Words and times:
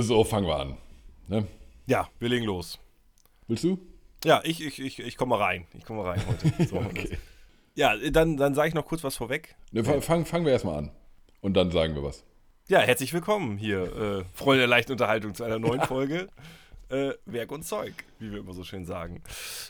So, 0.00 0.24
fangen 0.24 0.46
wir 0.46 0.56
an. 0.56 0.76
Ne? 1.28 1.46
Ja, 1.86 2.08
wir 2.18 2.28
legen 2.28 2.44
los. 2.46 2.78
Willst 3.48 3.64
du? 3.64 3.78
Ja, 4.24 4.40
ich, 4.44 4.64
ich, 4.64 4.78
ich, 4.80 4.98
ich 4.98 5.16
komme 5.16 5.30
mal 5.36 5.42
rein. 5.44 5.66
Ich 5.76 5.84
komme 5.84 6.02
mal 6.02 6.10
rein 6.10 6.22
heute. 6.26 6.52
So, 6.68 6.76
Okay. 6.76 7.18
Ja, 7.74 7.94
dann, 8.10 8.36
dann 8.38 8.54
sage 8.54 8.68
ich 8.68 8.74
noch 8.74 8.86
kurz 8.86 9.04
was 9.04 9.16
vorweg. 9.16 9.54
Ne, 9.70 9.84
fa- 9.84 10.00
fang, 10.00 10.24
fangen 10.24 10.46
wir 10.46 10.52
erstmal 10.52 10.76
an. 10.78 10.90
Und 11.42 11.54
dann 11.54 11.70
sagen 11.70 11.94
wir 11.94 12.02
was. 12.02 12.24
Ja, 12.68 12.80
herzlich 12.80 13.12
willkommen 13.12 13.58
hier, 13.58 13.82
äh, 13.84 14.24
Freunde 14.32 14.60
der 14.60 14.66
leichten 14.66 14.92
Unterhaltung, 14.92 15.34
zu 15.34 15.44
einer 15.44 15.58
neuen 15.58 15.80
Folge 15.82 16.28
äh, 16.88 17.10
Werk 17.26 17.52
und 17.52 17.64
Zeug, 17.64 17.92
wie 18.18 18.32
wir 18.32 18.38
immer 18.38 18.54
so 18.54 18.64
schön 18.64 18.86
sagen. 18.86 19.22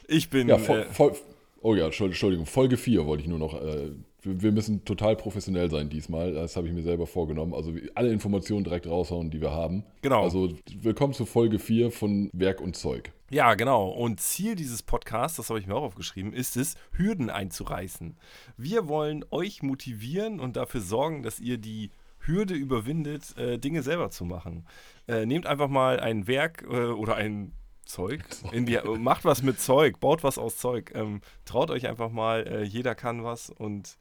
Ich 0.07 0.31
bin. 0.31 0.49
Ja, 0.49 0.57
voll, 0.59 0.83
äh, 0.83 0.85
voll, 0.93 1.17
oh 1.61 1.75
ja, 1.75 1.87
Entschuld- 1.87 2.11
Entschuldigung, 2.11 2.47
Folge 2.47 2.77
4 2.77 3.05
wollte 3.07 3.25
ich 3.25 3.29
nur 3.29 3.41
noch. 3.41 3.55
Äh, 3.61 3.91
wir, 4.27 4.53
müssen 4.53 4.85
total 4.85 5.17
professionell 5.17 5.71
sein 5.71 5.89
diesmal. 5.89 6.33
Das 6.33 6.57
habe 6.57 6.67
ich 6.67 6.73
mir 6.73 6.83
selber 6.83 7.07
vorgenommen. 7.07 7.55
Also 7.55 7.73
alle 7.95 8.11
Informationen 8.13 8.65
direkt 8.65 8.87
raushauen, 8.87 9.31
die 9.31 9.41
wir 9.41 9.53
haben. 9.53 9.85
Genau. 10.03 10.23
Also 10.23 10.53
willkommen 10.81 11.13
zu 11.13 11.27
Folge 11.27 11.59
4 11.59 11.91
von 11.91 12.31
Werk 12.33 12.61
und 12.61 12.77
Zeug. 12.77 13.13
Ja, 13.31 13.55
genau. 13.55 13.89
Und 13.89 14.21
Ziel 14.21 14.55
dieses 14.55 14.83
Podcasts, 14.83 15.37
das 15.37 15.49
habe 15.51 15.59
ich 15.59 15.67
mir 15.67 15.75
auch 15.75 15.83
aufgeschrieben, 15.83 16.33
ist 16.33 16.57
es, 16.57 16.77
Hürden 16.93 17.31
einzureißen. 17.31 18.17
Wir 18.57 18.89
wollen 18.89 19.25
euch 19.31 19.63
motivieren 19.63 20.41
und 20.41 20.57
dafür 20.57 20.81
sorgen, 20.81 21.23
dass 21.23 21.41
ihr 21.41 21.59
die 21.59 21.91
Hürde 22.21 22.55
überwindet, 22.55 23.37
äh, 23.37 23.59
Dinge 23.59 23.83
selber 23.83 24.11
zu 24.11 24.25
machen. 24.25 24.67
Äh, 25.09 25.27
nehmt 25.27 25.47
einfach 25.47 25.69
mal 25.69 26.01
ein 26.01 26.27
Werk 26.27 26.65
äh, 26.69 26.87
oder 26.87 27.17
ein 27.17 27.53
Zeug, 27.85 28.25
in 28.51 28.67
die, 28.67 28.79
macht 28.99 29.25
was 29.25 29.43
mit 29.43 29.61
Zeug, 29.61 30.01
baut 30.01 30.25
was 30.25 30.39
aus 30.39 30.57
Zeug. 30.57 30.93
Ähm, 30.95 31.21
traut 31.45 31.71
euch 31.71 31.87
einfach 31.89 32.11
mal, 32.11 32.47
äh, 32.47 32.63
jeder 32.65 32.95
kann 32.95 33.23
was 33.23 33.49
und 33.49 33.97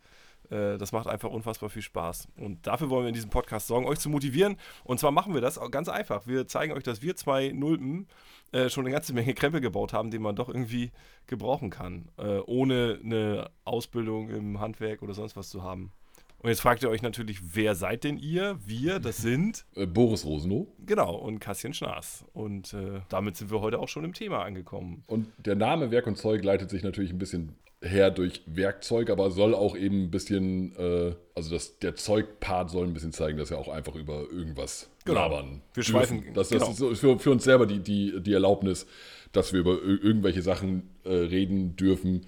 das 0.49 0.91
macht 0.91 1.07
einfach 1.07 1.29
unfassbar 1.29 1.69
viel 1.69 1.81
Spaß. 1.81 2.27
Und 2.37 2.67
dafür 2.67 2.89
wollen 2.89 3.03
wir 3.03 3.09
in 3.09 3.15
diesem 3.15 3.29
Podcast 3.29 3.67
sorgen, 3.67 3.87
euch 3.87 3.99
zu 3.99 4.09
motivieren. 4.09 4.57
Und 4.83 4.99
zwar 4.99 5.11
machen 5.11 5.33
wir 5.33 5.41
das 5.41 5.59
ganz 5.71 5.89
einfach. 5.89 6.27
Wir 6.27 6.47
zeigen 6.47 6.73
euch, 6.73 6.83
dass 6.83 7.01
wir 7.01 7.15
zwei 7.15 7.49
Nulpen 7.49 8.07
äh, 8.51 8.69
schon 8.69 8.85
eine 8.85 8.93
ganze 8.93 9.13
Menge 9.13 9.33
Krempel 9.33 9.61
gebaut 9.61 9.93
haben, 9.93 10.11
den 10.11 10.21
man 10.21 10.35
doch 10.35 10.49
irgendwie 10.49 10.91
gebrauchen 11.27 11.69
kann, 11.69 12.09
äh, 12.17 12.39
ohne 12.45 12.99
eine 13.03 13.49
Ausbildung 13.63 14.29
im 14.29 14.59
Handwerk 14.59 15.01
oder 15.01 15.13
sonst 15.13 15.35
was 15.35 15.49
zu 15.49 15.63
haben. 15.63 15.91
Und 16.39 16.49
jetzt 16.49 16.61
fragt 16.61 16.83
ihr 16.83 16.89
euch 16.89 17.01
natürlich, 17.01 17.39
wer 17.55 17.73
seid 17.75 18.03
denn 18.03 18.17
ihr? 18.17 18.59
Wir, 18.65 18.99
das 18.99 19.17
sind, 19.17 19.65
Äh, 19.75 19.85
Boris 19.87 20.25
Rosenow. 20.25 20.67
genau, 20.85 21.15
und 21.15 21.39
Kassian 21.39 21.73
Schnaas. 21.73 22.23
Und 22.33 22.73
äh, 22.73 23.01
damit 23.09 23.35
sind 23.37 23.51
wir 23.51 23.61
heute 23.61 23.79
auch 23.79 23.87
schon 23.89 24.03
im 24.03 24.13
Thema 24.13 24.43
angekommen. 24.43 25.03
Und 25.07 25.27
der 25.37 25.55
Name 25.55 25.89
Werk 25.91 26.05
und 26.07 26.17
Zeug 26.17 26.43
leitet 26.43 26.69
sich 26.69 26.83
natürlich 26.83 27.11
ein 27.11 27.17
bisschen 27.17 27.55
her 27.81 28.09
durch 28.11 28.41
Werkzeug, 28.47 29.09
aber 29.09 29.29
soll 29.31 29.53
auch 29.53 29.75
eben 29.75 30.03
ein 30.05 30.11
bisschen, 30.11 30.75
äh, 30.77 31.13
also 31.35 31.51
das, 31.53 31.77
der 31.79 31.95
Zeugpart 31.95 32.69
soll 32.69 32.85
ein 32.87 32.93
bisschen 32.93 33.11
zeigen, 33.11 33.37
dass 33.37 33.49
wir 33.49 33.57
auch 33.57 33.67
einfach 33.67 33.95
über 33.95 34.25
irgendwas 34.31 34.89
Genau. 35.03 35.19
labern. 35.21 35.61
Wir 35.73 35.83
dürfen. 35.83 35.91
schweifen- 35.91 36.33
Das, 36.33 36.49
das 36.49 36.77
genau. 36.77 36.91
ist 36.91 36.99
für, 36.99 37.19
für 37.19 37.31
uns 37.31 37.43
selber 37.43 37.65
die, 37.67 37.79
die, 37.79 38.21
die 38.21 38.33
Erlaubnis, 38.33 38.87
dass 39.33 39.51
wir 39.53 39.59
über 39.59 39.73
ir- 39.73 40.01
irgendwelche 40.03 40.41
Sachen 40.41 40.89
äh, 41.03 41.09
reden 41.13 41.75
dürfen, 41.75 42.25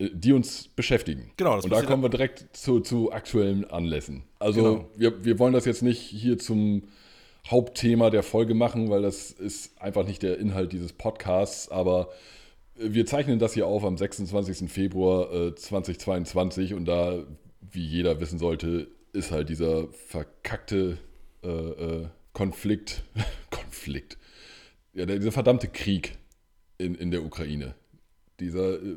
die 0.00 0.32
uns 0.32 0.68
beschäftigen. 0.68 1.30
Genau, 1.36 1.56
das 1.56 1.64
Und 1.64 1.72
da 1.72 1.82
kommen 1.82 2.02
wir 2.02 2.08
direkt 2.08 2.56
zu, 2.56 2.80
zu 2.80 3.12
aktuellen 3.12 3.64
Anlässen. 3.70 4.22
Also 4.38 4.62
Genau. 4.62 4.90
wir, 4.96 5.24
wir 5.24 5.38
wollen 5.38 5.52
das 5.52 5.66
jetzt 5.66 5.82
nicht 5.82 6.00
hier 6.00 6.38
zum 6.38 6.84
Hauptthema 7.46 8.10
der 8.10 8.22
Folge 8.22 8.54
machen, 8.54 8.88
weil 8.90 9.02
das 9.02 9.30
ist 9.30 9.80
einfach 9.80 10.06
nicht 10.06 10.22
der 10.22 10.38
Inhalt 10.38 10.72
dieses 10.72 10.92
Podcasts, 10.92 11.70
aber 11.70 12.08
wir 12.76 13.04
zeichnen 13.04 13.38
das 13.38 13.52
hier 13.54 13.66
auf 13.66 13.84
am 13.84 13.98
26. 13.98 14.70
Februar 14.70 15.32
äh, 15.32 15.54
2022 15.54 16.72
und 16.74 16.86
da, 16.86 17.24
wie 17.60 17.84
jeder 17.84 18.20
wissen 18.20 18.38
sollte, 18.38 18.88
ist 19.12 19.30
halt 19.30 19.48
dieser 19.50 19.88
verkackte 19.88 20.96
äh, 21.42 21.48
äh, 21.48 22.06
Konflikt, 22.32 23.02
Konflikt, 23.50 24.16
ja, 24.94 25.04
der, 25.04 25.18
dieser 25.18 25.32
verdammte 25.32 25.68
Krieg 25.68 26.16
in, 26.78 26.94
in 26.94 27.10
der 27.10 27.22
Ukraine. 27.22 27.74
Dieser 28.38 28.82
äh, 28.82 28.96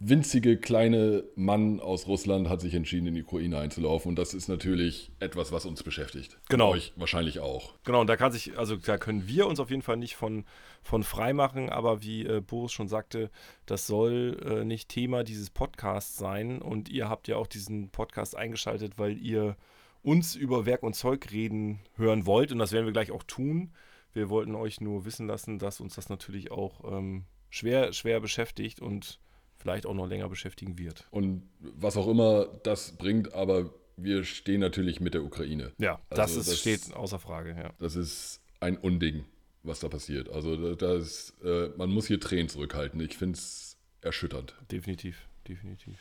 winzige 0.00 0.56
kleine 0.56 1.24
Mann 1.34 1.80
aus 1.80 2.06
Russland 2.06 2.48
hat 2.48 2.60
sich 2.60 2.74
entschieden, 2.74 3.06
in 3.06 3.14
die 3.14 3.22
Ukraine 3.22 3.58
einzulaufen 3.58 4.10
und 4.10 4.18
das 4.18 4.34
ist 4.34 4.48
natürlich 4.48 5.10
etwas, 5.20 5.52
was 5.52 5.66
uns 5.66 5.82
beschäftigt. 5.82 6.38
Genau. 6.48 6.70
Euch 6.70 6.92
wahrscheinlich 6.96 7.40
auch. 7.40 7.74
Genau, 7.84 8.00
und 8.00 8.06
da 8.06 8.16
kann 8.16 8.32
sich, 8.32 8.58
also 8.58 8.76
da 8.76 8.98
können 8.98 9.26
wir 9.26 9.46
uns 9.46 9.60
auf 9.60 9.70
jeden 9.70 9.82
Fall 9.82 9.96
nicht 9.96 10.16
von, 10.16 10.44
von 10.82 11.02
frei 11.02 11.32
machen, 11.32 11.70
aber 11.70 12.02
wie 12.02 12.26
äh, 12.26 12.40
Boris 12.40 12.72
schon 12.72 12.88
sagte, 12.88 13.30
das 13.66 13.86
soll 13.86 14.38
äh, 14.44 14.64
nicht 14.64 14.88
Thema 14.88 15.24
dieses 15.24 15.50
Podcasts 15.50 16.16
sein. 16.16 16.60
Und 16.60 16.88
ihr 16.88 17.08
habt 17.08 17.28
ja 17.28 17.36
auch 17.36 17.46
diesen 17.46 17.90
Podcast 17.90 18.36
eingeschaltet, 18.36 18.98
weil 18.98 19.18
ihr 19.18 19.56
uns 20.02 20.34
über 20.34 20.66
Werk 20.66 20.82
und 20.82 20.94
Zeug 20.94 21.30
reden 21.30 21.80
hören 21.96 22.26
wollt. 22.26 22.52
Und 22.52 22.58
das 22.58 22.72
werden 22.72 22.86
wir 22.86 22.92
gleich 22.92 23.12
auch 23.12 23.22
tun. 23.22 23.72
Wir 24.12 24.28
wollten 24.28 24.54
euch 24.54 24.80
nur 24.80 25.04
wissen 25.04 25.26
lassen, 25.26 25.58
dass 25.58 25.80
uns 25.80 25.94
das 25.94 26.08
natürlich 26.08 26.50
auch 26.50 26.84
ähm, 26.92 27.24
schwer, 27.50 27.92
schwer 27.92 28.20
beschäftigt 28.20 28.80
und 28.80 29.20
vielleicht 29.62 29.86
auch 29.86 29.94
noch 29.94 30.06
länger 30.06 30.28
beschäftigen 30.28 30.76
wird. 30.78 31.06
Und 31.10 31.42
was 31.60 31.96
auch 31.96 32.08
immer 32.08 32.46
das 32.64 32.92
bringt, 32.96 33.32
aber 33.32 33.72
wir 33.96 34.24
stehen 34.24 34.60
natürlich 34.60 35.00
mit 35.00 35.14
der 35.14 35.22
Ukraine. 35.22 35.72
Ja, 35.78 36.00
das, 36.10 36.18
Also 36.18 36.40
ist, 36.40 36.48
das- 36.50 36.58
steht 36.60 36.94
außer 36.94 37.18
Frage, 37.18 37.50
ja. 37.56 37.72
Das 37.78 37.94
ist 37.96 38.40
ein 38.60 38.76
Unding, 38.76 39.24
was 39.62 39.80
da 39.80 39.88
passiert. 39.88 40.28
Also 40.28 40.56
da, 40.56 40.74
da 40.74 40.94
ist, 40.96 41.34
äh, 41.44 41.68
man 41.76 41.90
muss 41.90 42.06
hier 42.08 42.18
Tränen 42.20 42.48
zurückhalten. 42.48 43.00
Ich 43.00 43.16
finde 43.16 43.38
es 43.38 43.76
erschütternd. 44.00 44.54
Definitiv, 44.70 45.28
definitiv. 45.46 45.98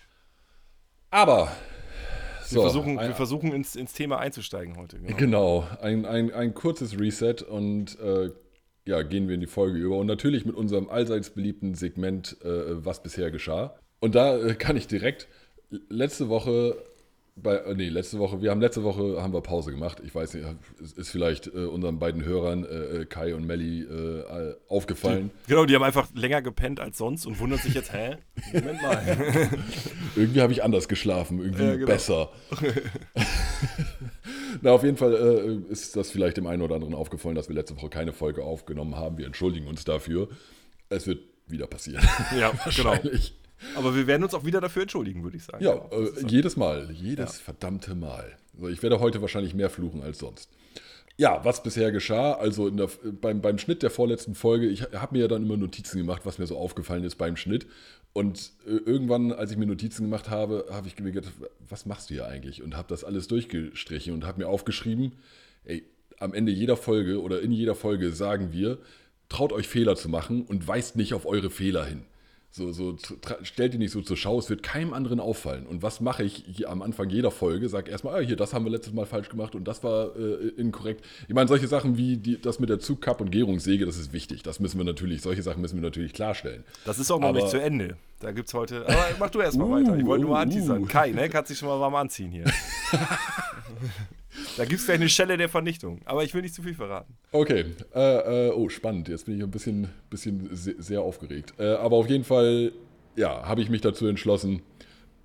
Aber 1.12 1.52
Wir 2.40 2.46
so, 2.48 2.62
versuchen, 2.62 2.98
ein, 2.98 3.10
wir 3.10 3.16
versuchen 3.16 3.52
ins, 3.54 3.76
ins 3.76 3.94
Thema 3.94 4.20
einzusteigen 4.20 4.78
heute. 4.78 5.00
Genau. 5.00 5.18
genau, 5.18 5.68
ein, 5.82 6.06
ein, 6.06 6.34
ein 6.34 6.54
kurzes 6.54 7.00
Reset 7.00 7.44
und 7.48 8.00
äh, 8.00 8.32
ja, 8.86 9.02
gehen 9.04 9.28
wir 9.28 9.36
in 9.36 9.42
die 9.42 9.48
Folge 9.48 9.78
über. 9.78 9.98
Und 9.98 10.08
natürlich 10.08 10.46
mit 10.46 10.56
unserem 10.56 10.90
allseits 10.90 11.30
beliebten 11.32 11.76
Segment, 11.76 12.38
äh, 12.44 12.86
was 12.86 13.04
bisher 13.04 13.32
geschah. 13.32 13.76
Und 14.00 14.16
da 14.16 14.38
äh, 14.38 14.56
kann 14.56 14.78
ich 14.78 14.88
direkt 14.88 15.28
letzte 15.90 16.30
Woche 16.30 16.76
bei, 17.36 17.56
äh, 17.56 17.76
nee, 17.76 17.90
letzte 17.90 18.20
Woche, 18.20 18.42
wir 18.42 18.52
haben 18.52 18.62
letzte 18.62 18.84
Woche 18.84 19.22
haben 19.22 19.34
wir 19.34 19.42
Pause 19.42 19.72
gemacht. 19.72 20.02
Ich 20.04 20.14
weiß 20.14 20.34
nicht, 20.34 20.46
ist 20.80 21.10
vielleicht 21.10 21.48
äh, 21.48 21.66
unseren 21.66 22.00
beiden 22.00 22.24
Hörern, 22.26 22.66
äh, 22.66 22.68
äh, 23.02 23.06
Kai 23.06 23.36
und 23.36 23.46
Melli, 23.46 23.84
äh, 23.84 24.56
aufgefallen. 24.68 25.32
Genau, 25.48 25.66
die 25.66 25.76
haben 25.76 25.84
einfach 25.84 26.10
länger 26.14 26.42
gepennt 26.42 26.80
als 26.80 26.98
sonst 26.98 27.26
und 27.26 27.40
wundern 27.40 27.60
sich 27.60 27.74
jetzt, 27.74 27.94
hä? 27.94 28.18
Moment 28.54 28.82
mal. 28.82 29.02
Irgendwie 30.16 30.42
habe 30.42 30.54
ich 30.54 30.64
anders 30.64 30.88
geschlafen, 30.88 31.40
irgendwie 31.40 31.78
genau. 31.78 31.86
besser. 31.86 32.30
Na, 34.62 34.72
auf 34.72 34.84
jeden 34.84 34.98
Fall 34.98 35.14
äh, 35.68 35.72
ist 35.72 35.96
das 35.96 36.12
vielleicht 36.12 36.38
dem 36.38 36.48
einen 36.48 36.62
oder 36.62 36.76
anderen 36.76 36.94
aufgefallen, 36.94 37.36
dass 37.36 37.48
wir 37.48 37.56
letzte 37.56 37.76
Woche 37.78 37.90
keine 37.90 38.14
Folge 38.14 38.44
aufgenommen 38.44 38.96
haben. 38.96 39.18
Wir 39.18 39.26
entschuldigen 39.26 39.68
uns 39.68 39.84
dafür. 39.86 40.30
Es 40.90 41.08
wird 41.08 41.20
wieder 41.48 41.68
passieren. 41.68 42.04
ja, 42.38 42.50
genau. 42.52 42.66
Wahrscheinlich. 42.66 43.36
Aber 43.76 43.96
wir 43.96 44.08
werden 44.08 44.24
uns 44.24 44.34
auch 44.34 44.44
wieder 44.46 44.60
dafür 44.60 44.82
entschuldigen, 44.84 45.24
würde 45.24 45.38
ich 45.38 45.44
sagen. 45.44 45.64
Ja, 45.64 45.74
Genau. 45.76 45.90
äh, 46.08 46.26
jedes 46.28 46.58
Mal, 46.58 46.90
jedes 46.92 47.40
verdammte 47.40 47.94
Mal. 47.96 48.36
Also 48.56 48.70
ich 48.70 48.82
werde 48.84 49.00
heute 49.00 49.22
wahrscheinlich 49.22 49.54
mehr 49.54 49.70
fluchen 49.70 50.02
als 50.02 50.18
sonst. 50.20 50.50
Ja, 51.18 51.44
was 51.46 51.62
bisher 51.62 51.92
geschah, 51.92 52.34
also 52.34 52.70
der, 52.72 52.90
beim, 53.22 53.42
beim 53.42 53.60
Schnitt 53.60 53.84
der 53.84 53.92
vorletzten 53.92 54.34
Folge, 54.34 54.68
ich 54.68 54.82
habe 54.94 55.14
mir 55.16 55.22
ja 55.22 55.28
dann 55.28 55.44
immer 55.44 55.58
Notizen 55.58 56.00
gemacht, 56.00 56.22
was 56.26 56.40
mir 56.40 56.48
so 56.48 56.58
aufgefallen 56.58 57.04
ist 57.04 57.16
beim 57.18 57.36
Schnitt. 57.36 57.68
Und 58.14 58.52
äh, 58.66 58.72
irgendwann, 58.72 59.32
als 59.32 59.52
ich 59.52 59.58
mir 59.58 59.66
Notizen 59.66 60.04
gemacht 60.04 60.30
habe, 60.30 60.66
habe 60.70 60.88
ich 60.88 61.00
mir 61.00 61.12
gedacht, 61.12 61.34
was 61.70 61.86
machst 61.86 62.10
du 62.10 62.16
hier 62.16 62.28
eigentlich? 62.28 62.62
Und 62.62 62.76
habe 62.76 62.90
das 62.90 63.04
alles 63.04 63.28
durchgestrichen 63.28 64.14
und 64.14 64.26
habe 64.26 64.40
mir 64.40 64.48
aufgeschrieben, 64.48 65.14
ey, 65.64 65.86
am 66.20 66.34
Ende 66.34 66.52
jeder 66.52 66.78
Folge 66.78 67.22
oder 67.22 67.42
in 67.42 67.52
jeder 67.52 67.74
Folge 67.74 68.12
sagen 68.12 68.52
wir, 68.52 68.78
traut 69.30 69.54
euch 69.54 69.68
Fehler 69.68 69.96
zu 69.96 70.10
machen 70.10 70.44
und 70.44 70.68
weist 70.68 70.96
nicht 70.96 71.14
auf 71.14 71.26
eure 71.26 71.50
Fehler 71.50 71.86
hin. 71.86 72.04
So, 72.54 72.74
so, 72.74 72.98
stellt 73.44 73.74
die 73.74 73.78
nicht 73.78 73.92
so 73.92 74.02
zur 74.02 74.18
Schau, 74.18 74.38
es 74.38 74.50
wird 74.50 74.62
keinem 74.62 74.94
anderen 74.94 75.22
auffallen. 75.22 75.66
Und 75.66 75.84
was 75.84 76.02
mache 76.02 76.24
ich 76.24 76.68
am 76.68 76.82
Anfang 76.82 77.10
jeder 77.10 77.32
Folge? 77.32 77.70
Sag 77.70 77.88
erstmal, 77.88 78.16
ah, 78.16 78.26
hier, 78.26 78.36
das 78.36 78.54
haben 78.54 78.66
wir 78.66 78.72
letztes 78.72 78.94
Mal 78.94 79.06
falsch 79.06 79.30
gemacht 79.30 79.56
und 79.56 79.64
das 79.70 79.86
war 79.86 80.14
äh, 80.18 80.50
inkorrekt. 80.58 81.06
Ich 81.30 81.34
meine, 81.34 81.48
solche 81.48 81.70
Sachen 81.70 81.96
wie 81.96 82.18
die, 82.18 82.42
das 82.42 82.60
mit 82.60 82.70
der 82.70 82.80
Zugkapp 82.80 83.22
und 83.22 83.32
Gärungssäge, 83.32 83.86
das 83.86 83.96
ist 83.98 84.12
wichtig. 84.12 84.44
Das 84.44 84.60
müssen 84.60 84.78
wir 84.78 84.84
natürlich, 84.84 85.22
solche 85.22 85.44
Sachen 85.44 85.62
müssen 85.62 85.78
wir 85.78 85.82
natürlich 85.84 86.12
klarstellen. 86.12 86.66
Das 86.84 87.00
ist 87.00 87.10
auch 87.10 87.22
noch 87.22 87.30
Aber- 87.30 87.40
nicht 87.40 87.50
zu 87.52 87.62
Ende. 87.62 87.96
Da 88.20 88.32
gibt 88.34 88.50
es 88.50 88.54
heute. 88.54 88.86
Aber 88.86 89.06
mach 89.18 89.30
du 89.30 89.40
erstmal 89.40 89.68
Uh, 89.68 89.72
weiter. 89.72 89.98
Ich 89.98 90.06
wollte 90.06 90.26
nur 90.26 90.34
uh, 90.34 90.36
anteasern. 90.36 90.84
uh. 90.84 90.88
Kai, 90.88 91.12
ne? 91.12 91.30
Kannst 91.30 91.50
dich 91.52 91.58
schon 91.58 91.70
mal 91.70 91.80
warm 91.80 91.96
anziehen 91.96 92.32
hier. 92.32 92.44
da 94.58 94.66
gibt 94.66 94.80
es 94.80 94.86
gleich 94.86 94.98
eine 95.00 95.10
Schelle 95.10 95.38
der 95.38 95.50
Vernichtung. 95.50 96.00
Aber 96.06 96.24
ich 96.24 96.34
will 96.34 96.42
nicht 96.42 96.54
zu 96.56 96.62
viel 96.64 96.74
verraten. 96.76 97.16
Okay, 97.32 97.66
äh, 97.94 98.48
äh, 98.48 98.52
oh, 98.52 98.70
spannend. 98.70 99.08
Jetzt 99.10 99.26
bin 99.26 99.38
ich 99.38 99.44
ein 99.44 99.52
bisschen, 99.52 99.88
bisschen 100.10 100.50
se- 100.56 100.76
sehr 100.80 101.02
aufgeregt. 101.02 101.54
Äh, 101.60 101.74
aber 101.76 101.98
auf 101.98 102.10
jeden 102.10 102.24
Fall, 102.24 102.72
ja, 103.16 103.44
habe 103.46 103.62
ich 103.62 103.70
mich 103.70 103.82
dazu 103.82 104.08
entschlossen, 104.08 104.62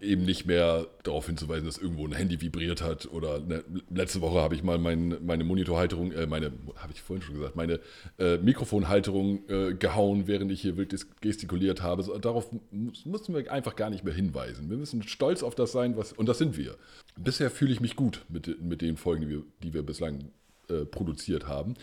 eben 0.00 0.24
nicht 0.24 0.46
mehr 0.46 0.86
darauf 1.02 1.26
hinzuweisen, 1.26 1.66
dass 1.66 1.78
irgendwo 1.78 2.06
ein 2.06 2.12
Handy 2.12 2.40
vibriert 2.40 2.82
hat. 2.82 3.06
Oder 3.06 3.40
ne, 3.40 3.64
letzte 3.90 4.20
Woche 4.20 4.40
habe 4.40 4.54
ich 4.54 4.62
mal 4.62 4.78
mein, 4.78 5.16
meine 5.24 5.44
Monitorhalterung, 5.44 6.12
äh, 6.12 6.26
meine, 6.26 6.52
habe 6.76 6.92
ich 6.92 7.02
vorhin 7.02 7.22
schon 7.22 7.34
gesagt, 7.34 7.56
meine 7.56 7.80
äh, 8.18 8.38
Mikrofonhalterung 8.38 9.48
äh, 9.48 9.74
gehauen, 9.74 10.26
während 10.26 10.52
ich 10.52 10.60
hier 10.60 10.76
wild 10.76 10.94
gestikuliert 11.20 11.82
habe. 11.82 12.02
So, 12.02 12.16
darauf 12.18 12.50
müssen 12.70 13.34
wir 13.34 13.50
einfach 13.50 13.76
gar 13.76 13.90
nicht 13.90 14.04
mehr 14.04 14.14
hinweisen. 14.14 14.70
Wir 14.70 14.76
müssen 14.76 15.02
stolz 15.02 15.42
auf 15.42 15.54
das 15.54 15.72
sein, 15.72 15.96
was, 15.96 16.12
und 16.12 16.28
das 16.28 16.38
sind 16.38 16.56
wir. 16.56 16.76
Bisher 17.16 17.50
fühle 17.50 17.72
ich 17.72 17.80
mich 17.80 17.96
gut 17.96 18.24
mit, 18.28 18.62
mit 18.62 18.82
den 18.82 18.96
Folgen, 18.96 19.22
die 19.22 19.28
wir, 19.28 19.42
die 19.62 19.74
wir 19.74 19.82
bislang 19.82 20.30
äh, 20.68 20.84
produziert 20.84 21.46
haben. 21.46 21.74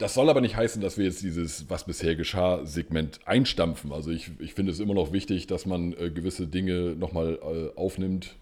Das 0.00 0.14
soll 0.14 0.30
aber 0.30 0.40
nicht 0.40 0.56
heißen, 0.56 0.80
dass 0.80 0.96
wir 0.96 1.04
jetzt 1.04 1.22
dieses 1.22 1.68
Was 1.68 1.84
bisher 1.84 2.16
geschah 2.16 2.64
Segment 2.64 3.20
einstampfen. 3.26 3.92
Also 3.92 4.10
ich, 4.10 4.30
ich 4.38 4.54
finde 4.54 4.72
es 4.72 4.80
immer 4.80 4.94
noch 4.94 5.12
wichtig, 5.12 5.46
dass 5.46 5.66
man 5.66 5.92
äh, 5.92 6.08
gewisse 6.10 6.46
Dinge 6.46 6.96
nochmal 6.96 7.38
äh, 7.42 7.78
aufnimmt, 7.78 8.34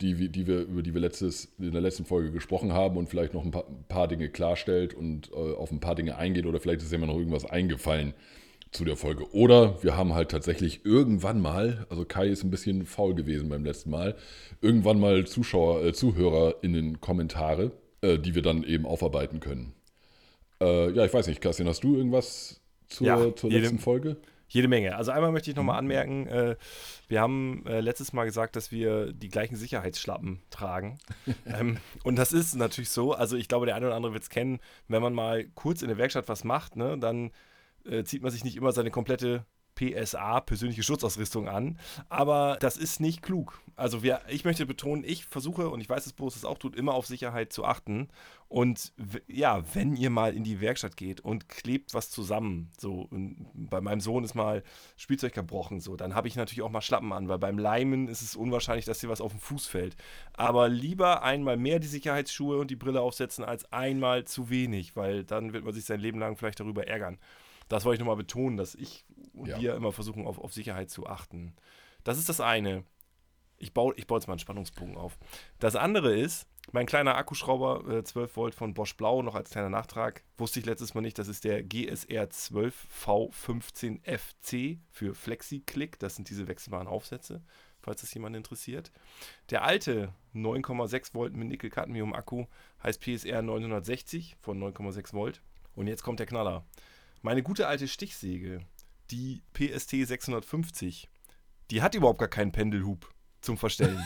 die, 0.00 0.28
die 0.28 0.46
wir, 0.46 0.62
über 0.62 0.82
die 0.82 0.92
wir 0.92 1.00
letztes, 1.00 1.48
in 1.58 1.72
der 1.72 1.80
letzten 1.80 2.04
Folge 2.04 2.32
gesprochen 2.32 2.72
haben 2.72 2.96
und 2.96 3.08
vielleicht 3.08 3.34
noch 3.34 3.44
ein 3.44 3.52
paar, 3.52 3.66
ein 3.68 3.84
paar 3.88 4.08
Dinge 4.08 4.28
klarstellt 4.28 4.94
und 4.94 5.30
äh, 5.32 5.34
auf 5.34 5.70
ein 5.70 5.80
paar 5.80 5.94
Dinge 5.94 6.16
eingeht 6.16 6.46
oder 6.46 6.60
vielleicht 6.60 6.82
ist 6.82 6.90
ja 6.90 6.98
immer 6.98 7.06
noch 7.06 7.18
irgendwas 7.18 7.44
eingefallen 7.44 8.14
zu 8.72 8.84
der 8.84 8.96
Folge. 8.96 9.32
Oder 9.32 9.82
wir 9.82 9.96
haben 9.96 10.14
halt 10.14 10.30
tatsächlich 10.30 10.84
irgendwann 10.84 11.40
mal, 11.40 11.86
also 11.88 12.04
Kai 12.04 12.28
ist 12.28 12.42
ein 12.42 12.50
bisschen 12.50 12.84
faul 12.84 13.14
gewesen 13.14 13.48
beim 13.48 13.64
letzten 13.64 13.90
Mal, 13.90 14.16
irgendwann 14.60 14.98
mal 14.98 15.24
Zuschauer, 15.24 15.84
äh, 15.84 15.92
Zuhörer 15.92 16.56
in 16.62 16.72
den 16.72 17.00
Kommentare, 17.00 17.70
äh, 18.02 18.18
die 18.18 18.34
wir 18.34 18.42
dann 18.42 18.64
eben 18.64 18.86
aufarbeiten 18.86 19.38
können. 19.38 19.72
Äh, 20.64 20.90
ja, 20.92 21.04
ich 21.04 21.12
weiß 21.12 21.26
nicht, 21.26 21.40
Kerstin, 21.40 21.68
hast 21.68 21.84
du 21.84 21.96
irgendwas 21.96 22.60
zur, 22.88 23.06
ja, 23.06 23.36
zur 23.36 23.50
letzten 23.50 23.78
Folge? 23.78 24.16
Jede 24.48 24.68
Menge. 24.68 24.94
Also 24.96 25.10
einmal 25.10 25.32
möchte 25.32 25.50
ich 25.50 25.56
nochmal 25.56 25.74
mhm. 25.74 25.90
anmerken, 25.90 26.26
äh, 26.28 26.56
wir 27.08 27.20
haben 27.20 27.64
äh, 27.66 27.80
letztes 27.80 28.12
Mal 28.12 28.24
gesagt, 28.24 28.56
dass 28.56 28.70
wir 28.70 29.12
die 29.12 29.28
gleichen 29.28 29.56
Sicherheitsschlappen 29.56 30.40
tragen. 30.50 30.98
ähm, 31.46 31.78
und 32.04 32.16
das 32.16 32.32
ist 32.32 32.54
natürlich 32.54 32.90
so. 32.90 33.12
Also 33.12 33.36
ich 33.36 33.48
glaube, 33.48 33.66
der 33.66 33.74
eine 33.74 33.86
oder 33.86 33.96
andere 33.96 34.12
wird 34.12 34.22
es 34.22 34.30
kennen, 34.30 34.60
wenn 34.88 35.02
man 35.02 35.12
mal 35.12 35.44
kurz 35.54 35.82
in 35.82 35.88
der 35.88 35.98
Werkstatt 35.98 36.28
was 36.28 36.44
macht, 36.44 36.76
ne, 36.76 36.96
dann 36.98 37.32
äh, 37.84 38.04
zieht 38.04 38.22
man 38.22 38.30
sich 38.30 38.44
nicht 38.44 38.56
immer 38.56 38.72
seine 38.72 38.90
komplette 38.90 39.44
PSA, 39.74 40.40
persönliche 40.40 40.82
Schutzausrüstung 40.82 41.48
an. 41.48 41.78
Aber 42.08 42.56
das 42.60 42.76
ist 42.76 43.00
nicht 43.00 43.22
klug. 43.22 43.60
Also 43.76 44.02
wir, 44.02 44.20
ich 44.28 44.44
möchte 44.44 44.66
betonen, 44.66 45.04
ich 45.04 45.24
versuche, 45.24 45.68
und 45.68 45.80
ich 45.80 45.88
weiß, 45.88 46.04
dass 46.04 46.12
Boris 46.12 46.34
das 46.34 46.44
auch 46.44 46.58
tut, 46.58 46.76
immer 46.76 46.94
auf 46.94 47.06
Sicherheit 47.06 47.52
zu 47.52 47.64
achten. 47.64 48.08
Und 48.48 48.92
ja, 49.26 49.64
wenn 49.74 49.96
ihr 49.96 50.10
mal 50.10 50.34
in 50.34 50.44
die 50.44 50.60
Werkstatt 50.60 50.96
geht 50.96 51.20
und 51.20 51.48
klebt 51.48 51.92
was 51.92 52.10
zusammen, 52.10 52.70
so 52.78 53.08
bei 53.10 53.80
meinem 53.80 54.00
Sohn 54.00 54.22
ist 54.22 54.34
mal 54.34 54.62
Spielzeug 54.96 55.34
gebrochen, 55.34 55.80
so, 55.80 55.96
dann 55.96 56.14
habe 56.14 56.28
ich 56.28 56.36
natürlich 56.36 56.62
auch 56.62 56.70
mal 56.70 56.82
Schlappen 56.82 57.12
an, 57.12 57.28
weil 57.28 57.38
beim 57.38 57.58
Leimen 57.58 58.08
ist 58.08 58.22
es 58.22 58.36
unwahrscheinlich, 58.36 58.84
dass 58.84 59.00
dir 59.00 59.08
was 59.08 59.20
auf 59.20 59.32
den 59.32 59.40
Fuß 59.40 59.66
fällt. 59.66 59.96
Aber 60.34 60.68
lieber 60.68 61.22
einmal 61.22 61.56
mehr 61.56 61.80
die 61.80 61.88
Sicherheitsschuhe 61.88 62.58
und 62.58 62.70
die 62.70 62.76
Brille 62.76 63.00
aufsetzen, 63.00 63.44
als 63.44 63.72
einmal 63.72 64.24
zu 64.24 64.50
wenig, 64.50 64.94
weil 64.94 65.24
dann 65.24 65.52
wird 65.52 65.64
man 65.64 65.74
sich 65.74 65.84
sein 65.84 66.00
Leben 66.00 66.18
lang 66.20 66.36
vielleicht 66.36 66.60
darüber 66.60 66.86
ärgern. 66.86 67.18
Das 67.68 67.84
wollte 67.84 67.94
ich 67.94 68.00
nochmal 68.00 68.16
betonen, 68.16 68.56
dass 68.56 68.74
ich 68.74 69.04
und 69.32 69.48
ja. 69.48 69.60
wir 69.60 69.74
immer 69.74 69.92
versuchen, 69.92 70.26
auf, 70.26 70.38
auf 70.38 70.52
Sicherheit 70.52 70.90
zu 70.90 71.06
achten. 71.06 71.54
Das 72.04 72.18
ist 72.18 72.28
das 72.28 72.40
eine. 72.40 72.84
Ich 73.58 73.72
baue, 73.72 73.94
ich 73.96 74.06
baue 74.06 74.18
jetzt 74.18 74.26
mal 74.26 74.34
einen 74.34 74.40
Spannungsbogen 74.40 74.96
auf. 74.96 75.18
Das 75.58 75.76
andere 75.76 76.14
ist, 76.14 76.46
mein 76.72 76.86
kleiner 76.86 77.16
Akkuschrauber, 77.16 77.98
äh, 77.98 78.04
12 78.04 78.36
Volt 78.36 78.54
von 78.54 78.74
Bosch 78.74 78.96
Blau, 78.96 79.22
noch 79.22 79.34
als 79.34 79.50
kleiner 79.50 79.68
Nachtrag, 79.68 80.22
wusste 80.36 80.60
ich 80.60 80.66
letztes 80.66 80.94
Mal 80.94 81.02
nicht, 81.02 81.18
das 81.18 81.28
ist 81.28 81.44
der 81.44 81.62
GSR 81.62 82.30
12 82.30 82.86
V15FC 83.04 84.78
für 84.90 85.14
FlexiClick. 85.14 85.98
Das 85.98 86.16
sind 86.16 86.30
diese 86.30 86.48
wechselbaren 86.48 86.88
Aufsätze, 86.88 87.42
falls 87.80 88.00
das 88.00 88.14
jemand 88.14 88.34
interessiert. 88.36 88.90
Der 89.50 89.62
alte 89.62 90.12
9,6 90.34 91.14
Volt 91.14 91.34
mit 91.36 91.48
Nickel-Cadmium-Akku 91.48 92.46
heißt 92.82 93.00
PSR 93.00 93.42
960 93.42 94.36
von 94.40 94.58
9,6 94.58 95.12
Volt. 95.12 95.42
Und 95.74 95.86
jetzt 95.86 96.02
kommt 96.02 96.18
der 96.18 96.26
Knaller. 96.26 96.64
Meine 97.22 97.42
gute 97.42 97.66
alte 97.66 97.88
Stichsäge, 97.88 98.60
die 99.10 99.42
PST 99.52 99.90
650, 100.06 101.08
die 101.70 101.82
hat 101.82 101.94
überhaupt 101.94 102.18
gar 102.18 102.28
keinen 102.28 102.52
Pendelhub 102.52 103.13
zum 103.44 103.58
Verstellen. 103.58 104.02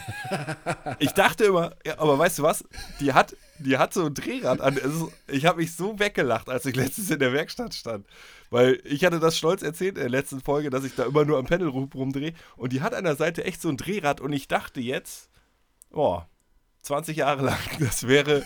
ich 0.98 1.12
dachte 1.12 1.44
immer, 1.44 1.74
ja, 1.84 1.98
aber 1.98 2.18
weißt 2.18 2.38
du 2.40 2.42
was? 2.42 2.64
Die 3.00 3.12
hat, 3.12 3.36
die 3.58 3.78
hat 3.78 3.94
so 3.94 4.06
ein 4.06 4.14
Drehrad 4.14 4.60
an. 4.60 4.78
Also 4.82 5.12
ich 5.26 5.46
habe 5.46 5.60
mich 5.60 5.74
so 5.74 5.98
weggelacht, 5.98 6.48
als 6.48 6.66
ich 6.66 6.76
letztens 6.76 7.10
in 7.10 7.18
der 7.18 7.32
Werkstatt 7.32 7.74
stand. 7.74 8.06
Weil 8.50 8.80
ich 8.84 9.04
hatte 9.04 9.20
das 9.20 9.38
stolz 9.38 9.62
erzählt 9.62 9.96
in 9.96 10.02
der 10.02 10.10
letzten 10.10 10.40
Folge, 10.40 10.70
dass 10.70 10.84
ich 10.84 10.94
da 10.94 11.04
immer 11.04 11.24
nur 11.24 11.38
am 11.38 11.46
Pendelhub 11.46 11.94
rumdrehe. 11.94 12.34
Und 12.56 12.72
die 12.72 12.82
hat 12.82 12.94
an 12.94 13.04
der 13.04 13.16
Seite 13.16 13.44
echt 13.44 13.62
so 13.62 13.68
ein 13.68 13.76
Drehrad. 13.76 14.20
Und 14.20 14.32
ich 14.32 14.48
dachte 14.48 14.80
jetzt, 14.80 15.30
oh, 15.92 16.20
20 16.82 17.16
Jahre 17.16 17.44
lang, 17.44 17.58
das 17.80 18.06
wäre 18.06 18.42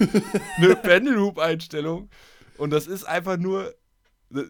eine 0.56 0.77
Pendelhub-Einstellung. 0.83 2.11
Und 2.59 2.71
das 2.71 2.87
ist 2.87 3.05
einfach 3.05 3.39
nur 3.39 3.75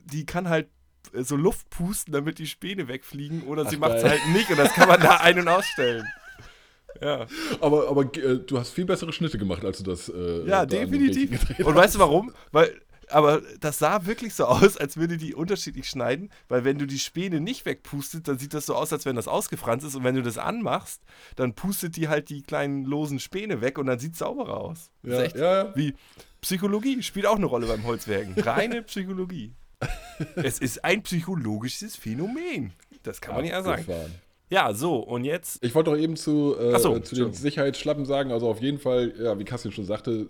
die 0.05 0.27
kann 0.27 0.49
halt 0.49 0.69
so 1.15 1.37
Luft 1.37 1.69
pusten, 1.71 2.13
damit 2.13 2.39
die 2.39 2.47
Späne 2.47 2.89
wegfliegen, 2.89 3.43
oder 3.43 3.65
Ach, 3.67 3.71
sie 3.71 3.77
macht 3.77 3.95
es 3.95 4.05
halt 4.05 4.27
nicht 4.29 4.51
und 4.51 4.59
das 4.59 4.73
kann 4.73 4.89
man 4.89 5.01
da 5.01 5.17
ein- 5.21 5.39
und 5.39 5.49
ausstellen. 5.49 6.07
Ja. 7.01 7.27
Aber, 7.61 7.89
aber 7.89 8.03
äh, 8.17 8.39
du 8.39 8.59
hast 8.59 8.71
viel 8.71 8.85
bessere 8.85 9.13
Schnitte 9.13 9.39
gemacht, 9.39 9.65
als 9.65 9.79
du 9.79 9.85
das. 9.85 10.09
Äh, 10.09 10.47
ja, 10.47 10.67
da 10.67 10.67
definitiv. 10.67 11.61
Und 11.61 11.75
weißt 11.75 11.95
du 11.95 11.99
warum? 11.99 12.33
Weil, 12.51 12.81
aber 13.09 13.43
das 13.61 13.79
sah 13.79 14.07
wirklich 14.07 14.35
so 14.35 14.47
aus, 14.47 14.77
als 14.77 14.97
würde 14.97 15.17
die 15.17 15.35
unterschiedlich 15.35 15.89
schneiden, 15.89 16.31
weil 16.49 16.65
wenn 16.65 16.79
du 16.79 16.87
die 16.87 16.99
Späne 16.99 17.41
nicht 17.41 17.67
wegpustet, 17.67 18.29
dann 18.29 18.39
sieht 18.39 18.55
das 18.55 18.67
so 18.67 18.75
aus, 18.75 18.93
als 18.93 19.05
wenn 19.05 19.17
das 19.17 19.29
ausgefranst 19.29 19.87
ist. 19.87 19.95
Und 19.95 20.05
wenn 20.05 20.15
du 20.15 20.23
das 20.23 20.39
anmachst, 20.39 21.03
dann 21.37 21.55
pustet 21.55 21.97
die 21.97 22.09
halt 22.09 22.29
die 22.29 22.43
kleinen 22.43 22.85
losen 22.85 23.21
Späne 23.21 23.61
weg 23.61 23.79
und 23.79 23.87
dann 23.87 23.99
sieht 23.99 24.13
es 24.13 24.19
sauberer 24.19 24.59
aus. 24.59 24.91
Ja, 25.03 25.23
echt 25.23 25.37
ja. 25.37 25.75
wie 25.77 25.95
Psychologie 26.41 27.03
spielt 27.03 27.27
auch 27.27 27.37
eine 27.37 27.47
Rolle 27.47 27.67
beim 27.67 27.85
Holzwerken. 27.85 28.35
Reine 28.43 28.83
Psychologie 28.83 29.55
es 30.37 30.59
ist 30.59 30.85
ein 30.85 31.03
psychologisches 31.03 31.97
Phänomen. 31.97 32.73
Das 33.03 33.21
kann 33.21 33.37
man 33.37 33.45
ja 33.45 33.63
sagen. 33.63 33.85
Ja, 34.53 34.75
so, 34.75 34.97
und 34.97 35.25
jetzt. 35.25 35.65
Ich 35.65 35.75
wollte 35.75 35.91
doch 35.91 35.97
eben 35.97 36.15
zu, 36.15 36.55
äh, 36.59 36.79
so, 36.79 36.99
zu 36.99 37.15
den 37.15 37.33
Sicherheitsschlappen 37.33 38.05
sagen, 38.05 38.33
also 38.33 38.49
auf 38.51 38.61
jeden 38.61 38.79
Fall, 38.79 39.15
ja, 39.19 39.39
wie 39.39 39.45
Kassin 39.45 39.73
schon 39.73 39.87
sagte, 39.87 40.29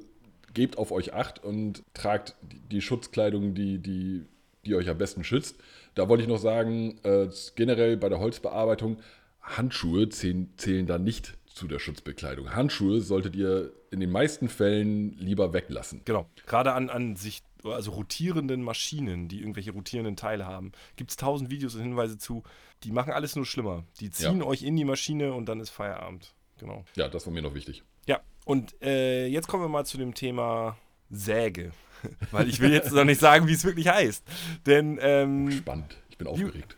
gebt 0.55 0.79
auf 0.79 0.93
euch 0.93 1.13
Acht 1.13 1.43
und 1.43 1.83
tragt 1.93 2.37
die 2.71 2.81
Schutzkleidung, 2.81 3.53
die, 3.55 3.79
die, 3.79 4.25
die 4.65 4.77
euch 4.77 4.89
am 4.89 4.97
besten 4.97 5.25
schützt. 5.25 5.57
Da 5.97 6.09
wollte 6.09 6.23
ich 6.23 6.29
noch 6.29 6.39
sagen, 6.39 7.01
äh, 7.03 7.31
generell 7.57 7.97
bei 7.97 8.09
der 8.09 8.21
Holzbearbeitung, 8.21 8.99
Handschuhe 9.41 10.09
zählen, 10.09 10.53
zählen 10.57 10.87
da 10.87 10.99
nicht 10.99 11.37
zu 11.47 11.67
der 11.67 11.81
Schutzbekleidung. 11.81 12.55
Handschuhe 12.55 13.01
solltet 13.01 13.35
ihr 13.35 13.73
in 13.91 13.99
den 13.99 14.13
meisten 14.13 14.49
Fällen 14.49 15.17
lieber 15.19 15.53
weglassen. 15.53 16.03
Genau. 16.05 16.27
Gerade 16.47 16.75
an, 16.75 16.91
an 16.91 17.17
sich 17.17 17.43
also 17.65 17.93
rotierenden 17.93 18.63
Maschinen, 18.63 19.29
die 19.29 19.41
irgendwelche 19.41 19.73
rotierenden 19.73 20.17
Teile 20.17 20.47
haben, 20.47 20.73
gibt 20.97 21.11
es 21.11 21.17
tausend 21.17 21.51
Videos 21.51 21.75
und 21.75 21.83
Hinweise 21.83 22.19
zu. 22.19 22.43
Die 22.85 22.93
machen 22.93 23.13
alles 23.13 23.37
nur 23.37 23.47
schlimmer. 23.47 23.85
Die 24.01 24.11
ziehen 24.11 24.39
ja. 24.39 24.45
euch 24.45 24.63
in 24.63 24.77
die 24.77 24.85
Maschine 24.85 25.33
und 25.35 25.47
dann 25.47 25.61
ist 25.61 25.71
Feierabend. 25.71 26.35
Genau. 26.59 26.85
Ja, 26.97 27.09
das 27.09 27.27
war 27.27 27.33
mir 27.33 27.43
noch 27.43 27.55
wichtig. 27.55 27.83
Ja, 28.07 28.21
und 28.45 28.81
äh, 28.83 29.27
jetzt 29.27 29.49
kommen 29.49 29.63
wir 29.63 29.69
mal 29.69 29.85
zu 29.85 29.99
dem 29.99 30.15
Thema 30.15 30.77
Säge. 31.11 31.73
Weil 32.31 32.49
ich 32.49 32.61
will 32.61 32.73
jetzt 32.73 32.93
noch 32.93 33.05
nicht 33.05 33.21
sagen, 33.21 33.47
wie 33.47 33.53
es 33.53 33.65
wirklich 33.65 33.89
heißt. 33.89 34.25
Denn. 34.67 34.99
Ähm, 35.01 35.51
Spannend. 35.51 35.97
Ich 36.11 36.19
bin 36.19 36.27
aufgeregt. 36.27 36.77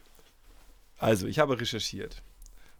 Also, 0.99 1.26
ich 1.26 1.38
habe 1.38 1.59
recherchiert. 1.61 2.23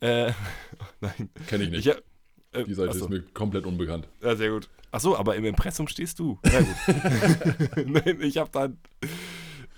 Äh, 0.00 0.32
nein. 1.00 1.30
Kenne 1.46 1.62
ich 1.62 1.70
nicht. 1.70 1.86
Ich, 1.86 1.94
äh, 2.58 2.64
die 2.64 2.74
Seite 2.74 2.90
achso. 2.90 3.04
ist 3.04 3.10
mir 3.10 3.22
komplett 3.22 3.66
unbekannt. 3.66 4.08
Ja, 4.20 4.34
sehr 4.34 4.50
gut. 4.50 4.68
Achso, 4.90 5.14
aber 5.14 5.36
im 5.36 5.44
Impressum 5.44 5.86
stehst 5.86 6.18
du. 6.18 6.40
Sehr 6.42 6.64
gut. 6.64 6.74
nein, 7.86 8.20
ich 8.20 8.38
habe 8.38 8.50
dann 8.50 8.78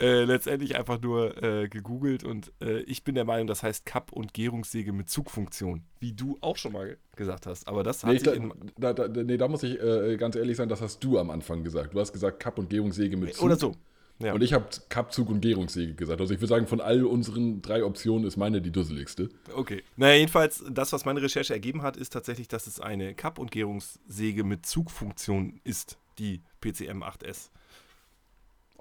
äh, 0.00 0.24
letztendlich 0.24 0.76
einfach 0.76 1.00
nur 1.00 1.42
äh, 1.42 1.68
gegoogelt 1.68 2.24
und 2.24 2.52
äh, 2.60 2.80
ich 2.80 3.04
bin 3.04 3.14
der 3.14 3.24
Meinung, 3.24 3.46
das 3.46 3.62
heißt 3.62 3.86
Kapp- 3.86 4.12
und 4.12 4.34
Gärungssäge 4.34 4.92
mit 4.92 5.08
Zugfunktion, 5.08 5.82
wie 6.00 6.12
du 6.12 6.36
auch 6.40 6.56
schon 6.56 6.72
mal 6.72 6.96
gesagt 7.16 7.46
hast. 7.46 7.68
Aber 7.68 7.82
das 7.82 8.02
hat 8.02 8.12
nee, 8.12 8.18
sich 8.18 8.28
da, 8.76 8.92
da, 8.92 9.08
da, 9.08 9.22
nee, 9.22 9.36
da 9.36 9.48
muss 9.48 9.62
ich 9.62 9.80
äh, 9.80 10.16
ganz 10.16 10.36
ehrlich 10.36 10.56
sein, 10.56 10.68
das 10.68 10.80
hast 10.80 11.02
du 11.04 11.18
am 11.18 11.30
Anfang 11.30 11.62
gesagt. 11.62 11.94
Du 11.94 12.00
hast 12.00 12.12
gesagt 12.12 12.40
Kapp- 12.40 12.58
und 12.58 12.70
Gärungssäge 12.70 13.16
mit 13.16 13.34
Zug. 13.34 13.44
Oder 13.44 13.56
so. 13.56 13.74
Ja. 14.20 14.32
Und 14.32 14.42
ich 14.42 14.52
habe 14.52 14.66
Kappzug 14.88 15.28
und 15.28 15.40
Gärungssäge 15.40 15.94
gesagt. 15.94 16.20
Also 16.20 16.32
ich 16.32 16.40
würde 16.40 16.48
sagen, 16.48 16.66
von 16.66 16.80
all 16.80 17.04
unseren 17.04 17.62
drei 17.62 17.84
Optionen 17.84 18.26
ist 18.26 18.36
meine 18.36 18.62
die 18.62 18.70
dusseligste. 18.70 19.28
Okay. 19.54 19.82
Naja, 19.96 20.14
jedenfalls, 20.14 20.64
das, 20.70 20.92
was 20.92 21.04
meine 21.04 21.20
Recherche 21.20 21.52
ergeben 21.52 21.82
hat, 21.82 21.96
ist 21.96 22.12
tatsächlich, 22.12 22.46
dass 22.46 22.66
es 22.66 22.80
eine 22.80 23.14
Kapp- 23.14 23.38
und 23.38 23.50
Gärungssäge 23.50 24.44
mit 24.44 24.66
Zugfunktion 24.66 25.60
ist, 25.64 25.98
die 26.18 26.42
PCM 26.60 27.02
8S. 27.02 27.50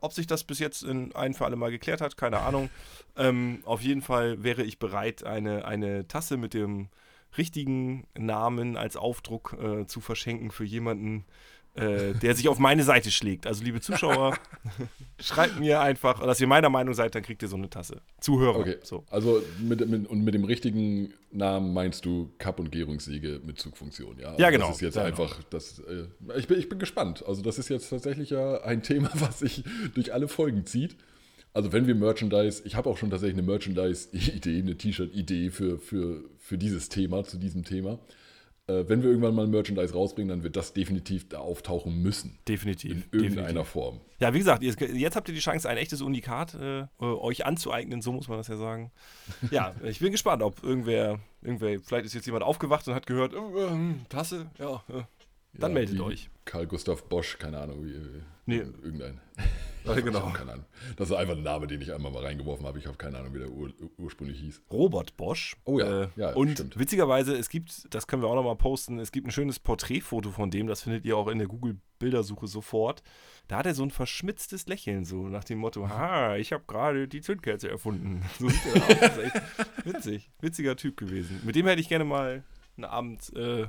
Ob 0.04 0.12
sich 0.12 0.28
das 0.28 0.44
bis 0.44 0.60
jetzt 0.60 0.84
in 0.84 1.16
ein 1.16 1.34
für 1.34 1.46
alle 1.46 1.56
Mal 1.56 1.72
geklärt 1.72 2.02
hat, 2.02 2.18
keine 2.18 2.40
Ahnung. 2.40 2.70
Ähm, 3.16 3.62
auf 3.64 3.82
jeden 3.82 4.02
Fall 4.02 4.44
wäre 4.44 4.62
ich 4.62 4.78
bereit, 4.78 5.24
eine, 5.24 5.64
eine 5.64 6.10
Tasse 6.10 6.36
mit 6.36 6.54
dem 6.54 6.90
richtigen 7.38 8.06
Namen 8.14 8.76
als 8.76 8.98
Aufdruck 8.98 9.56
äh, 9.58 9.86
zu 9.86 10.02
verschenken 10.02 10.52
für 10.52 10.66
jemanden, 10.66 11.24
äh, 11.76 12.14
der 12.14 12.36
sich 12.36 12.48
auf 12.50 12.60
meine 12.60 12.84
Seite 12.84 13.10
schlägt. 13.10 13.48
Also, 13.48 13.64
liebe 13.64 13.82
Zuschauer, 13.82 14.38
schreibt 15.20 15.60
mir 15.60 15.82
einfach, 15.82 16.20
dass 16.24 16.40
ihr 16.40 16.48
meiner 16.48 16.70
Meinung 16.70 16.94
seid, 16.94 17.16
dann 17.16 17.24
kriegt 17.24 17.42
ihr 17.42 17.48
so 17.48 17.56
eine 17.56 17.70
Tasse. 17.70 18.02
Zuhörer. 18.20 18.60
Okay. 18.60 18.78
So. 18.84 19.04
Also 19.10 19.42
mit, 19.60 19.88
mit, 19.88 20.08
und 20.08 20.24
mit 20.24 20.34
dem 20.34 20.44
richtigen 20.44 21.14
Namen 21.32 21.74
meinst 21.74 22.06
du 22.06 22.32
Cup- 22.38 22.60
und 22.60 22.72
Gärungssiege 22.72 23.42
mit 23.44 23.60
Zugfunktion, 23.60 24.20
ja? 24.20 24.36
Ja, 24.38 24.50
genau. 24.52 24.68
Das 24.68 24.76
ist 24.76 24.82
jetzt 24.82 24.96
Ja, 24.96 25.04
einfach, 25.04 25.42
das, 25.50 25.80
äh, 25.80 26.06
ich, 26.38 26.48
bin, 26.48 26.60
ich 26.60 26.70
bin 26.70 26.78
gespannt. 26.80 27.24
Also 27.28 27.42
das 27.42 27.58
ist 27.58 27.70
jetzt 27.70 27.90
tatsächlich 27.90 28.30
ja 28.30 28.62
ein 28.62 28.84
Thema, 28.84 29.10
was 29.16 29.40
sich 29.40 29.64
durch 29.96 30.14
alle 30.14 30.28
Folgen 30.28 30.66
zieht. 30.66 30.96
Also 31.54 31.72
wenn 31.72 31.88
wir 31.88 31.96
Merchandise, 31.96 32.62
ich 32.66 32.76
habe 32.76 32.90
auch 32.90 32.98
schon 32.98 33.10
tatsächlich 33.10 33.38
eine 33.38 33.48
Merchandise-Idee, 33.48 34.60
eine 34.60 34.78
T-Shirt-Idee 34.78 35.52
für, 35.52 35.80
für, 35.80 36.24
für 36.40 36.58
dieses 36.58 36.90
Thema, 36.90 37.24
zu 37.24 37.38
diesem 37.38 37.64
Thema. 37.64 38.00
Äh, 38.68 38.86
wenn 38.88 39.04
wir 39.04 39.10
irgendwann 39.10 39.36
mal 39.36 39.46
Merchandise 39.46 39.94
rausbringen, 39.94 40.30
dann 40.30 40.44
wird 40.44 40.56
das 40.56 40.72
definitiv 40.74 41.28
da 41.28 41.40
auftauchen 41.40 42.02
müssen. 42.02 42.40
Definitiv. 42.48 42.92
In 42.92 43.04
irgendeiner 43.12 43.48
definitiv. 43.48 43.68
Form. 43.70 44.02
Ja, 44.20 44.34
wie 44.34 44.38
gesagt, 44.38 44.64
jetzt, 44.64 45.16
habt 45.18 45.28
ihr 45.28 45.36
die 45.36 45.42
Chance, 45.42 45.68
ein 45.68 45.76
echtes 45.76 46.02
Unikat 46.02 46.54
äh, 46.54 46.86
euch 47.00 47.46
anzueignen, 47.46 48.02
so 48.02 48.14
muss 48.14 48.30
man 48.30 48.38
das 48.38 48.48
ja 48.48 48.56
sagen. 48.56 48.92
Ja, 49.52 49.76
ich 49.84 50.00
bin 50.00 50.12
gespannt, 50.14 50.42
ob 50.44 50.64
irgendwer, 50.64 51.20
irgendwer, 51.42 51.80
vielleicht 51.82 52.06
ist 52.06 52.14
jetzt 52.14 52.26
jemand 52.26 52.46
aufgewacht 52.46 52.88
und 52.88 52.94
hat 52.96 53.06
gehört, 53.06 53.34
äh, 53.34 53.38
äh, 53.38 53.96
Tasse, 54.08 54.50
ja, 54.58 54.76
äh, 54.88 55.04
dann 55.56 55.72
Ja, 55.72 55.76
meldet 55.76 56.00
euch. 56.00 56.30
Karl 56.46 56.66
Gustav 56.66 57.04
Bosch, 57.10 57.38
keine 57.38 57.60
Ahnung, 57.60 57.84
wie, 57.86 57.96
Nee. 58.46 58.64
irgendein. 58.82 59.20
Ja, 59.86 59.94
genau. 60.00 60.28
Ich 60.28 60.34
keine 60.34 60.54
Ahnung. 60.54 60.66
Das 60.98 61.10
ist 61.10 61.16
einfach 61.16 61.36
ein 61.36 61.44
Name, 61.44 61.68
den 61.68 61.82
ich 61.82 61.94
einmal 61.94 62.12
mal 62.12 62.24
reingeworfen 62.24 62.66
habe. 62.66 62.80
Ich 62.80 62.86
habe 62.88 62.98
keine 62.98 63.18
Ahnung, 63.20 63.34
wie 63.34 63.40
der 63.40 63.50
ur 63.50 63.72
ursprünglich 63.98 64.40
hieß. 64.40 64.64
Robert 64.72 65.16
Bosch. 65.18 65.56
Oh 65.66 65.80
ja, 65.80 66.04
Äh, 66.04 66.08
ja, 66.16 66.34
und 66.34 66.52
stimmt. 66.54 66.78
witzigerweise, 66.80 67.36
es 67.36 67.50
gibt, 67.50 67.94
das 67.94 68.08
können 68.08 68.22
wir 68.22 68.30
auch 68.30 68.36
nochmal 68.36 68.56
posten, 68.56 69.00
es 69.00 69.12
gibt 69.12 69.28
ein 69.28 69.32
schönes 69.32 69.60
Porträtfoto 69.60 70.32
von 70.32 70.50
dem, 70.52 70.68
das 70.68 70.82
findet 70.84 71.06
ihr 71.06 71.18
auch 71.18 71.28
in 71.28 71.38
der 71.40 71.48
Google-Bildersuche 71.48 72.48
sofort. 72.48 73.04
Da 73.48 73.58
hat 73.58 73.66
er 73.66 73.76
so 73.76 73.84
ein 73.84 73.92
verschmitztes 73.92 74.68
Lächeln, 74.68 75.04
so 75.06 75.28
nach 75.28 75.44
dem 75.44 75.60
Motto, 75.60 75.90
ha, 75.90 76.36
ich 76.38 76.54
habe 76.54 76.64
gerade 76.68 77.08
die 77.08 77.22
Zündkerze 77.22 77.70
erfunden. 77.70 78.24
So 78.40 78.50
sieht 78.50 78.62
er 78.74 78.82
aus. 78.84 78.98
Das 79.00 79.18
ist 79.18 79.24
echt 79.24 79.86
witzig, 79.86 80.32
witziger 80.42 80.76
Typ 80.76 80.98
gewesen. 80.98 81.42
Mit 81.44 81.56
dem 81.56 81.68
hätte 81.68 81.82
ich 81.82 81.90
gerne 81.90 82.06
mal 82.06 82.44
einen 82.78 82.86
Abend 82.86 83.32
äh, 83.36 83.68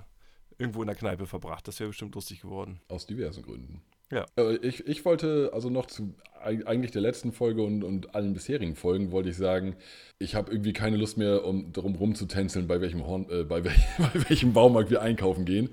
irgendwo 0.59 0.81
in 0.83 0.87
der 0.87 0.97
Kneipe 0.97 1.27
verbracht. 1.27 1.67
Das 1.69 1.81
wäre 1.81 1.89
bestimmt 1.89 2.15
lustig 2.15 2.41
geworden. 2.41 2.81
Aus 2.89 3.07
diversen 3.07 3.43
Gründen. 3.43 3.83
Ja. 4.15 4.27
Äh, 4.37 4.57
ich, 4.57 4.87
ich 4.87 5.05
wollte 5.05 5.51
also 5.53 5.71
noch 5.71 5.87
zu 5.87 6.15
eig- 6.43 6.65
eigentlich 6.67 6.93
der 6.93 7.03
letzten 7.03 7.33
Folge 7.33 7.63
und, 7.63 7.83
und 7.83 8.15
allen 8.15 8.33
bisherigen 8.33 8.77
Folgen 8.77 9.11
wollte 9.11 9.31
ich 9.31 9.37
sagen, 9.37 9.77
ich 10.19 10.35
habe 10.35 10.53
irgendwie 10.53 10.73
keine 10.73 10.97
Lust 10.97 11.19
mehr, 11.19 11.45
um 11.45 11.73
darum 11.73 11.95
rumzutänzeln, 11.97 12.67
bei 12.69 12.81
welchem, 12.81 13.05
Horn, 13.07 13.27
äh, 13.31 13.43
bei, 13.45 13.65
wel 13.65 13.73
bei 13.99 14.29
welchem 14.29 14.53
Baumarkt 14.53 14.91
wir 14.91 15.03
einkaufen 15.03 15.45
gehen. 15.45 15.71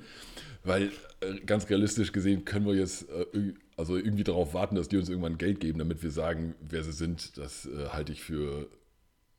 Weil 0.63 0.91
äh, 1.21 1.39
ganz 1.45 1.69
realistisch 1.69 2.11
gesehen 2.11 2.45
können 2.45 2.65
wir 2.65 2.75
jetzt 2.75 3.09
äh, 3.09 3.53
also 3.77 3.95
irgendwie 3.95 4.23
darauf 4.23 4.53
warten, 4.53 4.75
dass 4.75 4.89
die 4.89 4.97
uns 4.97 5.09
irgendwann 5.09 5.37
Geld 5.37 5.59
geben, 5.59 5.79
damit 5.79 6.01
wir 6.03 6.11
sagen, 6.11 6.55
wer 6.61 6.83
sie 6.83 6.91
sind. 6.91 7.37
Das 7.37 7.65
äh, 7.67 7.89
halte 7.89 8.11
ich 8.11 8.21
für 8.21 8.67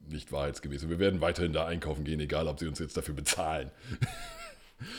nicht 0.08 0.32
wahrheitsgemäß. 0.32 0.82
Und 0.84 0.90
wir 0.90 0.98
werden 0.98 1.20
weiterhin 1.20 1.52
da 1.52 1.66
einkaufen 1.66 2.02
gehen, 2.04 2.18
egal 2.20 2.48
ob 2.48 2.58
sie 2.58 2.66
uns 2.66 2.78
jetzt 2.80 2.96
dafür 2.96 3.14
bezahlen. 3.14 3.70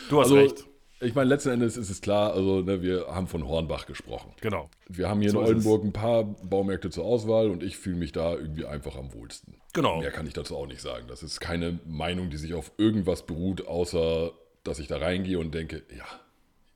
Du 0.10 0.20
hast 0.20 0.28
Also, 0.32 0.36
recht. 0.36 0.66
Ich 1.04 1.16
meine, 1.16 1.30
letzten 1.30 1.50
Endes 1.50 1.78
ist 1.78 1.90
es 1.90 2.02
klar, 2.02 2.34
also 2.34 2.62
ne, 2.62 2.82
wir 2.82 3.08
haben 3.08 3.28
von 3.28 3.48
Hornbach 3.48 3.86
gesprochen. 3.86 4.34
Genau. 4.42 4.70
Wir 4.90 5.10
haben 5.10 5.22
hier 5.22 5.32
So 5.32 5.40
in. 5.42 5.48
Oldenburg 5.48 5.84
ein 5.84 5.94
paar 5.94 6.24
Baumärkte 6.24 6.90
zur 6.90 7.06
Auswahl 7.06 7.50
und 7.50 7.64
ich 7.64 7.78
fühle 7.78 7.98
mich 7.98 8.12
da 8.12 8.34
irgendwie 8.34 8.66
einfach 8.66 8.96
am 8.96 9.14
wohlsten. 9.14 9.56
Genau. 9.74 10.00
Mehr 10.00 10.12
kann 10.12 10.28
ich 10.28 10.34
dazu 10.34 10.56
auch 10.58 10.68
nicht 10.68 10.82
sagen. 10.82 11.06
Das 11.08 11.24
ist 11.24 11.40
keine 11.40 11.80
Meinung, 11.86 12.30
die 12.30 12.38
sich 12.38 12.54
auf 12.54 12.72
irgendwas 12.78 13.26
beruht, 13.26 13.68
außer 13.68 14.32
dass 14.64 14.80
ich 14.80 14.88
da 14.88 14.98
reingehe 14.98 15.40
und 15.40 15.54
denke, 15.54 15.84
ja, 15.96 16.06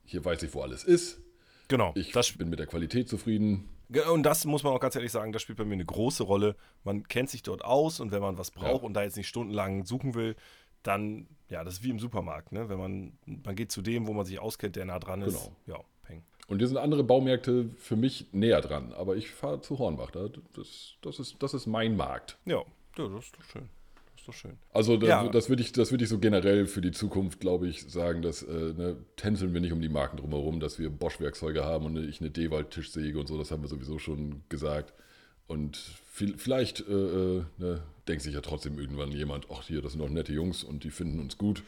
hier 0.04 0.24
weiß 0.24 0.42
ich, 0.42 0.54
wo 0.54 0.62
alles 0.62 0.84
ist. 0.84 1.20
Genau. 1.68 1.92
Ich 1.96 2.12
das 2.12 2.32
bin 2.32 2.48
mit 2.50 2.58
der 2.58 2.66
Qualität 2.66 3.08
zufrieden. 3.08 3.68
Und 4.12 4.22
das 4.24 4.44
muss 4.44 4.62
man 4.64 4.74
auch 4.74 4.80
ganz 4.80 4.94
ehrlich 4.96 5.12
sagen, 5.12 5.32
das 5.32 5.40
spielt 5.42 5.56
bei 5.58 5.64
mir 5.64 5.74
eine 5.74 5.84
große 5.86 6.22
Rolle. 6.22 6.56
Man 6.84 7.04
kennt 7.08 7.30
sich 7.30 7.42
dort 7.42 7.64
aus 7.64 8.00
und 8.00 8.10
wenn 8.12 8.20
man 8.20 8.36
was 8.36 8.50
braucht 8.50 8.82
Ja. 8.82 8.86
und 8.86 8.94
da 8.94 9.02
jetzt 9.02 9.16
nicht 9.16 9.28
stundenlang 9.28 9.84
suchen 9.86 10.14
will, 10.14 10.36
dann, 10.82 11.26
ja, 11.50 11.64
das 11.64 11.74
ist 11.74 11.82
wie 11.82 11.90
im 11.90 11.98
Supermarkt, 11.98 12.52
ne? 12.52 12.68
Wenn 12.68 12.78
man, 12.78 13.12
man 13.26 13.54
geht 13.56 13.72
zu 13.72 13.82
dem, 13.82 14.06
wo 14.06 14.12
man 14.12 14.24
sich 14.26 14.38
auskennt, 14.38 14.76
der 14.76 14.84
nah 14.84 14.98
dran 14.98 15.22
ist. 15.22 15.34
Genau. 15.66 15.78
Ja, 15.78 15.84
peng. 16.02 16.22
Und 16.46 16.58
hier 16.58 16.68
sind 16.68 16.76
andere 16.78 17.04
Baumärkte 17.04 17.70
für 17.76 17.96
mich 17.96 18.26
näher 18.32 18.60
dran. 18.60 18.92
Aber 18.92 19.16
ich 19.16 19.30
fahre 19.30 19.60
zu 19.60 19.78
Hornbach. 19.78 20.10
Da- 20.10 20.28
Das, 20.54 20.94
das, 21.02 21.18
ist, 21.18 21.36
das 21.42 21.54
ist 21.54 21.66
mein 21.66 21.96
Markt. 21.96 22.38
Ja, 22.44 22.62
ja, 22.96 23.08
das 23.08 23.24
ist 23.24 23.36
doch 23.36 23.44
schön. 23.44 23.68
Das 24.12 24.20
ist 24.22 24.28
doch 24.28 24.34
schön. 24.34 24.58
Also 24.72 24.96
da, 24.96 25.06
Ja. 25.06 25.28
das 25.28 25.48
würde 25.48 25.62
ich, 25.62 25.72
das 25.72 25.90
würde 25.90 26.04
ich 26.04 26.10
so 26.10 26.18
generell 26.18 26.66
für 26.66 26.80
die 26.80 26.90
Zukunft, 26.92 27.40
glaube 27.40 27.68
ich, 27.68 27.90
sagen, 27.90 28.20
dass 28.22 28.42
äh, 28.42 28.52
ne, 28.52 28.96
tänzeln 29.16 29.54
wir 29.54 29.60
nicht 29.60 29.72
um 29.72 29.80
die 29.80 29.88
Marken 29.88 30.16
drumherum, 30.18 30.58
dass 30.60 30.78
wir 30.78 30.90
Bosch-Werkzeuge 30.90 31.64
haben 31.64 31.86
und 31.86 31.96
ich 31.96 32.20
eine 32.20 32.30
Dewald-Tischsäge 32.30 33.18
und 33.18 33.26
so, 33.26 33.38
das 33.38 33.50
haben 33.50 33.62
wir 33.62 33.68
sowieso 33.68 33.98
schon 33.98 34.42
gesagt. 34.48 34.92
Und 35.46 35.78
vielleicht 36.36 36.80
äh, 36.80 36.92
äh, 36.92 37.44
ne, 37.58 37.82
denkt 38.06 38.22
sich 38.22 38.34
ja 38.34 38.40
trotzdem 38.40 38.78
irgendwann 38.78 39.12
jemand, 39.12 39.46
ach 39.52 39.62
hier, 39.66 39.82
das 39.82 39.92
sind 39.92 40.00
doch 40.00 40.08
nette 40.08 40.32
Jungs 40.32 40.64
und 40.64 40.84
die 40.84 40.90
finden 40.90 41.20
uns 41.20 41.38
gut. 41.38 41.62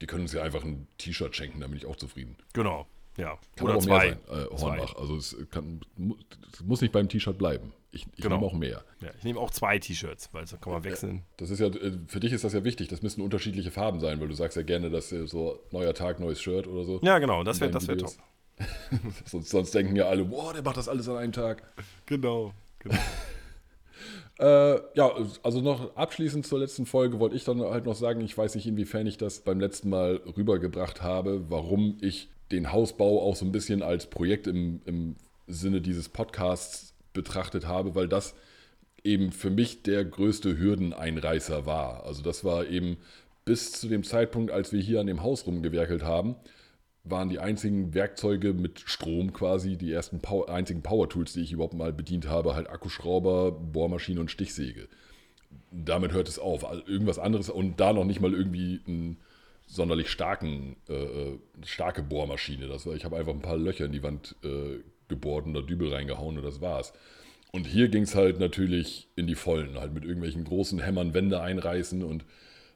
Die 0.00 0.06
können 0.06 0.22
uns 0.22 0.32
ja 0.32 0.42
einfach 0.42 0.64
ein 0.64 0.86
T-Shirt 0.98 1.34
schenken, 1.36 1.60
da 1.60 1.66
bin 1.68 1.76
ich 1.76 1.86
auch 1.86 1.96
zufrieden. 1.96 2.36
Genau. 2.52 2.86
Ja. 3.18 3.38
Kann 3.56 3.66
Oder 3.66 3.76
auch 3.76 3.82
zwei. 3.82 4.06
mehr 4.06 4.18
sein, 4.28 4.44
äh, 4.46 4.56
Hornbach. 4.60 4.96
Also 4.96 5.16
es, 5.16 5.36
kann, 5.50 5.80
mu- 5.96 6.16
es 6.52 6.62
muss 6.62 6.80
nicht 6.80 6.92
beim 6.92 7.08
T-Shirt 7.08 7.36
bleiben. 7.36 7.72
Ich, 7.92 8.06
ich 8.16 8.22
Genau. 8.22 8.36
nehme 8.36 8.46
auch 8.46 8.54
mehr. 8.54 8.82
Ja, 9.02 9.10
ich 9.18 9.22
nehme 9.22 9.38
auch 9.38 9.50
zwei 9.50 9.78
T-Shirts, 9.78 10.30
weil 10.32 10.46
so 10.46 10.56
kann 10.56 10.72
man 10.72 10.82
wechseln. 10.82 11.22
Das 11.36 11.50
ist 11.50 11.58
ja, 11.60 11.66
äh, 11.66 11.92
für 12.08 12.20
dich 12.20 12.32
ist 12.32 12.42
das 12.42 12.54
ja 12.54 12.64
wichtig. 12.64 12.88
Das 12.88 13.02
müssen 13.02 13.20
unterschiedliche 13.20 13.70
Farben 13.70 14.00
sein, 14.00 14.18
weil 14.18 14.28
du 14.28 14.34
sagst 14.34 14.56
ja 14.56 14.62
gerne, 14.62 14.88
dass 14.90 15.12
äh, 15.12 15.26
so 15.26 15.60
neuer 15.72 15.92
Tag, 15.92 16.20
neues 16.20 16.40
Shirt 16.40 16.66
oder 16.66 16.84
so. 16.84 17.00
Ja, 17.02 17.18
genau, 17.18 17.44
das 17.44 17.60
wäre 17.60 17.70
das 17.70 17.86
wär 17.86 17.98
top. 17.98 18.12
Sonst, 19.26 19.50
sonst 19.50 19.74
denken 19.74 19.94
ja 19.96 20.06
alle, 20.06 20.24
boah, 20.24 20.52
der 20.52 20.62
macht 20.62 20.76
das 20.76 20.88
alles 20.88 21.08
an 21.08 21.16
einem 21.16 21.32
Tag. 21.32 21.62
Genau. 22.06 22.52
genau. 22.78 22.94
Äh, 24.38 24.80
ja, 24.94 25.12
also 25.42 25.60
noch 25.60 25.96
abschließend 25.96 26.46
zur 26.46 26.58
letzten 26.58 26.86
Folge 26.86 27.20
wollte 27.20 27.36
ich 27.36 27.44
dann 27.44 27.60
halt 27.60 27.84
noch 27.84 27.94
sagen, 27.94 28.20
ich 28.22 28.36
weiß 28.36 28.54
nicht, 28.54 28.66
inwiefern 28.66 29.06
ich 29.06 29.18
das 29.18 29.40
beim 29.40 29.60
letzten 29.60 29.90
Mal 29.90 30.20
rübergebracht 30.36 31.02
habe, 31.02 31.44
warum 31.48 31.98
ich 32.00 32.28
den 32.50 32.72
Hausbau 32.72 33.22
auch 33.22 33.36
so 33.36 33.44
ein 33.44 33.52
bisschen 33.52 33.82
als 33.82 34.06
Projekt 34.06 34.46
im, 34.46 34.80
im 34.84 35.16
Sinne 35.46 35.80
dieses 35.80 36.08
Podcasts 36.08 36.94
betrachtet 37.12 37.66
habe, 37.66 37.94
weil 37.94 38.08
das 38.08 38.34
eben 39.04 39.32
für 39.32 39.50
mich 39.50 39.82
der 39.82 40.04
größte 40.04 40.58
Hürdeneinreißer 40.58 41.66
war. 41.66 42.04
Also 42.04 42.22
das 42.22 42.44
war 42.44 42.66
eben 42.66 42.98
bis 43.44 43.72
zu 43.72 43.88
dem 43.88 44.04
Zeitpunkt, 44.04 44.50
als 44.50 44.72
wir 44.72 44.80
hier 44.80 45.00
an 45.00 45.06
dem 45.06 45.22
Haus 45.22 45.46
rumgewerkelt 45.46 46.04
haben, 46.04 46.36
waren 47.04 47.28
die 47.28 47.40
einzigen 47.40 47.94
Werkzeuge 47.94 48.52
mit 48.52 48.80
Strom 48.80 49.32
quasi, 49.32 49.76
die 49.76 49.92
ersten 49.92 50.20
Power, 50.20 50.48
einzigen 50.48 50.82
Power-Tools, 50.82 51.32
die 51.32 51.40
ich 51.40 51.52
überhaupt 51.52 51.74
mal 51.74 51.92
bedient 51.92 52.28
habe, 52.28 52.54
halt 52.54 52.70
Akkuschrauber, 52.70 53.50
Bohrmaschine 53.50 54.20
und 54.20 54.30
Stichsäge. 54.30 54.88
Damit 55.70 56.12
hört 56.12 56.28
es 56.28 56.38
auf. 56.38 56.64
Also 56.64 56.82
irgendwas 56.86 57.18
anderes 57.18 57.50
und 57.50 57.80
da 57.80 57.92
noch 57.92 58.04
nicht 58.04 58.20
mal 58.20 58.32
irgendwie 58.32 58.80
einen 58.86 59.18
sonderlich 59.66 60.10
starken, 60.10 60.76
äh, 60.88 60.94
äh, 60.94 61.38
starke 61.64 62.02
Bohrmaschine. 62.02 62.68
Das 62.68 62.86
war, 62.86 62.94
ich 62.94 63.04
habe 63.04 63.16
einfach 63.16 63.32
ein 63.32 63.42
paar 63.42 63.56
Löcher 63.56 63.86
in 63.86 63.92
die 63.92 64.02
Wand 64.02 64.36
äh, 64.44 64.78
gebohrt 65.08 65.46
und 65.46 65.54
da 65.54 65.60
Dübel 65.60 65.92
reingehauen 65.92 66.38
und 66.38 66.44
das 66.44 66.60
war's. 66.60 66.92
Und 67.52 67.66
hier 67.66 67.88
ging 67.88 68.04
es 68.04 68.14
halt 68.14 68.38
natürlich 68.38 69.08
in 69.16 69.26
die 69.26 69.34
Vollen, 69.34 69.78
halt 69.78 69.92
mit 69.92 70.04
irgendwelchen 70.04 70.44
großen 70.44 70.78
Hämmern 70.78 71.14
Wände 71.14 71.40
einreißen 71.40 72.02
und 72.02 72.24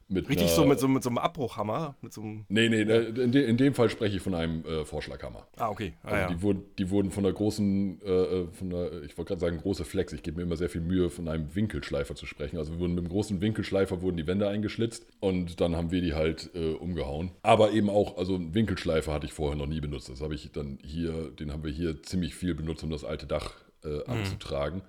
Richtig 0.09 0.39
einer- 0.43 0.49
so 0.49 0.65
mit, 0.65 0.79
so 0.79 0.87
mit 0.87 1.03
so 1.03 1.09
einem 1.09 1.19
Abbruchhammer, 1.19 1.97
mit 2.01 2.13
so 2.13 2.21
einem. 2.21 2.45
Nee, 2.49 2.69
nee, 2.69 2.85
ne, 2.85 2.99
in, 2.99 3.33
de, 3.33 3.45
in 3.45 3.57
dem 3.57 3.75
Fall 3.75 3.91
spreche 3.91 4.17
ich 4.17 4.23
von 4.23 4.35
einem 4.35 4.65
äh, 4.65 4.85
Vorschlaghammer. 4.85 5.49
Ah, 5.57 5.69
okay. 5.69 5.95
Ah, 6.05 6.09
Also 6.11 6.17
ja. 6.21 6.29
die, 6.29 6.43
wurden, 6.43 6.63
die 6.79 6.91
wurden 6.91 7.11
von 7.11 7.25
der 7.25 7.33
großen, 7.33 8.01
äh, 8.03 8.09
äh, 8.11 8.47
von 8.53 8.71
der, 8.71 9.03
ich 9.03 9.19
wollte 9.19 9.31
gerade 9.31 9.41
sagen 9.41 9.59
große 9.59 9.85
Flex, 9.85 10.13
ich 10.13 10.23
gebe 10.23 10.37
mir 10.37 10.45
immer 10.45 10.57
sehr 10.57 10.69
viel 10.71 10.81
Mühe, 10.81 11.11
von 11.11 11.27
einem 11.27 11.53
Winkelschleifer 11.57 12.15
zu 12.15 12.25
sprechen. 12.25 12.57
Also 12.57 12.73
wir 12.75 12.79
wurden 12.79 12.95
mit 12.95 13.05
dem 13.05 13.09
großen 13.09 13.41
Winkelschleifer 13.41 14.01
wurden 14.01 14.17
die 14.17 14.29
Wände 14.29 14.49
eingeschlitzt 14.49 15.07
und 15.19 15.61
dann 15.61 15.75
haben 15.75 15.91
wir 15.91 16.01
die 16.01 16.15
halt 16.15 16.51
äh, 16.55 16.75
umgehauen. 16.75 17.33
Aber 17.43 17.73
eben 17.73 17.91
auch, 17.91 18.17
also 18.17 18.37
einen 18.37 18.55
Winkelschleifer 18.55 19.13
hatte 19.13 19.27
ich 19.27 19.33
vorher 19.33 19.57
noch 19.57 19.67
nie 19.67 19.81
benutzt. 19.81 20.09
Das 20.09 20.21
habe 20.21 20.37
ich 20.37 20.53
dann 20.53 20.79
hier, 20.85 21.33
den 21.33 21.53
haben 21.53 21.65
wir 21.65 21.73
hier 21.73 22.01
ziemlich 22.05 22.37
viel 22.37 22.55
benutzt, 22.55 22.85
um 22.85 22.91
das 22.91 23.03
alte 23.05 23.27
Dach 23.27 23.55
äh, 23.85 24.05
anzutragen. 24.05 24.83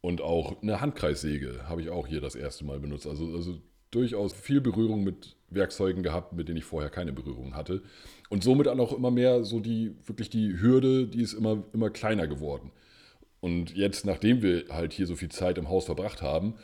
Und 0.00 0.22
auch 0.22 0.62
eine 0.62 0.80
Handkreissäge 0.80 1.68
habe 1.68 1.82
ich 1.82 1.90
auch 1.90 2.06
hier 2.06 2.22
das 2.22 2.34
erste 2.34 2.64
Mal 2.64 2.80
benutzt. 2.80 3.06
Also, 3.06 3.34
also 3.36 3.58
durchaus 3.90 4.32
viel 4.32 4.60
Berührung 4.60 5.04
mit 5.04 5.36
Werkzeugen 5.50 6.02
gehabt, 6.02 6.32
mit 6.32 6.48
denen 6.48 6.58
ich 6.58 6.64
vorher 6.64 6.90
keine 6.90 7.12
Berührung 7.12 7.54
hatte. 7.54 7.82
Und 8.28 8.44
somit 8.44 8.66
dann 8.66 8.80
auch 8.80 8.92
immer 8.92 9.10
mehr 9.10 9.44
so 9.44 9.60
die, 9.60 9.96
wirklich 10.06 10.30
die 10.30 10.60
Hürde, 10.60 11.06
die 11.06 11.22
ist 11.22 11.32
immer, 11.32 11.64
immer 11.72 11.90
kleiner 11.90 12.26
geworden. 12.26 12.70
Und 13.40 13.74
jetzt, 13.74 14.04
nachdem 14.04 14.42
wir 14.42 14.66
halt 14.68 14.92
hier 14.92 15.06
so 15.06 15.16
viel 15.16 15.30
Zeit 15.30 15.58
im 15.58 15.68
Haus 15.68 15.86
verbracht 15.86 16.22
haben, 16.22 16.54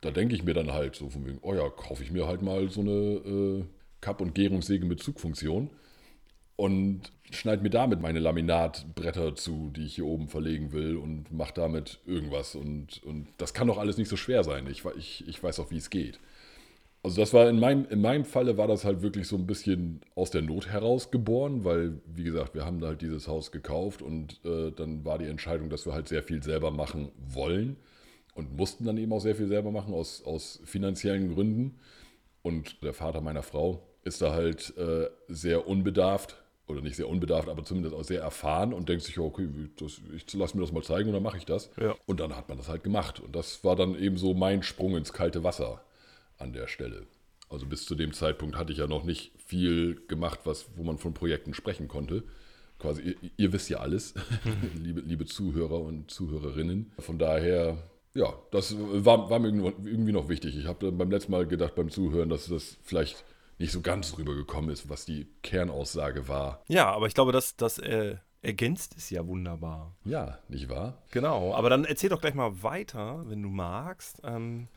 da 0.00 0.10
denke 0.10 0.34
ich 0.34 0.44
mir 0.44 0.54
dann 0.54 0.72
halt 0.72 0.94
so 0.94 1.08
von 1.08 1.26
wegen, 1.26 1.38
oh 1.42 1.54
ja, 1.54 1.68
kaufe 1.70 2.02
ich 2.02 2.10
mir 2.10 2.26
halt 2.26 2.42
mal 2.42 2.70
so 2.70 2.80
eine 2.80 2.90
äh, 2.92 3.64
Kapp- 4.00 4.20
und 4.20 4.34
Gärungssäge 4.34 4.84
mit 4.84 5.00
Zugfunktion 5.00 5.70
und 6.56 7.12
schneide 7.30 7.62
mir 7.62 7.70
damit 7.70 8.00
meine 8.00 8.18
Laminatbretter 8.18 9.34
zu, 9.34 9.70
die 9.74 9.86
ich 9.86 9.94
hier 9.94 10.06
oben 10.06 10.28
verlegen 10.28 10.72
will 10.72 10.96
und 10.96 11.32
mache 11.32 11.54
damit 11.54 12.00
irgendwas. 12.06 12.54
Und, 12.54 13.02
und 13.04 13.28
das 13.38 13.54
kann 13.54 13.68
doch 13.68 13.78
alles 13.78 13.96
nicht 13.96 14.08
so 14.08 14.16
schwer 14.16 14.44
sein. 14.44 14.66
Ich, 14.68 14.84
ich, 14.98 15.26
ich 15.26 15.42
weiß 15.42 15.60
auch, 15.60 15.70
wie 15.70 15.78
es 15.78 15.88
geht. 15.88 16.20
Also 17.04 17.20
das 17.20 17.34
war 17.34 17.48
in 17.48 17.58
meinem, 17.58 17.86
in 17.90 18.00
meinem 18.00 18.24
Falle 18.24 18.56
war 18.56 18.68
das 18.68 18.84
halt 18.84 19.02
wirklich 19.02 19.26
so 19.26 19.36
ein 19.36 19.46
bisschen 19.46 20.02
aus 20.14 20.30
der 20.30 20.42
Not 20.42 20.68
heraus 20.68 21.10
geboren, 21.10 21.64
weil, 21.64 22.00
wie 22.06 22.22
gesagt, 22.22 22.54
wir 22.54 22.64
haben 22.64 22.80
da 22.80 22.88
halt 22.88 23.02
dieses 23.02 23.26
Haus 23.26 23.50
gekauft 23.50 24.02
und 24.02 24.40
äh, 24.44 24.70
dann 24.70 25.04
war 25.04 25.18
die 25.18 25.26
Entscheidung, 25.26 25.68
dass 25.68 25.84
wir 25.84 25.94
halt 25.94 26.06
sehr 26.06 26.22
viel 26.22 26.42
selber 26.44 26.70
machen 26.70 27.10
wollen 27.18 27.76
und 28.34 28.56
mussten 28.56 28.84
dann 28.84 28.98
eben 28.98 29.12
auch 29.12 29.20
sehr 29.20 29.34
viel 29.34 29.48
selber 29.48 29.72
machen 29.72 29.92
aus, 29.94 30.22
aus 30.24 30.60
finanziellen 30.64 31.34
Gründen. 31.34 31.80
Und 32.42 32.82
der 32.84 32.92
Vater 32.92 33.20
meiner 33.20 33.42
Frau 33.42 33.82
ist 34.04 34.22
da 34.22 34.32
halt 34.32 34.76
äh, 34.76 35.08
sehr 35.28 35.66
unbedarft, 35.66 36.36
oder 36.68 36.80
nicht 36.80 36.96
sehr 36.96 37.08
unbedarft, 37.08 37.48
aber 37.48 37.64
zumindest 37.64 37.94
auch 37.94 38.04
sehr 38.04 38.22
erfahren 38.22 38.72
und 38.72 38.88
denkt 38.88 39.02
sich, 39.02 39.18
okay, 39.18 39.48
das, 39.76 40.00
ich 40.14 40.32
lasse 40.34 40.56
mir 40.56 40.62
das 40.62 40.72
mal 40.72 40.82
zeigen 40.82 41.08
und 41.08 41.14
dann 41.14 41.22
mache 41.22 41.36
ich 41.36 41.44
das. 41.44 41.70
Ja. 41.80 41.94
Und 42.06 42.20
dann 42.20 42.36
hat 42.36 42.48
man 42.48 42.58
das 42.58 42.68
halt 42.68 42.84
gemacht. 42.84 43.18
Und 43.20 43.34
das 43.34 43.64
war 43.64 43.74
dann 43.74 43.98
eben 43.98 44.16
so 44.16 44.34
mein 44.34 44.62
Sprung 44.62 44.96
ins 44.96 45.12
kalte 45.12 45.42
Wasser 45.42 45.82
an 46.42 46.52
der 46.52 46.66
Stelle. 46.66 47.06
Also 47.48 47.66
bis 47.66 47.84
zu 47.84 47.94
dem 47.94 48.12
Zeitpunkt 48.12 48.56
hatte 48.56 48.72
ich 48.72 48.78
ja 48.78 48.86
noch 48.86 49.04
nicht 49.04 49.32
viel 49.38 50.02
gemacht, 50.08 50.40
was, 50.44 50.66
wo 50.76 50.82
man 50.82 50.98
von 50.98 51.14
Projekten 51.14 51.54
sprechen 51.54 51.88
konnte. 51.88 52.24
Quasi, 52.78 53.02
ihr, 53.02 53.30
ihr 53.36 53.52
wisst 53.52 53.68
ja 53.68 53.78
alles, 53.78 54.14
liebe, 54.82 55.00
liebe 55.00 55.26
Zuhörer 55.26 55.80
und 55.80 56.10
Zuhörerinnen. 56.10 56.92
Von 56.98 57.18
daher, 57.18 57.76
ja, 58.14 58.32
das 58.50 58.74
war, 58.78 59.28
war 59.30 59.38
mir 59.38 59.48
irgendwie 59.48 60.12
noch 60.12 60.28
wichtig. 60.28 60.56
Ich 60.56 60.66
habe 60.66 60.92
beim 60.92 61.10
letzten 61.10 61.32
Mal 61.32 61.46
gedacht 61.46 61.74
beim 61.74 61.90
Zuhören, 61.90 62.30
dass 62.30 62.48
das 62.48 62.78
vielleicht 62.82 63.24
nicht 63.58 63.72
so 63.72 63.82
ganz 63.82 64.16
rübergekommen 64.18 64.70
ist, 64.70 64.88
was 64.88 65.04
die 65.04 65.28
Kernaussage 65.42 66.28
war. 66.28 66.64
Ja, 66.68 66.90
aber 66.90 67.06
ich 67.06 67.14
glaube, 67.14 67.32
das, 67.32 67.56
das 67.56 67.78
äh, 67.78 68.16
ergänzt 68.40 68.94
es 68.96 69.10
ja 69.10 69.26
wunderbar. 69.26 69.94
Ja, 70.04 70.38
nicht 70.48 70.68
wahr? 70.68 71.02
Genau, 71.10 71.54
aber 71.54 71.70
dann 71.70 71.84
erzähl 71.84 72.10
doch 72.10 72.20
gleich 72.20 72.34
mal 72.34 72.62
weiter, 72.62 73.24
wenn 73.28 73.42
du 73.42 73.48
magst. 73.48 74.20
Ähm, 74.24 74.68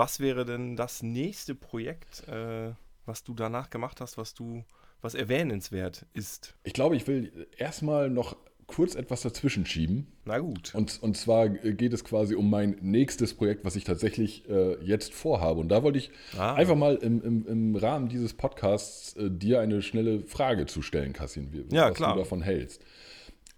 was 0.00 0.18
wäre 0.18 0.46
denn 0.46 0.76
das 0.76 1.02
nächste 1.02 1.54
Projekt, 1.54 2.26
äh, 2.26 2.72
was 3.04 3.22
du 3.22 3.34
danach 3.34 3.68
gemacht 3.68 4.00
hast, 4.00 4.16
was 4.16 4.32
du, 4.32 4.64
was 5.02 5.14
erwähnenswert 5.14 6.06
ist? 6.14 6.54
Ich 6.62 6.72
glaube, 6.72 6.96
ich 6.96 7.06
will 7.06 7.46
erstmal 7.58 8.08
noch 8.08 8.34
kurz 8.66 8.94
etwas 8.94 9.20
dazwischen 9.20 9.66
schieben. 9.66 10.06
Na 10.24 10.38
gut. 10.38 10.74
Und, 10.74 11.02
und 11.02 11.18
zwar 11.18 11.50
geht 11.50 11.92
es 11.92 12.02
quasi 12.02 12.34
um 12.34 12.48
mein 12.48 12.76
nächstes 12.80 13.34
Projekt, 13.34 13.66
was 13.66 13.76
ich 13.76 13.84
tatsächlich 13.84 14.48
äh, 14.48 14.82
jetzt 14.82 15.12
vorhabe. 15.12 15.60
Und 15.60 15.68
da 15.68 15.82
wollte 15.82 15.98
ich 15.98 16.10
ah. 16.38 16.54
einfach 16.54 16.76
mal 16.76 16.94
im, 16.96 17.22
im, 17.22 17.46
im 17.46 17.76
Rahmen 17.76 18.08
dieses 18.08 18.32
Podcasts 18.32 19.14
äh, 19.16 19.28
dir 19.30 19.60
eine 19.60 19.82
schnelle 19.82 20.22
Frage 20.22 20.64
zu 20.64 20.80
stellen, 20.80 21.12
Kassin, 21.12 21.52
wie, 21.52 21.66
ja, 21.76 21.90
was 21.90 21.96
klar. 21.96 22.14
du 22.14 22.20
davon 22.20 22.40
hältst. 22.40 22.82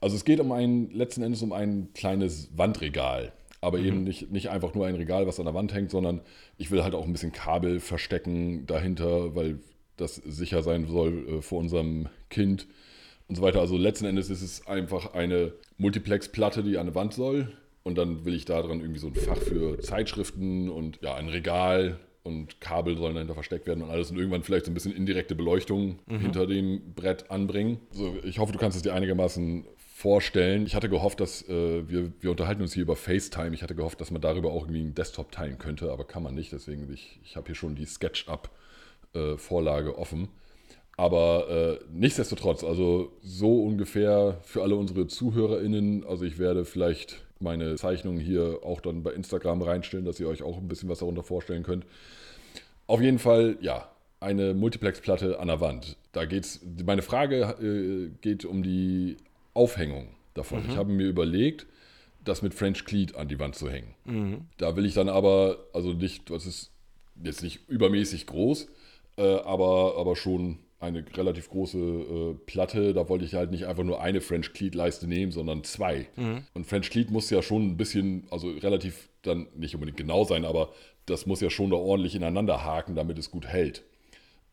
Also 0.00 0.16
es 0.16 0.24
geht 0.24 0.40
um 0.40 0.50
ein, 0.50 0.90
letzten 0.90 1.22
Endes 1.22 1.40
um 1.42 1.52
ein 1.52 1.90
kleines 1.94 2.50
Wandregal. 2.58 3.32
Aber 3.62 3.78
mhm. 3.78 3.86
eben 3.86 4.04
nicht, 4.04 4.30
nicht 4.30 4.50
einfach 4.50 4.74
nur 4.74 4.86
ein 4.86 4.96
Regal, 4.96 5.26
was 5.26 5.38
an 5.38 5.46
der 5.46 5.54
Wand 5.54 5.72
hängt, 5.72 5.90
sondern 5.90 6.20
ich 6.58 6.70
will 6.70 6.82
halt 6.82 6.94
auch 6.94 7.06
ein 7.06 7.12
bisschen 7.12 7.32
Kabel 7.32 7.80
verstecken 7.80 8.66
dahinter, 8.66 9.34
weil 9.34 9.60
das 9.96 10.16
sicher 10.16 10.62
sein 10.62 10.86
soll 10.86 11.26
äh, 11.28 11.42
vor 11.42 11.60
unserem 11.60 12.08
Kind 12.28 12.66
und 13.28 13.36
so 13.36 13.42
weiter. 13.42 13.60
Also 13.60 13.78
letzten 13.78 14.04
Endes 14.04 14.28
ist 14.28 14.42
es 14.42 14.66
einfach 14.66 15.14
eine 15.14 15.52
Multiplex-Platte, 15.78 16.62
die 16.62 16.76
an 16.76 16.88
eine 16.88 16.94
Wand 16.94 17.14
soll. 17.14 17.56
Und 17.84 17.98
dann 17.98 18.24
will 18.24 18.34
ich 18.34 18.44
da 18.44 18.62
dran 18.62 18.80
irgendwie 18.80 19.00
so 19.00 19.08
ein 19.08 19.14
Fach 19.14 19.38
für 19.38 19.80
Zeitschriften 19.80 20.68
und 20.68 21.00
ja, 21.02 21.14
ein 21.14 21.28
Regal 21.28 21.98
und 22.22 22.60
Kabel 22.60 22.96
sollen 22.96 23.14
dahinter 23.14 23.34
versteckt 23.34 23.66
werden 23.66 23.82
und 23.82 23.90
alles 23.90 24.10
und 24.10 24.18
irgendwann 24.18 24.44
vielleicht 24.44 24.66
so 24.66 24.70
ein 24.70 24.74
bisschen 24.74 24.94
indirekte 24.94 25.34
Beleuchtung 25.34 25.98
mhm. 26.06 26.20
hinter 26.20 26.46
dem 26.46 26.94
Brett 26.94 27.30
anbringen. 27.30 27.80
Also 27.90 28.16
ich 28.22 28.38
hoffe, 28.38 28.52
du 28.52 28.58
kannst 28.58 28.76
es 28.76 28.82
dir 28.82 28.94
einigermaßen 28.94 29.64
vorstellen. 30.02 30.66
Ich 30.66 30.74
hatte 30.74 30.88
gehofft, 30.88 31.20
dass 31.20 31.48
äh, 31.48 31.88
wir, 31.88 32.12
wir 32.20 32.32
unterhalten 32.32 32.60
uns 32.60 32.74
hier 32.74 32.82
über 32.82 32.96
FaceTime. 32.96 33.54
Ich 33.54 33.62
hatte 33.62 33.76
gehofft, 33.76 34.00
dass 34.00 34.10
man 34.10 34.20
darüber 34.20 34.50
auch 34.50 34.64
irgendwie 34.64 34.80
einen 34.80 34.96
Desktop 34.96 35.30
teilen 35.30 35.58
könnte, 35.58 35.92
aber 35.92 36.04
kann 36.04 36.24
man 36.24 36.34
nicht. 36.34 36.52
Deswegen, 36.52 36.92
ich, 36.92 37.20
ich 37.22 37.36
habe 37.36 37.46
hier 37.46 37.54
schon 37.54 37.76
die 37.76 37.86
SketchUp-Vorlage 37.86 39.90
äh, 39.90 39.94
offen. 39.94 40.28
Aber 40.96 41.48
äh, 41.48 41.78
nichtsdestotrotz, 41.92 42.64
also 42.64 43.12
so 43.22 43.62
ungefähr 43.62 44.38
für 44.42 44.62
alle 44.62 44.74
unsere 44.74 45.06
ZuhörerInnen, 45.06 46.04
also 46.04 46.24
ich 46.24 46.36
werde 46.36 46.64
vielleicht 46.64 47.24
meine 47.38 47.76
Zeichnungen 47.76 48.20
hier 48.20 48.58
auch 48.64 48.80
dann 48.80 49.04
bei 49.04 49.12
Instagram 49.12 49.62
reinstellen, 49.62 50.04
dass 50.04 50.18
ihr 50.18 50.26
euch 50.26 50.42
auch 50.42 50.58
ein 50.58 50.66
bisschen 50.66 50.88
was 50.88 50.98
darunter 50.98 51.22
vorstellen 51.22 51.62
könnt. 51.62 51.86
Auf 52.88 53.00
jeden 53.00 53.20
Fall, 53.20 53.56
ja, 53.60 53.88
eine 54.18 54.52
Multiplex-Platte 54.52 55.38
an 55.38 55.46
der 55.46 55.60
Wand. 55.60 55.96
Da 56.10 56.24
geht's, 56.24 56.60
meine 56.84 57.02
Frage 57.02 57.54
äh, 57.62 58.10
geht 58.20 58.44
um 58.44 58.64
die 58.64 59.16
Aufhängung 59.54 60.08
davon. 60.34 60.62
Mhm. 60.64 60.70
Ich 60.70 60.76
habe 60.76 60.92
mir 60.92 61.06
überlegt, 61.06 61.66
das 62.24 62.42
mit 62.42 62.54
French 62.54 62.84
Cleat 62.84 63.16
an 63.16 63.28
die 63.28 63.38
Wand 63.38 63.54
zu 63.54 63.70
hängen. 63.70 63.94
Mhm. 64.04 64.46
Da 64.58 64.76
will 64.76 64.86
ich 64.86 64.94
dann 64.94 65.08
aber, 65.08 65.58
also 65.72 65.92
nicht, 65.92 66.30
das 66.30 66.46
ist 66.46 66.70
jetzt 67.22 67.42
nicht 67.42 67.68
übermäßig 67.68 68.26
groß, 68.26 68.68
äh, 69.18 69.22
aber, 69.22 69.96
aber 69.98 70.16
schon 70.16 70.58
eine 70.78 71.04
relativ 71.14 71.48
große 71.48 71.78
äh, 71.78 72.34
Platte. 72.46 72.92
Da 72.92 73.08
wollte 73.08 73.24
ich 73.24 73.34
halt 73.34 73.50
nicht 73.50 73.66
einfach 73.66 73.84
nur 73.84 74.00
eine 74.00 74.20
French 74.20 74.52
Cleat 74.52 74.74
Leiste 74.74 75.06
nehmen, 75.06 75.30
sondern 75.30 75.64
zwei. 75.64 76.08
Mhm. 76.16 76.44
Und 76.54 76.66
French 76.66 76.90
Cleat 76.90 77.10
muss 77.10 77.30
ja 77.30 77.42
schon 77.42 77.66
ein 77.66 77.76
bisschen, 77.76 78.26
also 78.30 78.50
relativ 78.50 79.08
dann 79.22 79.46
nicht 79.56 79.74
unbedingt 79.74 79.96
genau 79.96 80.24
sein, 80.24 80.44
aber 80.44 80.72
das 81.06 81.26
muss 81.26 81.40
ja 81.40 81.50
schon 81.50 81.70
da 81.70 81.76
ordentlich 81.76 82.14
ineinander 82.14 82.64
haken, 82.64 82.96
damit 82.96 83.18
es 83.18 83.30
gut 83.30 83.46
hält. 83.46 83.84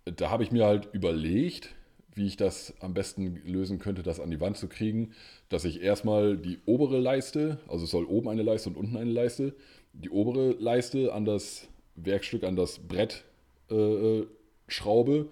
Da 0.05 0.29
habe 0.29 0.43
ich 0.43 0.51
mir 0.51 0.65
halt 0.65 0.89
überlegt, 0.93 1.75
wie 2.19 2.27
ich 2.27 2.37
das 2.37 2.73
am 2.81 2.93
besten 2.93 3.41
lösen 3.45 3.79
könnte, 3.79 4.03
das 4.03 4.19
an 4.19 4.29
die 4.29 4.41
Wand 4.41 4.57
zu 4.57 4.67
kriegen, 4.67 5.13
dass 5.47 5.63
ich 5.63 5.81
erstmal 5.81 6.37
die 6.37 6.59
obere 6.65 6.99
Leiste, 6.99 7.57
also 7.67 7.85
es 7.85 7.91
soll 7.91 8.03
oben 8.03 8.27
eine 8.27 8.43
Leiste 8.43 8.69
und 8.69 8.75
unten 8.75 8.97
eine 8.97 9.09
Leiste, 9.09 9.55
die 9.93 10.09
obere 10.09 10.51
Leiste 10.51 11.13
an 11.13 11.25
das 11.25 11.67
Werkstück, 11.95 12.43
an 12.43 12.55
das 12.55 12.79
Brett 12.79 13.23
äh, 13.71 13.75
äh 13.75 14.27
schraube 14.67 15.29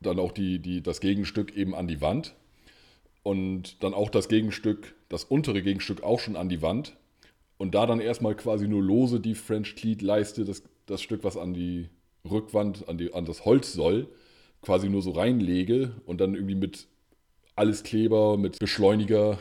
dann 0.00 0.20
auch 0.20 0.30
die, 0.30 0.60
die, 0.60 0.82
das 0.82 1.00
Gegenstück 1.00 1.56
eben 1.56 1.74
an 1.74 1.88
die 1.88 2.00
Wand 2.00 2.34
und 3.22 3.82
dann 3.82 3.94
auch 3.94 4.10
das 4.10 4.28
Gegenstück, 4.28 4.94
das 5.08 5.24
untere 5.24 5.62
Gegenstück 5.62 6.02
auch 6.02 6.20
schon 6.20 6.36
an 6.36 6.48
die 6.48 6.62
Wand 6.62 6.96
und 7.56 7.74
da 7.74 7.86
dann 7.86 7.98
erstmal 7.98 8.36
quasi 8.36 8.68
nur 8.68 8.82
lose 8.82 9.18
die 9.18 9.34
French 9.34 9.74
Cleat 9.74 10.02
Leiste, 10.02 10.44
das, 10.44 10.62
das 10.84 11.02
Stück, 11.02 11.24
was 11.24 11.36
an 11.36 11.54
die 11.54 11.88
Rückwand, 12.30 12.88
an, 12.88 12.98
die, 12.98 13.12
an 13.12 13.24
das 13.24 13.44
Holz 13.44 13.72
soll, 13.72 14.08
quasi 14.66 14.88
nur 14.88 15.00
so 15.00 15.12
reinlege 15.12 15.92
und 16.06 16.20
dann 16.20 16.34
irgendwie 16.34 16.56
mit 16.56 16.88
alles 17.54 17.84
Kleber, 17.84 18.36
mit 18.36 18.58
Beschleuniger 18.58 19.38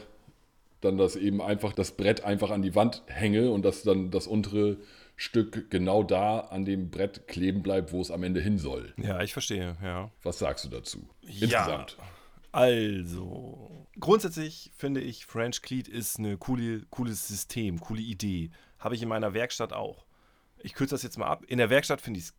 dann 0.82 0.98
das 1.00 1.16
eben 1.16 1.42
einfach, 1.42 1.74
das 1.74 1.98
Brett 1.98 2.24
einfach 2.24 2.52
an 2.52 2.62
die 2.62 2.76
Wand 2.76 3.02
hänge 3.08 3.50
und 3.50 3.66
dass 3.66 3.82
dann 3.82 4.12
das 4.12 4.28
untere 4.28 4.78
Stück 5.16 5.72
genau 5.72 6.04
da 6.04 6.42
an 6.42 6.64
dem 6.64 6.92
Brett 6.92 7.28
kleben 7.28 7.64
bleibt, 7.64 7.92
wo 7.92 8.02
es 8.02 8.12
am 8.12 8.22
Ende 8.22 8.40
hin 8.40 8.60
soll. 8.60 8.94
Ja, 8.98 9.22
ich 9.22 9.34
verstehe, 9.34 9.76
ja. 9.82 10.12
Was 10.22 10.38
sagst 10.38 10.66
du 10.66 10.70
dazu? 10.70 11.10
Insgesamt. 11.24 11.98
Ja, 11.98 12.06
also, 12.52 13.88
grundsätzlich 14.00 14.72
finde 14.78 15.02
ich, 15.02 15.26
French 15.26 15.64
Cleat 15.64 15.88
ist 15.88 16.20
ein 16.20 16.38
coole, 16.38 16.84
cooles 16.92 17.28
System, 17.28 17.80
coole 17.80 18.02
Idee. 18.02 18.52
Habe 18.78 18.94
ich 18.94 19.02
in 19.02 19.10
meiner 19.10 19.34
Werkstatt 19.34 19.74
auch. 19.74 20.06
Ich 20.60 20.76
kürze 20.76 20.94
das 20.94 21.04
jetzt 21.04 21.18
mal 21.18 21.28
ab. 21.28 21.44
In 21.48 21.58
der 21.58 21.72
Werkstatt 21.72 22.02
finde 22.02 22.20
ich 22.20 22.28
es 22.28 22.34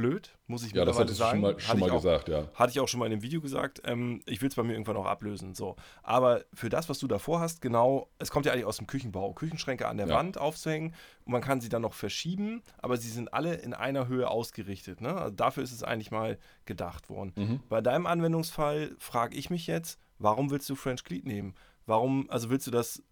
blöd, 0.00 0.38
muss 0.46 0.64
ich 0.64 0.72
ja, 0.72 0.84
das 0.84 0.98
hattest 0.98 1.18
sagen. 1.18 1.42
Du 1.42 1.48
schon 1.48 1.54
mal, 1.54 1.60
schon 1.60 1.80
mal 1.80 1.90
auch, 1.90 1.96
gesagt, 1.96 2.28
ja. 2.28 2.48
Hatte 2.54 2.70
ich 2.70 2.80
auch 2.80 2.88
schon 2.88 3.00
mal 3.00 3.06
in 3.06 3.12
einem 3.12 3.22
Video 3.22 3.40
gesagt. 3.40 3.82
Ähm, 3.84 4.22
ich 4.26 4.40
will 4.40 4.48
es 4.48 4.54
bei 4.54 4.62
mir 4.62 4.72
irgendwann 4.72 4.96
auch 4.96 5.06
ablösen. 5.06 5.54
So. 5.54 5.76
Aber 6.02 6.44
für 6.54 6.68
das, 6.68 6.88
was 6.88 6.98
du 6.98 7.06
davor 7.06 7.40
hast, 7.40 7.60
genau, 7.60 8.08
es 8.18 8.30
kommt 8.30 8.46
ja 8.46 8.52
eigentlich 8.52 8.64
aus 8.64 8.78
dem 8.78 8.86
Küchenbau. 8.86 9.32
Küchenschränke 9.34 9.86
an 9.86 9.98
der 9.98 10.08
ja. 10.08 10.14
Wand 10.14 10.38
aufzuhängen 10.38 10.94
und 11.24 11.32
man 11.32 11.42
kann 11.42 11.60
sie 11.60 11.68
dann 11.68 11.82
noch 11.82 11.94
verschieben, 11.94 12.62
aber 12.78 12.96
sie 12.96 13.10
sind 13.10 13.32
alle 13.34 13.54
in 13.54 13.74
einer 13.74 14.08
Höhe 14.08 14.28
ausgerichtet. 14.28 15.00
Ne? 15.00 15.14
Also 15.14 15.34
dafür 15.34 15.62
ist 15.62 15.72
es 15.72 15.82
eigentlich 15.82 16.10
mal 16.10 16.38
gedacht 16.64 17.10
worden. 17.10 17.32
Mhm. 17.36 17.60
Bei 17.68 17.80
deinem 17.80 18.06
Anwendungsfall 18.06 18.96
frage 18.98 19.36
ich 19.36 19.50
mich 19.50 19.66
jetzt, 19.66 19.98
warum 20.18 20.50
willst 20.50 20.68
du 20.70 20.74
French 20.74 21.04
Cleat 21.04 21.26
nehmen? 21.26 21.54
Warum, 21.86 22.30
also 22.30 22.50
willst 22.50 22.66
du 22.66 22.70
das 22.70 23.02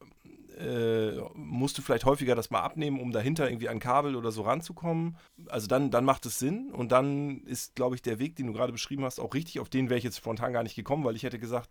äh, 0.59 1.13
musst 1.35 1.79
du 1.79 1.83
vielleicht 1.83 2.05
häufiger 2.05 2.35
das 2.35 2.51
mal 2.51 2.61
abnehmen, 2.61 3.01
um 3.01 3.13
dahinter 3.13 3.49
irgendwie 3.49 3.69
an 3.69 3.79
Kabel 3.79 4.17
oder 4.17 4.33
so 4.33 4.43
ranzukommen. 4.43 5.17
Also 5.49 5.67
dann, 5.67 5.91
dann 5.91 6.05
macht 6.05 6.27
es 6.27 6.39
Sinn 6.39 6.73
und 6.73 6.93
dann 6.93 7.43
ist, 7.45 7.75
glaube 7.75 7.95
ich, 7.95 8.03
der 8.03 8.19
Weg, 8.19 8.37
den 8.37 8.49
du 8.49 8.53
gerade 8.53 8.73
beschrieben 8.73 9.05
hast, 9.05 9.21
auch 9.21 9.35
richtig. 9.35 9.61
Auf 9.61 9.69
den 9.69 9.89
wäre 9.89 9.99
ich 9.99 10.05
jetzt 10.05 10.19
spontan 10.19 10.53
gar 10.53 10.63
nicht 10.63 10.75
gekommen, 10.75 11.05
weil 11.05 11.17
ich 11.17 11.23
hätte 11.23 11.39
gesagt, 11.39 11.71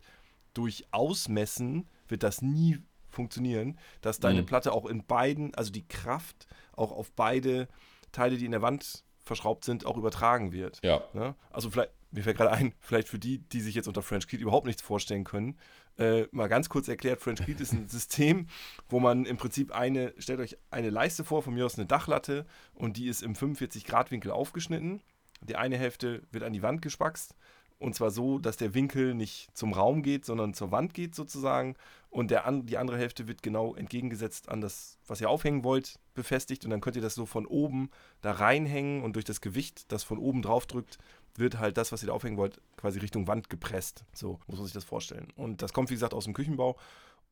durch 0.53 0.85
Ausmessen 0.91 1.87
wird 2.07 2.23
das 2.23 2.41
nie 2.41 2.79
funktionieren, 3.09 3.77
dass 4.01 4.19
deine 4.19 4.41
mhm. 4.41 4.45
Platte 4.45 4.71
auch 4.71 4.85
in 4.85 5.05
beiden, 5.05 5.53
also 5.55 5.71
die 5.71 5.87
Kraft 5.87 6.47
auch 6.75 6.91
auf 6.91 7.11
beide 7.11 7.67
Teile, 8.11 8.37
die 8.37 8.45
in 8.45 8.51
der 8.51 8.61
Wand 8.61 9.03
verschraubt 9.23 9.65
sind, 9.65 9.85
auch 9.85 9.97
übertragen 9.97 10.51
wird. 10.51 10.79
Ja. 10.83 11.03
Ne? 11.13 11.35
Also 11.51 11.69
vielleicht, 11.69 11.91
mir 12.11 12.23
fällt 12.23 12.37
gerade 12.37 12.51
ein, 12.51 12.73
vielleicht 12.79 13.09
für 13.09 13.19
die, 13.19 13.39
die 13.39 13.61
sich 13.61 13.75
jetzt 13.75 13.87
unter 13.87 14.01
French 14.01 14.27
Kid 14.27 14.41
überhaupt 14.41 14.65
nichts 14.65 14.81
vorstellen 14.81 15.23
können, 15.23 15.57
äh, 15.97 16.27
mal 16.31 16.47
ganz 16.47 16.69
kurz 16.69 16.87
erklärt, 16.87 17.21
French 17.21 17.43
Kid 17.43 17.59
ist 17.59 17.73
ein 17.73 17.87
System, 17.89 18.47
wo 18.89 18.99
man 18.99 19.25
im 19.25 19.37
Prinzip 19.37 19.71
eine, 19.71 20.13
stellt 20.19 20.39
euch 20.39 20.57
eine 20.69 20.89
Leiste 20.89 21.23
vor, 21.23 21.41
von 21.41 21.53
mir 21.53 21.65
aus 21.65 21.77
eine 21.77 21.87
Dachlatte 21.87 22.45
und 22.73 22.97
die 22.97 23.07
ist 23.07 23.23
im 23.23 23.35
45 23.35 23.85
Grad 23.85 24.11
Winkel 24.11 24.31
aufgeschnitten. 24.31 25.01
Die 25.41 25.55
eine 25.55 25.77
Hälfte 25.77 26.23
wird 26.31 26.43
an 26.43 26.53
die 26.53 26.63
Wand 26.63 26.81
gespackst 26.81 27.35
Und 27.79 27.95
zwar 27.95 28.11
so, 28.11 28.39
dass 28.39 28.57
der 28.57 28.73
Winkel 28.73 29.13
nicht 29.13 29.49
zum 29.55 29.73
Raum 29.73 30.01
geht, 30.01 30.25
sondern 30.25 30.53
zur 30.53 30.71
Wand 30.71 30.93
geht 30.93 31.15
sozusagen. 31.15 31.75
Und 32.09 32.31
der 32.31 32.45
an, 32.45 32.65
die 32.65 32.77
andere 32.77 32.97
Hälfte 32.97 33.27
wird 33.27 33.43
genau 33.43 33.75
entgegengesetzt 33.75 34.49
an 34.49 34.61
das, 34.61 34.97
was 35.07 35.21
ihr 35.21 35.29
aufhängen 35.29 35.63
wollt, 35.63 35.99
befestigt. 36.15 36.63
Und 36.63 36.71
dann 36.71 36.81
könnt 36.81 36.95
ihr 36.95 37.01
das 37.01 37.15
so 37.15 37.25
von 37.25 37.45
oben 37.45 37.89
da 38.21 38.31
reinhängen 38.31 39.03
und 39.03 39.15
durch 39.15 39.25
das 39.25 39.41
Gewicht, 39.41 39.91
das 39.91 40.03
von 40.03 40.17
oben 40.17 40.41
drauf 40.41 40.65
drückt, 40.65 40.97
wird 41.37 41.59
halt 41.59 41.77
das, 41.77 41.91
was 41.91 42.03
ihr 42.03 42.07
da 42.07 42.13
aufhängen 42.13 42.37
wollt, 42.37 42.61
quasi 42.75 42.99
Richtung 42.99 43.27
Wand 43.27 43.49
gepresst. 43.49 44.05
So 44.13 44.39
muss 44.47 44.57
man 44.57 44.65
sich 44.65 44.73
das 44.73 44.83
vorstellen. 44.83 45.31
Und 45.35 45.61
das 45.61 45.73
kommt, 45.73 45.89
wie 45.89 45.95
gesagt, 45.95 46.13
aus 46.13 46.25
dem 46.25 46.33
Küchenbau. 46.33 46.77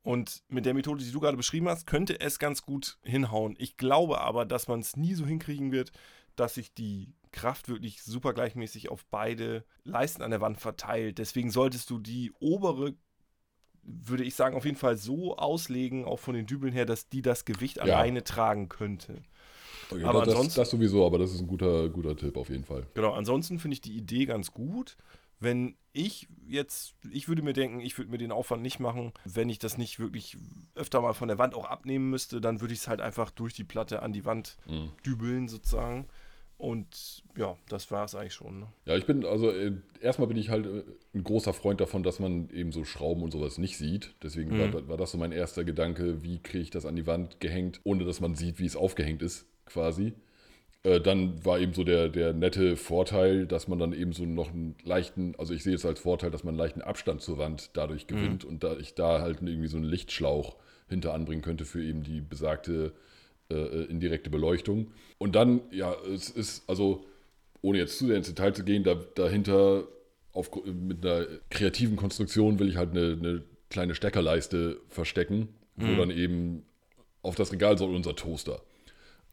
Und 0.03 0.43
mit 0.49 0.65
der 0.67 0.75
Methode, 0.75 1.03
die 1.03 1.11
du 1.11 1.19
gerade 1.19 1.37
beschrieben 1.37 1.67
hast, 1.67 1.87
könnte 1.87 2.19
es 2.19 2.37
ganz 2.37 2.61
gut 2.61 2.99
hinhauen. 3.01 3.55
Ich 3.57 3.75
glaube 3.75 4.21
aber, 4.21 4.45
dass 4.45 4.67
man 4.67 4.79
es 4.79 4.95
nie 4.95 5.15
so 5.15 5.25
hinkriegen 5.25 5.71
wird, 5.71 5.91
dass 6.35 6.55
sich 6.55 6.73
die 6.73 7.13
Kraft 7.31 7.69
wirklich 7.69 8.03
super 8.03 8.33
gleichmäßig 8.33 8.89
auf 8.89 9.05
beide 9.05 9.65
Leisten 9.83 10.21
an 10.21 10.31
der 10.31 10.41
Wand 10.41 10.59
verteilt. 10.59 11.17
Deswegen 11.17 11.49
solltest 11.49 11.89
du 11.89 11.97
die 11.97 12.31
obere, 12.39 12.93
würde 13.81 14.23
ich 14.23 14.35
sagen, 14.35 14.55
auf 14.55 14.65
jeden 14.65 14.77
Fall 14.77 14.97
so 14.97 15.37
auslegen, 15.37 16.05
auch 16.05 16.19
von 16.19 16.35
den 16.35 16.45
Dübeln 16.45 16.73
her, 16.73 16.85
dass 16.85 17.09
die 17.09 17.21
das 17.21 17.45
Gewicht 17.45 17.77
ja. 17.77 17.83
alleine 17.83 18.23
tragen 18.23 18.69
könnte. 18.69 19.23
Okay, 19.91 20.03
aber 20.03 20.25
das, 20.25 20.53
das, 20.53 20.69
sowieso, 20.69 21.05
aber 21.05 21.19
das 21.19 21.33
ist 21.33 21.41
ein 21.41 21.47
guter, 21.47 21.89
guter 21.89 22.15
Tipp 22.15 22.37
auf 22.37 22.49
jeden 22.49 22.63
Fall. 22.63 22.87
Genau, 22.93 23.13
ansonsten 23.13 23.59
finde 23.59 23.73
ich 23.73 23.81
die 23.81 23.95
Idee 23.95 24.25
ganz 24.25 24.51
gut. 24.51 24.97
Wenn 25.39 25.75
ich 25.91 26.27
jetzt, 26.47 26.95
ich 27.11 27.27
würde 27.27 27.41
mir 27.41 27.53
denken, 27.53 27.79
ich 27.79 27.97
würde 27.97 28.09
mir 28.09 28.17
den 28.17 28.31
Aufwand 28.31 28.61
nicht 28.61 28.79
machen, 28.79 29.11
wenn 29.25 29.49
ich 29.49 29.59
das 29.59 29.77
nicht 29.77 29.99
wirklich 29.99 30.37
öfter 30.75 31.01
mal 31.01 31.13
von 31.13 31.27
der 31.27 31.37
Wand 31.37 31.53
auch 31.55 31.65
abnehmen 31.65 32.09
müsste, 32.09 32.39
dann 32.41 32.61
würde 32.61 32.73
ich 32.73 32.79
es 32.81 32.87
halt 32.87 33.01
einfach 33.01 33.31
durch 33.31 33.53
die 33.53 33.63
Platte 33.63 34.01
an 34.01 34.13
die 34.13 34.25
Wand 34.25 34.57
mhm. 34.67 34.91
dübeln 35.05 35.47
sozusagen. 35.47 36.07
Und 36.57 37.23
ja, 37.37 37.57
das 37.67 37.91
war 37.91 38.05
es 38.05 38.15
eigentlich 38.15 38.33
schon. 38.33 38.61
Ne? 38.61 38.67
Ja, 38.85 38.95
ich 38.95 39.05
bin, 39.05 39.25
also 39.25 39.51
äh, 39.51 39.73
erstmal 39.99 40.29
bin 40.29 40.37
ich 40.37 40.49
halt 40.49 40.65
äh, 40.65 40.83
ein 41.13 41.23
großer 41.23 41.53
Freund 41.53 41.81
davon, 41.81 42.01
dass 42.01 42.19
man 42.19 42.49
eben 42.49 42.71
so 42.71 42.85
Schrauben 42.85 43.23
und 43.23 43.31
sowas 43.31 43.57
nicht 43.57 43.77
sieht. 43.77 44.15
Deswegen 44.23 44.55
mhm. 44.55 44.73
war, 44.73 44.87
war, 44.87 44.97
das 44.97 45.11
so 45.11 45.17
mein 45.17 45.33
erster 45.33 45.65
Gedanke, 45.65 46.23
wie 46.23 46.39
kriege 46.39 46.63
ich 46.63 46.69
das 46.69 46.85
an 46.85 46.95
die 46.95 47.07
Wand 47.07 47.41
gehängt, 47.41 47.81
ohne 47.83 48.05
dass 48.05 48.21
man 48.21 48.35
sieht, 48.35 48.59
wie 48.59 48.65
es 48.65 48.77
aufgehängt 48.77 49.21
ist, 49.21 49.45
quasi. 49.65 50.13
Äh, 50.83 51.01
dann 51.01 51.43
war 51.43 51.59
eben 51.59 51.73
so 51.73 51.83
der, 51.83 52.09
der 52.09 52.33
nette 52.33 52.77
Vorteil, 52.77 53.47
dass 53.47 53.67
man 53.67 53.79
dann 53.79 53.93
eben 53.93 54.13
so 54.13 54.25
noch 54.25 54.51
einen 54.51 54.75
leichten, 54.83 55.33
also 55.37 55.53
ich 55.53 55.63
sehe 55.63 55.75
es 55.75 55.85
als 55.85 55.99
Vorteil, 55.99 56.31
dass 56.31 56.43
man 56.43 56.53
einen 56.53 56.59
leichten 56.59 56.81
Abstand 56.81 57.21
zur 57.21 57.37
Wand 57.37 57.71
dadurch 57.73 58.03
mhm. 58.03 58.07
gewinnt 58.07 58.43
mhm. 58.43 58.49
und 58.49 58.63
da 58.63 58.77
ich 58.77 58.93
da 58.93 59.21
halt 59.21 59.41
irgendwie 59.41 59.67
so 59.67 59.77
einen 59.77 59.85
Lichtschlauch 59.85 60.55
hinter 60.87 61.13
anbringen 61.13 61.41
könnte 61.41 61.65
für 61.65 61.83
eben 61.83 62.03
die 62.03 62.21
besagte 62.21 62.93
äh, 63.49 63.55
äh, 63.55 63.83
indirekte 63.85 64.29
Beleuchtung. 64.29 64.91
Und 65.17 65.35
dann, 65.35 65.61
ja, 65.71 65.95
es 66.13 66.29
ist, 66.29 66.67
also, 66.67 67.05
ohne 67.61 67.77
jetzt 67.77 67.97
zu 67.97 68.07
sehr 68.07 68.17
ins 68.17 68.27
Detail 68.27 68.53
zu 68.53 68.63
gehen, 68.63 68.83
da, 68.83 68.95
dahinter 68.95 69.87
auf, 70.33 70.51
mit 70.65 71.05
einer 71.05 71.25
kreativen 71.49 71.95
Konstruktion 71.95 72.59
will 72.59 72.69
ich 72.69 72.75
halt 72.75 72.91
eine, 72.91 73.13
eine 73.13 73.43
kleine 73.69 73.95
Steckerleiste 73.95 74.79
verstecken, 74.89 75.49
mhm. 75.75 75.87
wo 75.87 75.95
dann 75.99 76.11
eben 76.11 76.63
auf 77.21 77.35
das 77.35 77.51
Regal 77.51 77.77
soll 77.77 77.95
unser 77.95 78.15
Toaster. 78.15 78.61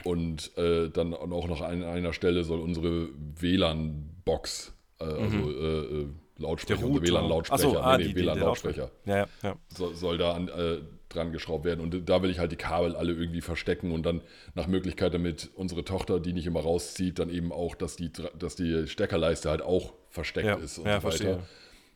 Und 0.04 0.56
äh, 0.56 0.88
dann 0.90 1.14
auch 1.14 1.46
noch 1.46 1.60
an 1.60 1.82
einer 1.82 2.12
Stelle 2.12 2.44
soll 2.44 2.60
unsere 2.60 3.08
WLAN-Box, 3.38 4.72
äh, 5.00 5.04
also 5.04 5.36
mhm. 5.36 6.14
äh, 6.38 6.42
Lautsprecher, 6.42 6.86
unser 6.86 7.02
WLAN-Lautsprecher, 7.02 7.62
so, 7.62 7.78
ah, 7.78 7.98
nee, 7.98 8.06
nee, 8.06 8.14
WLAN-Lautsprecher, 8.14 8.90
ja, 9.04 9.26
ja. 9.42 9.56
soll, 9.68 9.94
soll 9.94 10.18
da 10.18 10.32
an, 10.32 10.48
äh, 10.48 10.78
dran 11.08 11.32
geschraubt 11.32 11.64
werden. 11.64 11.80
Und 11.80 12.08
da 12.08 12.22
will 12.22 12.30
ich 12.30 12.38
halt 12.38 12.52
die 12.52 12.56
Kabel 12.56 12.96
alle 12.96 13.12
irgendwie 13.12 13.40
verstecken 13.40 13.92
und 13.92 14.04
dann 14.04 14.22
nach 14.54 14.66
Möglichkeit, 14.66 15.14
damit 15.14 15.50
unsere 15.54 15.84
Tochter, 15.84 16.20
die 16.20 16.32
nicht 16.32 16.46
immer 16.46 16.60
rauszieht, 16.60 17.18
dann 17.18 17.30
eben 17.30 17.52
auch, 17.52 17.74
dass 17.74 17.96
die, 17.96 18.10
dass 18.38 18.56
die 18.56 18.86
Steckerleiste 18.86 19.50
halt 19.50 19.62
auch 19.62 19.92
versteckt 20.08 20.46
ja, 20.46 20.54
ist 20.54 20.78
und 20.78 20.86
ja, 20.86 21.00
so 21.00 21.06
weiter. 21.06 21.16
Verstehe. 21.16 21.38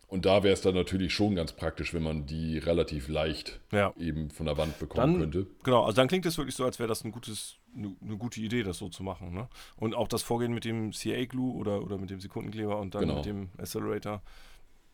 Und 0.09 0.25
da 0.25 0.45
wäre 0.45 0.55
es 0.55 0.61
dann 0.61 0.75
natürlich 0.75 1.13
schon 1.13 1.35
ganz 1.35 1.53
praktisch, 1.53 1.93
wenn 1.93 2.03
man 2.03 2.27
die 2.27 2.59
relativ 2.59 3.09
leicht 3.09 3.61
ja. 3.73 3.93
eben 3.99 4.31
von 4.31 4.47
der 4.47 4.57
Wand 4.57 4.79
bekommen 4.79 5.15
dann, 5.15 5.21
könnte. 5.21 5.47
Genau, 5.65 5.83
also 5.83 5.97
dann 5.97 6.07
klingt 6.07 6.25
es 6.27 6.39
wirklich 6.39 6.55
so, 6.55 6.65
als 6.65 6.79
wäre 6.79 6.89
das 6.89 7.03
ein 7.03 7.11
gutes, 7.11 7.57
eine, 7.77 7.97
eine, 8.01 8.17
gute 8.17 8.41
Idee, 8.41 8.63
das 8.63 8.79
so 8.79 8.89
zu 8.89 9.03
machen. 9.03 9.35
Ne? 9.35 9.49
Und 9.77 9.97
auch 9.97 10.07
das 10.07 10.23
Vorgehen 10.23 10.55
mit 10.55 10.65
dem 10.65 10.93
CA-Glue 10.93 11.55
oder, 11.55 11.83
oder 11.83 11.99
mit 11.99 12.11
dem 12.11 12.21
Sekundenkleber 12.21 12.79
und 12.79 12.95
dann 12.95 13.03
genau. 13.03 13.17
mit 13.17 13.27
dem 13.27 13.49
Accelerator, 13.59 14.23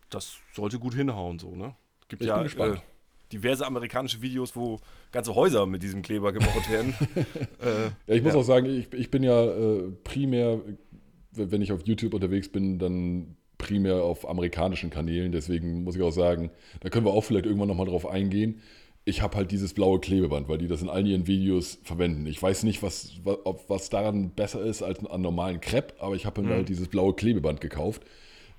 das 0.09 0.39
sollte 0.55 0.79
gut 0.79 0.95
hinhauen 0.95 1.39
so, 1.39 1.55
ne? 1.55 1.75
Gibt 2.09 2.23
ich 2.23 2.29
ja, 2.29 2.37
bin 2.37 2.45
gespannt. 2.45 2.77
Äh, 2.77 2.81
diverse 3.33 3.67
amerikanische 3.67 4.21
Videos, 4.23 4.57
wo 4.57 4.79
ganze 5.11 5.35
Häuser 5.35 5.67
mit 5.67 5.83
diesem 5.83 6.03
Kleber 6.03 6.33
gebaut 6.33 6.71
werden. 6.71 6.95
äh, 7.61 7.85
ja, 8.07 8.15
ich 8.15 8.23
muss 8.23 8.35
ja. 8.35 8.41
auch 8.41 8.45
sagen, 8.45 8.67
ich, 8.67 8.93
ich 8.93 9.11
bin 9.11 9.23
ja 9.23 9.45
äh, 9.45 9.91
primär, 10.05 10.61
wenn 11.33 11.63
ich 11.63 11.73
auf 11.73 11.87
YouTube 11.87 12.15
unterwegs 12.15 12.51
bin, 12.51 12.79
dann 12.79 13.37
primär 13.63 14.03
auf 14.03 14.29
amerikanischen 14.29 14.91
Kanälen. 14.91 15.31
Deswegen 15.33 15.85
muss 15.85 15.95
ich 15.95 16.03
auch 16.03 16.11
sagen, 16.11 16.51
da 16.81 16.91
können 16.91 17.07
wir 17.07 17.13
auch 17.13 17.23
vielleicht 17.23 17.47
irgendwann 17.47 17.69
nochmal 17.69 17.87
drauf 17.87 18.07
eingehen. 18.07 18.61
Ich 19.05 19.23
habe 19.23 19.37
halt 19.37 19.51
dieses 19.51 19.73
blaue 19.73 20.01
Klebeband, 20.01 20.49
weil 20.49 20.59
die 20.59 20.69
das 20.69 20.83
in 20.83 20.89
all 20.89 21.07
ihren 21.07 21.27
Videos 21.27 21.79
verwenden. 21.85 22.27
Ich 22.27 22.43
weiß 22.43 22.65
nicht, 22.65 22.83
was, 22.83 23.13
was, 23.25 23.39
was 23.69 23.91
daran 23.91 24.31
besser 24.31 24.63
ist 24.63 24.83
als 24.83 25.05
an 25.05 25.23
normalen 25.23 25.61
Crepe, 25.61 25.95
aber 26.01 26.17
ich 26.17 26.27
habe 26.27 26.43
mhm. 26.43 26.49
halt 26.49 26.69
dieses 26.69 26.89
blaue 26.89 27.15
Klebeband 27.15 27.61
gekauft. 27.61 28.03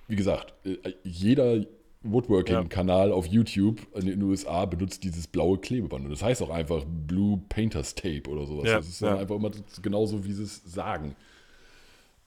Wie 0.08 0.16
gesagt, 0.16 0.54
äh, 0.66 0.94
jeder 1.04 1.66
Woodworking-Kanal 2.04 3.10
ja. 3.10 3.14
auf 3.14 3.26
YouTube 3.26 3.80
in 3.96 4.06
den 4.06 4.22
USA 4.22 4.66
benutzt 4.66 5.04
dieses 5.04 5.28
blaue 5.28 5.58
Klebeband. 5.58 6.06
Und 6.06 6.12
das 6.12 6.24
heißt 6.24 6.42
auch 6.42 6.50
einfach 6.50 6.86
Blue 6.86 7.42
Painters 7.50 7.96
Tape 7.96 8.30
oder 8.30 8.46
sowas. 8.46 8.68
Ja, 8.68 8.78
das 8.78 8.88
ist 8.88 9.02
dann 9.02 9.16
ja. 9.16 9.22
einfach 9.22 9.36
immer 9.36 9.52
genauso, 9.82 10.26
wie 10.26 10.34
sie 10.34 10.44
es 10.44 10.62
sagen. 10.66 11.16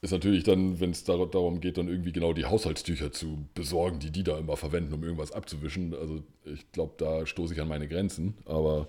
Ist 0.07 0.13
natürlich 0.13 0.45
dann, 0.45 0.79
wenn 0.79 0.93
es 0.93 1.03
darum 1.03 1.61
geht, 1.61 1.79
dann 1.79 1.89
irgendwie 1.89 2.13
genau 2.13 2.33
die 2.33 2.45
Haushaltstücher 2.45 3.11
zu 3.11 3.45
besorgen, 3.55 3.99
die 3.99 4.13
die 4.13 4.23
da 4.23 4.39
immer 4.39 4.57
verwenden, 4.57 4.95
um 4.95 5.03
irgendwas 5.03 5.33
abzuwischen. 5.33 5.97
Also 5.97 6.23
ich 6.45 6.71
glaube, 6.71 6.95
da 6.97 7.27
stoße 7.27 7.55
ich 7.55 7.61
an 7.61 7.67
meine 7.67 7.89
Grenzen. 7.89 8.35
Aber 8.45 8.87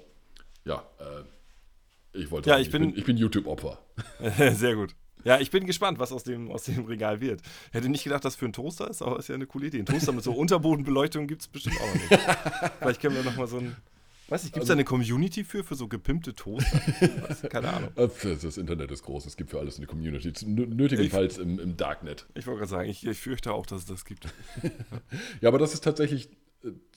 ja, 0.63 0.87
äh, 0.99 2.19
ich 2.19 2.29
wollte 2.29 2.51
ja, 2.51 2.59
ich, 2.59 2.69
bin, 2.69 2.89
ich 2.89 2.97
bin, 2.97 3.05
bin 3.05 3.17
YouTube-Opfer. 3.17 3.79
Sehr 4.53 4.75
gut. 4.75 4.93
Ja, 5.23 5.39
ich 5.39 5.49
bin 5.49 5.65
gespannt, 5.65 5.97
was 5.97 6.11
aus 6.11 6.23
dem, 6.23 6.51
aus 6.51 6.65
dem 6.65 6.85
Regal 6.85 7.19
wird. 7.19 7.41
Hätte 7.71 7.89
nicht 7.89 8.03
gedacht, 8.03 8.23
dass 8.23 8.35
für 8.35 8.45
ein 8.45 8.53
Toaster 8.53 8.87
ist, 8.87 9.01
aber 9.01 9.17
ist 9.17 9.27
ja 9.27 9.33
eine 9.33 9.47
coole 9.47 9.65
Idee. 9.65 9.79
Ein 9.79 9.87
Toaster 9.87 10.11
mit 10.11 10.23
so 10.23 10.33
Unterbodenbeleuchtung 10.33 11.25
gibt 11.25 11.41
es 11.41 11.47
bestimmt 11.47 11.81
auch 11.81 11.93
nicht. 11.95 12.09
Vielleicht 12.79 13.01
können 13.01 13.15
wir 13.15 13.23
nochmal 13.23 13.47
so 13.47 13.57
ein. 13.57 13.75
Weiß 14.29 14.43
nicht, 14.43 14.53
gibt 14.53 14.63
es 14.63 14.69
also, 14.69 14.73
da 14.73 14.73
eine 14.73 14.83
Community 14.83 15.43
für, 15.43 15.63
für 15.63 15.75
so 15.75 15.87
gepimpte 15.87 16.33
Toaster? 16.33 17.49
Keine 17.49 17.73
Ahnung. 17.73 17.89
Das 18.41 18.57
Internet 18.57 18.91
ist 18.91 19.03
groß, 19.03 19.25
es 19.25 19.37
gibt 19.37 19.51
für 19.51 19.59
alles 19.59 19.77
eine 19.77 19.87
Community. 19.87 20.31
Nötigenfalls 20.45 21.37
im, 21.37 21.59
im 21.59 21.77
Darknet. 21.77 22.25
Ich 22.35 22.45
wollte 22.47 22.59
gerade 22.59 22.69
sagen, 22.69 22.89
ich, 22.89 23.05
ich, 23.05 23.17
fürchte 23.17 23.53
auch, 23.53 23.65
dass 23.65 23.79
es 23.79 23.85
das 23.85 24.05
gibt. 24.05 24.25
ja, 25.41 25.49
aber 25.49 25.59
das 25.59 25.73
ist 25.73 25.83
tatsächlich, 25.83 26.29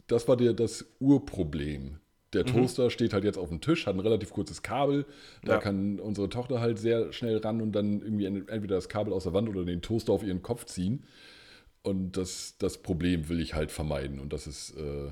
das 0.07 0.27
war 0.29 0.37
dir 0.37 0.53
das 0.53 0.87
Urproblem 0.99 2.01
der 2.33 2.47
mhm. 2.47 2.53
Toaster 2.53 2.85
mhm. 2.85 2.90
steht 2.90 3.12
halt 3.12 3.25
jetzt 3.25 3.38
auf 3.38 3.49
dem 3.49 3.61
Tisch, 3.61 3.87
hat 3.87 3.95
ein 3.95 4.01
relativ 4.01 4.31
kurzes 4.31 4.62
Kabel. 4.62 5.07
Da 5.43 5.55
ja. 5.55 5.59
kann 5.59 5.99
unsere 5.99 6.29
Tochter 6.29 6.61
halt 6.61 6.79
sehr 6.79 7.12
schnell 7.12 7.38
ran 7.38 7.61
und 7.61 7.73
dann 7.73 8.01
irgendwie 8.03 8.27
entweder 8.27 8.77
das 8.77 8.88
Kabel 8.88 9.12
aus 9.12 9.25
der 9.25 9.33
Wand 9.33 9.49
oder 9.49 9.64
den 9.64 9.83
Toaster 9.83 10.12
auf 10.12 10.23
ihren 10.23 10.43
Kopf 10.43 10.64
ziehen. 10.66 11.05
Und 11.83 12.16
das, 12.16 12.57
das 12.59 12.79
Problem 12.79 13.29
will 13.29 13.40
ich 13.40 13.55
halt 13.55 13.71
vermeiden. 13.71 14.21
Und 14.21 14.33
das 14.33 14.47
ist, 14.47 14.77
äh, 14.77 15.11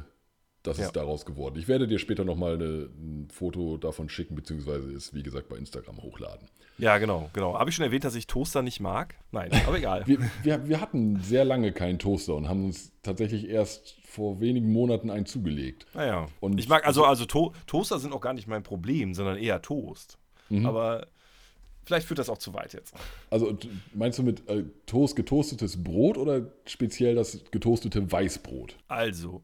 das 0.62 0.78
ja. 0.78 0.86
ist 0.86 0.96
daraus 0.96 1.24
geworden. 1.24 1.56
Ich 1.58 1.68
werde 1.68 1.86
dir 1.86 1.98
später 1.98 2.24
nochmal 2.24 2.60
ein 2.60 3.28
Foto 3.32 3.76
davon 3.76 4.08
schicken, 4.08 4.34
beziehungsweise 4.34 4.90
ist, 4.92 5.14
wie 5.14 5.22
gesagt, 5.22 5.48
bei 5.48 5.56
Instagram 5.56 6.02
hochladen. 6.02 6.48
Ja, 6.78 6.98
genau, 6.98 7.30
genau. 7.32 7.58
Habe 7.58 7.70
ich 7.70 7.76
schon 7.76 7.84
erwähnt, 7.84 8.04
dass 8.04 8.14
ich 8.14 8.26
Toaster 8.26 8.62
nicht 8.62 8.80
mag? 8.80 9.16
Nein, 9.32 9.50
aber 9.66 9.78
egal. 9.78 10.02
wir, 10.06 10.18
wir, 10.42 10.68
wir 10.68 10.80
hatten 10.80 11.20
sehr 11.22 11.44
lange 11.44 11.72
keinen 11.72 11.98
Toaster 11.98 12.34
und 12.34 12.48
haben 12.48 12.66
uns 12.66 12.92
tatsächlich 13.02 13.48
erst 13.48 13.96
vor 14.04 14.40
wenigen 14.40 14.72
Monaten 14.72 15.10
einen 15.10 15.26
zugelegt. 15.26 15.86
Naja. 15.94 16.26
Ah 16.26 16.28
und 16.40 16.58
ich 16.58 16.68
mag, 16.68 16.86
also, 16.86 17.04
also 17.04 17.24
to 17.24 17.52
Toaster 17.66 17.98
sind 17.98 18.12
auch 18.12 18.20
gar 18.20 18.32
nicht 18.32 18.46
mein 18.46 18.62
Problem, 18.62 19.14
sondern 19.14 19.38
eher 19.38 19.60
Toast. 19.60 20.18
Mhm. 20.48 20.66
Aber 20.66 21.08
vielleicht 21.84 22.06
führt 22.06 22.18
das 22.18 22.28
auch 22.28 22.38
zu 22.38 22.54
weit 22.54 22.72
jetzt. 22.74 22.94
Also 23.30 23.56
meinst 23.94 24.18
du 24.18 24.22
mit 24.22 24.48
äh, 24.48 24.64
Toast 24.86 25.16
getoastetes 25.16 25.82
Brot 25.82 26.16
oder 26.16 26.52
speziell 26.66 27.14
das 27.14 27.40
getoastete 27.50 28.10
Weißbrot? 28.10 28.76
Also. 28.88 29.42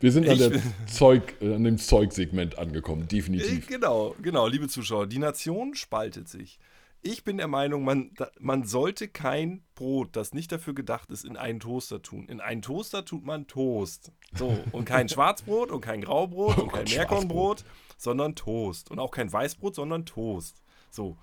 Wir 0.00 0.12
sind 0.12 0.28
an, 0.28 0.62
Zeug, 0.86 1.34
äh, 1.40 1.54
an 1.54 1.64
dem 1.64 1.78
Zeugsegment 1.78 2.58
angekommen, 2.58 3.08
definitiv. 3.08 3.66
Genau, 3.66 4.14
genau, 4.22 4.46
liebe 4.46 4.68
Zuschauer. 4.68 5.06
Die 5.06 5.18
Nation 5.18 5.74
spaltet 5.74 6.28
sich. 6.28 6.58
Ich 7.00 7.22
bin 7.22 7.36
der 7.36 7.46
Meinung, 7.46 7.84
man, 7.84 8.10
man 8.40 8.64
sollte 8.64 9.06
kein 9.06 9.62
Brot, 9.76 10.16
das 10.16 10.34
nicht 10.34 10.50
dafür 10.50 10.74
gedacht 10.74 11.10
ist, 11.10 11.24
in 11.24 11.36
einen 11.36 11.60
Toaster 11.60 12.02
tun. 12.02 12.26
In 12.28 12.40
einen 12.40 12.60
Toaster 12.60 13.04
tut 13.04 13.24
man 13.24 13.46
Toast. 13.46 14.10
So, 14.36 14.58
und 14.72 14.84
kein 14.84 15.08
Schwarzbrot 15.08 15.70
und 15.70 15.80
kein 15.80 16.00
Graubrot 16.00 16.58
oh 16.58 16.62
und 16.62 16.72
kein 16.72 16.84
Meerkornbrot, 16.84 17.64
sondern 17.96 18.34
Toast. 18.34 18.90
Und 18.90 18.98
auch 18.98 19.12
kein 19.12 19.32
Weißbrot, 19.32 19.76
sondern 19.76 20.06
Toast. 20.06 20.60
So, 20.90 21.16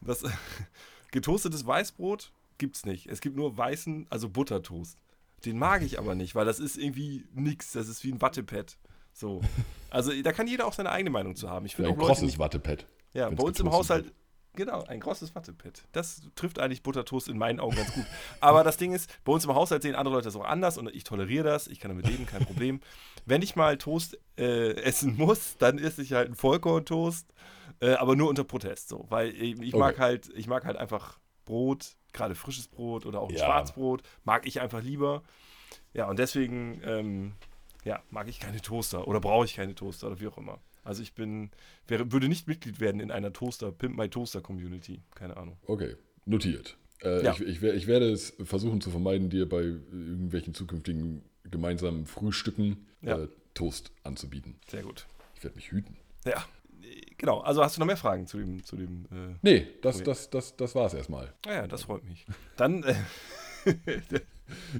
das 0.00 0.24
getoastetes 1.12 1.64
Weißbrot 1.64 2.32
gibt 2.58 2.76
es 2.76 2.84
nicht. 2.84 3.06
Es 3.06 3.20
gibt 3.20 3.36
nur 3.36 3.56
weißen, 3.56 4.06
also 4.10 4.28
Buttertoast. 4.28 4.98
Den 5.44 5.58
mag 5.58 5.82
ich 5.82 5.98
aber 5.98 6.14
nicht, 6.14 6.34
weil 6.34 6.44
das 6.44 6.58
ist 6.58 6.76
irgendwie 6.76 7.26
nix. 7.32 7.72
Das 7.72 7.88
ist 7.88 8.04
wie 8.04 8.12
ein 8.12 8.20
Wattepad. 8.20 8.76
So. 9.12 9.40
Also 9.92 10.12
da 10.22 10.30
kann 10.30 10.46
jeder 10.46 10.68
auch 10.68 10.72
seine 10.72 10.90
eigene 10.92 11.10
Meinung 11.10 11.34
zu 11.34 11.50
haben. 11.50 11.66
Ich 11.66 11.74
finde 11.74 11.90
ein 11.90 11.96
auch 11.96 11.98
Leute 12.00 12.20
krosses 12.20 12.38
Wattepad. 12.38 12.86
Ja, 13.12 13.28
bei 13.28 13.42
uns 13.42 13.58
im 13.58 13.72
Haushalt 13.72 14.12
Genau, 14.54 14.82
ein 14.84 14.98
großes 15.00 15.34
Wattepad. 15.34 15.84
Das 15.92 16.22
trifft 16.34 16.58
eigentlich 16.58 16.82
Buttertoast 16.82 17.28
in 17.28 17.38
meinen 17.38 17.60
Augen 17.60 17.76
ganz 17.76 17.92
gut. 17.92 18.04
Aber 18.40 18.64
das 18.64 18.76
Ding 18.76 18.92
ist, 18.92 19.08
bei 19.24 19.32
uns 19.32 19.44
im 19.44 19.54
Haushalt 19.54 19.82
sehen 19.82 19.94
andere 19.94 20.14
Leute 20.16 20.24
das 20.24 20.36
auch 20.36 20.44
anders 20.44 20.76
und 20.76 20.92
ich 20.94 21.04
toleriere 21.04 21.44
das. 21.44 21.68
Ich 21.68 21.78
kann 21.78 21.90
damit 21.90 22.08
leben, 22.08 22.26
kein 22.26 22.44
Problem. 22.44 22.80
Wenn 23.26 23.42
ich 23.42 23.54
mal 23.54 23.78
Toast 23.78 24.18
äh, 24.36 24.72
essen 24.82 25.16
muss, 25.16 25.56
dann 25.58 25.78
esse 25.78 26.02
ich 26.02 26.12
halt 26.14 26.26
einen 26.26 26.34
Vollkorntoast, 26.34 27.32
äh, 27.80 27.92
aber 27.94 28.16
nur 28.16 28.28
unter 28.28 28.42
Protest 28.44 28.88
so, 28.88 29.06
weil 29.08 29.30
ich, 29.30 29.60
ich 29.60 29.74
mag 29.74 29.94
Okay. 29.94 30.00
halt, 30.00 30.30
ich 30.34 30.48
mag 30.48 30.64
halt 30.64 30.76
einfach 30.76 31.18
Brot, 31.44 31.96
gerade 32.12 32.34
frisches 32.34 32.68
Brot 32.68 33.06
oder 33.06 33.20
auch 33.20 33.28
ein 33.28 33.34
Ja. 33.36 33.44
Schwarzbrot, 33.44 34.02
mag 34.24 34.46
ich 34.46 34.60
einfach 34.60 34.82
lieber. 34.82 35.22
Ja, 35.94 36.08
und 36.08 36.18
deswegen, 36.18 36.80
ähm, 36.84 37.32
ja, 37.84 38.02
mag 38.10 38.28
ich 38.28 38.40
keine 38.40 38.60
Toaster 38.60 39.08
oder 39.08 39.20
brauche 39.20 39.44
ich 39.44 39.54
keine 39.56 39.74
Toaster 39.74 40.06
oder 40.08 40.20
wie 40.20 40.26
auch 40.28 40.38
immer. 40.38 40.58
Also 40.84 41.02
ich 41.02 41.12
bin, 41.14 41.50
wäre, 41.86 42.10
würde 42.12 42.28
nicht 42.28 42.48
Mitglied 42.48 42.80
werden 42.80 43.00
in 43.00 43.10
einer 43.10 43.32
Toaster, 43.32 43.70
Pimp 43.72 43.96
My 43.96 44.08
Toaster 44.08 44.40
Community. 44.40 45.02
Keine 45.14 45.36
Ahnung. 45.36 45.56
Okay, 45.66 45.96
notiert. 46.24 46.76
Äh, 47.02 47.24
Ja. 47.24 47.32
ich, 47.32 47.40
ich, 47.40 47.62
ich 47.62 47.86
werde 47.86 48.10
es 48.10 48.34
versuchen 48.44 48.80
zu 48.80 48.90
vermeiden, 48.90 49.30
dir 49.30 49.48
bei 49.48 49.60
irgendwelchen 49.62 50.54
zukünftigen 50.54 51.22
gemeinsamen 51.44 52.06
Frühstücken 52.06 52.86
Ja. 53.02 53.18
äh, 53.18 53.28
Toast 53.54 53.90
anzubieten. 54.04 54.58
Sehr 54.68 54.82
gut. 54.82 55.06
Ich 55.34 55.42
werde 55.42 55.56
mich 55.56 55.70
hüten. 55.72 55.96
Ja, 56.24 56.44
genau. 57.18 57.40
Also 57.40 57.62
hast 57.62 57.76
du 57.76 57.80
noch 57.80 57.86
mehr 57.86 57.96
Fragen 57.96 58.26
zu 58.26 58.38
dem, 58.38 58.62
zu 58.64 58.76
dem, 58.76 59.04
äh, 59.12 59.34
Nee, 59.42 59.66
das, 59.82 59.96
Okay. 59.96 60.04
das, 60.04 60.30
das, 60.30 60.56
das 60.56 60.74
war 60.74 60.86
es 60.86 60.94
erstmal. 60.94 61.32
naja, 61.46 61.66
das 61.66 61.82
freut 61.84 62.04
mich. 62.04 62.26
Dann, 62.56 62.82
äh, 62.84 62.94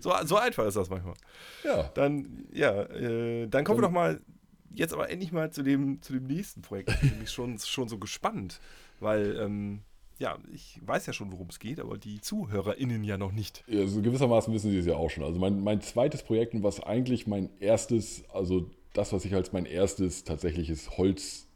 so, 0.00 0.12
so 0.24 0.36
einfach 0.36 0.66
ist 0.66 0.76
das 0.76 0.90
manchmal. 0.90 1.14
Ja, 1.64 1.84
Dann, 1.94 2.46
ja, 2.52 2.82
äh, 2.84 3.46
dann 3.48 3.64
kommen 3.64 3.78
wir 3.78 3.82
doch 3.82 3.90
mal 3.92 4.20
jetzt 4.72 4.92
aber 4.94 5.10
endlich 5.10 5.32
mal 5.32 5.50
zu 5.50 5.62
dem, 5.62 6.00
zu 6.00 6.12
dem 6.12 6.26
nächsten 6.26 6.62
Projekt. 6.62 6.90
Ich 6.90 7.00
bin 7.00 7.10
nämlich 7.10 7.30
schon, 7.30 7.58
schon 7.58 7.88
so 7.88 7.98
gespannt, 7.98 8.60
weil, 9.00 9.36
ähm, 9.40 9.80
ja, 10.18 10.38
ich 10.52 10.78
weiß 10.84 11.06
ja 11.06 11.12
schon, 11.12 11.32
worum 11.32 11.48
es 11.48 11.58
geht, 11.58 11.80
aber 11.80 11.98
die 11.98 12.20
ZuhörerInnen 12.20 13.02
ja 13.04 13.16
noch 13.16 13.32
nicht. 13.32 13.64
also 13.68 14.00
gewissermaßen 14.02 14.52
wissen 14.54 14.70
Sie 14.70 14.78
es 14.78 14.86
ja 14.86 14.94
auch 14.94 15.10
schon. 15.10 15.24
Also 15.24 15.38
mein, 15.40 15.60
mein 15.62 15.80
zweites 15.80 16.22
Projekt 16.22 16.54
und 16.54 16.62
was 16.62 16.80
eigentlich 16.80 17.26
mein 17.26 17.48
erstes, 17.58 18.22
also 18.32 18.70
das, 18.92 19.12
was 19.12 19.24
ich 19.24 19.34
als 19.34 19.52
mein 19.52 19.64
erstes 19.66 20.24
tatsächliches 20.24 20.98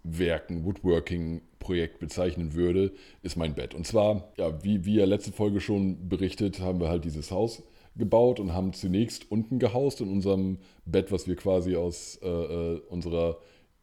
Holzwerken, 0.05 0.65
Woodworking-Projekt 0.65 1.99
bezeichnen 1.99 2.55
würde, 2.55 2.93
ist 3.23 3.37
mein 3.37 3.55
Bett. 3.55 3.75
Und 3.75 3.87
zwar, 3.87 4.33
ja, 4.37 4.63
wie, 4.63 4.85
wie 4.85 4.97
ja 4.97 5.07
letzte 5.07 5.33
Folge 5.33 5.61
schon 5.61 6.09
berichtet, 6.09 6.61
haben 6.61 6.81
wir 6.81 6.89
halt 6.89 7.05
dieses 7.05 7.31
Haus 7.31 7.63
gebaut 7.97 8.41
und 8.41 8.53
haben 8.53 8.73
zunächst 8.73 9.31
unten 9.31 9.61
gehaust 9.61 10.01
in 10.01 10.09
unserem 10.09 10.59
Bett, 10.85 11.13
was 11.13 11.29
wir 11.29 11.37
quasi 11.37 11.77
aus 11.77 12.19
äh, 12.23 12.29
äh, 12.29 12.81
unserer 12.89 13.39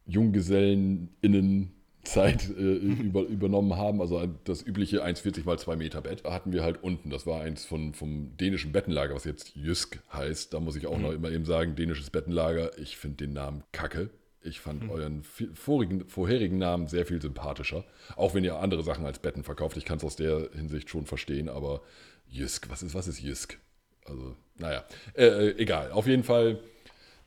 JunggesellenInnen-Zeit 0.06 2.50
äh, 2.50 2.52
über, 2.60 3.22
übernommen 3.22 3.76
haben. 3.76 4.02
Also 4.02 4.22
das 4.44 4.62
übliche 4.62 5.02
1,40 5.04 5.46
mal 5.46 5.58
2 5.58 5.76
Meter 5.76 6.02
Bett 6.02 6.24
hatten 6.24 6.52
wir 6.52 6.62
halt 6.62 6.82
unten. 6.82 7.08
Das 7.10 7.26
war 7.26 7.40
eins 7.40 7.64
von, 7.64 7.94
vom 7.94 8.36
dänischen 8.36 8.72
Bettenlager, 8.72 9.14
was 9.14 9.24
jetzt 9.24 9.56
Jysk 9.56 10.02
heißt. 10.12 10.52
Da 10.52 10.60
muss 10.60 10.76
ich 10.76 10.86
auch 10.86 10.98
noch 10.98 11.12
immer 11.12 11.30
eben 11.30 11.46
sagen, 11.46 11.74
dänisches 11.74 12.10
Bettenlager. 12.10 12.76
Ich 12.78 12.98
finde 12.98 13.24
den 13.24 13.32
Namen 13.32 13.64
kacke. 13.72 14.10
Ich 14.44 14.60
fand 14.60 14.90
euren 14.90 15.22
vi- 15.22 15.54
vorigen, 15.54 16.08
vorherigen 16.08 16.58
Namen 16.58 16.88
sehr 16.88 17.06
viel 17.06 17.20
sympathischer. 17.22 17.84
Auch 18.16 18.34
wenn 18.34 18.44
ihr 18.44 18.56
andere 18.56 18.82
Sachen 18.82 19.06
als 19.06 19.18
Betten 19.20 19.44
verkauft. 19.44 19.76
Ich 19.76 19.84
kann 19.84 19.98
es 19.98 20.04
aus 20.04 20.16
der 20.16 20.50
Hinsicht 20.52 20.90
schon 20.90 21.06
verstehen, 21.06 21.48
aber 21.48 21.82
Jysk, 22.28 22.68
was 22.70 22.82
ist, 22.82 22.94
was 22.94 23.06
ist 23.08 23.20
Jysk? 23.20 23.58
Also, 24.04 24.34
naja, 24.58 24.84
äh, 25.14 25.26
äh, 25.26 25.58
egal. 25.58 25.92
Auf 25.92 26.06
jeden 26.06 26.24
Fall 26.24 26.58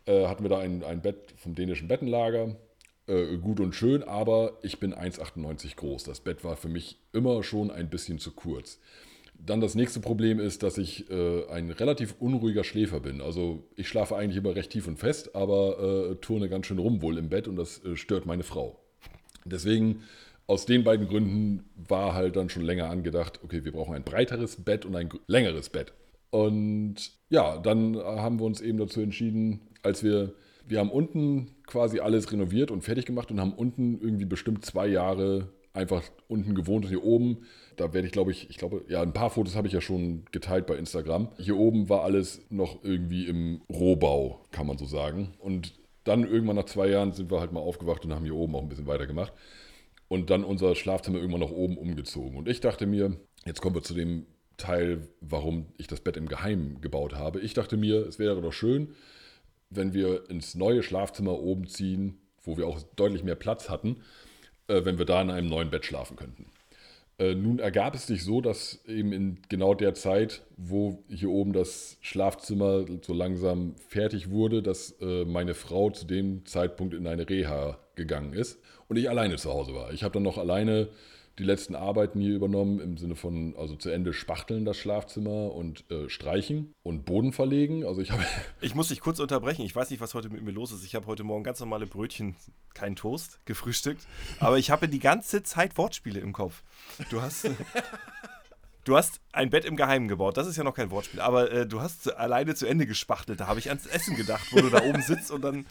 äh, 0.06 0.28
hatten 0.28 0.44
wir 0.44 0.50
da 0.50 0.60
ein, 0.60 0.84
ein 0.84 1.02
Bett 1.02 1.34
vom 1.38 1.56
dänischen 1.56 1.88
Bettenlager. 1.88 2.56
Äh, 3.08 3.38
gut 3.38 3.60
und 3.60 3.74
schön, 3.76 4.04
aber 4.04 4.58
ich 4.64 4.80
bin 4.80 4.94
1,98 4.94 5.76
groß. 5.76 6.04
Das 6.04 6.20
Bett 6.20 6.44
war 6.44 6.58
für 6.58 6.70
mich 6.70 7.00
immer 7.14 7.44
schon 7.44 7.72
ein 7.72 7.90
bisschen 7.90 8.20
zu 8.20 8.32
kurz. 8.32 8.80
Dann 9.38 9.62
das 9.62 9.76
nächste 9.76 10.00
Problem 10.00 10.40
ist, 10.40 10.64
dass 10.64 10.78
ich 10.78 11.10
äh, 11.10 11.48
ein 11.50 11.70
relativ 11.70 12.16
unruhiger 12.20 12.64
Schläfer 12.64 13.00
bin. 13.00 13.22
Also 13.22 13.64
ich 13.76 13.88
schlafe 13.88 14.16
eigentlich 14.16 14.38
immer 14.38 14.56
recht 14.56 14.72
tief 14.72 14.88
und 14.88 14.98
fest, 14.98 15.36
aber 15.36 16.12
äh, 16.12 16.16
turne 16.16 16.50
ganz 16.50 16.66
schön 16.66 16.80
rum 16.80 17.02
wohl 17.02 17.18
im 17.18 17.30
Bett 17.30 17.48
und 17.48 17.56
das 17.56 17.84
äh, 17.86 17.96
stört 17.96 18.26
meine 18.26 18.44
Frau. 18.44 18.80
Deswegen, 19.46 20.02
aus 20.48 20.66
den 20.66 20.84
beiden 20.84 21.08
Gründen 21.08 21.64
war 21.76 22.14
halt 22.14 22.36
dann 22.36 22.50
schon 22.50 22.64
länger 22.64 22.90
angedacht, 22.90 23.40
okay, 23.44 23.64
wir 23.64 23.72
brauchen 23.72 23.96
ein 23.96 24.04
breiteres 24.04 24.64
Bett 24.64 24.86
und 24.86 24.96
ein 24.96 25.10
längeres 25.28 25.70
Bett. 25.70 25.94
Und 26.32 26.96
ja, 27.30 27.58
dann 27.58 27.96
haben 27.98 28.40
wir 28.40 28.46
uns 28.46 28.62
eben 28.62 28.78
dazu 28.78 29.02
entschieden, 29.02 29.62
als 29.84 30.04
wir, 30.04 30.34
wir 30.68 30.80
haben 30.80 30.92
unten 30.92 31.52
quasi 31.66 32.00
alles 32.00 32.32
renoviert 32.32 32.72
und 32.72 32.84
fertig 32.84 33.06
gemacht 33.06 33.32
und 33.32 33.40
haben 33.40 33.54
unten 33.54 34.00
irgendwie 34.02 34.26
bestimmt 34.26 34.66
zwei 34.66 34.88
Jahre 34.88 35.50
einfach 35.76 36.04
unten 36.28 36.56
gewohnt 36.56 36.86
und 36.86 36.90
hier 36.90 37.04
oben, 37.04 37.46
da 37.76 37.94
werde 37.94 38.08
ich 38.08 38.14
glaube 38.14 38.32
ich, 38.32 38.50
ich 38.50 38.58
glaube, 38.58 38.86
ja, 38.88 39.02
ein 39.02 39.14
paar 39.14 39.30
Fotos 39.30 39.56
habe 39.56 39.68
ich 39.68 39.74
ja 39.74 39.82
schon 39.82 40.26
geteilt 40.32 40.66
bei 40.68 40.76
Instagram. 40.76 41.30
Hier 41.38 41.58
oben 41.58 41.90
war 41.90 42.04
alles 42.04 42.42
noch 42.50 42.84
irgendwie 42.84 43.28
im 43.28 43.62
Rohbau, 43.70 44.42
kann 44.52 44.68
man 44.68 44.78
so 44.78 44.86
sagen. 44.86 45.34
Und 45.40 45.74
dann 46.06 46.24
irgendwann 46.24 46.56
nach 46.56 46.66
zwei 46.66 46.88
Jahren 46.88 47.12
sind 47.12 47.32
wir 47.32 47.40
halt 47.40 47.52
mal 47.52 47.60
aufgewacht 47.60 48.06
und 48.06 48.14
haben 48.14 48.24
hier 48.24 48.36
oben 48.36 48.56
auch 48.56 48.62
ein 48.62 48.70
bisschen 48.70 48.88
weitergemacht 48.88 49.34
und 50.08 50.30
dann 50.30 50.44
unser 50.44 50.76
Schlafzimmer 50.76 51.18
irgendwann 51.18 51.42
nach 51.42 51.52
oben 51.52 51.78
umgezogen. 51.78 52.38
Und 52.38 52.48
ich 52.48 52.62
dachte 52.62 52.86
mir, 52.86 53.18
jetzt 53.46 53.62
kommen 53.62 53.76
wir 53.76 53.84
zu 53.84 53.94
dem 53.94 54.28
Teil, 54.58 55.10
warum 55.20 55.66
ich 55.78 55.88
das 55.88 56.00
Bett 56.00 56.16
im 56.16 56.30
Geheimen 56.30 56.80
gebaut 56.80 57.16
habe. 57.16 57.42
Ich 57.42 57.54
dachte 57.54 57.76
mir, 57.76 58.06
es 58.08 58.20
wäre 58.20 58.42
doch 58.42 58.54
schön, 58.54 58.94
wenn 59.70 59.94
wir 59.94 60.30
ins 60.30 60.56
neue 60.56 60.84
Schlafzimmer 60.84 61.40
oben 61.40 61.68
ziehen, 61.68 62.20
wo 62.44 62.58
wir 62.58 62.68
auch 62.68 62.82
deutlich 62.96 63.24
mehr 63.24 63.36
Platz 63.36 63.70
hatten, 63.70 63.98
äh, 64.68 64.86
wenn 64.86 64.98
wir 64.98 65.06
da 65.06 65.22
in 65.22 65.30
einem 65.30 65.48
neuen 65.48 65.70
Bett 65.70 65.86
schlafen 65.86 66.16
könnten. 66.16 66.46
Äh, 67.18 67.34
nun 67.34 67.60
ergab 67.60 67.96
es 67.96 68.08
sich 68.08 68.24
so, 68.24 68.42
dass 68.42 68.84
eben 68.86 69.14
in 69.14 69.38
genau 69.48 69.74
der 69.74 69.94
Zeit, 69.94 70.42
wo 70.58 71.04
hier 71.08 71.30
oben 71.30 71.54
das 71.54 71.98
Schlafzimmer 72.02 72.86
so 73.02 73.14
langsam 73.14 73.76
fertig 73.88 74.30
wurde, 74.30 74.62
dass 74.62 74.92
äh, 75.00 75.24
meine 75.24 75.54
Frau 75.54 75.90
zu 75.92 76.06
dem 76.06 76.46
Zeitpunkt 76.46 76.94
in 76.94 77.08
eine 77.08 77.30
Reha 77.30 77.78
gegangen 77.96 78.34
ist 78.34 78.60
und 78.90 78.98
ich 78.98 79.10
alleine 79.10 79.38
zu 79.38 79.52
Hause 79.52 79.74
war. 79.74 79.94
Ich 79.94 80.04
habe 80.04 80.14
dann 80.14 80.24
noch 80.24 80.38
alleine 80.38 80.90
die 81.38 81.44
letzten 81.44 81.76
Arbeiten 81.76 82.22
hier 82.22 82.34
übernommen, 82.34 82.80
im 82.80 82.98
Sinne 82.98 83.16
von, 83.16 83.56
also 83.58 83.76
zu 83.76 83.90
Ende 83.90 84.14
spachteln 84.14 84.64
das 84.64 84.78
Schlafzimmer 84.78 85.54
und 85.54 85.90
äh, 85.92 86.10
streichen 86.10 86.74
und 86.82 87.06
Boden 87.06 87.34
verlegen. 87.34 87.86
Also 87.86 88.02
ich 88.02 88.12
habe 88.12 88.24
Ich 88.62 88.74
muss 88.74 88.88
dich 88.88 89.02
kurz 89.02 89.20
unterbrechen. 89.20 89.64
Ich 89.64 89.76
weiß 89.76 89.90
nicht, 89.90 90.00
was 90.00 90.14
heute 90.14 90.30
mit 90.30 90.44
mir 90.44 90.52
los 90.52 90.72
ist. 90.72 90.86
Ich 90.86 90.96
habe 90.96 91.08
heute 91.08 91.24
Morgen 91.24 91.44
ganz 91.44 91.60
normale 91.60 91.88
Brötchen, 91.88 92.36
kein 92.74 92.96
Toast, 92.96 93.40
gefrühstückt. 93.46 94.08
Aber 94.40 94.58
ich 94.58 94.72
habe 94.72 94.88
die 94.88 95.00
ganze 95.00 95.44
Zeit 95.44 95.78
Wortspiele 95.78 96.20
im 96.20 96.32
Kopf. 96.32 96.64
Du 97.10 97.22
hast. 97.22 97.50
Du 98.86 98.96
hast 98.96 99.20
ein 99.32 99.50
Bett 99.50 99.66
im 99.66 99.78
Geheimen 99.78 100.08
gebaut. 100.08 100.38
Das 100.38 100.46
ist 100.46 100.58
ja 100.58 100.64
noch 100.64 100.76
kein 100.76 100.92
Wortspiel. 100.92 101.20
Aber 101.20 101.52
äh, 101.52 101.66
du 101.66 101.82
hast 101.82 102.16
alleine 102.16 102.54
zu 102.54 102.68
Ende 102.68 102.86
gespachtelt. 102.86 103.40
Da 103.40 103.48
habe 103.48 103.58
ich 103.58 103.70
ans 103.70 103.88
Essen 103.88 104.16
gedacht, 104.16 104.46
wo 104.52 104.62
du 104.62 104.70
da 104.70 104.84
oben 104.84 105.02
sitzt 105.02 105.32
und 105.32 105.42
dann. 105.42 105.66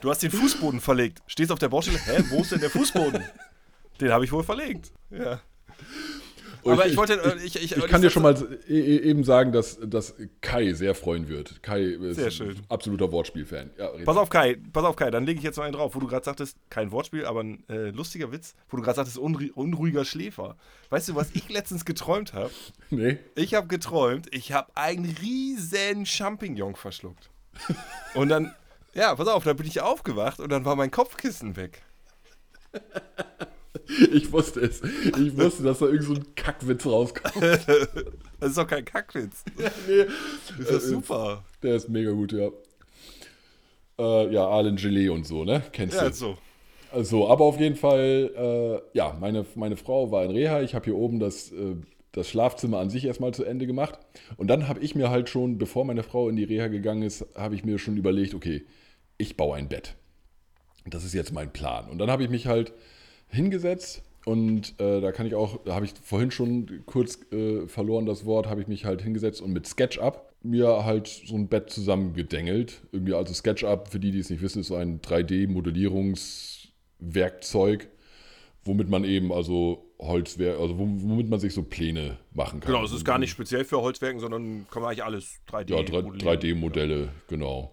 Du 0.00 0.08
hast 0.10 0.22
den 0.22 0.30
Fußboden 0.30 0.80
verlegt. 0.80 1.22
Stehst 1.26 1.50
auf 1.50 1.58
der 1.58 1.70
Baustelle. 1.70 1.98
Hä, 1.98 2.22
wo 2.30 2.42
ist 2.42 2.52
denn 2.52 2.60
der 2.60 2.70
Fußboden? 2.70 3.24
Den 4.02 4.12
habe 4.12 4.24
ich 4.24 4.32
wohl 4.32 4.44
verlegt. 4.44 4.92
Ja. 5.10 5.40
Aber 6.64 6.86
ich 6.86 6.96
wollte. 6.96 7.14
äh, 7.14 7.44
Ich, 7.44 7.56
ich, 7.56 7.76
Ich 7.76 7.86
kann 7.86 8.02
dir 8.02 8.10
schon 8.10 8.22
mal 8.22 8.36
e- 8.68 8.72
e- 8.78 8.98
eben 8.98 9.24
sagen, 9.24 9.50
dass, 9.50 9.78
dass 9.82 10.14
Kai 10.40 10.72
sehr 10.74 10.94
freuen 10.94 11.28
wird. 11.28 11.60
Kai 11.60 11.80
ist 11.82 12.16
Sehr 12.16 12.30
schön. 12.30 12.56
absoluter 12.68 13.10
Wortspiel-Fan. 13.10 13.70
Ja, 13.78 13.88
Pass 14.04 14.16
auf, 14.16 14.28
Kai, 14.30 14.58
pass 14.72 14.84
auf, 14.84 14.94
Kai, 14.94 15.10
dann 15.10 15.26
lege 15.26 15.38
ich 15.38 15.44
jetzt 15.44 15.56
noch 15.56 15.64
einen 15.64 15.72
drauf, 15.74 15.96
wo 15.96 15.98
du 15.98 16.06
gerade 16.06 16.24
sagtest, 16.24 16.56
kein 16.70 16.92
Wortspiel, 16.92 17.26
aber 17.26 17.40
ein 17.42 17.64
äh, 17.68 17.90
lustiger 17.90 18.30
Witz, 18.30 18.54
wo 18.68 18.76
du 18.76 18.82
gerade 18.84 18.94
sagtest, 18.94 19.18
unru 19.18 19.46
unruhiger 19.54 20.04
Schläfer. 20.04 20.56
Weißt 20.90 21.08
du, 21.08 21.16
was 21.16 21.30
ich 21.34 21.48
letztens 21.48 21.84
geträumt 21.84 22.32
habe? 22.32 22.50
Nee. 22.90 23.18
Ich 23.34 23.54
habe 23.54 23.66
geträumt, 23.66 24.32
ich 24.32 24.52
habe 24.52 24.70
einen 24.76 25.16
riesen 25.20 26.06
Champignon 26.06 26.76
verschluckt. 26.76 27.30
Und 28.14 28.28
dann, 28.28 28.54
ja, 28.94 29.14
pass 29.16 29.26
auf, 29.26 29.42
dann 29.42 29.56
bin 29.56 29.66
ich 29.66 29.80
aufgewacht 29.80 30.38
und 30.38 30.50
dann 30.52 30.64
war 30.64 30.76
mein 30.76 30.90
Kopfkissen 30.92 31.56
weg. 31.56 31.82
Ich 34.12 34.30
wusste 34.32 34.60
es. 34.60 34.82
Ich 34.82 35.36
wusste, 35.36 35.62
dass 35.62 35.78
da 35.78 35.86
irgend 35.86 36.04
so 36.04 36.14
ein 36.14 36.34
Kackwitz 36.34 36.86
rauskommt. 36.86 37.34
Das 38.40 38.50
ist 38.50 38.58
doch 38.58 38.66
kein 38.66 38.84
Kackwitz. 38.84 39.44
nee. 39.88 40.04
Das 40.58 40.70
ist 40.70 40.88
super. 40.88 41.44
Der 41.62 41.76
ist 41.76 41.88
mega 41.88 42.10
gut, 42.10 42.32
ja. 42.32 42.48
Äh, 43.98 44.32
ja, 44.34 44.46
Arlen 44.48 44.76
Gelee 44.76 45.08
und 45.10 45.26
so, 45.26 45.44
ne? 45.44 45.62
Kennst 45.72 45.96
Ja, 45.96 46.08
du? 46.08 46.12
so. 46.14 46.38
Also, 46.90 47.28
aber 47.28 47.44
auf 47.44 47.58
jeden 47.60 47.76
Fall, 47.76 48.82
äh, 48.92 48.96
ja, 48.98 49.16
meine, 49.20 49.46
meine 49.54 49.76
Frau 49.76 50.10
war 50.10 50.24
in 50.24 50.32
Reha. 50.32 50.60
Ich 50.62 50.74
habe 50.74 50.84
hier 50.86 50.96
oben 50.96 51.20
das, 51.20 51.52
äh, 51.52 51.76
das 52.10 52.28
Schlafzimmer 52.28 52.78
an 52.80 52.90
sich 52.90 53.04
erstmal 53.04 53.32
zu 53.32 53.44
Ende 53.44 53.66
gemacht. 53.66 53.98
Und 54.36 54.48
dann 54.48 54.68
habe 54.68 54.80
ich 54.80 54.94
mir 54.94 55.08
halt 55.10 55.28
schon, 55.28 55.56
bevor 55.56 55.84
meine 55.84 56.02
Frau 56.02 56.28
in 56.28 56.36
die 56.36 56.44
Reha 56.44 56.66
gegangen 56.66 57.02
ist, 57.02 57.24
habe 57.36 57.54
ich 57.54 57.64
mir 57.64 57.78
schon 57.78 57.96
überlegt, 57.96 58.34
okay, 58.34 58.66
ich 59.18 59.36
baue 59.36 59.56
ein 59.56 59.68
Bett. 59.68 59.94
Das 60.84 61.04
ist 61.04 61.14
jetzt 61.14 61.32
mein 61.32 61.52
Plan. 61.52 61.88
Und 61.88 61.98
dann 61.98 62.10
habe 62.10 62.24
ich 62.24 62.28
mich 62.30 62.46
halt 62.48 62.72
hingesetzt 63.32 64.02
und 64.24 64.80
äh, 64.80 65.00
da 65.00 65.10
kann 65.10 65.26
ich 65.26 65.34
auch, 65.34 65.58
da 65.64 65.74
habe 65.74 65.84
ich 65.84 65.94
vorhin 66.02 66.30
schon 66.30 66.84
kurz 66.86 67.18
äh, 67.32 67.66
verloren 67.66 68.06
das 68.06 68.24
Wort, 68.24 68.46
habe 68.46 68.60
ich 68.60 68.68
mich 68.68 68.84
halt 68.84 69.02
hingesetzt 69.02 69.40
und 69.40 69.52
mit 69.52 69.66
SketchUp 69.66 70.32
mir 70.44 70.84
halt 70.84 71.08
so 71.08 71.34
ein 71.34 71.48
Bett 71.48 71.70
zusammengedengelt. 71.70 72.82
Irgendwie, 72.92 73.14
also 73.14 73.34
SketchUp, 73.34 73.88
für 73.88 73.98
die, 73.98 74.12
die 74.12 74.20
es 74.20 74.30
nicht 74.30 74.42
wissen, 74.42 74.60
ist 74.60 74.68
so 74.68 74.76
ein 74.76 75.00
3D-Modellierungswerkzeug, 75.00 77.88
womit 78.64 78.88
man 78.88 79.02
eben 79.04 79.32
also 79.32 79.88
Holzwerk, 80.00 80.60
also 80.60 80.78
womit 80.78 81.28
man 81.28 81.40
sich 81.40 81.54
so 81.54 81.62
Pläne 81.62 82.18
machen 82.32 82.60
kann. 82.60 82.72
Genau, 82.72 82.84
es 82.84 82.92
ist 82.92 83.04
gar 83.04 83.18
nicht 83.18 83.30
speziell 83.30 83.64
für 83.64 83.80
Holzwerken, 83.80 84.20
sondern 84.20 84.66
kann 84.70 84.82
man 84.82 84.90
eigentlich 84.90 85.04
alles 85.04 85.40
3D 85.48 85.70
Ja, 85.70 85.78
3D-Modelle, 85.78 87.08
genau. 87.28 87.72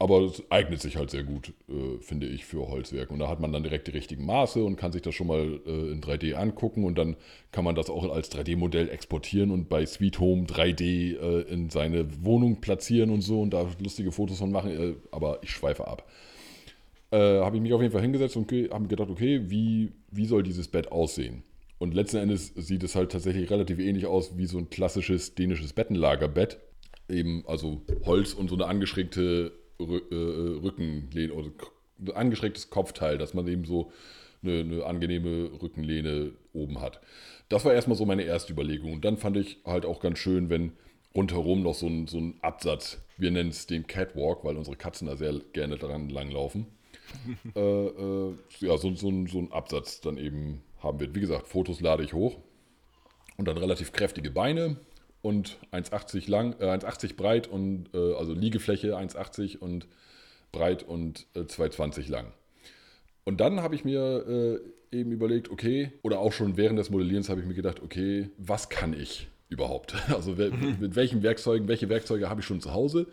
Aber 0.00 0.22
es 0.22 0.42
eignet 0.50 0.80
sich 0.80 0.96
halt 0.96 1.10
sehr 1.10 1.24
gut, 1.24 1.52
äh, 1.68 2.00
finde 2.00 2.26
ich, 2.26 2.46
für 2.46 2.68
Holzwerk. 2.68 3.10
Und 3.10 3.18
da 3.18 3.28
hat 3.28 3.38
man 3.38 3.52
dann 3.52 3.62
direkt 3.62 3.86
die 3.86 3.90
richtigen 3.90 4.24
Maße 4.24 4.64
und 4.64 4.76
kann 4.76 4.92
sich 4.92 5.02
das 5.02 5.14
schon 5.14 5.26
mal 5.26 5.60
äh, 5.66 5.92
in 5.92 6.00
3D 6.00 6.32
angucken. 6.32 6.84
Und 6.84 6.96
dann 6.96 7.16
kann 7.52 7.64
man 7.64 7.74
das 7.74 7.90
auch 7.90 8.10
als 8.10 8.32
3D-Modell 8.32 8.88
exportieren 8.88 9.50
und 9.50 9.68
bei 9.68 9.84
Sweet 9.84 10.18
Home 10.18 10.46
3D 10.46 11.18
äh, 11.18 11.40
in 11.52 11.68
seine 11.68 12.06
Wohnung 12.24 12.62
platzieren 12.62 13.10
und 13.10 13.20
so 13.20 13.42
und 13.42 13.50
da 13.50 13.68
lustige 13.78 14.10
Fotos 14.10 14.38
von 14.38 14.50
machen. 14.50 14.70
Äh, 14.70 14.94
aber 15.10 15.40
ich 15.42 15.50
schweife 15.50 15.86
ab. 15.86 16.10
Äh, 17.10 17.18
habe 17.18 17.56
ich 17.56 17.62
mich 17.62 17.74
auf 17.74 17.82
jeden 17.82 17.92
Fall 17.92 18.00
hingesetzt 18.00 18.38
und 18.38 18.50
habe 18.50 18.80
mir 18.80 18.88
gedacht, 18.88 19.10
okay, 19.10 19.50
wie, 19.50 19.92
wie 20.10 20.24
soll 20.24 20.42
dieses 20.42 20.68
Bett 20.68 20.90
aussehen? 20.90 21.42
Und 21.78 21.92
letzten 21.92 22.16
Endes 22.16 22.54
sieht 22.56 22.84
es 22.84 22.94
halt 22.94 23.12
tatsächlich 23.12 23.50
relativ 23.50 23.78
ähnlich 23.78 24.06
aus 24.06 24.38
wie 24.38 24.46
so 24.46 24.56
ein 24.56 24.70
klassisches 24.70 25.34
dänisches 25.34 25.74
Bettenlagerbett. 25.74 26.58
Eben 27.10 27.44
also 27.46 27.82
Holz 28.06 28.32
und 28.32 28.48
so 28.48 28.54
eine 28.54 28.66
angeschrägte 28.66 29.52
Rückenlehne 29.80 31.32
oder 31.32 31.50
ein 32.00 32.12
angeschrägtes 32.12 32.70
Kopfteil, 32.70 33.18
dass 33.18 33.34
man 33.34 33.46
eben 33.48 33.64
so 33.64 33.92
eine, 34.42 34.60
eine, 34.60 34.84
angenehme 34.86 35.50
Rückenlehne 35.60 36.32
oben 36.52 36.80
hat. 36.80 37.00
Das 37.48 37.64
war 37.64 37.74
erstmal 37.74 37.96
so 37.96 38.06
meine 38.06 38.22
erste 38.22 38.52
Überlegung. 38.52 38.92
Und 38.92 39.04
dann 39.04 39.16
fand 39.16 39.36
ich 39.36 39.58
halt 39.64 39.84
auch 39.84 40.00
ganz 40.00 40.18
schön, 40.18 40.48
wenn 40.50 40.72
rundherum 41.14 41.62
noch 41.62 41.74
so 41.74 41.86
ein, 41.86 42.06
so 42.06 42.18
ein 42.18 42.38
Absatz, 42.40 43.02
wir 43.16 43.30
nennen 43.30 43.50
es 43.50 43.66
den 43.66 43.86
Catwalk, 43.86 44.44
weil 44.44 44.56
unsere 44.56 44.76
Katzen 44.76 45.08
da 45.08 45.16
sehr 45.16 45.34
gerne 45.52 45.76
dran 45.76 46.08
langlaufen, 46.08 46.66
äh, 47.56 47.60
äh, 47.60 48.34
ja, 48.60 48.78
so, 48.78 48.94
so, 48.94 49.26
so 49.26 49.38
ein 49.38 49.52
Absatz 49.52 50.00
dann 50.00 50.16
eben 50.16 50.62
haben 50.78 51.00
wird. 51.00 51.14
Wie 51.14 51.20
gesagt, 51.20 51.48
Fotos 51.48 51.80
lade 51.80 52.04
ich 52.04 52.12
hoch 52.12 52.38
und 53.36 53.48
dann 53.48 53.58
relativ 53.58 53.92
kräftige 53.92 54.30
Beine, 54.30 54.76
und 55.22 55.58
1,80 55.72 56.30
lang, 56.30 56.54
äh, 56.60 56.64
1,80 56.64 57.16
breit 57.16 57.46
und 57.46 57.86
äh, 57.94 58.14
also 58.14 58.32
Liegefläche 58.32 58.96
1,80 58.96 59.58
und 59.58 59.86
breit 60.52 60.82
und 60.82 61.26
äh, 61.34 61.40
2,20 61.40 62.10
lang. 62.10 62.32
Und 63.24 63.40
dann 63.40 63.60
habe 63.60 63.74
ich 63.74 63.84
mir 63.84 64.60
äh, 64.92 64.96
eben 64.96 65.12
überlegt, 65.12 65.50
okay, 65.50 65.92
oder 66.02 66.18
auch 66.18 66.32
schon 66.32 66.56
während 66.56 66.78
des 66.78 66.90
Modellierens 66.90 67.28
habe 67.28 67.40
ich 67.40 67.46
mir 67.46 67.54
gedacht, 67.54 67.82
okay, 67.82 68.30
was 68.38 68.68
kann 68.68 68.92
ich 68.92 69.28
überhaupt? 69.48 69.94
Also 70.14 70.32
mit 70.32 70.96
welchen 70.96 71.22
Werkzeugen, 71.22 71.68
welche 71.68 71.88
Werkzeuge 71.88 72.28
habe 72.28 72.40
ich 72.40 72.46
schon 72.46 72.60
zu 72.60 72.72
Hause? 72.72 73.06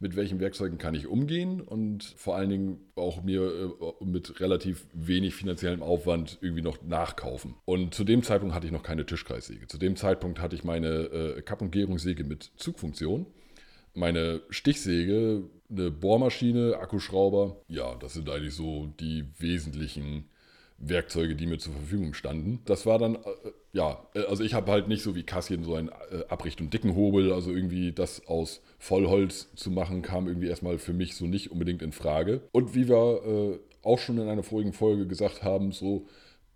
Mit 0.00 0.16
welchen 0.16 0.40
Werkzeugen 0.40 0.78
kann 0.78 0.94
ich 0.94 1.06
umgehen 1.06 1.60
und 1.60 2.04
vor 2.16 2.36
allen 2.36 2.50
Dingen 2.50 2.80
auch 2.94 3.22
mir 3.22 3.74
äh, 4.00 4.04
mit 4.04 4.40
relativ 4.40 4.86
wenig 4.92 5.34
finanziellem 5.34 5.82
Aufwand 5.82 6.38
irgendwie 6.40 6.62
noch 6.62 6.82
nachkaufen. 6.82 7.54
Und 7.64 7.94
zu 7.94 8.04
dem 8.04 8.22
Zeitpunkt 8.22 8.54
hatte 8.54 8.66
ich 8.66 8.72
noch 8.72 8.82
keine 8.82 9.06
Tischkreissäge. 9.06 9.66
Zu 9.66 9.78
dem 9.78 9.96
Zeitpunkt 9.96 10.40
hatte 10.40 10.56
ich 10.56 10.64
meine 10.64 10.88
äh, 10.88 11.42
Kapp- 11.42 11.62
und 11.62 11.70
Gärungssäge 11.70 12.24
mit 12.24 12.50
Zugfunktion, 12.56 13.26
meine 13.94 14.42
Stichsäge, 14.50 15.44
eine 15.70 15.90
Bohrmaschine, 15.90 16.76
Akkuschrauber. 16.78 17.62
Ja, 17.68 17.94
das 17.94 18.14
sind 18.14 18.28
eigentlich 18.28 18.54
so 18.54 18.92
die 19.00 19.24
wesentlichen 19.38 20.28
Werkzeuge, 20.78 21.36
die 21.36 21.46
mir 21.46 21.58
zur 21.58 21.74
Verfügung 21.74 22.14
standen. 22.14 22.60
Das 22.64 22.86
war 22.86 22.98
dann, 22.98 23.16
äh, 23.16 23.18
ja, 23.74 24.06
äh, 24.14 24.22
also 24.24 24.42
ich 24.42 24.54
habe 24.54 24.70
halt 24.70 24.88
nicht 24.88 25.02
so 25.02 25.14
wie 25.14 25.24
Kassien 25.24 25.64
so 25.64 25.74
einen 25.74 25.88
äh, 25.88 26.24
Abricht- 26.28 26.60
und 26.60 26.72
dicken 26.72 26.94
Hobel, 26.94 27.32
also 27.32 27.50
irgendwie 27.50 27.92
das 27.92 28.26
aus 28.26 28.62
Vollholz 28.78 29.50
zu 29.54 29.70
machen, 29.70 30.00
kam 30.00 30.26
irgendwie 30.26 30.48
erstmal 30.48 30.78
für 30.78 30.94
mich 30.94 31.16
so 31.16 31.26
nicht 31.26 31.50
unbedingt 31.50 31.82
in 31.82 31.92
Frage. 31.92 32.40
Und 32.52 32.74
wie 32.74 32.88
wir 32.88 33.22
äh, 33.26 33.58
auch 33.86 33.98
schon 33.98 34.16
in 34.18 34.28
einer 34.28 34.44
vorigen 34.44 34.72
Folge 34.72 35.06
gesagt 35.06 35.42
haben, 35.42 35.72
so 35.72 36.06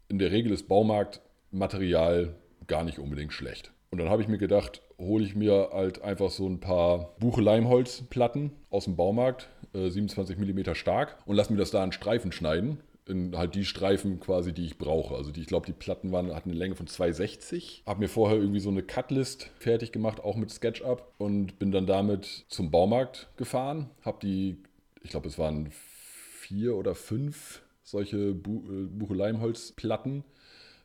in 0.08 0.18
der 0.18 0.30
Regel 0.30 0.52
ist 0.52 0.68
Baumarktmaterial 0.68 2.34
gar 2.66 2.84
nicht 2.84 2.98
unbedingt 2.98 3.32
schlecht. 3.32 3.72
Und 3.90 3.98
dann 3.98 4.10
habe 4.10 4.22
ich 4.22 4.28
mir 4.28 4.38
gedacht, 4.38 4.82
hole 4.98 5.24
ich 5.24 5.34
mir 5.34 5.70
halt 5.72 6.02
einfach 6.02 6.30
so 6.30 6.46
ein 6.46 6.60
paar 6.60 7.16
Buche-Leimholzplatten 7.18 8.52
aus 8.70 8.84
dem 8.84 8.96
Baumarkt, 8.96 9.48
äh, 9.74 9.88
27 9.88 10.38
mm 10.38 10.74
stark, 10.74 11.18
und 11.26 11.34
lass 11.34 11.50
mir 11.50 11.56
das 11.56 11.72
da 11.72 11.82
in 11.82 11.92
Streifen 11.92 12.30
schneiden 12.30 12.78
in 13.08 13.36
halt 13.36 13.54
die 13.54 13.64
Streifen 13.64 14.20
quasi, 14.20 14.52
die 14.52 14.66
ich 14.66 14.78
brauche. 14.78 15.14
Also 15.14 15.30
die, 15.30 15.40
ich 15.40 15.46
glaube, 15.46 15.66
die 15.66 15.72
Platten 15.72 16.12
waren, 16.12 16.34
hatten 16.34 16.50
eine 16.50 16.58
Länge 16.58 16.74
von 16.74 16.86
2,60. 16.86 17.82
Habe 17.86 18.00
mir 18.00 18.08
vorher 18.08 18.38
irgendwie 18.38 18.60
so 18.60 18.70
eine 18.70 18.82
Cutlist 18.82 19.50
fertig 19.58 19.92
gemacht, 19.92 20.20
auch 20.20 20.36
mit 20.36 20.50
SketchUp 20.50 21.12
und 21.18 21.58
bin 21.58 21.72
dann 21.72 21.86
damit 21.86 22.44
zum 22.48 22.70
Baumarkt 22.70 23.28
gefahren. 23.36 23.90
Habe 24.02 24.18
die, 24.22 24.58
ich 25.02 25.10
glaube, 25.10 25.28
es 25.28 25.38
waren 25.38 25.70
vier 25.70 26.76
oder 26.76 26.94
fünf 26.94 27.62
solche 27.82 28.34
Bu 28.34 28.62
äh, 28.70 28.86
Bucheleimholzplatten. 28.86 30.24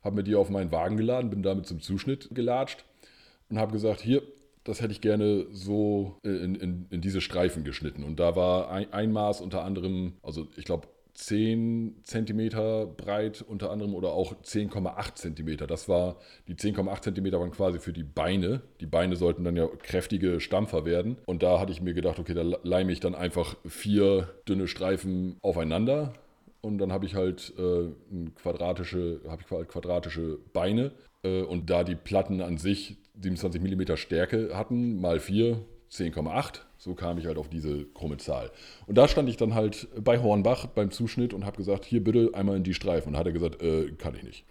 Habe 0.04 0.16
mir 0.18 0.24
die 0.24 0.36
auf 0.36 0.50
meinen 0.50 0.72
Wagen 0.72 0.98
geladen, 0.98 1.30
bin 1.30 1.44
damit 1.44 1.68
zum 1.68 1.82
Zuschnitt 1.82 2.30
gelatscht 2.34 2.84
und 3.50 3.58
habe 3.58 3.72
gesagt, 3.72 4.02
hier, 4.02 4.22
das 4.64 4.82
hätte 4.82 4.94
ich 4.94 5.02
gerne 5.02 5.48
so 5.52 6.18
in, 6.24 6.56
in, 6.56 6.88
in, 6.90 7.02
diese 7.02 7.22
Streifen 7.22 7.64
geschnitten. 7.64 8.04
Und 8.04 8.20
da 8.20 8.36
war 8.36 8.72
ein, 8.72 8.92
ein 8.94 9.12
Maß 9.12 9.42
unter 9.42 9.64
anderem, 9.64 10.14
also 10.22 10.48
ich 10.56 10.66
glaube 10.66 10.88
10 11.14 12.02
cm 12.04 12.50
breit 12.98 13.44
unter 13.48 13.72
anderem 13.72 13.94
oder 13.94 14.14
auch 14.14 14.34
10,8 14.34 15.16
cm. 15.16 15.68
Das 15.68 15.88
war, 15.88 16.18
die 16.48 16.56
10,8 16.56 17.14
cm 17.14 17.32
waren 17.34 17.52
quasi 17.52 17.80
für 17.80 17.94
die 17.94 18.04
Beine. 18.04 18.62
Die 18.80 18.86
Beine 18.86 19.16
sollten 19.16 19.44
dann 19.44 19.56
ja 19.56 19.68
kräftige 19.68 20.40
Stampfer 20.40 20.86
werden. 20.86 21.18
Und 21.26 21.44
da 21.44 21.60
hatte 21.60 21.72
ich 21.72 21.82
mir 21.82 21.94
gedacht, 21.94 22.20
okay, 22.20 22.34
da 22.34 22.42
leime 22.64 22.92
ich 22.92 23.00
dann 23.00 23.16
einfach 23.16 23.56
vier 23.66 24.30
dünne 24.48 24.68
Streifen 24.68 25.38
aufeinander. 25.42 26.14
Und 26.62 26.78
dann 26.78 26.92
habe 26.92 27.06
ich 27.06 27.16
halt 27.16 27.54
äh, 27.58 27.90
quadratische, 28.36 29.22
habe 29.28 29.42
ich 29.42 29.68
quadratische 29.68 30.40
Beine. 30.54 30.92
Äh, 31.24 31.42
und 31.42 31.70
da 31.70 31.84
die 31.84 31.96
Platten 31.96 32.42
an 32.42 32.58
sich 32.58 32.98
27 33.22 33.62
mm 33.62 33.96
Stärke 33.98 34.58
hatten, 34.58 35.00
mal 35.00 35.20
4, 35.20 35.60
10,8 35.92 36.62
so 36.84 36.96
kam 36.96 37.18
ich 37.18 37.28
halt 37.28 37.38
auf 37.38 37.48
diese 37.48 37.86
krumme 37.86 38.18
Zahl. 38.18 38.52
Und 38.88 38.98
da 38.98 39.08
stand 39.08 39.30
ich 39.30 39.38
dann 39.38 39.54
halt 39.54 39.88
bei 40.04 40.22
Hornbach 40.22 40.66
beim 40.66 40.92
Zuschnitt 40.92 41.34
und 41.34 41.46
habe 41.46 41.56
gesagt, 41.56 41.86
hier 41.86 42.04
bitte 42.04 42.32
einmal 42.34 42.58
in 42.58 42.64
die 42.64 42.74
Streifen. 42.74 43.14
Und 43.14 43.18
hat 43.18 43.26
er 43.26 43.32
gesagt, 43.32 43.62
äh, 43.62 43.92
kann 43.98 44.16
ich 44.16 44.24
nicht. 44.24 44.46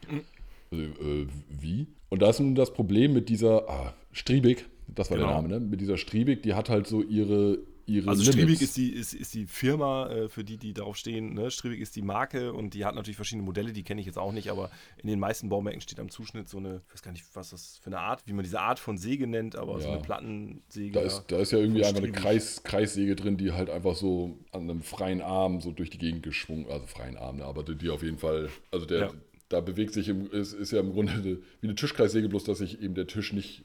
Also, 0.70 0.82
äh, 0.82 1.26
wie? 1.50 1.88
Und 2.08 2.22
da 2.22 2.30
ist 2.30 2.40
nun 2.40 2.54
das 2.54 2.72
Problem 2.72 3.12
mit 3.12 3.28
dieser 3.28 3.68
ah, 3.68 3.94
Striebig, 4.12 4.64
das 4.88 5.10
war 5.10 5.18
genau. 5.18 5.28
der 5.28 5.36
Name, 5.36 5.48
ne? 5.48 5.60
Mit 5.60 5.82
dieser 5.82 5.98
Striebig, 5.98 6.42
die 6.42 6.54
hat 6.54 6.70
halt 6.70 6.86
so 6.86 7.02
ihre 7.02 7.58
ihre 7.86 8.08
Also 8.08 8.30
Limits. 8.30 8.62
ist 8.62 8.76
die, 8.76 8.90
ist, 8.90 9.14
ist 9.14 9.34
die 9.34 9.46
Firma, 9.46 10.08
äh, 10.10 10.28
für 10.28 10.44
die, 10.44 10.56
die 10.56 10.72
darauf 10.72 10.96
stehen. 10.96 11.34
Ne? 11.34 11.50
Striebig 11.50 11.80
ist 11.80 11.96
die 11.96 12.02
Marke 12.02 12.52
und 12.52 12.74
die 12.74 12.84
hat 12.84 12.94
natürlich 12.94 13.16
verschiedene 13.16 13.44
Modelle, 13.44 13.72
die 13.72 13.82
kenne 13.82 14.00
ich 14.00 14.06
jetzt 14.06 14.18
auch 14.18 14.32
nicht, 14.32 14.50
aber 14.50 14.70
in 14.98 15.08
den 15.08 15.18
meisten 15.18 15.48
Baumärkten 15.48 15.80
steht 15.80 16.00
am 16.00 16.10
Zuschnitt 16.10 16.48
so 16.48 16.58
eine, 16.58 16.82
ich 16.86 16.94
weiß 16.94 17.02
gar 17.02 17.12
nicht, 17.12 17.24
was 17.34 17.50
das 17.50 17.78
für 17.78 17.88
eine 17.88 17.98
Art, 17.98 18.22
wie 18.26 18.32
man 18.32 18.42
diese 18.44 18.60
Art 18.60 18.78
von 18.78 18.98
Säge 18.98 19.26
nennt, 19.26 19.56
aber 19.56 19.74
ja. 19.74 19.80
so 19.80 19.88
eine 19.90 20.00
Plattensäge. 20.00 20.92
Da 20.92 21.00
ist, 21.00 21.24
da 21.28 21.38
ist 21.38 21.52
ja 21.52 21.58
irgendwie 21.58 21.84
einfach 21.84 22.02
eine 22.02 22.12
Kreis, 22.12 22.62
Kreissäge 22.62 23.16
drin, 23.16 23.36
die 23.36 23.52
halt 23.52 23.70
einfach 23.70 23.94
so 23.94 24.38
an 24.50 24.62
einem 24.62 24.82
freien 24.82 25.20
Arm 25.20 25.60
so 25.60 25.72
durch 25.72 25.90
die 25.90 25.98
Gegend 25.98 26.22
geschwungen, 26.22 26.66
also 26.70 26.86
freien 26.86 27.16
Arm, 27.16 27.36
ne? 27.36 27.44
aber 27.44 27.62
die 27.62 27.90
auf 27.90 28.02
jeden 28.02 28.18
Fall, 28.18 28.48
also 28.70 28.86
der, 28.86 29.00
ja. 29.00 29.12
da 29.48 29.60
bewegt 29.60 29.92
sich, 29.92 30.08
im, 30.08 30.30
ist, 30.30 30.52
ist 30.52 30.72
ja 30.72 30.80
im 30.80 30.92
Grunde 30.92 31.12
wie 31.60 31.66
eine 31.66 31.74
Tischkreissäge, 31.74 32.28
bloß 32.28 32.44
dass 32.44 32.58
sich 32.58 32.80
eben 32.80 32.94
der 32.94 33.06
Tisch 33.06 33.32
nicht 33.32 33.64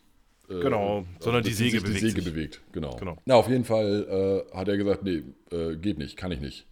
äh, 0.49 0.59
genau, 0.59 1.05
sondern 1.19 1.43
die 1.43 1.51
Säge, 1.51 1.81
bewegt, 1.81 2.01
die 2.01 2.09
Säge 2.09 2.21
bewegt. 2.21 2.61
Genau. 2.71 2.95
genau. 2.95 3.17
Na, 3.25 3.35
auf 3.35 3.49
jeden 3.49 3.65
Fall 3.65 4.45
äh, 4.51 4.55
hat 4.55 4.67
er 4.67 4.77
gesagt, 4.77 5.03
nee, 5.03 5.23
äh, 5.51 5.75
geht 5.75 5.97
nicht, 5.97 6.17
kann 6.17 6.31
ich 6.31 6.39
nicht. 6.39 6.65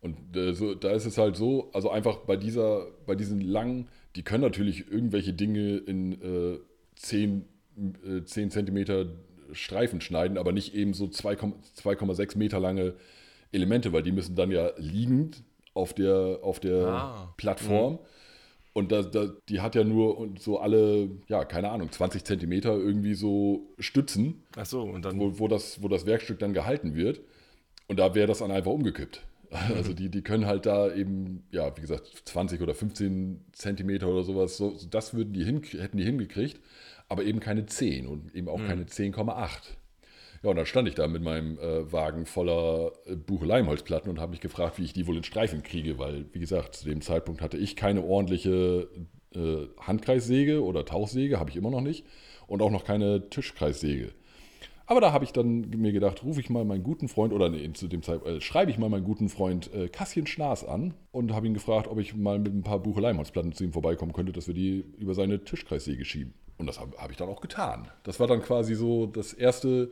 Und 0.00 0.36
äh, 0.36 0.54
so, 0.54 0.74
da 0.74 0.90
ist 0.90 1.06
es 1.06 1.18
halt 1.18 1.36
so, 1.36 1.70
also 1.72 1.90
einfach 1.90 2.18
bei 2.18 2.36
dieser, 2.36 2.86
bei 3.06 3.14
diesen 3.14 3.40
langen, 3.40 3.88
die 4.16 4.22
können 4.22 4.42
natürlich 4.42 4.90
irgendwelche 4.90 5.32
Dinge 5.32 5.76
in 5.76 6.60
10, 6.96 7.44
äh, 8.04 8.24
10 8.24 8.50
Zentimeter 8.50 9.06
Streifen 9.52 10.00
schneiden, 10.00 10.38
aber 10.38 10.52
nicht 10.52 10.74
eben 10.74 10.92
so 10.94 11.06
2,6 11.06 12.38
Meter 12.38 12.60
lange 12.60 12.94
Elemente, 13.50 13.92
weil 13.92 14.02
die 14.02 14.12
müssen 14.12 14.36
dann 14.36 14.50
ja 14.50 14.72
liegend 14.76 15.42
auf 15.74 15.94
der, 15.94 16.40
auf 16.42 16.60
der 16.60 16.86
ah. 16.86 17.34
Plattform. 17.36 17.94
Mhm 17.94 17.98
und 18.78 18.92
da, 18.92 19.02
da, 19.02 19.26
die 19.48 19.60
hat 19.60 19.74
ja 19.74 19.84
nur 19.84 20.30
so 20.38 20.58
alle, 20.58 21.10
ja, 21.28 21.44
keine 21.44 21.70
Ahnung, 21.70 21.90
20 21.90 22.24
Zentimeter 22.24 22.76
irgendwie 22.76 23.14
so 23.14 23.68
Stützen. 23.78 24.44
Ach 24.56 24.66
so, 24.66 24.82
und 24.82 25.04
dann. 25.04 25.18
Wo, 25.18 25.38
wo, 25.38 25.48
das, 25.48 25.82
wo 25.82 25.88
das 25.88 26.06
Werkstück 26.06 26.38
dann 26.38 26.54
gehalten 26.54 26.94
wird. 26.94 27.20
Und 27.88 27.98
da 27.98 28.14
wäre 28.14 28.26
das 28.28 28.38
dann 28.38 28.50
einfach 28.50 28.72
umgekippt. 28.72 29.22
Also 29.74 29.94
die, 29.94 30.10
die 30.10 30.20
können 30.20 30.44
halt 30.44 30.66
da 30.66 30.92
eben, 30.94 31.42
ja, 31.50 31.74
wie 31.74 31.80
gesagt, 31.80 32.22
20 32.26 32.60
oder 32.60 32.74
15 32.74 33.46
Zentimeter 33.52 34.06
oder 34.08 34.22
sowas, 34.22 34.58
so, 34.58 34.76
das 34.90 35.14
würden 35.14 35.32
die 35.32 35.42
hin, 35.42 35.62
hätten 35.62 35.96
die 35.96 36.04
hingekriegt, 36.04 36.60
aber 37.08 37.24
eben 37.24 37.40
keine 37.40 37.64
10 37.64 38.06
und 38.06 38.34
eben 38.34 38.50
auch 38.50 38.58
mhm. 38.58 38.66
keine 38.66 38.84
10,8. 38.84 39.48
Ja, 40.42 40.50
und 40.50 40.56
dann 40.56 40.66
stand 40.66 40.88
ich 40.88 40.94
da 40.94 41.08
mit 41.08 41.22
meinem 41.22 41.58
äh, 41.58 41.92
Wagen 41.92 42.26
voller 42.26 42.92
äh, 43.06 43.16
Bucheleimholzplatten 43.16 44.10
und 44.10 44.20
habe 44.20 44.30
mich 44.30 44.40
gefragt, 44.40 44.78
wie 44.78 44.84
ich 44.84 44.92
die 44.92 45.06
wohl 45.06 45.16
in 45.16 45.24
Streifen 45.24 45.62
kriege, 45.62 45.98
weil, 45.98 46.26
wie 46.32 46.38
gesagt, 46.38 46.76
zu 46.76 46.84
dem 46.84 47.00
Zeitpunkt 47.00 47.40
hatte 47.40 47.56
ich 47.56 47.76
keine 47.76 48.04
ordentliche 48.04 48.88
äh, 49.34 49.66
Handkreissäge 49.80 50.62
oder 50.62 50.84
Tauchsäge, 50.84 51.40
habe 51.40 51.50
ich 51.50 51.56
immer 51.56 51.70
noch 51.70 51.80
nicht, 51.80 52.06
und 52.46 52.62
auch 52.62 52.70
noch 52.70 52.84
keine 52.84 53.28
Tischkreissäge. 53.30 54.12
Aber 54.86 55.02
da 55.02 55.12
habe 55.12 55.22
ich 55.24 55.32
dann 55.32 55.68
mir 55.68 55.92
gedacht, 55.92 56.24
rufe 56.24 56.40
ich 56.40 56.48
mal 56.48 56.64
meinen 56.64 56.82
guten 56.82 57.08
Freund, 57.08 57.34
oder 57.34 57.50
nee, 57.50 57.70
zu 57.74 57.88
dem 57.88 58.02
Zeit 58.02 58.24
äh, 58.24 58.40
schreibe 58.40 58.70
ich 58.70 58.78
mal 58.78 58.88
meinen 58.88 59.04
guten 59.04 59.28
Freund 59.28 59.72
äh, 59.74 59.88
Kassien 59.88 60.26
Schnaas 60.26 60.64
an 60.64 60.94
und 61.12 61.34
habe 61.34 61.46
ihn 61.46 61.52
gefragt, 61.52 61.88
ob 61.88 61.98
ich 61.98 62.14
mal 62.14 62.38
mit 62.38 62.54
ein 62.54 62.62
paar 62.62 62.78
Bucheleimholzplatten 62.78 63.52
zu 63.52 63.64
ihm 63.64 63.72
vorbeikommen 63.72 64.14
könnte, 64.14 64.32
dass 64.32 64.46
wir 64.46 64.54
die 64.54 64.82
über 64.96 65.14
seine 65.14 65.44
Tischkreissäge 65.44 66.06
schieben. 66.06 66.32
Und 66.56 66.66
das 66.66 66.80
habe 66.80 66.96
hab 66.96 67.10
ich 67.10 67.18
dann 67.18 67.28
auch 67.28 67.42
getan. 67.42 67.88
Das 68.02 68.18
war 68.18 68.26
dann 68.26 68.40
quasi 68.40 68.74
so 68.74 69.04
das 69.04 69.34
erste, 69.34 69.90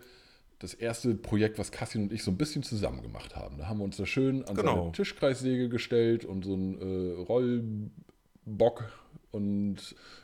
das 0.59 0.73
erste 0.75 1.15
Projekt, 1.15 1.59
was 1.59 1.71
Kassien 1.71 2.05
und 2.05 2.13
ich 2.13 2.23
so 2.23 2.31
ein 2.31 2.37
bisschen 2.39 2.63
zusammen 2.63 3.03
gemacht 3.03 3.37
haben. 3.37 3.59
Da 3.59 3.69
haben 3.69 3.79
wir 3.79 3.85
uns 3.85 3.97
da 3.99 4.07
schön 4.07 4.45
an 4.45 4.55
Genau. 4.57 4.77
seine 4.77 4.93
Tischkreissäge 4.93 5.69
gestellt 5.69 6.25
und 6.25 6.45
so 6.45 6.55
einen 6.55 6.81
äh, 6.81 7.21
Rollbock. 8.47 8.85
Und 9.33 9.77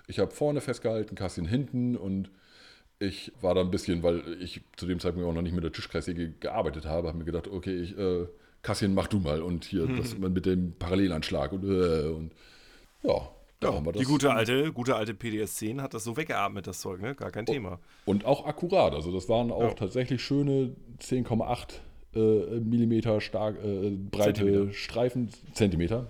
ich 0.06 0.18
habe 0.18 0.30
vorne 0.30 0.60
festgehalten, 0.60 1.14
Kassien 1.16 1.46
hinten 1.46 1.96
und 1.96 2.30
ich 2.98 3.32
war 3.40 3.54
da 3.54 3.60
ein 3.60 3.70
bisschen, 3.70 4.02
weil 4.02 4.22
ich 4.40 4.62
zu 4.76 4.86
dem 4.86 5.00
Zeitpunkt 5.00 5.28
auch 5.28 5.34
noch 5.34 5.42
nicht 5.42 5.54
mit 5.54 5.64
der 5.64 5.72
Tischkreissäge 5.72 6.30
gearbeitet 6.40 6.86
habe, 6.86 7.08
habe 7.08 7.18
mir 7.18 7.24
gedacht, 7.24 7.48
okay, 7.48 7.74
ich, 7.76 7.98
äh, 7.98 8.26
Kassien, 8.62 8.94
mach 8.94 9.08
du 9.08 9.18
mal 9.18 9.42
und 9.42 9.64
hier 9.64 9.86
das 9.88 10.16
mit 10.16 10.46
dem 10.46 10.72
Parallelanschlag 10.78 11.52
und, 11.52 11.64
äh, 11.64 12.06
und 12.08 12.32
ja, 13.02 13.28
da 13.62 13.74
haben 13.74 13.86
wir 13.86 13.92
das. 13.92 14.00
Die 14.00 14.06
gute 14.06 14.32
alte, 14.32 14.72
gute 14.72 14.96
alte 14.96 15.14
PDS 15.14 15.56
10 15.56 15.80
hat 15.82 15.94
das 15.94 16.04
so 16.04 16.16
weggeatmet, 16.16 16.66
das 16.66 16.80
Zeug, 16.80 17.00
ne? 17.00 17.14
Gar 17.14 17.30
kein 17.30 17.46
Thema. 17.46 17.78
Und 18.04 18.24
auch 18.24 18.46
akkurat. 18.46 18.94
Also 18.94 19.12
das 19.12 19.28
waren 19.28 19.50
auch 19.50 19.62
Ja. 19.62 19.74
tatsächlich 19.74 20.22
schöne 20.22 20.74
10,8 21.00 21.80
äh, 22.14 22.18
Millimeter 22.60 23.20
stark, 23.20 23.56
äh, 23.64 23.90
breite 23.90 24.40
Zentimeter. 24.42 24.72
Streifen, 24.74 25.28
Zentimeter. 25.52 26.06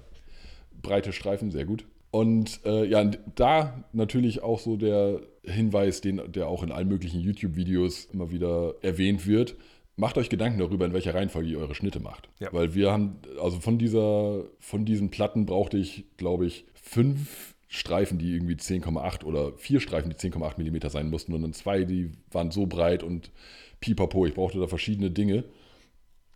Breite 0.82 1.12
Streifen, 1.12 1.50
sehr 1.50 1.64
gut. 1.64 1.84
Und 2.11 2.61
äh, 2.64 2.84
ja, 2.86 3.05
da 3.36 3.84
natürlich 3.92 4.42
auch 4.42 4.59
so 4.59 4.76
der 4.76 5.20
Hinweis, 5.44 6.00
den, 6.00 6.20
der 6.30 6.48
auch 6.48 6.62
in 6.62 6.70
allen 6.72 6.88
möglichen 6.88 7.20
YouTube-Videos 7.20 8.07
immer 8.12 8.30
wieder 8.30 8.74
erwähnt 8.82 9.26
wird. 9.26 9.57
Macht 9.96 10.18
euch 10.18 10.28
Gedanken 10.28 10.59
darüber, 10.59 10.84
in 10.86 10.92
welcher 10.92 11.14
Reihenfolge 11.14 11.48
ihr 11.50 11.59
eure 11.59 11.74
Schnitte 11.74 12.00
macht. 12.00 12.28
Ja. 12.40 12.48
Weil 12.53 12.74
wir 12.74 12.90
haben, 12.90 13.16
also 13.40 13.61
von 13.61 13.78
dieser, 13.78 14.44
von 14.59 14.84
diesen 14.84 15.11
Platten 15.11 15.46
brauchte 15.46 15.78
ich, 15.78 16.05
glaube 16.16 16.46
ich, 16.46 16.64
fünf 16.82 17.54
Streifen, 17.68 18.18
die 18.18 18.34
irgendwie 18.34 18.54
10,8 18.56 19.24
oder 19.24 19.52
vier 19.54 19.80
Streifen, 19.80 20.10
die 20.10 20.16
10,8 20.16 20.58
Millimeter 20.58 20.90
sein 20.90 21.08
mussten 21.08 21.32
und 21.32 21.40
dann 21.40 21.54
zwei, 21.54 21.84
die 21.84 22.10
waren 22.30 22.50
so 22.50 22.66
breit 22.66 23.02
und 23.02 23.30
pipapo. 23.80 24.26
Ich 24.26 24.34
brauchte 24.34 24.58
da 24.60 24.66
verschiedene 24.66 25.10
Dinge. 25.10 25.44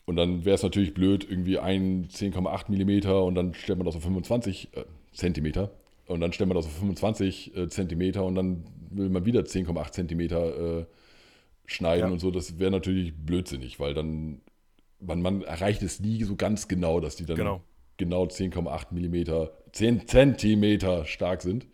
Und 0.06 0.16
dann 0.16 0.44
wäre 0.44 0.54
es 0.54 0.62
natürlich 0.62 0.94
blöd, 0.94 1.26
irgendwie 1.28 1.58
ein 1.58 2.08
10,8 2.08 2.70
Millimeter 2.70 3.24
und 3.24 3.34
dann 3.34 3.52
stellt 3.54 3.78
man 3.78 3.84
das 3.86 3.96
auf 3.96 4.02
25 4.04 4.68
äh, 4.76 4.84
Zentimeter. 5.12 5.72
Und 6.06 6.20
dann 6.20 6.32
stellt 6.32 6.48
man 6.48 6.56
das 6.56 6.66
auf 6.66 6.72
25 6.78 7.56
äh, 7.56 7.68
Zentimeter 7.68 8.24
und 8.24 8.36
dann 8.36 8.64
will 8.90 9.08
man 9.10 9.26
wieder 9.26 9.40
10,8 9.40 9.90
Zentimeter 9.90 10.78
äh, 10.80 10.86
schneiden 11.66 12.06
Ja. 12.06 12.12
und 12.12 12.20
so. 12.20 12.30
Das 12.30 12.58
wäre 12.60 12.70
natürlich 12.70 13.12
blödsinnig, 13.14 13.80
weil 13.80 13.92
dann, 13.94 14.40
man, 15.00 15.20
man 15.20 15.42
erreicht 15.42 15.82
es 15.82 15.98
nie 16.00 16.22
so 16.22 16.36
ganz 16.36 16.68
genau, 16.68 17.00
dass 17.00 17.16
die 17.16 17.26
dann 17.26 17.36
Genau. 17.36 17.60
genau 17.96 18.24
10,8 18.26 18.94
Millimeter, 18.94 19.50
10 19.76 20.08
Zentimeter 20.08 21.04
stark 21.04 21.42
sind. 21.42 21.66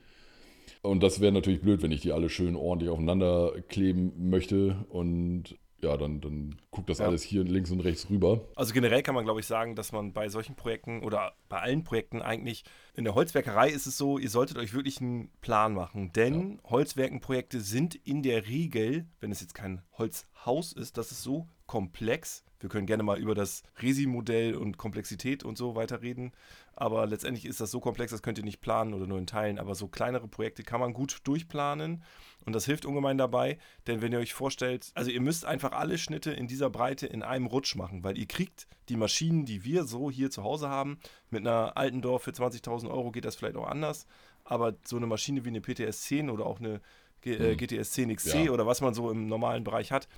Und 0.82 1.02
das 1.02 1.20
wäre 1.20 1.32
natürlich 1.32 1.62
blöd, 1.62 1.82
wenn 1.82 1.92
ich 1.92 2.00
die 2.00 2.12
alle 2.12 2.28
schön 2.28 2.56
ordentlich 2.56 2.90
aufeinander 2.90 3.52
kleben 3.68 4.28
möchte. 4.30 4.84
Und 4.88 5.56
ja, 5.80 5.96
dann, 5.96 6.20
dann 6.20 6.56
guckt 6.70 6.88
das 6.90 6.98
Ja. 6.98 7.06
alles 7.06 7.22
hier 7.22 7.44
links 7.44 7.70
und 7.70 7.80
rechts 7.80 8.08
rüber. 8.10 8.40
Also 8.56 8.72
generell 8.72 9.02
kann 9.02 9.14
man, 9.14 9.24
glaube 9.24 9.40
ich, 9.40 9.46
sagen, 9.46 9.74
dass 9.76 9.92
man 9.92 10.12
bei 10.12 10.28
solchen 10.28 10.54
Projekten 10.56 11.02
oder 11.02 11.34
bei 11.48 11.60
allen 11.60 11.84
Projekten 11.84 12.22
eigentlich, 12.22 12.64
in 12.94 13.04
der 13.04 13.14
Holzwerkerei 13.14 13.68
ist 13.68 13.86
es 13.86 13.96
so, 13.96 14.18
ihr 14.18 14.30
solltet 14.30 14.58
euch 14.58 14.74
wirklich 14.74 15.00
einen 15.00 15.30
Plan 15.40 15.72
machen. 15.74 16.12
Denn 16.12 16.60
Holzwerkenprojekte 16.64 17.60
sind 17.60 17.94
in 17.94 18.22
der 18.22 18.46
Regel, 18.48 19.06
wenn 19.20 19.30
es 19.32 19.40
jetzt 19.40 19.54
kein 19.54 19.82
Holzhaus 19.98 20.72
ist, 20.72 20.98
das 20.98 21.12
ist 21.12 21.22
so 21.22 21.48
komplex. 21.66 22.44
Wir 22.62 22.68
können 22.68 22.86
gerne 22.86 23.02
mal 23.02 23.18
über 23.18 23.34
das 23.34 23.62
Resi-Modell 23.82 24.54
und 24.54 24.78
Komplexität 24.78 25.42
und 25.44 25.58
so 25.58 25.74
weiter 25.74 26.00
reden. 26.00 26.32
Aber 26.74 27.06
letztendlich 27.06 27.44
ist 27.44 27.60
das 27.60 27.70
so 27.70 27.80
komplex, 27.80 28.12
das 28.12 28.22
könnt 28.22 28.38
ihr 28.38 28.44
nicht 28.44 28.60
planen 28.60 28.94
oder 28.94 29.06
nur 29.06 29.18
in 29.18 29.26
Teilen. 29.26 29.58
Aber 29.58 29.74
so 29.74 29.88
kleinere 29.88 30.28
Projekte 30.28 30.62
kann 30.62 30.80
man 30.80 30.92
gut 30.94 31.18
durchplanen. 31.24 32.02
Und 32.44 32.54
das 32.54 32.64
hilft 32.64 32.86
ungemein 32.86 33.18
dabei, 33.18 33.58
denn 33.86 34.00
wenn 34.00 34.12
ihr 34.12 34.18
euch 34.18 34.32
vorstellt, 34.34 34.90
also 34.94 35.10
ihr 35.10 35.20
müsst 35.20 35.44
einfach 35.44 35.72
alle 35.72 35.98
Schnitte 35.98 36.32
in 36.32 36.46
dieser 36.48 36.70
Breite 36.70 37.06
in 37.06 37.22
einem 37.22 37.46
Rutsch 37.46 37.76
machen, 37.76 38.02
weil 38.04 38.16
ihr 38.18 38.26
kriegt 38.26 38.66
die 38.88 38.96
Maschinen, 38.96 39.44
die 39.44 39.64
wir 39.64 39.84
so 39.84 40.10
hier 40.10 40.30
zu 40.30 40.42
Hause 40.42 40.68
haben, 40.68 40.98
mit 41.30 41.40
einer 41.46 41.76
Altendorf 41.76 42.22
für 42.24 42.30
20.000 42.32 42.90
Euro 42.90 43.12
geht 43.12 43.24
das 43.26 43.36
vielleicht 43.36 43.56
auch 43.56 43.68
anders, 43.68 44.06
aber 44.44 44.74
so 44.84 44.96
eine 44.96 45.06
Maschine 45.06 45.44
wie 45.44 45.50
eine 45.50 45.60
PTS 45.60 46.02
10 46.02 46.30
oder 46.30 46.46
auch 46.46 46.58
eine 46.58 46.80
G 47.20 47.34
äh, 47.34 47.52
Mhm. 47.52 47.56
GTS 47.58 47.92
10 47.92 48.16
XC 48.16 48.34
Ja. 48.46 48.50
oder 48.50 48.66
was 48.66 48.80
man 48.80 48.92
so 48.94 49.08
im 49.08 49.28
normalen 49.28 49.62
Bereich 49.62 49.92
hat, 49.92 50.08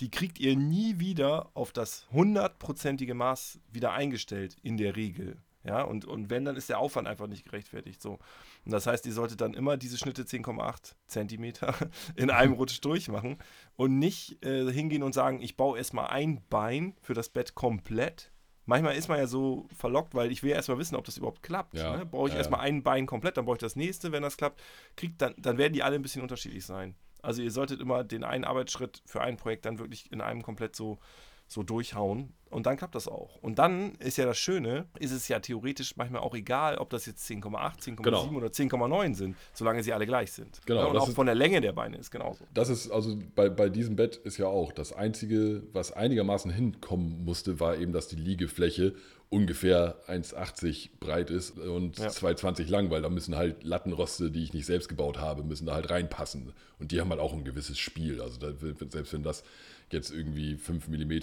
die 0.00 0.10
kriegt 0.10 0.38
ihr 0.40 0.56
nie 0.56 0.98
wieder 0.98 1.50
auf 1.54 1.72
das 1.72 2.06
hundertprozentige 2.12 3.14
Maß 3.14 3.60
wieder 3.70 3.92
eingestellt, 3.92 4.56
in 4.62 4.76
der 4.76 4.96
Regel. 4.96 5.38
Ja, 5.64 5.80
und, 5.82 6.04
und 6.04 6.28
wenn, 6.28 6.44
dann 6.44 6.56
ist 6.56 6.68
der 6.68 6.78
Aufwand 6.78 7.08
einfach 7.08 7.26
nicht 7.26 7.44
gerechtfertigt. 7.44 8.02
So. 8.02 8.18
Und 8.64 8.72
das 8.72 8.86
heißt, 8.86 9.06
ihr 9.06 9.14
solltet 9.14 9.40
dann 9.40 9.54
immer 9.54 9.78
diese 9.78 9.96
Schnitte 9.96 10.24
10,8 10.24 10.94
Zentimeter 11.06 11.74
in 12.16 12.30
einem 12.30 12.52
Rutsch 12.52 12.80
durchmachen 12.82 13.38
und 13.76 13.98
nicht 13.98 14.44
äh, 14.44 14.70
hingehen 14.70 15.02
und 15.02 15.14
sagen, 15.14 15.40
ich 15.40 15.56
baue 15.56 15.78
erstmal 15.78 16.08
ein 16.08 16.42
Bein 16.50 16.94
für 17.00 17.14
das 17.14 17.30
Bett 17.30 17.54
komplett. 17.54 18.30
Manchmal 18.66 18.96
ist 18.96 19.08
man 19.08 19.18
ja 19.18 19.26
so 19.26 19.66
verlockt, 19.74 20.14
weil 20.14 20.30
ich 20.30 20.42
will 20.42 20.50
ja 20.50 20.56
erstmal 20.56 20.78
wissen, 20.78 20.96
ob 20.96 21.04
das 21.04 21.16
überhaupt 21.16 21.42
klappt. 21.42 21.76
Ja, 21.76 21.96
Ne? 21.96 22.06
Brauche 22.06 22.28
ich 22.28 22.34
ja, 22.34 22.38
erstmal 22.38 22.60
ein 22.60 22.82
Bein 22.82 23.06
komplett, 23.06 23.36
dann 23.38 23.46
brauche 23.46 23.56
ich 23.56 23.60
das 23.60 23.76
nächste, 23.76 24.12
wenn 24.12 24.22
das 24.22 24.36
klappt. 24.36 24.62
Kriegt 24.96 25.20
dann, 25.22 25.34
dann 25.38 25.56
werden 25.56 25.72
die 25.72 25.82
alle 25.82 25.96
ein 25.96 26.02
bisschen 26.02 26.22
unterschiedlich 26.22 26.64
sein. 26.64 26.94
Also 27.24 27.42
ihr 27.42 27.50
solltet 27.50 27.80
immer 27.80 28.04
den 28.04 28.22
einen 28.24 28.44
Arbeitsschritt 28.44 29.02
für 29.06 29.20
ein 29.20 29.36
Projekt 29.36 29.64
dann 29.66 29.78
wirklich 29.78 30.10
in 30.12 30.20
einem 30.20 30.42
komplett 30.42 30.76
so, 30.76 30.98
so 31.46 31.62
durchhauen. 31.62 32.32
Und 32.50 32.66
dann 32.66 32.76
klappt 32.76 32.94
das 32.94 33.08
auch. 33.08 33.36
Und 33.42 33.58
dann 33.58 33.96
ist 33.96 34.16
ja 34.16 34.24
das 34.26 34.38
Schöne, 34.38 34.86
ist 35.00 35.10
es 35.10 35.26
ja 35.26 35.40
theoretisch 35.40 35.96
manchmal 35.96 36.22
auch 36.22 36.34
egal, 36.36 36.78
ob 36.78 36.88
das 36.90 37.04
jetzt 37.04 37.26
10,8, 37.28 37.80
10,7 37.82 38.02
Genau. 38.02 38.28
oder 38.36 38.46
10,9 38.52 39.14
sind, 39.14 39.36
solange 39.52 39.82
sie 39.82 39.92
alle 39.92 40.06
gleich 40.06 40.30
sind. 40.32 40.60
Genau, 40.64 40.82
Ja, 40.82 40.86
und 40.86 40.96
auch 40.96 41.08
ist- 41.08 41.14
von 41.16 41.26
der 41.26 41.34
Länge 41.34 41.60
der 41.60 41.72
Beine 41.72 41.96
ist 41.98 42.12
genauso. 42.12 42.44
Das 42.54 42.68
ist 42.68 42.90
also 42.90 43.18
bei, 43.34 43.48
bei 43.48 43.68
diesem 43.68 43.96
Bett 43.96 44.16
ist 44.16 44.38
ja 44.38 44.46
auch 44.46 44.70
das 44.72 44.92
Einzige, 44.92 45.64
was 45.72 45.90
einigermaßen 45.92 46.50
hinkommen 46.52 47.24
musste, 47.24 47.58
war 47.58 47.76
eben, 47.76 47.92
dass 47.92 48.06
die 48.06 48.16
Liegefläche 48.16 48.94
ungefähr 49.34 49.96
1,80 50.06 50.90
breit 51.00 51.28
ist 51.30 51.58
und 51.58 51.98
Ja. 51.98 52.06
2,20 52.08 52.68
lang, 52.70 52.90
weil 52.90 53.02
da 53.02 53.08
müssen 53.10 53.36
halt 53.36 53.64
Lattenroste, 53.64 54.30
die 54.30 54.42
ich 54.44 54.52
nicht 54.54 54.66
selbst 54.66 54.88
gebaut 54.88 55.18
habe, 55.18 55.42
müssen 55.42 55.66
da 55.66 55.74
halt 55.74 55.90
reinpassen. 55.90 56.52
Und 56.78 56.92
die 56.92 57.00
haben 57.00 57.10
halt 57.10 57.20
auch 57.20 57.32
ein 57.32 57.44
gewisses 57.44 57.78
Spiel. 57.78 58.20
Also 58.22 58.38
da, 58.38 58.52
selbst 58.88 59.12
wenn 59.12 59.22
das 59.22 59.42
jetzt 59.90 60.10
irgendwie 60.12 60.56
5 60.56 60.88
mm 60.88 61.10
äh, 61.12 61.20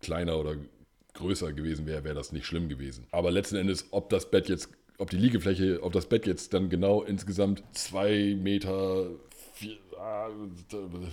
kleiner 0.00 0.38
oder 0.38 0.56
größer 1.14 1.52
gewesen 1.52 1.86
wäre, 1.86 2.04
wäre 2.04 2.14
das 2.14 2.32
nicht 2.32 2.46
schlimm 2.46 2.68
gewesen. 2.68 3.06
Aber 3.10 3.30
letzten 3.30 3.56
Endes, 3.56 3.86
ob 3.90 4.08
das 4.10 4.30
Bett 4.30 4.48
jetzt, 4.48 4.68
ob 4.98 5.10
die 5.10 5.16
Liegefläche, 5.16 5.82
ob 5.82 5.92
das 5.92 6.06
Bett 6.06 6.26
jetzt 6.26 6.54
dann 6.54 6.68
genau 6.70 7.02
insgesamt 7.02 7.62
2 7.72 8.36
Meter 8.40 9.08
vier- 9.54 9.78
ah, 9.98 10.28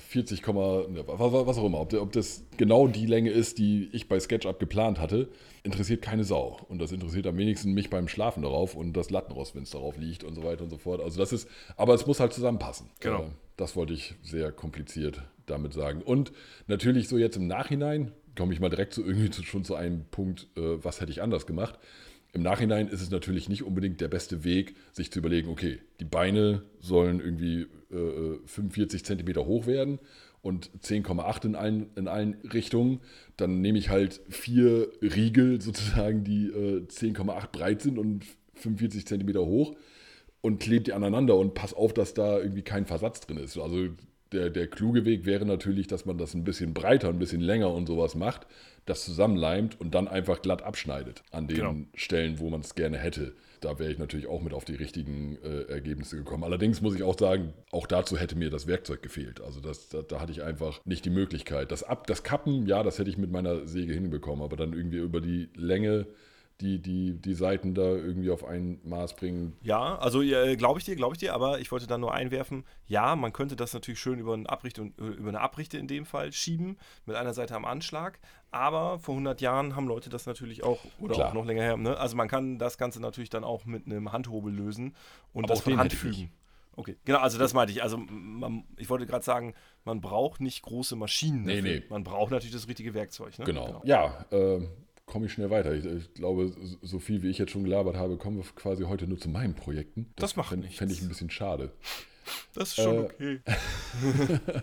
40, 0.10 0.42
Komma- 0.42 0.86
ne, 0.90 1.04
was, 1.08 1.58
auch 1.58 1.66
immer, 1.66 1.80
ob 1.80 2.12
das 2.12 2.44
genau 2.58 2.88
die 2.88 3.06
Länge 3.06 3.32
ist, 3.32 3.58
die 3.58 3.90
ich 3.94 4.08
bei 4.10 4.20
SketchUp 4.20 4.60
geplant 4.60 5.00
hatte, 5.00 5.30
interessiert 5.64 6.02
keine 6.02 6.24
Sau. 6.24 6.60
Und 6.68 6.80
das 6.80 6.92
interessiert 6.92 7.26
am 7.26 7.38
wenigsten 7.38 7.74
mich 7.74 7.90
beim 7.90 8.08
Schlafen 8.08 8.44
darauf 8.44 8.76
und 8.76 8.94
das 8.94 9.10
Lattenrost, 9.10 9.56
wenn 9.56 9.64
es 9.64 9.72
darauf 9.72 9.98
liegt 9.98 10.24
und 10.24 10.36
so 10.36 10.44
weiter 10.44 10.64
und 10.64 10.70
so 10.70 10.78
fort. 10.78 11.02
Also 11.02 11.20
das 11.20 11.32
ist, 11.34 11.50
aber 11.78 11.94
es 11.94 12.06
muss 12.06 12.20
halt 12.20 12.34
zusammenpassen. 12.34 12.90
Genau. 13.00 13.24
Äh, 13.24 13.30
das 13.58 13.76
wollte 13.76 13.94
ich 13.94 14.16
sehr 14.22 14.52
kompliziert 14.52 15.24
damit 15.46 15.74
sagen. 15.74 16.02
Und 16.02 16.32
natürlich 16.68 17.08
so 17.08 17.18
jetzt 17.18 17.38
im 17.38 17.48
Nachhinein 17.48 18.12
komme 18.38 18.54
ich 18.54 18.60
mal 18.60 18.70
direkt 18.70 18.94
zu 18.94 19.06
irgendwie 19.06 19.30
zu, 19.30 19.44
schon 19.44 19.64
zu 19.64 19.76
einem 19.76 20.06
Punkt, 20.06 20.48
äh, 20.58 20.84
was 20.84 21.00
hätte 21.00 21.12
ich 21.12 21.22
anders 21.22 21.46
gemacht. 21.46 21.80
Im 22.34 22.42
Nachhinein 22.42 22.88
ist 22.88 23.02
es 23.02 23.12
natürlich 23.12 23.48
nicht 23.48 23.64
unbedingt 23.64 24.02
der 24.02 24.08
beste 24.08 24.44
Weg, 24.44 24.76
sich 24.92 25.12
zu 25.12 25.20
überlegen, 25.20 25.50
okay, 25.50 25.80
die 26.00 26.06
Beine 26.06 26.64
sollen 26.80 27.20
irgendwie 27.20 27.68
äh, 27.92 28.40
45 28.46 29.06
Zentimeter 29.06 29.46
hoch 29.46 29.68
werden 29.68 30.00
und 30.44 30.70
10,8 30.84 31.46
in 31.46 31.56
allen, 31.56 31.88
in 31.96 32.08
allen 32.08 32.36
Richtungen. 32.54 33.00
Dann 33.38 33.62
nehme 33.62 33.80
ich 33.80 33.90
halt 33.90 34.22
vier 34.30 34.90
Riegel 35.02 35.60
sozusagen, 35.62 36.24
die 36.24 36.48
äh, 36.48 36.86
10,8 36.86 37.48
breit 37.52 37.82
sind 37.82 37.98
und 37.98 38.26
45 38.56 39.08
Zentimeter 39.08 39.44
hoch 39.46 39.74
und 40.42 40.60
klebe 40.60 40.84
die 40.84 40.94
aneinander 40.94 41.36
und 41.38 41.56
pass 41.56 41.74
auf, 41.74 41.94
dass 41.94 42.14
da 42.14 42.38
irgendwie 42.38 42.62
kein 42.62 42.86
Versatz 42.86 43.22
drin 43.22 43.38
ist. 43.38 43.58
Also 43.58 43.88
der, 44.34 44.50
der 44.50 44.68
kluge 44.68 45.06
Weg 45.06 45.26
wäre 45.26 45.46
natürlich, 45.46 45.88
dass 45.88 46.06
man 46.06 46.18
das 46.18 46.34
ein 46.34 46.44
bisschen 46.44 46.74
breiter, 46.74 47.10
ein 47.10 47.20
bisschen 47.20 47.42
länger 47.42 47.72
und 47.74 47.88
sowas 47.88 48.14
macht, 48.16 48.46
das 48.86 49.06
zusammenleimt 49.06 49.80
und 49.80 49.96
dann 49.96 50.08
einfach 50.10 50.42
glatt 50.42 50.62
abschneidet 50.62 51.24
an 51.32 51.48
den 51.48 51.58
Genau. 51.58 51.76
Stellen, 51.96 52.40
wo 52.40 52.50
man 52.50 52.62
es 52.62 52.76
gerne 52.76 52.98
hätte. 52.98 53.34
Da 53.64 53.80
wäre 53.80 53.92
ich 53.92 53.98
natürlich 53.98 54.28
auch 54.28 54.42
mit 54.42 54.54
auf 54.54 54.66
die 54.66 54.76
richtigen 54.76 55.38
äh, 55.44 55.64
Ergebnisse 55.64 56.18
gekommen. 56.18 56.44
Allerdings 56.44 56.82
muss 56.82 56.96
ich 56.96 57.04
auch 57.04 57.18
sagen, 57.18 57.54
auch 57.72 57.88
dazu 57.88 58.18
hätte 58.18 58.36
mir 58.36 58.50
das 58.50 58.68
Werkzeug 58.68 59.02
gefehlt. 59.02 59.42
Also 59.42 59.62
das, 59.62 59.90
da, 59.90 60.02
da 60.02 60.20
hatte 60.20 60.32
ich 60.32 60.44
einfach 60.44 60.84
nicht 60.86 61.06
die 61.06 61.10
Möglichkeit. 61.10 61.72
Das, 61.72 61.84
Ab, 61.84 62.08
das 62.08 62.24
Kappen, 62.24 62.66
ja, 62.68 62.84
das 62.84 63.00
hätte 63.00 63.10
ich 63.10 63.18
mit 63.18 63.32
meiner 63.32 63.66
Säge 63.68 63.94
hinbekommen, 63.94 64.44
aber 64.44 64.58
dann 64.58 64.74
irgendwie 64.74 64.98
über 64.98 65.22
die 65.22 65.50
Länge 65.56 66.08
die, 66.62 66.80
die, 66.80 67.14
die 67.14 67.34
Seiten 67.34 67.74
da 67.74 67.82
irgendwie 67.82 68.32
auf 68.32 68.46
ein 68.46 68.80
Maß 68.84 69.16
bringen. 69.16 69.58
Ja, 69.62 69.98
also 69.98 70.22
äh, 70.22 70.56
glaube 70.56 70.80
ich 70.80 70.86
dir, 70.86 70.96
glaube 70.96 71.16
ich 71.16 71.20
dir, 71.20 71.34
aber 71.34 71.60
ich 71.60 71.72
wollte 71.72 71.88
da 71.88 71.98
nur 71.98 72.14
einwerfen, 72.14 72.64
ja, 72.86 73.16
man 73.16 73.34
könnte 73.34 73.56
das 73.56 73.74
natürlich 73.74 74.00
schön 74.00 74.20
über, 74.20 74.34
einen 74.34 74.48
Abricht 74.48 74.80
und, 74.80 74.98
äh, 75.00 75.04
über 75.04 75.30
eine 75.30 75.42
Abrichte 75.42 75.78
in 75.78 75.88
dem 75.88 76.06
Fall 76.06 76.32
schieben, 76.32 76.78
mit 77.06 77.16
einer 77.16 77.34
Seite 77.34 77.56
am 77.56 77.66
Anschlag, 77.66 78.20
aber 78.52 79.00
vor 79.00 79.16
100 79.16 79.42
Jahren 79.42 79.76
haben 79.76 79.88
Leute 79.88 80.10
das 80.10 80.26
natürlich 80.26 80.64
auch, 80.64 80.80
oder 81.00 81.16
Klar. 81.16 81.30
auch 81.30 81.34
noch 81.34 81.46
länger 81.46 81.64
her, 81.64 81.78
ne? 81.78 81.98
also 81.98 82.16
man 82.16 82.28
kann 82.28 82.60
das 82.60 82.78
Ganze 82.78 83.02
natürlich 83.02 83.30
dann 83.30 83.44
auch 83.44 83.66
mit 83.66 83.86
einem 83.86 84.12
Handhobel 84.12 84.54
lösen 84.54 84.96
und 85.34 85.46
aber 85.46 85.54
das 85.54 85.62
von 85.62 85.78
Hand 85.78 85.94
fügen. 85.94 86.32
Okay, 86.76 86.98
genau, 87.06 87.20
also 87.20 87.38
das 87.38 87.54
meinte 87.54 87.72
ich. 87.72 87.84
Also 87.84 87.98
man, 87.98 88.64
ich 88.78 88.90
wollte 88.90 89.06
gerade 89.06 89.24
sagen, 89.24 89.54
man 89.86 90.02
braucht 90.02 90.42
nicht 90.42 90.64
große 90.64 90.96
Maschinen. 90.96 91.44
Nee, 91.44 91.58
dafür. 91.58 91.80
nee. 91.80 91.84
Man 91.90 92.04
braucht 92.04 92.32
natürlich 92.32 92.54
das 92.54 92.68
richtige 92.68 92.96
Werkzeug. 92.96 93.38
Ne? 93.38 93.46
Genau. 93.46 93.66
genau. 93.68 93.82
Ja, 93.86 94.26
äh, 94.32 94.68
komme 95.14 95.28
ich 95.28 95.34
schnell 95.34 95.52
weiter. 95.52 95.76
Ich, 95.76 95.86
ich, 95.86 96.12
glaube, 96.16 96.52
so 96.82 96.98
viel 96.98 97.22
wie 97.22 97.30
ich 97.30 97.38
jetzt 97.38 97.52
schon 97.52 97.64
gelabert 97.64 97.96
habe, 97.96 98.18
kommen 98.18 98.38
wir 98.38 98.44
quasi 98.56 98.84
heute 98.84 99.06
nur 99.06 99.20
zu 99.20 99.30
meinen 99.30 99.54
Projekten. 99.54 100.08
Das, 100.16 100.32
das 100.32 100.36
macht 100.38 100.50
fänd, 100.50 100.64
nichts. 100.64 100.80
Fände 100.80 100.92
ich 100.92 101.04
ein 101.04 101.08
bisschen 101.08 101.30
schade. 101.30 101.72
Das 102.56 102.70
ist 102.70 102.76
schon 102.78 102.96
äh, 102.96 103.00
okay. 103.00 103.40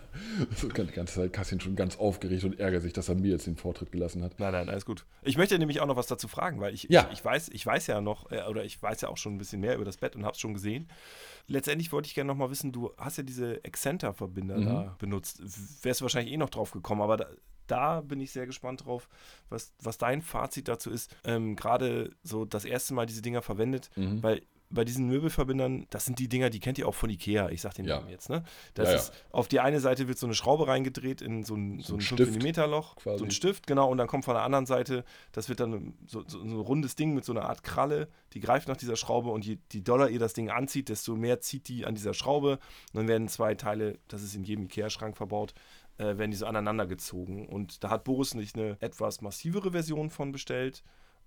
so 0.57 0.69
die 0.69 0.93
ganze 0.93 1.15
Zeit 1.15 1.33
Kassin 1.33 1.61
schon 1.61 1.77
ganz 1.77 1.99
aufgeregt 1.99 2.43
und 2.43 2.59
ärgert 2.59 2.83
sich, 2.83 2.93
dass 2.93 3.09
er 3.09 3.15
mir 3.15 3.31
jetzt 3.31 3.47
den 3.47 3.57
Vortritt 3.57 3.93
gelassen 3.93 4.25
hat. 4.25 4.41
Nein, 4.41 4.51
nein, 4.51 4.69
alles 4.69 4.85
gut. 4.85 5.05
Ich 5.23 5.37
möchte 5.37 5.57
nämlich 5.57 5.81
auch 5.81 5.87
noch 5.87 5.95
was 5.95 6.09
dazu 6.09 6.27
fragen, 6.27 6.61
weil 6.61 6.75
ich, 6.75 6.89
ja. 6.89 7.07
ich, 7.13 7.19
ich 7.19 7.25
weiß, 7.25 7.51
ich 7.51 7.65
weiß 7.65 7.87
ja 7.87 8.01
noch, 8.01 8.33
äh, 8.33 8.43
oder 8.49 8.65
ich 8.65 8.83
weiß 8.83 9.03
ja 9.03 9.09
auch 9.09 9.19
schon 9.19 9.35
ein 9.35 9.39
bisschen 9.39 9.61
mehr 9.61 9.77
über 9.77 9.85
das 9.85 9.99
Bett 9.99 10.17
und 10.17 10.25
habe 10.25 10.33
es 10.33 10.41
schon 10.41 10.55
gesehen. 10.55 10.89
Letztendlich 11.47 11.93
wollte 11.93 12.09
ich 12.09 12.15
gerne 12.17 12.29
noch 12.29 12.37
mal 12.37 12.51
wissen, 12.51 12.73
du 12.73 12.91
hast 12.97 13.19
ja 13.19 13.23
diese 13.23 13.63
Exzenter-Verbinder 13.63 14.59
mhm. 14.59 14.65
da 14.65 14.97
benutzt. 14.99 15.41
Wärst 15.85 16.01
du 16.01 16.05
wahrscheinlich 16.05 16.35
eh 16.35 16.39
noch 16.39 16.51
drauf 16.51 16.73
gekommen, 16.73 17.03
aber 17.03 17.19
da, 17.19 17.29
da 17.71 18.01
bin 18.01 18.21
ich 18.21 18.33
sehr 18.33 18.47
gespannt 18.47 18.85
drauf, 18.85 19.09
was, 19.49 19.73
was 19.81 19.99
dein 19.99 20.23
Fazit 20.23 20.69
dazu 20.69 20.91
ist. 20.91 21.15
Ähm, 21.25 21.57
Gerade 21.57 22.11
so 22.23 22.45
das 22.45 22.65
erste 22.65 22.95
Mal 22.95 23.07
diese 23.07 23.23
Dinger 23.23 23.43
verwendet, 23.43 23.91
mhm. 23.97 24.23
weil 24.23 24.43
bei 24.71 24.85
diesen 24.85 25.09
Möbelverbindern, 25.09 25.87
das 25.91 26.05
sind 26.05 26.19
die 26.19 26.29
Dinger, 26.29 26.49
die 26.49 26.61
kennt 26.61 26.79
ihr 26.79 26.87
auch 26.87 26.95
von 26.95 27.11
Ikea, 27.11 27.51
ich 27.51 27.61
sag 27.61 27.75
den 27.75 27.87
ja. 27.87 27.97
Namen 27.97 28.09
jetzt, 28.09 28.31
ne? 28.31 28.45
Das 28.75 28.89
ja, 28.89 28.95
ist, 28.97 29.13
auf 29.33 29.49
die 29.49 29.59
eine 29.59 29.81
Seite 29.81 30.07
wird 30.07 30.19
so 30.19 30.27
eine 30.27 30.35
Schraube 30.35 30.69
reingedreht 30.69 31.21
in 31.23 31.43
so 31.43 31.57
ein, 31.57 31.81
so 31.81 31.99
so 31.99 32.15
ein 32.15 32.19
5 32.19 32.43
mm 32.43 32.71
Loch, 32.71 32.97
quasi. 32.97 33.19
so 33.19 33.25
ein 33.25 33.33
Stift, 33.33 33.67
genau, 33.67 33.91
und 33.91 33.99
dann 33.99 34.07
kommt 34.07 34.25
von 34.25 34.35
der 34.35 34.45
anderen 34.45 34.67
Seite, 34.67 35.05
das 35.33 35.49
wird 35.49 35.59
dann 35.59 35.95
so, 36.07 36.23
so, 36.27 36.41
ein 36.41 36.53
rundes 36.53 36.95
Ding 36.95 37.15
mit 37.15 37.25
so 37.25 37.33
einer 37.33 37.49
Art 37.49 37.65
Kralle, 37.65 38.09
die 38.33 38.41
greift 38.41 38.69
nach 38.69 38.77
dieser 38.77 38.95
Schraube 38.95 39.31
und 39.31 39.45
je 39.45 39.59
die 39.73 39.83
doller 39.83 40.09
ihr 40.09 40.21
das 40.21 40.35
Ding 40.35 40.51
anzieht, 40.51 40.89
desto 40.89 41.17
mehr 41.17 41.41
zieht 41.41 41.67
die 41.67 41.85
an 41.85 41.97
dieser 41.97 42.15
Schraube 42.15 42.61
und 42.93 42.95
dann 42.95 43.09
werden 43.09 43.27
zwei 43.27 43.57
Teile, 43.57 43.99
das 44.07 44.23
ist 44.23 44.37
in 44.37 44.45
jedem 44.45 44.67
Ikea-Schrank 44.67 45.17
verbaut, 45.17 45.53
äh, 46.01 46.19
werden 46.19 46.31
die 46.31 46.37
so 46.37 46.47
aneinander 46.47 46.87
gezogen. 46.87 47.47
Und 47.47 47.85
da 47.85 47.91
hat 47.91 48.05
Boris 48.05 48.35
nicht 48.35 48.57
eine 48.57 48.77
etwas 48.81 49.21
massivere 49.21 49.73
Version 49.73 50.11
von 50.11 50.33
bestellt. 50.33 50.83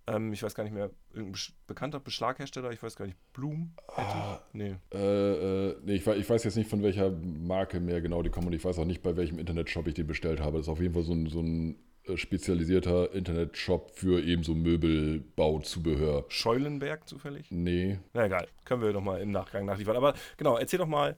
Ähm, 0.07 0.33
ich 0.33 0.43
weiß 0.43 0.55
gar 0.55 0.63
nicht 0.63 0.73
mehr, 0.73 0.89
irgendein 1.13 1.41
bekannter 1.67 1.99
Beschlaghersteller, 1.99 2.71
ich 2.71 2.81
weiß 2.81 2.95
gar 2.95 3.05
nicht, 3.05 3.17
Bloom? 3.31 3.73
Ah, 3.95 4.39
nee. 4.51 4.75
Äh, 4.91 5.69
äh, 5.69 5.75
nee, 5.83 5.93
ich, 5.93 6.05
ich, 6.05 6.29
weiß 6.29 6.43
jetzt 6.43 6.57
nicht, 6.57 6.69
von 6.69 6.83
welcher 6.83 7.11
Marke 7.11 7.79
mehr 7.79 8.01
genau 8.01 8.21
die 8.21 8.29
kommen 8.29 8.47
und 8.47 8.53
ich 8.53 8.65
weiß 8.65 8.79
auch 8.79 8.85
nicht, 8.85 9.01
bei 9.01 9.15
welchem 9.15 9.39
Internetshop 9.39 9.87
ich 9.87 9.93
den 9.93 10.07
bestellt 10.07 10.41
habe. 10.41 10.57
Das 10.57 10.67
ist 10.67 10.71
auf 10.71 10.81
jeden 10.81 10.93
Fall 10.93 11.03
so 11.03 11.13
ein, 11.13 11.27
so 11.27 11.39
ein 11.39 11.77
äh, 12.05 12.17
spezialisierter 12.17 13.13
Internetshop 13.13 13.91
für 13.91 14.21
eben 14.21 14.43
so 14.43 14.55
Möbelbauzubehör. 14.55 16.25
Scheulenberg 16.27 17.07
zufällig? 17.07 17.49
Nee. 17.49 17.99
Na 18.13 18.25
egal, 18.25 18.47
können 18.65 18.81
wir 18.81 18.91
doch 18.91 19.01
mal 19.01 19.21
im 19.21 19.31
Nachgang 19.31 19.65
nachliefern. 19.65 19.95
Aber 19.95 20.15
genau, 20.35 20.57
erzähl 20.57 20.79
doch 20.79 20.87
mal, 20.87 21.15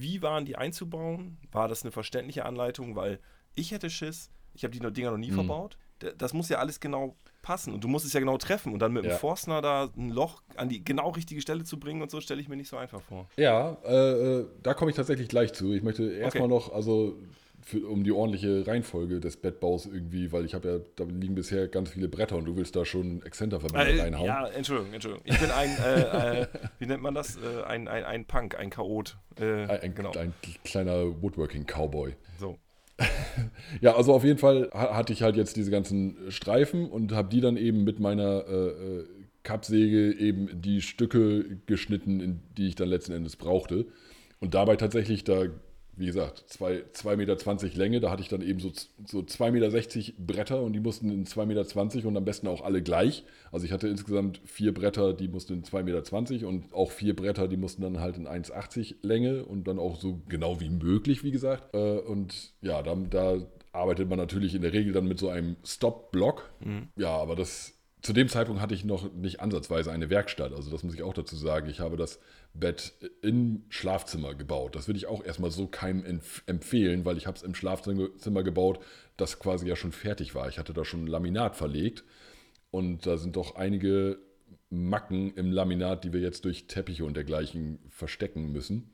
wie 0.00 0.22
waren 0.22 0.44
die 0.44 0.56
einzubauen? 0.56 1.38
War 1.52 1.68
das 1.68 1.82
eine 1.82 1.92
verständliche 1.92 2.44
Anleitung? 2.44 2.96
Weil 2.96 3.20
ich 3.54 3.72
hätte 3.72 3.90
Schiss, 3.90 4.30
ich 4.54 4.64
habe 4.64 4.72
die 4.72 4.80
Dinger 4.92 5.10
noch 5.10 5.18
nie 5.18 5.30
mhm. 5.30 5.36
verbaut. 5.36 5.78
Das 6.16 6.32
muss 6.32 6.48
ja 6.48 6.58
alles 6.58 6.78
genau 6.78 7.16
passen 7.42 7.74
und 7.74 7.82
du 7.82 7.88
musst 7.88 8.06
es 8.06 8.12
ja 8.12 8.20
genau 8.20 8.38
treffen 8.38 8.72
und 8.72 8.78
dann 8.78 8.92
mit 8.92 9.04
ja. 9.04 9.10
dem 9.10 9.18
Forstner 9.18 9.60
da 9.60 9.90
ein 9.96 10.10
Loch 10.10 10.42
an 10.54 10.68
die 10.68 10.84
genau 10.84 11.10
richtige 11.10 11.40
Stelle 11.40 11.64
zu 11.64 11.80
bringen 11.80 12.02
und 12.02 12.10
so 12.10 12.20
stelle 12.20 12.40
ich 12.40 12.48
mir 12.48 12.56
nicht 12.56 12.68
so 12.68 12.76
einfach 12.76 13.00
vor. 13.00 13.28
Ja, 13.36 13.76
äh, 13.84 14.40
äh 14.40 14.46
da 14.62 14.74
komme 14.74 14.90
ich 14.90 14.96
tatsächlich 14.96 15.28
gleich 15.28 15.52
zu. 15.54 15.72
Ich 15.72 15.82
möchte 15.82 16.12
erstmal 16.12 16.44
okay. 16.44 16.54
noch, 16.54 16.72
also 16.72 17.18
für, 17.62 17.86
um 17.86 18.04
die 18.04 18.12
ordentliche 18.12 18.66
Reihenfolge 18.66 19.20
des 19.20 19.36
Bettbaus 19.36 19.86
irgendwie, 19.86 20.32
weil 20.32 20.44
ich 20.44 20.54
habe 20.54 20.68
ja, 20.68 20.78
da 20.96 21.04
liegen 21.04 21.34
bisher 21.34 21.68
ganz 21.68 21.90
viele 21.90 22.08
Bretter 22.08 22.36
und 22.36 22.44
du 22.44 22.56
willst 22.56 22.76
da 22.76 22.84
schon 22.84 23.22
Exzenterverbinder 23.22 23.86
äh, 23.86 24.00
reinhauen. 24.00 24.26
Ja, 24.26 24.46
Entschuldigung, 24.46 24.92
Entschuldigung. 24.92 25.24
Ich 25.26 25.38
bin 25.38 25.50
ein, 25.50 25.70
äh, 25.84 26.40
äh, 26.42 26.46
wie 26.78 26.86
nennt 26.86 27.02
man 27.02 27.14
das? 27.14 27.36
Äh, 27.36 27.64
ein, 27.64 27.88
ein, 27.88 28.04
ein 28.04 28.24
Punk, 28.24 28.58
ein 28.58 28.70
Chaot. 28.70 29.18
Äh, 29.38 29.44
ein, 29.44 29.70
ein, 29.70 29.94
genau. 29.94 30.12
ein 30.12 30.32
kleiner 30.64 31.22
Woodworking-Cowboy. 31.22 32.14
So. 32.38 32.58
ja, 33.80 33.94
also 33.94 34.12
auf 34.12 34.24
jeden 34.24 34.38
Fall 34.38 34.70
hatte 34.72 35.12
ich 35.12 35.22
halt 35.22 35.36
jetzt 35.36 35.56
diese 35.56 35.70
ganzen 35.70 36.30
Streifen 36.30 36.88
und 36.88 37.12
habe 37.12 37.28
die 37.28 37.40
dann 37.40 37.56
eben 37.56 37.84
mit 37.84 38.00
meiner 38.00 38.48
äh, 38.48 39.04
Kappsäge 39.42 40.12
eben 40.18 40.60
die 40.60 40.82
Stücke 40.82 41.58
geschnitten, 41.66 42.42
die 42.56 42.68
ich 42.68 42.74
dann 42.74 42.88
letzten 42.88 43.12
Endes 43.12 43.36
brauchte. 43.36 43.86
Und 44.40 44.54
dabei 44.54 44.76
tatsächlich, 44.76 45.24
da 45.24 45.44
wie 45.98 46.06
gesagt, 46.06 46.44
2,20 46.48 47.16
Meter 47.16 47.76
Länge. 47.76 48.00
Da 48.00 48.10
hatte 48.10 48.22
ich 48.22 48.28
dann 48.28 48.42
eben 48.42 48.60
so, 48.60 48.72
so 49.04 49.18
2,60 49.20 49.50
Meter 49.50 50.12
Bretter 50.18 50.62
und 50.62 50.72
die 50.72 50.80
mussten 50.80 51.10
in 51.10 51.26
2,20 51.26 51.46
Meter 51.96 52.08
und 52.08 52.16
am 52.16 52.24
besten 52.24 52.46
auch 52.46 52.62
alle 52.62 52.82
gleich. 52.82 53.24
Also 53.50 53.66
ich 53.66 53.72
hatte 53.72 53.88
insgesamt 53.88 54.40
vier 54.44 54.72
Bretter, 54.72 55.12
die 55.12 55.28
mussten 55.28 55.54
in 55.54 55.62
2,20 55.64 56.32
Meter 56.32 56.48
und 56.48 56.72
auch 56.72 56.90
vier 56.90 57.16
Bretter, 57.16 57.48
die 57.48 57.56
mussten 57.56 57.82
dann 57.82 58.00
halt 58.00 58.16
in 58.16 58.26
1,80 58.26 58.96
Länge 59.02 59.44
und 59.44 59.68
dann 59.68 59.78
auch 59.78 60.00
so 60.00 60.20
genau 60.28 60.60
wie 60.60 60.70
möglich, 60.70 61.24
wie 61.24 61.30
gesagt. 61.30 61.74
Äh, 61.74 61.98
und 61.98 62.52
ja, 62.62 62.82
da, 62.82 62.94
da 62.94 63.38
arbeitet 63.72 64.08
man 64.08 64.18
natürlich 64.18 64.54
in 64.54 64.62
der 64.62 64.72
Regel 64.72 64.92
dann 64.92 65.06
mit 65.06 65.18
so 65.18 65.28
einem 65.28 65.56
Stop-Block. 65.64 66.48
Mhm. 66.60 66.88
Ja, 66.96 67.10
aber 67.10 67.36
das 67.36 67.77
zu 68.08 68.14
dem 68.14 68.30
Zeitpunkt 68.30 68.62
hatte 68.62 68.72
ich 68.72 68.86
noch 68.86 69.12
nicht 69.12 69.40
ansatzweise 69.40 69.92
eine 69.92 70.08
Werkstatt. 70.08 70.54
Also 70.54 70.70
das 70.70 70.82
muss 70.82 70.94
ich 70.94 71.02
auch 71.02 71.12
dazu 71.12 71.36
sagen. 71.36 71.68
Ich 71.68 71.80
habe 71.80 71.98
das 71.98 72.20
Bett 72.54 72.94
im 73.20 73.64
Schlafzimmer 73.68 74.34
gebaut. 74.34 74.74
Das 74.74 74.88
würde 74.88 74.96
ich 74.96 75.06
auch 75.06 75.22
erstmal 75.22 75.50
so 75.50 75.66
keinem 75.66 76.22
empfehlen, 76.46 77.04
weil 77.04 77.18
ich 77.18 77.26
habe 77.26 77.36
es 77.36 77.42
im 77.42 77.54
Schlafzimmer 77.54 78.42
gebaut, 78.42 78.80
das 79.18 79.38
quasi 79.38 79.68
ja 79.68 79.76
schon 79.76 79.92
fertig 79.92 80.34
war. 80.34 80.48
Ich 80.48 80.58
hatte 80.58 80.72
da 80.72 80.86
schon 80.86 81.06
Laminat 81.06 81.54
verlegt 81.54 82.02
und 82.70 83.04
da 83.04 83.18
sind 83.18 83.36
doch 83.36 83.56
einige 83.56 84.18
Macken 84.70 85.34
im 85.34 85.52
Laminat, 85.52 86.02
die 86.02 86.14
wir 86.14 86.20
jetzt 86.20 86.46
durch 86.46 86.66
Teppiche 86.66 87.04
und 87.04 87.14
dergleichen 87.14 87.78
verstecken 87.90 88.52
müssen 88.52 88.90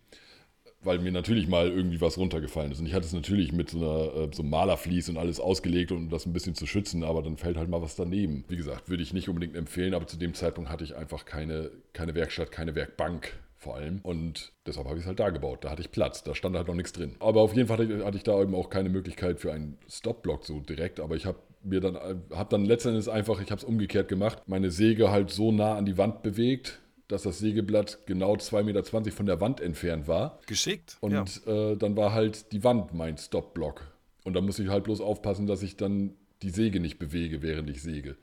weil 0.84 0.98
mir 0.98 1.12
natürlich 1.12 1.48
mal 1.48 1.68
irgendwie 1.68 2.00
was 2.00 2.18
runtergefallen 2.18 2.72
ist. 2.72 2.80
Und 2.80 2.86
ich 2.86 2.94
hatte 2.94 3.06
es 3.06 3.12
natürlich 3.12 3.52
mit 3.52 3.70
so, 3.70 3.78
einer, 3.78 4.24
äh, 4.24 4.30
so 4.34 4.42
einem 4.42 4.50
Malerflies 4.50 5.08
und 5.08 5.16
alles 5.16 5.40
ausgelegt, 5.40 5.92
um 5.92 6.08
das 6.08 6.26
ein 6.26 6.32
bisschen 6.32 6.54
zu 6.54 6.66
schützen, 6.66 7.04
aber 7.04 7.22
dann 7.22 7.36
fällt 7.36 7.56
halt 7.56 7.68
mal 7.68 7.82
was 7.82 7.96
daneben. 7.96 8.44
Wie 8.48 8.56
gesagt, 8.56 8.88
würde 8.88 9.02
ich 9.02 9.12
nicht 9.12 9.28
unbedingt 9.28 9.56
empfehlen, 9.56 9.94
aber 9.94 10.06
zu 10.06 10.16
dem 10.16 10.34
Zeitpunkt 10.34 10.70
hatte 10.70 10.84
ich 10.84 10.96
einfach 10.96 11.24
keine, 11.24 11.70
keine 11.92 12.14
Werkstatt, 12.14 12.52
keine 12.52 12.74
Werkbank 12.74 13.34
vor 13.64 13.76
allem. 13.76 14.00
Und 14.02 14.52
deshalb 14.66 14.86
habe 14.86 14.98
ich 14.98 15.04
es 15.04 15.08
halt 15.08 15.18
da 15.18 15.30
gebaut. 15.30 15.64
Da 15.64 15.70
hatte 15.70 15.80
ich 15.80 15.90
Platz, 15.90 16.22
da 16.22 16.34
stand 16.34 16.54
halt 16.54 16.68
noch 16.68 16.74
nichts 16.74 16.92
drin. 16.92 17.16
Aber 17.18 17.40
auf 17.40 17.54
jeden 17.54 17.66
Fall 17.66 17.78
hatte 18.04 18.16
ich, 18.16 18.22
da 18.22 18.40
eben 18.40 18.54
auch 18.54 18.68
keine 18.68 18.90
Möglichkeit 18.90 19.40
für 19.40 19.52
einen 19.52 19.78
Stopblock 19.88 20.44
so 20.44 20.60
direkt. 20.60 21.00
Aber 21.00 21.16
ich 21.16 21.24
habe 21.26 21.38
mir 21.64 21.80
dann, 21.80 21.96
habe 21.96 22.50
dann 22.50 22.64
letztendlich 22.66 23.10
einfach, 23.10 23.40
ich 23.40 23.50
habe 23.50 23.58
es 23.58 23.64
umgekehrt 23.64 24.08
gemacht, 24.08 24.42
meine 24.46 24.70
Säge 24.70 25.10
halt 25.10 25.30
so 25.30 25.50
nah 25.50 25.74
an 25.74 25.86
die 25.86 25.96
Wand 25.96 26.22
bewegt, 26.22 26.80
dass 27.14 27.22
das 27.22 27.38
Sägeblatt 27.38 28.00
genau 28.06 28.34
2,20 28.34 28.62
Meter 28.64 29.12
von 29.12 29.26
der 29.26 29.40
Wand 29.40 29.60
entfernt 29.60 30.08
war. 30.08 30.40
Geschickt. 30.46 30.96
Und 31.00 31.12
ja. 31.12 31.24
äh, 31.46 31.76
dann 31.76 31.96
war 31.96 32.12
halt 32.12 32.52
die 32.52 32.64
Wand 32.64 32.92
mein 32.92 33.16
Stopblock. 33.16 33.82
Und 34.24 34.34
da 34.34 34.40
muss 34.40 34.58
ich 34.58 34.68
halt 34.68 34.84
bloß 34.84 35.00
aufpassen, 35.00 35.46
dass 35.46 35.62
ich 35.62 35.76
dann 35.76 36.14
die 36.42 36.50
Säge 36.50 36.80
nicht 36.80 36.98
bewege, 36.98 37.40
während 37.40 37.70
ich 37.70 37.82
säge. 37.82 38.16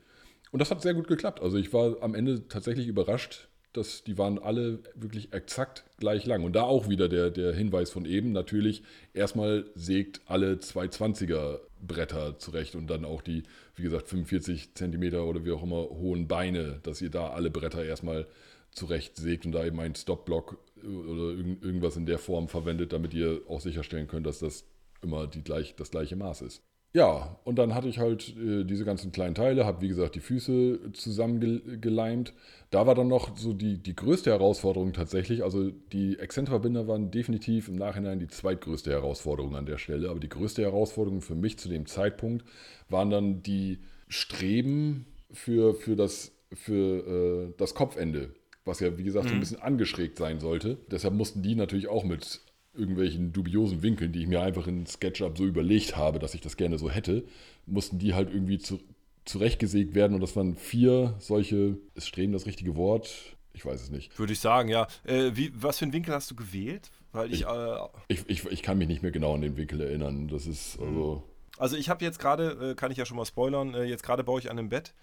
Und 0.51 0.59
das 0.59 0.69
hat 0.71 0.81
sehr 0.81 0.93
gut 0.93 1.07
geklappt. 1.07 1.41
Also 1.41 1.57
ich 1.57 1.71
war 1.71 2.03
am 2.03 2.15
Ende 2.15 2.49
tatsächlich 2.49 2.87
überrascht, 2.87 3.47
dass 3.71 4.03
die 4.03 4.17
waren 4.17 4.37
alle 4.37 4.79
wirklich 4.95 5.31
exakt 5.31 5.85
gleich 5.97 6.25
lang. 6.25 6.43
Und 6.43 6.53
da 6.53 6.63
auch 6.63 6.89
wieder 6.89 7.07
der, 7.07 7.29
der 7.29 7.53
Hinweis 7.53 7.89
von 7.91 8.03
eben, 8.03 8.33
natürlich, 8.33 8.83
erstmal 9.13 9.65
sägt 9.75 10.19
alle 10.25 10.55
220er 10.55 11.59
Bretter 11.81 12.37
zurecht 12.37 12.75
und 12.75 12.87
dann 12.87 13.05
auch 13.05 13.21
die, 13.21 13.43
wie 13.75 13.83
gesagt, 13.83 14.09
45 14.09 14.75
Zentimeter 14.75 15.25
oder 15.25 15.45
wie 15.45 15.51
auch 15.51 15.63
immer 15.63 15.89
hohen 15.89 16.27
Beine, 16.27 16.81
dass 16.83 17.01
ihr 17.01 17.09
da 17.09 17.29
alle 17.29 17.49
Bretter 17.49 17.85
erstmal 17.85 18.27
zurechtsägt 18.71 19.45
und 19.45 19.51
da 19.51 19.65
eben 19.65 19.79
einen 19.79 19.95
Stopblock 19.95 20.57
oder 20.83 21.31
irgendwas 21.61 21.97
in 21.97 22.05
der 22.05 22.17
Form 22.17 22.47
verwendet, 22.47 22.93
damit 22.93 23.13
ihr 23.13 23.41
auch 23.47 23.61
sicherstellen 23.61 24.07
könnt, 24.07 24.25
dass 24.25 24.39
das 24.39 24.65
immer 25.01 25.27
die 25.27 25.43
gleich, 25.43 25.75
das 25.75 25.91
gleiche 25.91 26.15
Maß 26.15 26.41
ist. 26.41 26.63
Ja, 26.93 27.39
und 27.45 27.57
dann 27.57 27.73
hatte 27.73 27.87
ich 27.87 27.99
halt 27.99 28.35
äh, 28.35 28.65
diese 28.65 28.83
ganzen 28.83 29.13
kleinen 29.13 29.33
Teile, 29.33 29.65
habe 29.65 29.79
wie 29.81 29.87
gesagt 29.87 30.15
die 30.15 30.19
Füße 30.19 30.91
zusammengeleimt. 30.91 32.33
Da 32.69 32.85
war 32.85 32.95
dann 32.95 33.07
noch 33.07 33.37
so 33.37 33.53
die, 33.53 33.81
die 33.81 33.95
größte 33.95 34.29
Herausforderung 34.29 34.91
tatsächlich. 34.91 35.41
Also 35.41 35.69
die 35.69 36.19
Exzenterverbinder 36.19 36.89
waren 36.89 37.09
definitiv 37.09 37.69
im 37.69 37.77
Nachhinein 37.77 38.19
die 38.19 38.27
zweitgrößte 38.27 38.91
Herausforderung 38.91 39.55
an 39.55 39.65
der 39.65 39.77
Stelle. 39.77 40.09
Aber 40.09 40.19
die 40.19 40.27
größte 40.27 40.63
Herausforderung 40.63 41.21
für 41.21 41.35
mich 41.35 41.57
zu 41.57 41.69
dem 41.69 41.85
Zeitpunkt 41.85 42.45
waren 42.89 43.09
dann 43.09 43.41
die 43.41 43.79
Streben 44.09 45.05
für, 45.31 45.75
für, 45.75 45.95
das, 45.95 46.33
für 46.51 47.51
äh, 47.51 47.53
das 47.57 47.73
Kopfende 47.73 48.33
was 48.65 48.79
ja, 48.79 48.97
wie 48.97 49.03
gesagt, 49.03 49.25
mhm. 49.25 49.29
so 49.29 49.33
ein 49.33 49.37
mhm. 49.37 49.41
bisschen 49.41 49.61
angeschrägt 49.61 50.17
sein 50.17 50.39
sollte. 50.39 50.77
Deshalb 50.89 51.13
mussten 51.13 51.41
die 51.41 51.55
natürlich 51.55 51.87
auch 51.87 52.03
mit 52.03 52.41
irgendwelchen 52.73 53.33
dubiosen 53.33 53.81
Winkeln, 53.83 54.11
die 54.11 54.21
ich 54.21 54.27
mir 54.27 54.41
einfach 54.41 54.67
in 54.67 54.85
SketchUp 54.85 55.37
so 55.37 55.45
überlegt 55.45 55.97
habe, 55.97 56.19
dass 56.19 56.33
ich 56.33 56.41
das 56.41 56.57
gerne 56.57 56.77
so 56.77 56.89
hätte, 56.89 57.23
mussten 57.65 57.99
die 57.99 58.13
halt 58.13 58.33
irgendwie 58.33 58.59
zu, 58.59 58.79
zurechtgesägt 59.25 59.93
werden 59.93 60.13
und 60.13 60.21
das 60.21 60.35
waren 60.35 60.55
vier 60.55 61.15
solche, 61.19 61.77
ist 61.95 62.07
Streben 62.07 62.33
das 62.33 62.45
richtige 62.45 62.75
Wort? 62.75 63.35
Ich 63.53 63.65
weiß 63.65 63.81
es 63.81 63.91
nicht. 63.91 64.17
Würde 64.17 64.33
ich 64.33 64.39
sagen, 64.39 64.69
ja. 64.69 64.87
Äh, 65.03 65.31
wie, 65.33 65.51
was 65.53 65.79
für 65.79 65.85
einen 65.85 65.93
Winkel 65.93 66.13
hast 66.13 66.31
du 66.31 66.35
gewählt? 66.35 66.89
Weil 67.11 67.33
ich, 67.33 67.41
ich, 67.41 67.47
äh, 67.47 67.77
ich, 68.07 68.29
ich, 68.29 68.45
ich, 68.45 68.63
kann 68.63 68.77
mich 68.77 68.87
nicht 68.87 69.01
mehr 69.01 69.11
genau 69.11 69.33
an 69.33 69.41
den 69.41 69.57
Winkel 69.57 69.81
erinnern. 69.81 70.29
Das 70.29 70.47
ist 70.47 70.79
mhm. 70.79 70.87
also. 70.87 71.23
Also 71.57 71.75
ich 71.75 71.89
habe 71.89 72.03
jetzt 72.03 72.17
gerade, 72.17 72.71
äh, 72.71 72.75
kann 72.75 72.91
ich 72.91 72.97
ja 72.97 73.05
schon 73.05 73.17
mal 73.17 73.25
spoilern, 73.25 73.73
äh, 73.73 73.83
jetzt 73.83 74.03
gerade 74.03 74.23
baue 74.23 74.39
ich 74.39 74.49
an 74.49 74.57
einem 74.57 74.69
Bett. 74.69 74.93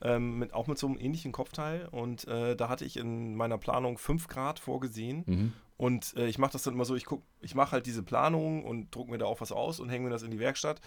Ähm, 0.00 0.38
mit, 0.38 0.54
auch 0.54 0.68
mit 0.68 0.78
so 0.78 0.86
einem 0.86 0.98
ähnlichen 0.98 1.32
Kopfteil. 1.32 1.88
Und 1.90 2.26
äh, 2.28 2.54
da 2.54 2.68
hatte 2.68 2.84
ich 2.84 2.96
in 2.96 3.34
meiner 3.34 3.58
Planung 3.58 3.98
5 3.98 4.28
Grad 4.28 4.60
vorgesehen. 4.60 5.24
Mhm. 5.26 5.52
Und 5.76 6.16
äh, 6.16 6.26
ich 6.26 6.38
mache 6.38 6.52
das 6.52 6.62
dann 6.62 6.74
immer 6.74 6.84
so, 6.84 6.94
ich 6.94 7.06
ich 7.40 7.54
mache 7.54 7.72
halt 7.72 7.86
diese 7.86 8.02
Planung 8.02 8.64
und 8.64 8.94
drucke 8.94 9.10
mir 9.10 9.18
da 9.18 9.26
auch 9.26 9.40
was 9.40 9.52
aus 9.52 9.80
und 9.80 9.88
hänge 9.88 10.04
mir 10.04 10.10
das 10.10 10.22
in 10.22 10.30
die 10.30 10.38
Werkstatt. 10.38 10.80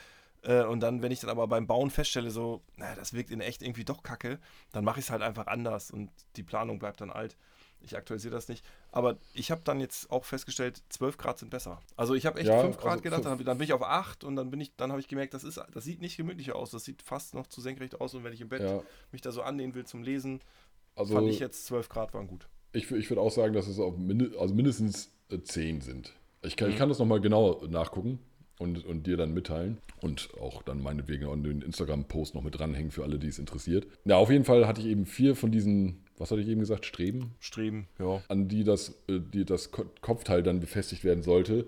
Äh, 0.43 0.63
und 0.63 0.79
dann, 0.81 1.01
wenn 1.01 1.11
ich 1.11 1.19
dann 1.19 1.29
aber 1.29 1.47
beim 1.47 1.67
Bauen 1.67 1.89
feststelle, 1.89 2.31
so, 2.31 2.61
naja, 2.75 2.95
das 2.95 3.13
wirkt 3.13 3.31
in 3.31 3.41
echt 3.41 3.61
irgendwie 3.61 3.85
doch 3.85 4.03
kacke, 4.03 4.39
dann 4.71 4.83
mache 4.83 4.99
ich 4.99 5.05
es 5.05 5.11
halt 5.11 5.21
einfach 5.21 5.47
anders 5.47 5.91
und 5.91 6.09
die 6.35 6.43
Planung 6.43 6.79
bleibt 6.79 7.01
dann 7.01 7.11
alt. 7.11 7.37
Ich 7.83 7.97
aktualisiere 7.97 8.33
das 8.33 8.47
nicht. 8.47 8.65
Aber 8.91 9.17
ich 9.33 9.51
habe 9.51 9.61
dann 9.63 9.79
jetzt 9.79 10.11
auch 10.11 10.25
festgestellt, 10.25 10.81
12 10.89 11.17
Grad 11.17 11.39
sind 11.39 11.49
besser. 11.49 11.79
Also 11.95 12.13
ich 12.13 12.25
habe 12.25 12.39
echt 12.39 12.49
ja, 12.49 12.61
5 12.61 12.77
Grad 12.77 12.91
also 12.91 13.03
gedacht, 13.03 13.25
dann, 13.25 13.43
dann, 13.43 13.57
bin 13.57 13.65
ich 13.65 13.73
auf 13.73 13.83
8 13.83 14.23
und 14.23 14.35
dann 14.35 14.49
bin 14.51 14.61
ich, 14.61 14.75
dann 14.75 14.91
habe 14.91 15.01
ich 15.01 15.07
gemerkt, 15.07 15.33
das 15.33 15.43
ist, 15.43 15.59
das 15.73 15.83
sieht 15.83 16.01
nicht 16.01 16.17
gemütlicher 16.17 16.55
aus. 16.55 16.71
Das 16.71 16.85
sieht 16.85 17.01
fast 17.01 17.33
noch 17.33 17.47
zu 17.47 17.61
senkrecht 17.61 17.99
aus 17.99 18.13
und 18.13 18.23
wenn 18.23 18.33
ich 18.33 18.41
im 18.41 18.49
Bett 18.49 18.61
ja. 18.61 18.81
mich 19.11 19.21
da 19.21 19.31
so 19.31 19.41
annehmen 19.41 19.75
will 19.75 19.85
zum 19.85 20.03
Lesen, 20.03 20.41
also, 20.95 21.13
fand 21.13 21.29
ich 21.29 21.39
jetzt 21.39 21.65
12 21.67 21.89
Grad 21.89 22.13
waren 22.13 22.27
gut. 22.27 22.47
Ich, 22.73 22.91
ich 22.91 23.09
würde 23.09 23.21
auch 23.21 23.31
sagen, 23.31 23.53
dass 23.53 23.67
es 23.67 23.79
auch 23.79 23.97
mindi 23.97 24.37
also 24.37 24.53
mindestens 24.53 25.11
10 25.29 25.77
äh, 25.77 25.81
sind. 25.81 26.13
Ich 26.43 26.55
kann, 26.55 26.67
mhm. 26.67 26.73
ich 26.73 26.79
kann 26.79 26.89
das 26.89 26.99
nochmal 26.99 27.21
genau 27.21 27.61
nachgucken 27.67 28.19
und, 28.61 28.85
und 28.85 29.07
dir 29.07 29.17
dann 29.17 29.33
mitteilen. 29.33 29.77
Und 30.01 30.29
auch 30.39 30.61
dann 30.61 30.81
meinetwegen 30.81 31.27
an 31.27 31.43
den 31.43 31.61
Instagram-Post 31.61 32.35
noch 32.35 32.43
mit 32.43 32.57
dranhängen 32.57 32.91
für 32.91 33.03
alle, 33.03 33.17
die 33.17 33.27
es 33.27 33.39
interessiert. 33.39 33.87
Ja, 34.05 34.17
auf 34.17 34.29
jeden 34.29 34.45
Fall 34.45 34.67
hatte 34.67 34.81
ich 34.81 34.87
eben 34.87 35.05
vier 35.05 35.35
von 35.35 35.51
diesen, 35.51 36.03
was 36.17 36.31
hatte 36.31 36.41
ich 36.41 36.47
eben 36.47 36.59
gesagt, 36.59 36.85
Streben? 36.85 37.31
Streben, 37.39 37.87
ja. 37.99 38.21
An 38.29 38.47
die 38.47 38.63
das, 38.63 39.01
äh, 39.07 39.19
die 39.19 39.45
das 39.45 39.71
Kopfteil 39.71 40.43
dann 40.43 40.59
befestigt 40.59 41.03
werden 41.03 41.23
sollte. 41.23 41.65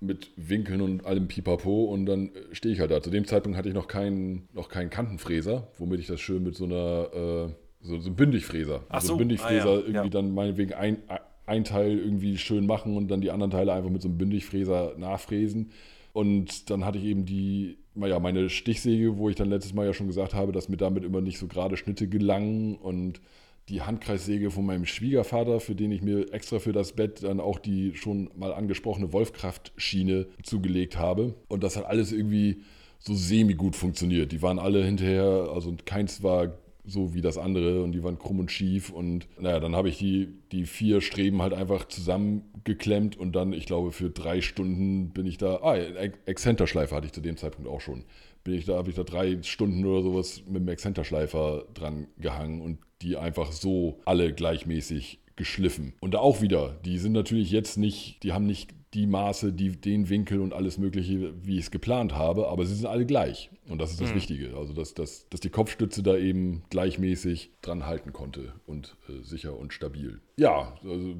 Mit 0.00 0.32
Winkeln 0.36 0.80
und 0.80 1.06
allem 1.06 1.28
Pipapo. 1.28 1.84
Und 1.84 2.06
dann 2.06 2.34
äh, 2.34 2.54
stehe 2.54 2.74
ich 2.74 2.80
halt 2.80 2.90
da. 2.90 3.00
Zu 3.00 3.10
dem 3.10 3.24
Zeitpunkt 3.24 3.56
hatte 3.56 3.68
ich 3.68 3.74
noch 3.74 3.86
keinen, 3.86 4.48
noch 4.52 4.68
keinen 4.68 4.90
Kantenfräser, 4.90 5.68
womit 5.78 6.00
ich 6.00 6.08
das 6.08 6.20
schön 6.20 6.42
mit 6.42 6.56
so 6.56 6.64
einer, 6.64 7.10
äh, 7.14 7.54
so, 7.80 8.00
so 8.00 8.08
einem 8.08 8.16
Bündigfräser. 8.16 8.84
Ach 8.88 9.00
so, 9.00 9.08
so. 9.08 9.16
Bündigfräser 9.16 9.68
ah, 9.68 9.74
ja. 9.74 9.80
irgendwie 9.80 9.96
ja. 9.96 10.08
dann 10.08 10.34
meinetwegen 10.34 10.74
ein, 10.74 10.98
ein 11.46 11.64
Teil 11.64 11.98
irgendwie 11.98 12.38
schön 12.38 12.66
machen 12.66 12.96
und 12.96 13.08
dann 13.08 13.20
die 13.20 13.30
anderen 13.30 13.50
Teile 13.52 13.72
einfach 13.72 13.90
mit 13.90 14.02
so 14.02 14.08
einem 14.08 14.18
Bündigfräser 14.18 14.94
nachfräsen. 14.96 15.70
Und 16.12 16.70
dann 16.70 16.84
hatte 16.84 16.98
ich 16.98 17.04
eben 17.04 17.24
die, 17.24 17.78
naja, 17.94 18.18
meine 18.18 18.50
Stichsäge, 18.50 19.16
wo 19.16 19.28
ich 19.28 19.36
dann 19.36 19.48
letztes 19.48 19.72
Mal 19.72 19.86
ja 19.86 19.94
schon 19.94 20.08
gesagt 20.08 20.34
habe, 20.34 20.52
dass 20.52 20.68
mir 20.68 20.76
damit 20.76 21.04
immer 21.04 21.20
nicht 21.20 21.38
so 21.38 21.46
gerade 21.46 21.76
Schnitte 21.76 22.08
gelangen 22.08 22.76
und 22.76 23.20
die 23.68 23.82
Handkreissäge 23.82 24.50
von 24.50 24.66
meinem 24.66 24.86
Schwiegervater, 24.86 25.60
für 25.60 25.74
den 25.74 25.92
ich 25.92 26.02
mir 26.02 26.32
extra 26.32 26.58
für 26.58 26.72
das 26.72 26.92
Bett 26.92 27.22
dann 27.22 27.40
auch 27.40 27.58
die 27.58 27.94
schon 27.94 28.30
mal 28.36 28.52
angesprochene 28.52 29.12
Wolfkraftschiene 29.12 30.26
zugelegt 30.42 30.98
habe. 30.98 31.34
Und 31.48 31.62
das 31.62 31.76
hat 31.76 31.86
alles 31.86 32.12
irgendwie 32.12 32.62
so 32.98 33.14
semi-gut 33.14 33.76
funktioniert. 33.76 34.32
Die 34.32 34.42
waren 34.42 34.58
alle 34.58 34.84
hinterher, 34.84 35.48
also 35.52 35.74
keins 35.84 36.22
war 36.22 36.58
so 36.84 37.14
wie 37.14 37.20
das 37.20 37.38
andere 37.38 37.82
und 37.82 37.92
die 37.92 38.02
waren 38.02 38.18
krumm 38.18 38.40
und 38.40 38.50
schief 38.50 38.90
und 38.90 39.28
naja, 39.38 39.60
dann 39.60 39.76
habe 39.76 39.88
ich 39.88 39.98
die, 39.98 40.28
die 40.50 40.64
vier 40.66 41.00
Streben 41.00 41.40
halt 41.40 41.52
einfach 41.52 41.86
zusammengeklemmt 41.86 43.16
und 43.16 43.36
dann, 43.36 43.52
ich 43.52 43.66
glaube, 43.66 43.92
für 43.92 44.10
drei 44.10 44.40
Stunden 44.40 45.10
bin 45.10 45.26
ich 45.26 45.38
da, 45.38 45.60
ah, 45.62 45.76
Exzenterschleifer 45.76 46.96
hatte 46.96 47.06
ich 47.06 47.12
zu 47.12 47.20
dem 47.20 47.36
Zeitpunkt 47.36 47.70
auch 47.70 47.80
schon, 47.80 48.04
bin 48.42 48.54
ich 48.54 48.64
da, 48.64 48.76
habe 48.76 48.90
ich 48.90 48.96
da 48.96 49.04
drei 49.04 49.40
Stunden 49.42 49.84
oder 49.84 50.02
sowas 50.02 50.42
mit 50.46 50.62
dem 50.62 50.68
Exzenterschleifer 50.68 51.66
dran 51.74 52.08
gehangen 52.18 52.60
und 52.60 52.78
die 53.02 53.16
einfach 53.16 53.52
so 53.52 54.00
alle 54.04 54.32
gleichmäßig 54.32 55.20
geschliffen. 55.36 55.94
Und 56.00 56.14
da 56.14 56.18
auch 56.18 56.42
wieder, 56.42 56.78
die 56.84 56.98
sind 56.98 57.12
natürlich 57.12 57.50
jetzt 57.50 57.78
nicht, 57.78 58.22
die 58.22 58.32
haben 58.32 58.46
nicht 58.46 58.74
die 58.94 59.06
Maße, 59.06 59.52
die, 59.52 59.70
den 59.70 60.10
Winkel 60.10 60.40
und 60.40 60.52
alles 60.52 60.76
Mögliche, 60.76 61.32
wie 61.44 61.54
ich 61.54 61.64
es 61.64 61.70
geplant 61.70 62.14
habe, 62.14 62.48
aber 62.48 62.66
sie 62.66 62.74
sind 62.74 62.86
alle 62.86 63.06
gleich. 63.06 63.50
Und 63.68 63.80
das 63.80 63.90
ist 63.90 64.00
das 64.00 64.10
mhm. 64.10 64.16
Wichtige. 64.16 64.56
Also, 64.56 64.74
dass, 64.74 64.94
dass, 64.94 65.28
dass 65.30 65.40
die 65.40 65.48
Kopfstütze 65.48 66.02
da 66.02 66.16
eben 66.16 66.62
gleichmäßig 66.68 67.52
dran 67.62 67.86
halten 67.86 68.12
konnte 68.12 68.52
und 68.66 68.96
äh, 69.08 69.22
sicher 69.22 69.58
und 69.58 69.72
stabil. 69.72 70.20
Ja, 70.36 70.76
also 70.84 71.14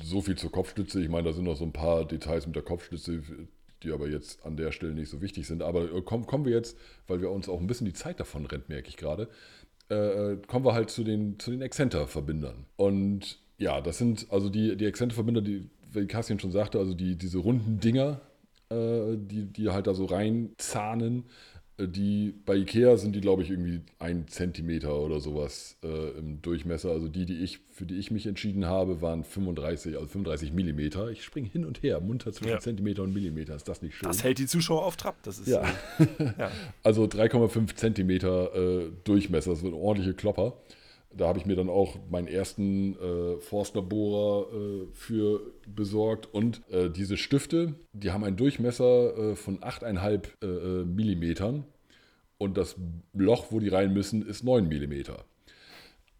so 0.00 0.20
viel 0.20 0.36
zur 0.36 0.52
Kopfstütze. 0.52 1.02
Ich 1.02 1.08
meine, 1.08 1.28
da 1.28 1.32
sind 1.32 1.44
noch 1.44 1.56
so 1.56 1.64
ein 1.64 1.72
paar 1.72 2.04
Details 2.04 2.46
mit 2.46 2.54
der 2.54 2.62
Kopfstütze, 2.62 3.22
die 3.82 3.90
aber 3.90 4.08
jetzt 4.08 4.44
an 4.44 4.56
der 4.56 4.70
Stelle 4.70 4.94
nicht 4.94 5.08
so 5.08 5.20
wichtig 5.20 5.48
sind. 5.48 5.62
Aber 5.62 5.92
äh, 5.92 6.02
kommen, 6.02 6.26
kommen 6.26 6.44
wir 6.44 6.52
jetzt, 6.52 6.78
weil 7.08 7.20
wir 7.20 7.30
uns 7.30 7.48
auch 7.48 7.60
ein 7.60 7.66
bisschen 7.66 7.86
die 7.86 7.92
Zeit 7.92 8.20
davon 8.20 8.46
rennt, 8.46 8.68
merke 8.68 8.88
ich 8.88 8.96
gerade, 8.96 9.28
äh, 9.90 9.94
äh 9.94 10.38
kommen 10.46 10.64
wir 10.64 10.74
halt 10.74 10.90
zu 10.90 11.02
den, 11.02 11.40
zu 11.40 11.50
den 11.50 11.62
Exzenter-Verbindern. 11.62 12.66
Und 12.76 13.40
ja, 13.58 13.80
das 13.80 13.98
sind 13.98 14.26
also 14.30 14.48
die, 14.48 14.76
die 14.76 14.84
Exzenter-Verbinder, 14.84 15.40
die 15.40 15.70
wie 16.02 16.06
Kassian 16.06 16.38
schon 16.38 16.52
sagte, 16.52 16.78
also 16.78 16.94
die, 16.94 17.16
diese 17.16 17.38
runden 17.38 17.80
Dinger, 17.80 18.20
äh, 18.70 19.16
die, 19.16 19.46
die 19.46 19.70
halt 19.70 19.86
da 19.86 19.94
so 19.94 20.06
reinzahnen, 20.06 21.24
äh, 21.78 21.88
die 21.88 22.34
bei 22.44 22.56
Ikea 22.56 22.96
sind 22.96 23.14
die, 23.14 23.20
glaube 23.20 23.42
ich, 23.42 23.50
irgendwie 23.50 23.80
ein 23.98 24.28
Zentimeter 24.28 24.98
oder 24.98 25.20
sowas 25.20 25.76
äh, 25.82 26.18
im 26.18 26.42
Durchmesser. 26.42 26.90
Also 26.90 27.08
die, 27.08 27.26
die 27.26 27.42
ich, 27.42 27.60
für 27.70 27.86
die 27.86 27.96
ich 27.96 28.10
mich 28.10 28.26
entschieden 28.26 28.66
habe, 28.66 29.00
waren 29.00 29.24
35, 29.24 29.94
also 29.94 30.06
35 30.06 30.52
Millimeter. 30.52 31.10
Ich 31.10 31.24
springe 31.24 31.48
hin 31.48 31.64
und 31.64 31.82
her, 31.82 32.00
munter 32.00 32.32
zwischen 32.32 32.50
ja. 32.50 32.58
Zentimeter 32.60 33.02
und 33.02 33.12
Millimeter. 33.12 33.54
Ist 33.54 33.68
das 33.68 33.82
nicht 33.82 33.96
schön? 33.96 34.08
Das 34.08 34.24
hält 34.24 34.38
die 34.38 34.46
Zuschauer 34.46 34.84
auf 34.84 34.96
Trab. 34.96 35.22
Das 35.22 35.38
ist 35.38 35.48
ja. 35.48 35.62
Äh, 35.98 36.06
ja. 36.38 36.50
Also 36.82 37.04
3,5 37.04 37.74
Zentimeter 37.74 38.54
äh, 38.54 38.90
Durchmesser, 39.04 39.50
das 39.50 39.60
sind 39.60 39.74
ordentliche 39.74 40.14
Klopper 40.14 40.54
da 41.14 41.28
habe 41.28 41.38
ich 41.38 41.46
mir 41.46 41.56
dann 41.56 41.68
auch 41.68 41.96
meinen 42.10 42.28
ersten 42.28 42.96
äh, 42.96 43.40
Forstnerbohrer 43.40 44.52
äh, 44.52 44.86
für 44.92 45.40
besorgt. 45.66 46.32
Und 46.32 46.62
äh, 46.70 46.90
diese 46.90 47.16
Stifte, 47.16 47.74
die 47.92 48.10
haben 48.10 48.24
einen 48.24 48.36
Durchmesser 48.36 49.16
äh, 49.16 49.36
von 49.36 49.60
8,5 49.60 50.28
äh, 50.42 50.46
äh, 50.46 50.84
Millimetern. 50.84 51.64
Und 52.38 52.58
das 52.58 52.76
Loch, 53.14 53.46
wo 53.50 53.60
die 53.60 53.68
rein 53.68 53.94
müssen, 53.94 54.26
ist 54.26 54.44
9 54.44 54.68
Millimeter. 54.68 55.24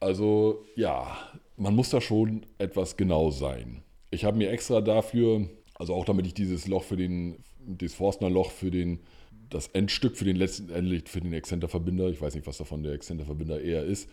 Also 0.00 0.64
ja, 0.76 1.16
man 1.56 1.74
muss 1.74 1.90
da 1.90 2.00
schon 2.00 2.46
etwas 2.58 2.96
genau 2.96 3.30
sein. 3.30 3.82
Ich 4.10 4.24
habe 4.24 4.38
mir 4.38 4.50
extra 4.50 4.80
dafür, 4.80 5.48
also 5.74 5.94
auch 5.94 6.04
damit 6.04 6.26
ich 6.26 6.34
dieses 6.34 6.66
Loch 6.68 6.84
für 6.84 6.96
den, 6.96 7.42
das 7.66 7.94
Forstnerloch 7.94 8.50
für 8.50 8.70
den, 8.70 9.00
das 9.50 9.68
Endstück 9.68 10.16
für 10.16 10.24
den 10.24 10.36
letzten, 10.36 10.68
für 11.06 11.20
den 11.20 11.32
Exzenterverbinder, 11.32 12.08
ich 12.08 12.20
weiß 12.20 12.34
nicht, 12.34 12.46
was 12.46 12.58
davon 12.58 12.82
der 12.82 12.92
Exzenterverbinder 12.92 13.60
eher 13.60 13.84
ist, 13.84 14.08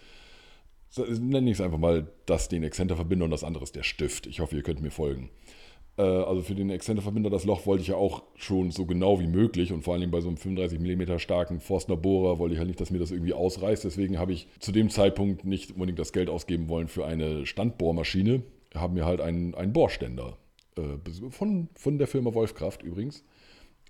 nenne 0.98 1.50
ich 1.50 1.58
es 1.58 1.62
einfach 1.62 1.78
mal, 1.78 2.08
das 2.26 2.50
den 2.50 2.64
Exzenterverbinder 2.64 3.26
und 3.26 3.32
das 3.32 3.44
andere 3.44 3.64
ist 3.64 3.76
der 3.76 3.84
Stift. 3.84 4.28
Ich 4.28 4.40
hoffe, 4.40 4.56
ihr 4.56 4.64
könnt 4.64 4.82
mir 4.82 4.92
folgen. 4.92 5.30
Äh, 5.98 6.02
also 6.02 6.42
für 6.42 6.56
den 6.56 6.70
Exzenterverbinder, 6.70 7.30
das 7.30 7.46
Loch 7.46 7.66
wollte 7.66 7.82
ich 7.82 7.90
ja 7.90 7.96
auch 7.96 8.24
schon 8.36 8.72
so 8.72 8.86
genau 8.86 9.20
wie 9.20 9.28
möglich 9.28 9.72
und 9.72 9.84
vor 9.84 9.94
allem 9.96 10.12
bei 10.12 10.22
so 10.22 10.28
einem 10.28 10.38
35 10.38 10.80
mm 10.80 11.18
starken 11.18 11.60
Forstner 11.60 11.98
Bohrer 11.98 12.40
wollte 12.40 12.54
ich 12.54 12.60
halt 12.60 12.68
nicht, 12.68 12.82
dass 12.82 12.92
mir 12.92 13.00
das 13.00 13.12
irgendwie 13.12 13.34
ausreißt. 13.34 13.84
Deswegen 13.84 14.20
habe 14.20 14.34
ich 14.34 14.48
zu 14.60 14.72
dem 14.72 14.90
Zeitpunkt 14.90 15.46
nicht 15.46 15.72
unbedingt 15.72 16.00
das 16.00 16.14
Geld 16.14 16.30
ausgeben 16.30 16.70
wollen 16.70 16.88
für 16.88 17.06
eine 17.06 17.46
Standbohrmaschine. 17.46 18.44
Haben 18.76 18.96
mir 18.96 19.06
halt 19.06 19.22
einen, 19.22 19.56
einen 19.56 19.74
Bohrständer 19.74 20.38
äh, 20.78 21.30
von, 21.30 21.70
von 21.76 21.98
der 21.98 22.08
Firma 22.08 22.34
Wolfkraft 22.34 22.84
übrigens, 22.84 23.24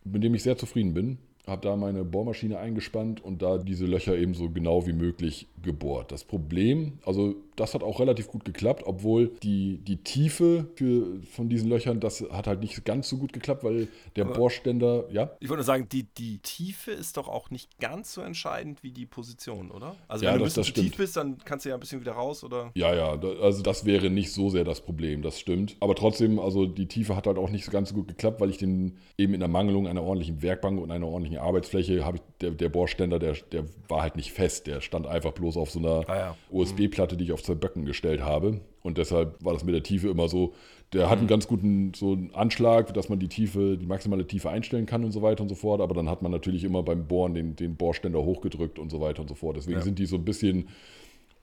mit 0.03 0.23
dem 0.23 0.35
ich 0.35 0.43
sehr 0.43 0.57
zufrieden 0.57 0.93
bin 0.93 1.17
habe 1.45 1.61
da 1.61 1.75
meine 1.75 2.05
Bohrmaschine 2.05 2.57
eingespannt 2.57 3.23
und 3.23 3.41
da 3.41 3.57
diese 3.57 3.85
Löcher 3.85 4.17
eben 4.17 4.33
so 4.33 4.49
genau 4.49 4.87
wie 4.87 4.93
möglich 4.93 5.47
gebohrt. 5.61 6.11
Das 6.11 6.23
Problem, 6.23 6.93
also 7.05 7.35
das 7.55 7.73
hat 7.73 7.83
auch 7.83 7.99
relativ 7.99 8.27
gut 8.27 8.45
geklappt, 8.45 8.83
obwohl 8.85 9.29
die, 9.43 9.77
die 9.77 9.97
Tiefe 9.97 10.67
für, 10.75 11.21
von 11.31 11.49
diesen 11.49 11.69
Löchern, 11.69 11.99
das 11.99 12.23
hat 12.31 12.47
halt 12.47 12.61
nicht 12.61 12.83
ganz 12.85 13.09
so 13.09 13.17
gut 13.17 13.33
geklappt, 13.33 13.63
weil 13.63 13.87
der 14.15 14.25
Aber 14.25 14.35
Bohrständer, 14.35 15.05
ja. 15.11 15.31
Ich 15.39 15.49
wollte 15.49 15.63
sagen, 15.63 15.87
die, 15.91 16.03
die 16.03 16.39
Tiefe 16.39 16.91
ist 16.91 17.17
doch 17.17 17.27
auch 17.27 17.49
nicht 17.49 17.79
ganz 17.79 18.13
so 18.13 18.21
entscheidend 18.21 18.83
wie 18.83 18.91
die 18.91 19.05
Position, 19.05 19.71
oder? 19.71 19.95
Also 20.07 20.25
ja, 20.25 20.31
wenn 20.31 20.39
du 20.39 20.45
das, 20.45 20.57
ein 20.57 20.61
bisschen 20.61 20.75
zu 20.75 20.81
tief 20.81 20.97
bist, 20.97 21.17
dann 21.17 21.37
kannst 21.45 21.65
du 21.65 21.69
ja 21.69 21.75
ein 21.75 21.79
bisschen 21.79 22.01
wieder 22.01 22.13
raus, 22.13 22.43
oder? 22.43 22.71
Ja, 22.75 22.93
ja, 22.93 23.19
also 23.41 23.61
das 23.61 23.85
wäre 23.85 24.09
nicht 24.09 24.31
so 24.31 24.49
sehr 24.49 24.63
das 24.63 24.81
Problem, 24.81 25.21
das 25.21 25.39
stimmt. 25.39 25.75
Aber 25.79 25.95
trotzdem, 25.95 26.39
also 26.39 26.65
die 26.65 26.87
Tiefe 26.87 27.15
hat 27.15 27.27
halt 27.27 27.37
auch 27.37 27.49
nicht 27.49 27.65
so 27.65 27.71
ganz 27.71 27.89
so 27.89 27.95
gut 27.95 28.07
geklappt, 28.07 28.41
weil 28.41 28.49
ich 28.49 28.57
den 28.57 28.97
eben 29.17 29.33
in 29.33 29.39
der 29.39 29.49
Mangelung 29.49 29.87
einer 29.87 30.03
ordentlichen 30.03 30.41
Werkbank 30.41 30.81
und 30.81 30.91
einer 30.91 31.07
ordentlichen 31.07 31.37
Arbeitsfläche 31.37 32.05
habe 32.05 32.17
ich, 32.17 32.23
der, 32.41 32.51
der 32.51 32.69
Bohrständer, 32.69 33.19
der, 33.19 33.33
der 33.51 33.65
war 33.87 34.01
halt 34.01 34.15
nicht 34.15 34.31
fest, 34.31 34.67
der 34.67 34.81
stand 34.81 35.07
einfach 35.07 35.31
bloß 35.33 35.57
auf 35.57 35.71
so 35.71 35.79
einer 35.79 36.09
ah, 36.09 36.17
ja. 36.17 36.37
USB-Platte, 36.49 37.17
die 37.17 37.25
ich 37.25 37.31
auf 37.31 37.42
zwei 37.43 37.55
Böcken 37.55 37.85
gestellt 37.85 38.21
habe. 38.21 38.61
Und 38.81 38.97
deshalb 38.97 39.43
war 39.43 39.53
das 39.53 39.63
mit 39.63 39.75
der 39.75 39.83
Tiefe 39.83 40.09
immer 40.09 40.27
so, 40.27 40.53
der 40.93 41.09
hat 41.09 41.17
einen 41.17 41.25
mhm. 41.25 41.29
ganz 41.29 41.47
guten 41.47 41.93
so 41.95 42.13
einen 42.13 42.33
Anschlag, 42.33 42.93
dass 42.93 43.09
man 43.09 43.19
die 43.19 43.27
Tiefe, 43.27 43.77
die 43.77 43.85
maximale 43.85 44.27
Tiefe 44.27 44.49
einstellen 44.49 44.85
kann 44.85 45.03
und 45.03 45.11
so 45.11 45.21
weiter 45.21 45.41
und 45.41 45.49
so 45.49 45.55
fort. 45.55 45.81
Aber 45.81 45.95
dann 45.95 46.09
hat 46.09 46.21
man 46.21 46.31
natürlich 46.31 46.63
immer 46.63 46.83
beim 46.83 47.07
Bohren 47.07 47.33
den, 47.33 47.55
den 47.55 47.75
Bohrständer 47.75 48.23
hochgedrückt 48.23 48.79
und 48.79 48.91
so 48.91 49.01
weiter 49.01 49.21
und 49.21 49.27
so 49.27 49.35
fort. 49.35 49.57
Deswegen 49.57 49.79
ja. 49.79 49.83
sind 49.83 49.99
die 49.99 50.05
so 50.05 50.17
ein 50.17 50.25
bisschen 50.25 50.69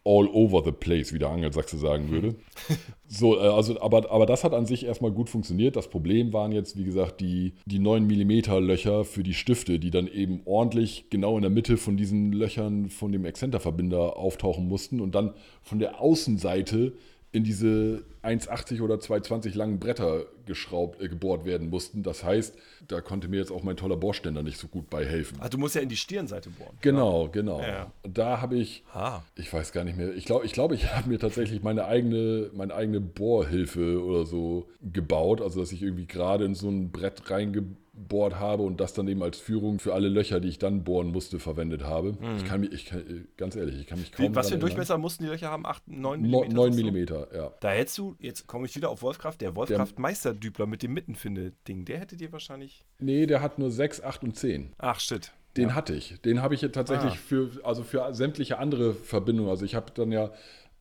all 0.04 0.28
over 0.32 0.62
the 0.64 0.72
place, 0.72 1.12
wie 1.12 1.18
der 1.18 1.30
Angelsachse 1.30 1.78
sagen 1.78 2.10
würde. 2.10 2.36
So, 3.12 3.36
äh, 3.36 3.40
also, 3.40 3.80
aber, 3.80 4.08
aber 4.12 4.24
das 4.24 4.44
hat 4.44 4.54
an 4.54 4.66
sich 4.66 4.86
erstmal 4.86 5.10
gut 5.10 5.28
funktioniert. 5.28 5.74
Das 5.74 5.88
Problem 5.88 6.32
waren 6.32 6.52
jetzt, 6.52 6.78
wie 6.78 6.84
gesagt, 6.84 7.20
die, 7.20 7.54
die 7.66 7.80
9 7.80 8.06
mm 8.06 8.64
Löcher 8.64 9.04
für 9.04 9.24
die 9.24 9.34
Stifte, 9.34 9.80
die 9.80 9.90
dann 9.90 10.06
eben 10.06 10.42
ordentlich 10.44 11.06
genau 11.10 11.34
in 11.34 11.42
der 11.42 11.50
Mitte 11.50 11.76
von 11.76 11.96
diesen 11.96 12.30
Löchern 12.32 12.88
von 12.88 13.10
dem 13.10 13.24
Exzenterverbinder 13.24 14.16
auftauchen 14.16 14.68
mussten 14.68 15.00
und 15.00 15.16
dann 15.16 15.34
von 15.64 15.80
der 15.80 16.00
Außenseite 16.00 16.92
in 17.32 17.42
diese 17.42 18.04
1,80 18.22 18.82
oder 18.82 18.96
2,20 18.96 19.56
langen 19.56 19.78
Bretter 19.78 20.26
geschraubt, 20.46 21.00
äh, 21.00 21.08
gebohrt 21.08 21.44
werden 21.44 21.70
mussten. 21.70 22.02
Das 22.02 22.22
heißt, 22.24 22.56
da 22.88 23.00
konnte 23.00 23.28
mir 23.28 23.38
jetzt 23.38 23.50
auch 23.52 23.62
mein 23.62 23.76
toller 23.76 23.96
Bohrständer 23.96 24.42
nicht 24.42 24.58
so 24.58 24.68
gut 24.68 24.90
bei 24.90 25.04
helfen. 25.06 25.38
Ah, 25.40 25.48
du 25.48 25.58
musst 25.58 25.74
ja 25.74 25.80
in 25.80 25.88
die 25.88 25.96
Stirnseite 25.96 26.50
bohren. 26.50 26.76
Genau, 26.80 27.28
genau. 27.30 27.60
Ja. 27.60 27.92
Da 28.02 28.40
habe 28.40 28.56
ich, 28.56 28.84
Ah. 28.92 29.20
ich 29.36 29.52
weiß 29.52 29.72
gar 29.72 29.84
nicht 29.84 29.96
mehr, 29.96 30.14
ich 30.14 30.24
glaube, 30.24 30.44
ich, 30.44 30.52
glaub, 30.52 30.72
ich 30.72 30.92
habe 30.94 31.08
mir 31.08 31.18
tatsächlich 31.18 31.62
meine 31.62 31.84
eigene, 31.86 32.50
meine 32.52 32.74
eigene 32.74 33.00
Bohrhilfe 33.00 34.02
oder 34.02 34.26
so 34.26 34.68
gebaut. 34.82 35.40
Also, 35.40 35.60
dass 35.60 35.72
ich 35.72 35.82
irgendwie 35.82 36.06
gerade 36.06 36.44
in 36.44 36.54
so 36.54 36.68
ein 36.68 36.90
Brett 36.90 37.30
reingebohrt 37.30 38.38
habe 38.38 38.62
und 38.62 38.80
das 38.80 38.92
dann 38.94 39.06
eben 39.08 39.22
als 39.22 39.38
Führung 39.38 39.78
für 39.78 39.94
alle 39.94 40.08
Löcher, 40.08 40.40
die 40.40 40.48
ich 40.48 40.58
dann 40.58 40.84
bohren 40.84 41.08
musste, 41.08 41.38
verwendet 41.38 41.84
habe. 41.84 42.16
Ich 42.36 42.44
kann 42.44 42.60
mich, 42.60 42.72
ich 42.72 42.86
kann, 42.86 43.00
äh, 43.00 43.24
ganz 43.36 43.56
ehrlich, 43.56 43.78
ich 43.78 43.86
kann 43.86 43.98
mich 44.00 44.12
kaum 44.12 44.26
Wie, 44.30 44.34
was 44.34 44.48
für 44.48 44.54
einen 44.54 44.60
Durchmesser 44.62 44.98
mussten 44.98 45.24
die 45.24 45.30
Löcher 45.30 45.50
haben? 45.50 45.66
8, 45.66 45.86
9 45.88 46.24
erinnern. 46.24 46.48
mm? 46.48 46.54
9 46.54 46.72
sagst 46.72 46.80
du? 46.80 47.14
mm, 47.14 47.36
ja. 47.36 47.52
Da 47.60 47.70
hättest 47.70 47.98
du, 47.98 48.09
jetzt 48.18 48.46
komme 48.46 48.66
ich 48.66 48.74
wieder 48.76 48.90
auf 48.90 49.02
Wolfkraft, 49.02 49.40
der 49.40 49.54
Wolfkraft 49.56 49.98
Meisterdübler 49.98 50.66
mit 50.66 50.82
dem 50.82 50.92
Mittenfinde-Ding, 50.94 51.84
der 51.84 51.98
hätte 51.98 52.16
dir 52.16 52.32
wahrscheinlich. 52.32 52.84
Nee, 52.98 53.26
der 53.26 53.40
hat 53.42 53.58
nur 53.58 53.70
6, 53.70 54.02
8 54.02 54.22
und 54.24 54.36
10. 54.36 54.72
Ach, 54.78 54.98
shit. 55.00 55.32
Den 55.56 55.74
hatte 55.74 55.94
ich. 55.94 56.20
Den 56.20 56.42
habe 56.42 56.54
ich 56.54 56.60
jetzt 56.62 56.74
tatsächlich 56.74 57.14
Ah. 57.14 57.16
für, 57.16 57.50
also 57.64 57.82
für 57.82 58.14
sämtliche 58.14 58.58
andere 58.58 58.94
Verbindungen. 58.94 59.50
Also 59.50 59.64
ich 59.64 59.74
habe 59.74 59.90
dann 59.92 60.12
ja, 60.12 60.30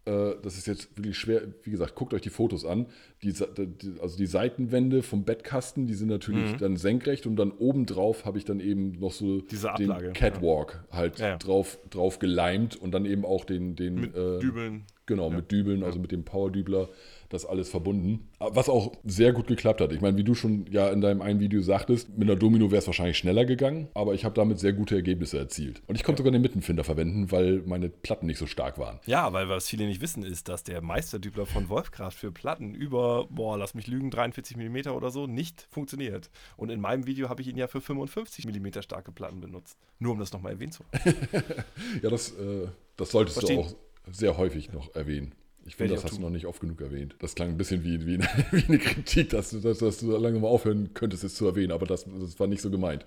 äh, 0.05 0.35
das 0.43 0.57
ist 0.59 0.67
jetzt 0.67 0.95
wirklich 0.95 1.17
schwer, 1.17 1.41
wie 1.63 1.71
gesagt, 1.71 1.95
guckt 1.95 2.13
euch 2.13 2.21
die 2.21 2.29
Fotos 2.29 2.65
an. 2.65 2.85
Die, 3.23 3.33
die, 3.33 3.99
also 3.99 4.15
die 4.15 4.27
Seitenwände 4.27 5.01
vom 5.01 5.23
Bettkasten, 5.23 5.87
die 5.87 5.95
sind 5.95 6.07
natürlich 6.09 6.55
dann 6.57 6.77
senkrecht 6.77 7.25
und 7.25 7.35
dann 7.35 7.51
obendrauf 7.51 8.25
habe 8.25 8.37
ich 8.37 8.45
dann 8.45 8.59
eben 8.59 8.91
noch 8.99 9.11
so 9.11 9.25
Mhm. 9.25 9.47
Diese 9.49 9.71
den 9.79 9.89
Ablage, 9.89 10.13
Catwalk 10.13 10.83
halt 10.91 11.17
Ja, 11.17 11.29
ja. 11.29 11.37
drauf, 11.37 11.79
drauf 11.89 12.19
geleimt 12.19 12.75
und 12.75 12.91
dann 12.91 13.05
eben 13.05 13.25
auch 13.25 13.45
den, 13.45 13.75
den 13.75 13.95
Mit 13.95 14.15
äh, 14.15 14.37
Dübeln. 14.37 14.85
Genau, 15.07 15.31
mit 15.31 15.51
Dübeln, 15.51 15.81
also 15.83 15.97
mit 15.97 16.11
dem 16.11 16.23
Powerdübler, 16.23 16.89
das 17.29 17.45
alles 17.45 17.69
verbunden. 17.69 18.27
Was 18.39 18.69
auch 18.69 18.93
sehr 19.03 19.33
gut 19.33 19.47
geklappt 19.47 19.81
hat. 19.81 19.91
Ich 19.93 20.01
meine, 20.01 20.17
wie 20.17 20.23
du 20.23 20.33
schon 20.33 20.65
ja 20.71 20.89
in 20.89 21.01
deinem 21.01 21.21
einen 21.21 21.39
Video 21.39 21.61
sagtest, 21.61 22.09
mit 22.17 22.29
einer 22.29 22.37
Domino 22.37 22.71
wäre 22.71 22.79
es 22.79 22.87
wahrscheinlich 22.87 23.17
schneller 23.17 23.45
gegangen, 23.45 23.87
aber 23.93 24.13
ich 24.13 24.25
habe 24.25 24.35
damit 24.35 24.59
sehr 24.59 24.73
gute 24.73 24.95
Ergebnisse 24.95 25.37
erzielt. 25.37 25.81
Und 25.87 25.95
ich 25.95 26.03
konnte 26.03 26.19
sogar 26.19 26.31
den 26.31 26.41
Mittenfinder 26.41 26.83
verwenden, 26.83 27.31
weil 27.31 27.61
meine 27.65 27.89
Platten 27.89 28.25
nicht 28.25 28.39
so 28.39 28.47
stark 28.47 28.77
waren. 28.77 28.99
Ja, 29.05 29.31
weil 29.31 29.47
was 29.47 29.69
viele 29.69 29.85
nicht 29.85 30.01
wissen, 30.01 30.23
ist, 30.23 30.49
dass 30.49 30.63
der 30.63 30.81
Meisterdübler 30.81 31.45
von 31.45 31.69
Wolfkraft 31.69 32.17
für 32.17 32.31
Platten 32.31 32.73
über, 32.73 33.27
boah, 33.29 33.57
lass 33.57 33.75
mich 33.75 33.87
lügen, 33.87 34.09
43 34.09 34.57
mm 34.57 34.89
oder 34.89 35.11
so 35.11 35.27
nicht 35.27 35.67
funktioniert. 35.69 36.29
Und 36.57 36.69
in 36.69 36.81
meinem 36.81 37.05
Video 37.05 37.29
habe 37.29 37.41
ich 37.41 37.47
ihn 37.47 37.57
ja 37.57 37.67
für 37.67 37.81
55 37.81 38.45
mm 38.45 38.81
starke 38.81 39.11
Platten 39.11 39.39
benutzt. 39.39 39.77
Nur 39.99 40.13
um 40.13 40.19
das 40.19 40.33
nochmal 40.33 40.53
erwähnt 40.53 40.73
zu 40.73 40.83
haben. 40.83 41.15
Ja, 42.03 42.09
das, 42.09 42.31
äh, 42.31 42.67
das 42.97 43.11
solltest 43.11 43.39
Verstehen. 43.39 43.61
du 43.61 43.67
auch 43.67 43.75
sehr 44.11 44.37
häufig 44.37 44.71
noch 44.71 44.93
erwähnen. 44.95 45.33
Ich 45.69 45.75
finde, 45.75 45.93
das 45.93 46.03
hast 46.03 46.17
du 46.17 46.21
noch 46.21 46.31
nicht 46.31 46.47
oft 46.47 46.59
genug 46.59 46.81
erwähnt. 46.81 47.15
Das 47.19 47.35
klang 47.35 47.49
ein 47.49 47.57
bisschen 47.57 47.83
wie, 47.83 48.03
wie, 48.07 48.19
wie 48.51 48.63
eine 48.67 48.79
Kritik, 48.79 49.29
dass 49.29 49.51
du, 49.51 49.59
dass, 49.59 49.77
dass 49.77 49.99
du 49.99 50.09
langsam 50.17 50.41
mal 50.41 50.47
aufhören 50.47 50.95
könntest, 50.95 51.23
es 51.23 51.35
zu 51.35 51.45
erwähnen, 51.45 51.71
aber 51.71 51.85
das, 51.85 52.05
das 52.05 52.39
war 52.39 52.47
nicht 52.47 52.63
so 52.63 52.71
gemeint. 52.71 53.05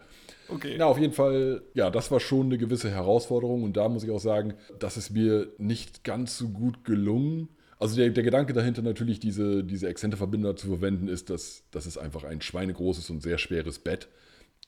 Okay. 0.49 0.77
Ja, 0.77 0.87
auf 0.87 0.97
jeden 0.97 1.13
Fall, 1.13 1.63
ja, 1.75 1.91
das 1.91 2.13
war 2.13 2.21
schon 2.21 2.47
eine 2.47 2.59
gewisse 2.59 2.89
Herausforderung 2.89 3.65
und 3.65 3.77
da 3.77 3.89
muss 3.89 4.05
ich 4.05 4.13
auch 4.13 4.21
sagen, 4.21 4.55
das 4.79 4.97
ist 4.97 5.11
mir 5.11 5.49
nicht 5.59 6.05
ganz 6.05 6.39
so 6.39 6.51
gut 6.51 6.85
gelungen. 6.85 7.49
Also 7.81 7.97
der, 7.97 8.11
der 8.11 8.23
Gedanke 8.23 8.53
dahinter 8.53 8.83
natürlich, 8.83 9.19
diese, 9.19 9.65
diese 9.65 9.89
Exzenterverbinder 9.89 10.55
zu 10.55 10.69
verwenden, 10.69 11.09
ist, 11.09 11.31
dass 11.31 11.65
das 11.73 11.87
ist 11.87 11.99
einfach 11.99 12.23
ein 12.23 12.43
schweinegroßes 12.43 13.11
und 13.11 13.25
sehr 13.25 13.39
schweres 13.39 13.81
Bett. 13.81 14.07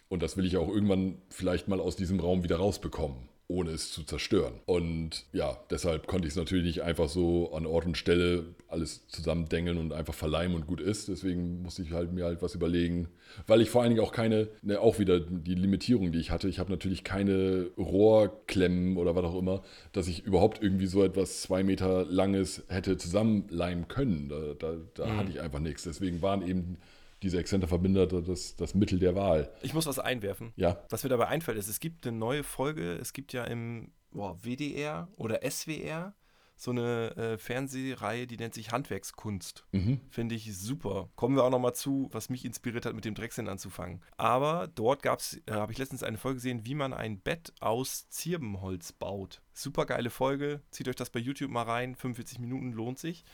Und 0.09 0.21
das 0.21 0.37
will 0.37 0.47
ich 0.47 0.57
auch 0.57 0.69
irgendwann 0.69 1.19
vielleicht 1.31 1.69
mal 1.69 1.79
aus 1.79 1.95
diesem 1.95 2.19
Raum 2.19 2.43
wieder 2.43 2.57
rausbekommen, 2.57 3.29
ohne 3.47 3.71
es 3.73 3.91
zu 3.91 4.05
zerstören. 4.05 4.55
Und 4.65 5.27
ja, 5.33 5.59
deshalb 5.71 6.07
konnte 6.07 6.27
ich 6.27 6.33
es 6.33 6.37
natürlich 6.37 6.65
nicht 6.65 6.83
einfach 6.83 7.09
so 7.09 7.53
an 7.53 7.67
Ort 7.67 7.85
und 7.85 7.97
Stelle 7.97 8.55
alles 8.69 9.07
zusammendengeln 9.09 9.77
und 9.77 9.93
einfach 9.93 10.15
verleimen 10.15 10.57
und 10.57 10.67
gut 10.67 10.81
ist. 10.81 11.09
Deswegen 11.09 11.63
musste 11.63 11.83
ich 11.83 11.93
halt 11.93 12.13
mir 12.13 12.25
halt 12.25 12.41
was 12.41 12.55
überlegen, 12.55 13.09
weil 13.47 13.61
ich 13.61 13.69
vor 13.69 13.83
allen 13.83 13.91
Dingen 13.91 14.05
auch 14.05 14.13
keine, 14.13 14.49
ne, 14.63 14.81
auch 14.81 14.99
wieder 14.99 15.21
die 15.21 15.55
Limitierung, 15.55 16.11
die 16.11 16.21
ich 16.21 16.31
hatte. 16.31 16.49
Ich 16.49 16.59
habe 16.59 16.71
natürlich 16.71 17.05
keine 17.05 17.69
Rohrklemmen 17.77 18.97
oder 18.97 19.15
was 19.15 19.25
auch 19.25 19.39
immer, 19.39 19.63
dass 19.93 20.09
ich 20.09 20.25
überhaupt 20.25 20.63
irgendwie 20.63 20.87
so 20.87 21.05
etwas 21.05 21.43
zwei 21.43 21.63
Meter 21.63 22.07
langes 22.07 22.65
hätte 22.69 22.97
zusammenleimen 22.97 23.89
können. 23.89 24.31
Da, 24.31 24.55
da, 24.59 24.77
da 24.95 25.17
hatte 25.17 25.31
ich 25.31 25.43
einfach 25.43 25.61
nichts. 25.61 25.83
Deswegen 25.83 26.23
waren 26.23 26.47
eben 26.47 26.79
diese 27.25 27.39
Exzenterverbinder 27.39 28.07
das, 28.07 28.55
das 28.57 28.75
Mittel 28.75 28.99
der 28.99 29.15
Wahl. 29.15 29.51
Ich 29.63 29.75
muss 29.75 29.87
was 29.87 29.99
einwerfen. 29.99 30.53
Ja, 30.57 30.85
Was 30.91 31.03
mir 31.03 31.11
dabei 31.11 31.29
einfällt, 31.29 31.59
ist, 31.59 31.69
es 31.69 31.81
gibt 31.81 32.07
eine 32.07 32.17
neue 32.17 32.45
Folge, 32.45 32.93
es 32.95 33.13
gibt 33.13 33.33
ja 33.33 33.45
im 33.45 33.93
boah, 34.11 34.39
WDR 34.45 35.09
oder 35.17 35.41
SWR 35.49 36.15
so 36.57 36.71
eine 36.71 37.17
äh, 37.17 37.39
Fernsehreihe, 37.39 38.27
die 38.27 38.37
nennt 38.37 38.55
sich 38.55 38.71
Handwerkskunst. 38.71 39.65
Mhm. 39.73 40.01
Finde 40.09 40.37
ich 40.37 40.57
super. 40.57 41.11
Kommen 41.17 41.35
wir 41.35 41.43
auch 41.43 41.51
nochmal 41.51 41.75
zu, 41.75 42.09
was 42.13 42.31
mich 42.31 42.45
inspiriert 42.45 42.87
hat, 42.87 42.95
mit 42.95 43.05
dem 43.05 43.15
Drechseln 43.15 43.49
anzufangen. 43.49 44.01
Aber 44.17 44.69
dort 44.73 45.03
gab's, 45.03 45.41
äh, 45.47 45.53
habe 45.53 45.73
ich 45.73 45.79
letztens 45.79 46.05
eine 46.05 46.17
Folge 46.17 46.37
gesehen, 46.37 46.65
wie 46.65 46.77
man 46.77 46.93
ein 46.93 47.21
Bett 47.21 47.53
aus 47.61 48.09
Zirbenholz 48.09 48.93
baut. 48.93 49.43
Super 49.53 49.85
geile 49.85 50.11
Folge. 50.11 50.63
Zieht 50.71 50.89
euch 50.89 50.97
das 50.97 51.11
bei 51.11 51.19
YouTube 51.19 51.51
mal 51.51 51.65
rein. 51.65 51.97
45 51.97 52.39
Minuten 52.39 52.73
lohnt 52.73 52.99
sich. 52.99 53.25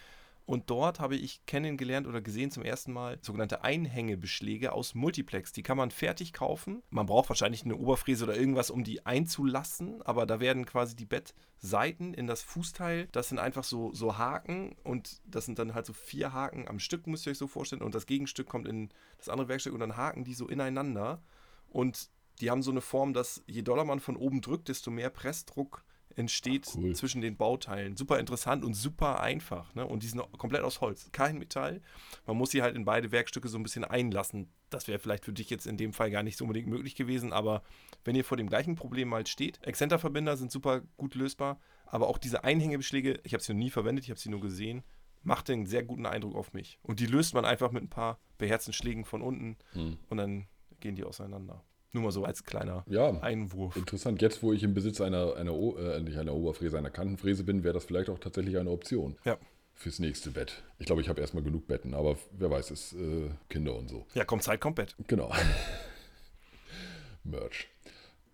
Und 0.50 0.68
dort 0.68 0.98
habe 0.98 1.14
ich 1.14 1.46
kennengelernt 1.46 2.08
oder 2.08 2.20
gesehen 2.20 2.50
zum 2.50 2.64
ersten 2.64 2.92
Mal 2.92 3.20
sogenannte 3.22 3.62
Einhängebeschläge 3.62 4.72
aus 4.72 4.96
Multiplex. 4.96 5.52
Die 5.52 5.62
kann 5.62 5.76
man 5.76 5.92
fertig 5.92 6.32
kaufen. 6.32 6.82
Man 6.90 7.06
braucht 7.06 7.28
wahrscheinlich 7.28 7.64
eine 7.64 7.76
Oberfräse 7.76 8.24
oder 8.24 8.36
irgendwas, 8.36 8.68
um 8.68 8.82
die 8.82 9.06
einzulassen. 9.06 10.02
Aber 10.02 10.26
da 10.26 10.40
werden 10.40 10.66
quasi 10.66 10.96
die 10.96 11.04
Bettseiten 11.04 12.14
in 12.14 12.26
das 12.26 12.42
Fußteil. 12.42 13.06
Das 13.12 13.28
sind 13.28 13.38
einfach 13.38 13.62
so, 13.62 13.92
so 13.92 14.18
Haken 14.18 14.74
und 14.82 15.20
das 15.24 15.46
sind 15.46 15.60
dann 15.60 15.72
halt 15.72 15.86
so 15.86 15.92
vier 15.92 16.32
Haken 16.32 16.66
am 16.66 16.80
Stück, 16.80 17.06
müsst 17.06 17.28
ihr 17.28 17.30
euch 17.30 17.38
so 17.38 17.46
vorstellen. 17.46 17.82
Und 17.82 17.94
das 17.94 18.06
Gegenstück 18.06 18.48
kommt 18.48 18.66
in 18.66 18.88
das 19.18 19.28
andere 19.28 19.46
Werkstück 19.46 19.72
und 19.72 19.78
dann 19.78 19.96
haken 19.96 20.24
die 20.24 20.34
so 20.34 20.48
ineinander. 20.48 21.22
Und 21.68 22.10
die 22.40 22.50
haben 22.50 22.64
so 22.64 22.72
eine 22.72 22.80
Form, 22.80 23.12
dass 23.12 23.44
je 23.46 23.62
doller 23.62 23.84
man 23.84 24.00
von 24.00 24.16
oben 24.16 24.40
drückt, 24.40 24.66
desto 24.66 24.90
mehr 24.90 25.10
Pressdruck 25.10 25.84
entsteht 26.20 26.66
Ach, 26.70 26.76
cool. 26.76 26.94
zwischen 26.94 27.20
den 27.20 27.36
Bauteilen. 27.36 27.96
Super 27.96 28.18
interessant 28.20 28.64
und 28.64 28.74
super 28.74 29.20
einfach. 29.20 29.74
Ne? 29.74 29.84
Und 29.86 30.02
die 30.02 30.06
sind 30.06 30.20
komplett 30.38 30.62
aus 30.62 30.80
Holz, 30.80 31.08
kein 31.12 31.38
Metall. 31.38 31.80
Man 32.26 32.36
muss 32.36 32.50
sie 32.50 32.62
halt 32.62 32.76
in 32.76 32.84
beide 32.84 33.10
Werkstücke 33.10 33.48
so 33.48 33.58
ein 33.58 33.62
bisschen 33.64 33.84
einlassen. 33.84 34.48
Das 34.70 34.86
wäre 34.86 34.98
vielleicht 35.00 35.24
für 35.24 35.32
dich 35.32 35.50
jetzt 35.50 35.66
in 35.66 35.76
dem 35.76 35.92
Fall 35.92 36.10
gar 36.12 36.22
nicht 36.22 36.36
so 36.38 36.44
unbedingt 36.44 36.68
möglich 36.68 36.94
gewesen, 36.94 37.32
aber 37.32 37.62
wenn 38.04 38.14
ihr 38.14 38.24
vor 38.24 38.36
dem 38.36 38.48
gleichen 38.48 38.76
Problem 38.76 39.08
mal 39.08 39.26
steht, 39.26 39.58
Exzenterverbinder 39.66 40.36
sind 40.36 40.52
super 40.52 40.82
gut 40.96 41.16
lösbar, 41.16 41.58
aber 41.86 42.06
auch 42.06 42.18
diese 42.18 42.44
Einhängebeschläge, 42.44 43.18
ich 43.24 43.32
habe 43.34 43.42
sie 43.42 43.52
noch 43.52 43.58
nie 43.58 43.70
verwendet, 43.70 44.04
ich 44.04 44.10
habe 44.10 44.20
sie 44.20 44.28
nur 44.30 44.40
gesehen, 44.40 44.84
machte 45.24 45.52
einen 45.52 45.66
sehr 45.66 45.82
guten 45.82 46.06
Eindruck 46.06 46.36
auf 46.36 46.52
mich. 46.52 46.78
Und 46.82 47.00
die 47.00 47.06
löst 47.06 47.34
man 47.34 47.44
einfach 47.44 47.72
mit 47.72 47.82
ein 47.82 47.90
paar 47.90 48.20
beherzten 48.38 48.72
Schlägen 48.72 49.04
von 49.04 49.22
unten 49.22 49.56
Hm. 49.72 49.98
und 50.08 50.16
dann 50.18 50.46
gehen 50.78 50.94
die 50.94 51.04
auseinander. 51.04 51.64
Nur 51.92 52.04
mal 52.04 52.12
so 52.12 52.24
als 52.24 52.44
kleiner 52.44 52.84
Ja, 52.88 53.10
Einwurf. 53.20 53.76
interessant. 53.76 54.22
Jetzt, 54.22 54.42
wo 54.42 54.52
ich 54.52 54.62
im 54.62 54.74
Besitz 54.74 55.00
einer, 55.00 55.34
einer, 55.36 55.52
äh, 55.52 56.00
nicht 56.00 56.18
einer 56.18 56.34
Oberfräse, 56.34 56.78
einer 56.78 56.90
Kantenfräse 56.90 57.42
bin, 57.44 57.64
wäre 57.64 57.74
das 57.74 57.84
vielleicht 57.84 58.08
auch 58.10 58.18
tatsächlich 58.18 58.58
eine 58.58 58.70
Option 58.70 59.16
Ja. 59.24 59.36
fürs 59.74 59.98
nächste 59.98 60.30
Bett. 60.30 60.62
Ich 60.78 60.86
glaube, 60.86 61.00
ich 61.02 61.08
habe 61.08 61.20
erstmal 61.20 61.42
genug 61.42 61.66
Betten, 61.66 61.94
aber 61.94 62.16
wer 62.32 62.50
weiß, 62.50 62.70
ist 62.70 62.92
äh, 62.92 63.30
Kinder 63.48 63.74
und 63.74 63.88
so. 63.88 64.06
Ja, 64.14 64.24
kommt 64.24 64.42
Zeit, 64.44 64.60
kommt 64.60 64.76
Bett. 64.76 64.94
Genau. 65.08 65.32
Merch. 67.24 67.68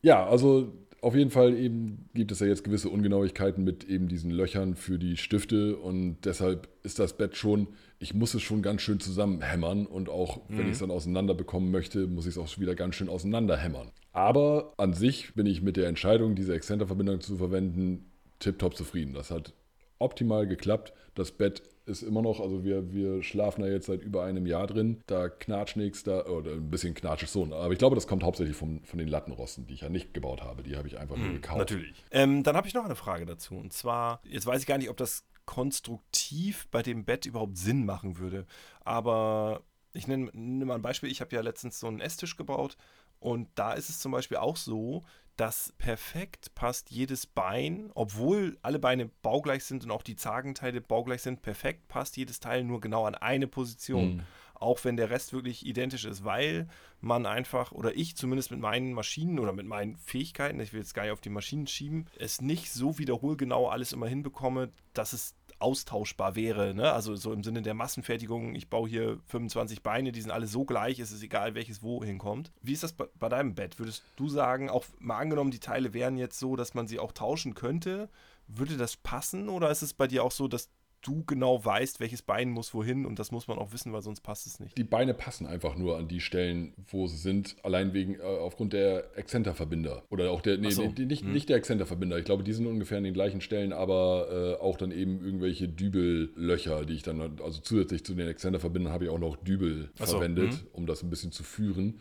Ja, 0.03 0.27
also 0.27 0.73
auf 1.07 1.15
jeden 1.15 1.31
Fall 1.31 1.55
eben 1.55 2.09
gibt 2.15 2.33
es 2.33 2.41
ja 2.41 2.49
jetzt 2.49 2.65
gewisse 2.65 2.91
Ungenauigkeiten 2.91 3.63
mit 3.63 3.85
eben 3.85 4.09
diesen 4.09 4.33
Löchern 4.33 4.75
für 4.75 4.99
die 4.99 5.17
Stifte 5.17 5.77
und 5.77 6.17
deshalb 6.25 6.69
ist 6.83 6.99
das 6.99 7.17
Bett 7.17 7.37
schon, 7.37 7.69
ich 8.01 8.13
muss 8.13 8.35
es 8.35 8.43
schon 8.43 8.61
ganz 8.61 8.83
schön 8.83 8.99
zusammenhämmern 8.99 9.87
und 9.87 10.09
auch 10.09 10.41
wenn 10.49 10.67
ich 10.67 10.73
es 10.73 10.79
dann 10.81 10.91
auseinander 10.91 11.35
bekommen 11.35 11.71
möchte, 11.71 12.09
muss 12.09 12.27
ich 12.27 12.33
es 12.33 12.39
auch 12.39 12.59
wieder 12.59 12.75
ganz 12.75 12.97
schön 12.97 13.09
auseinanderhämmern. 13.09 13.93
Aber 14.11 14.73
an 14.79 14.95
sich 14.95 15.33
bin 15.35 15.47
ich 15.47 15.63
mit 15.63 15.77
der 15.77 15.87
Entscheidung, 15.87 16.35
diese 16.35 16.57
Exzenterverbindung 16.57 17.21
zu 17.21 17.37
verwenden, 17.37 18.11
tiptop 18.41 18.77
zufrieden. 18.77 19.15
Das 19.15 19.31
hat 19.31 19.53
optimal 20.01 20.49
geklappt. 20.49 20.93
Das 21.15 21.31
Bett 21.31 21.63
ist 21.87 22.03
immer 22.03 22.20
noch, 22.20 22.41
also 22.41 22.64
wir, 22.64 22.93
wir 22.93 23.22
schlafen 23.22 23.62
da 23.62 23.68
jetzt 23.68 23.87
seit 23.87 24.03
über 24.03 24.24
einem 24.24 24.45
Jahr 24.45 24.66
drin. 24.66 25.03
Da 25.07 25.28
knatscht 25.28 25.76
nichts, 25.76 26.03
da, 26.03 26.26
oder 26.26 26.53
ein 26.53 26.68
bisschen 26.68 26.95
knatscht 26.95 27.24
es 27.24 27.32
so. 27.32 27.45
Aber 27.45 27.72
ich 27.72 27.78
glaube, 27.78 27.95
das 27.95 28.07
kommt 28.07 28.24
hauptsächlich 28.24 28.57
vom, 28.57 28.82
von 28.84 28.99
den 28.99 29.09
Lattenrosten, 29.09 29.66
die 29.66 29.74
ich 29.74 29.82
ja 29.82 29.89
nicht 29.89 30.12
gebaut 30.12 30.43
habe. 30.43 30.62
Die 30.62 30.76
habe 30.76 30.89
ich 30.89 30.99
einfach 30.99 31.16
nur 31.16 31.32
gekauft. 31.32 31.59
Natürlich. 31.59 32.05
Ähm, 32.11 32.43
dann 32.43 32.57
habe 32.57 32.66
ich 32.66 32.74
noch 32.74 32.84
eine 32.84 32.97
Frage 32.97 33.24
dazu. 33.24 33.55
Und 33.55 33.72
zwar, 33.72 34.20
jetzt 34.24 34.47
weiß 34.47 34.61
ich 34.61 34.66
gar 34.66 34.78
nicht, 34.78 34.91
ob 34.91 34.97
das 34.97 35.24
konstruktiv 35.45 36.66
bei 36.72 36.82
dem 36.82 37.05
Bett 37.05 37.24
überhaupt 37.24 37.57
Sinn 37.57 37.87
machen 37.87 38.18
würde. 38.18 38.47
Aber 38.80 39.62
ich 39.93 40.09
nenne, 40.09 40.30
nenne 40.32 40.64
mal 40.64 40.74
ein 40.74 40.82
Beispiel. 40.82 41.11
Ich 41.11 41.20
habe 41.20 41.34
ja 41.34 41.41
letztens 41.41 41.78
so 41.78 41.87
einen 41.87 42.01
Esstisch 42.01 42.37
gebaut. 42.37 42.76
Und 43.20 43.49
da 43.55 43.72
ist 43.72 43.89
es 43.89 44.01
zum 44.01 44.12
Beispiel 44.12 44.37
auch 44.39 44.57
so, 44.57 45.05
dass 45.37 45.74
perfekt 45.78 46.55
passt 46.55 46.91
jedes 46.91 47.26
Bein, 47.26 47.91
obwohl 47.95 48.59
alle 48.62 48.78
Beine 48.78 49.11
baugleich 49.22 49.64
sind 49.64 49.84
und 49.84 49.91
auch 49.91 50.03
die 50.03 50.16
Zagenteile 50.16 50.80
baugleich 50.80 51.22
sind, 51.22 51.43
perfekt 51.43 51.89
passt 51.89 52.16
jedes 52.16 52.41
Teil 52.41 52.64
nur 52.64 52.80
genau 52.80 53.05
an 53.05 53.14
eine 53.14 53.47
Position. 53.47 54.16
Mhm. 54.16 54.22
Auch 54.55 54.84
wenn 54.84 54.97
der 54.97 55.11
Rest 55.11 55.34
wirklich 55.34 55.66
identisch 55.66 56.07
ist, 56.07 56.24
weil 56.24 56.66
man 57.01 57.26
einfach, 57.26 57.72
oder 57.72 57.95
ich 57.95 58.16
zumindest 58.16 58.51
mit 58.51 58.61
meinen 58.61 58.95
Maschinen 58.95 59.39
oder 59.39 59.53
mit 59.53 59.66
meinen 59.66 59.97
Fähigkeiten, 59.97 60.61
ich 60.61 60.72
will 60.72 60.80
jetzt 60.80 60.95
gar 60.95 61.03
nicht 61.03 61.12
auf 61.12 61.20
die 61.20 61.28
Maschinen 61.28 61.66
schieben, 61.66 62.07
es 62.18 62.41
nicht 62.41 62.72
so 62.72 62.99
wiederholgenau 62.99 63.68
alles 63.68 63.93
immer 63.93 64.07
hinbekomme, 64.07 64.70
dass 64.95 65.12
es 65.12 65.34
austauschbar 65.59 66.37
wäre. 66.37 66.75
Ne? 66.75 66.93
Also 66.93 67.17
so 67.17 67.33
im 67.33 67.43
Sinne 67.43 67.63
der 67.63 67.75
Massenfertigung, 67.75 68.55
ich 68.55 68.69
baue 68.69 68.89
hier 68.89 69.19
25 69.27 69.83
Beine, 69.83 70.13
die 70.13 70.21
sind 70.21 70.31
alle 70.31 70.47
so 70.47 70.65
gleich, 70.65 70.99
es 70.99 71.13
ist 71.13 71.23
egal, 71.23 71.55
welches 71.55 71.83
wo 71.83 72.03
hinkommt. 72.05 72.53
Wie 72.63 72.73
ist 72.73 72.83
das 72.83 72.93
bei, 72.93 73.07
bei 73.19 73.29
deinem 73.29 73.55
Bett? 73.55 73.79
Würdest 73.79 74.03
du 74.17 74.29
sagen, 74.29 74.71
auch 74.71 74.85
mal 74.99 75.19
angenommen, 75.19 75.51
die 75.51 75.61
Teile 75.61 75.95
wären 75.95 76.17
jetzt 76.17 76.39
so, 76.39 76.57
dass 76.57 76.75
man 76.75 76.87
sie 76.87 76.99
auch 76.99 77.13
tauschen 77.13 77.55
könnte, 77.55 78.09
würde 78.47 78.77
das 78.77 78.97
passen 78.97 79.49
oder 79.49 79.71
ist 79.71 79.83
es 79.83 79.95
bei 79.95 80.07
dir 80.07 80.25
auch 80.25 80.33
so, 80.33 80.49
dass 80.49 80.71
du 81.07 81.25
genau 81.25 81.65
weißt, 81.65 82.01
welches 82.01 82.23
Bein 82.23 82.51
muss 82.51 82.75
wohin 82.75 83.07
und 83.07 83.19
das 83.19 83.31
muss 83.31 83.49
man 83.49 83.59
auch 83.59 83.73
wissen, 83.73 83.93
weil 83.93 84.03
sonst 84.03 84.21
passt 84.21 84.47
es 84.47 84.61
nicht. 84.61 84.77
Die 84.77 84.85
Beine 84.85 85.15
passen 85.15 85.47
einfach 85.47 85.77
nur 85.77 85.97
an 85.99 86.09
die 86.09 86.21
Stellen, 86.21 86.73
wo 86.89 87.07
sie 87.07 87.17
sind, 87.17 87.57
allein 87.63 87.93
wegen 87.95 88.15
äh, 88.15 88.23
aufgrund 88.23 88.73
der 88.73 89.17
Exzenterverbinder 89.17 90.03
oder 90.11 90.31
auch 90.31 90.41
der 90.41 90.59
nee, 90.59 90.71
so. 90.71 90.83
nee 90.83 91.05
nicht, 91.05 91.23
hm. 91.23 91.33
nicht 91.33 91.49
der 91.49 91.57
Exzenterverbinder. 91.57 92.19
Ich 92.19 92.25
glaube, 92.25 92.43
die 92.43 92.53
sind 92.53 92.67
ungefähr 92.67 92.99
an 92.99 93.05
den 93.05 93.15
gleichen 93.15 93.41
Stellen, 93.41 93.73
aber 93.73 94.57
äh, 94.61 94.63
auch 94.63 94.77
dann 94.77 94.91
eben 94.91 95.25
irgendwelche 95.25 95.69
Dübellöcher, 95.69 96.85
die 96.85 96.95
ich 96.95 97.03
dann 97.03 97.21
also 97.43 97.61
zusätzlich 97.61 98.05
zu 98.05 98.15
den 98.15 98.29
Exzenterverbindern 98.29 98.93
habe 98.93 99.05
ich 99.05 99.11
auch 99.11 99.19
noch 99.19 99.37
Dübel 99.37 99.91
so. 99.99 100.07
verwendet, 100.07 100.53
hm. 100.53 100.67
um 100.73 100.87
das 100.87 101.03
ein 101.03 101.11
bisschen 101.11 101.33
zu 101.33 101.43
führen. 101.43 102.01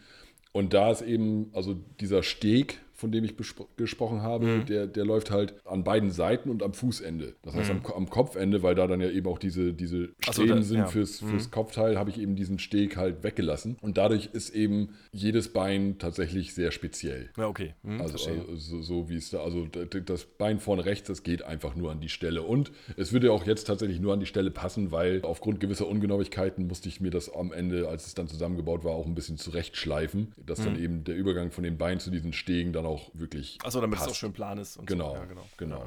Und 0.51 0.73
da 0.73 0.89
ist 0.89 1.01
eben, 1.01 1.49
also 1.53 1.75
dieser 1.99 2.23
Steg, 2.23 2.79
von 2.95 3.11
dem 3.11 3.25
ich 3.25 3.35
gesprochen 3.75 4.21
habe, 4.21 4.45
mhm. 4.45 4.65
der, 4.65 4.87
der 4.87 5.03
läuft 5.03 5.29
halt 5.29 5.53
an 5.65 5.83
beiden 5.83 6.11
Seiten 6.11 6.49
und 6.49 6.63
am 6.63 6.73
Fußende. 6.73 7.35
Das 7.43 7.53
heißt, 7.53 7.73
mhm. 7.73 7.81
am, 7.85 7.93
am, 7.93 8.09
Kopfende, 8.09 8.63
weil 8.63 8.73
da 8.73 8.87
dann 8.87 9.01
ja 9.01 9.09
eben 9.09 9.27
auch 9.27 9.37
diese, 9.37 9.73
diese 9.73 10.09
Strähnen 10.19 10.63
so, 10.63 10.69
sind 10.69 10.77
ja. 10.77 10.87
fürs, 10.87 11.21
mhm. 11.21 11.27
fürs 11.27 11.51
Kopfteil, 11.51 11.97
habe 11.97 12.09
ich 12.09 12.19
eben 12.19 12.37
diesen 12.37 12.57
Steg 12.57 12.95
halt 12.95 13.23
weggelassen. 13.23 13.77
Und 13.81 13.97
dadurch 13.97 14.29
ist 14.31 14.55
eben 14.55 14.95
jedes 15.11 15.49
Bein 15.51 15.97
tatsächlich 15.99 16.53
sehr 16.53 16.71
speziell. 16.71 17.29
Ja, 17.37 17.47
okay. 17.47 17.73
Mhm, 17.83 17.99
also, 17.99 18.13
also 18.29 18.55
so, 18.55 18.81
so, 18.81 19.09
wie 19.09 19.17
es 19.17 19.29
da, 19.29 19.39
also 19.43 19.67
das 19.67 20.25
Bein 20.25 20.61
vorne 20.61 20.85
rechts, 20.85 21.09
das 21.09 21.23
geht 21.23 21.43
einfach 21.43 21.75
nur 21.75 21.91
an 21.91 21.99
die 21.99 22.09
Stelle. 22.09 22.43
Und 22.43 22.71
es 22.95 23.11
würde 23.11 23.33
auch 23.33 23.45
jetzt 23.45 23.65
tatsächlich 23.65 23.99
nur 23.99 24.13
an 24.13 24.21
die 24.21 24.25
Stelle 24.25 24.51
passen, 24.51 24.91
weil 24.91 25.21
aufgrund 25.23 25.59
gewisser 25.59 25.87
Ungenauigkeiten 25.87 26.67
musste 26.67 26.87
ich 26.87 27.01
mir 27.01 27.11
das 27.11 27.33
am 27.33 27.51
Ende, 27.51 27.89
als 27.89 28.07
es 28.07 28.13
dann 28.13 28.29
zusammengebaut 28.29 28.85
war, 28.85 28.93
auch 28.93 29.05
ein 29.05 29.15
bisschen 29.15 29.37
zurechtschleifen, 29.37 30.31
dass 30.45 30.63
dann 30.63 30.77
mhm. 30.77 30.83
eben 30.83 31.03
der 31.03 31.15
Übergang 31.15 31.51
von 31.51 31.65
den 31.65 31.77
Beinen 31.77 31.99
zu 31.99 32.09
diesen 32.09 32.31
Stegen 32.31 32.71
dann 32.71 32.84
dann 32.85 32.93
auch 32.93 33.09
wirklich. 33.13 33.57
Achso, 33.63 33.81
damit 33.81 33.97
passt. 33.97 34.09
es 34.09 34.13
auch 34.13 34.17
schön 34.17 34.33
plan 34.33 34.57
ist. 34.57 34.79
genau, 34.85 35.09
so. 35.09 35.15
ja, 35.15 35.25
genau, 35.25 35.43
genau. 35.57 35.83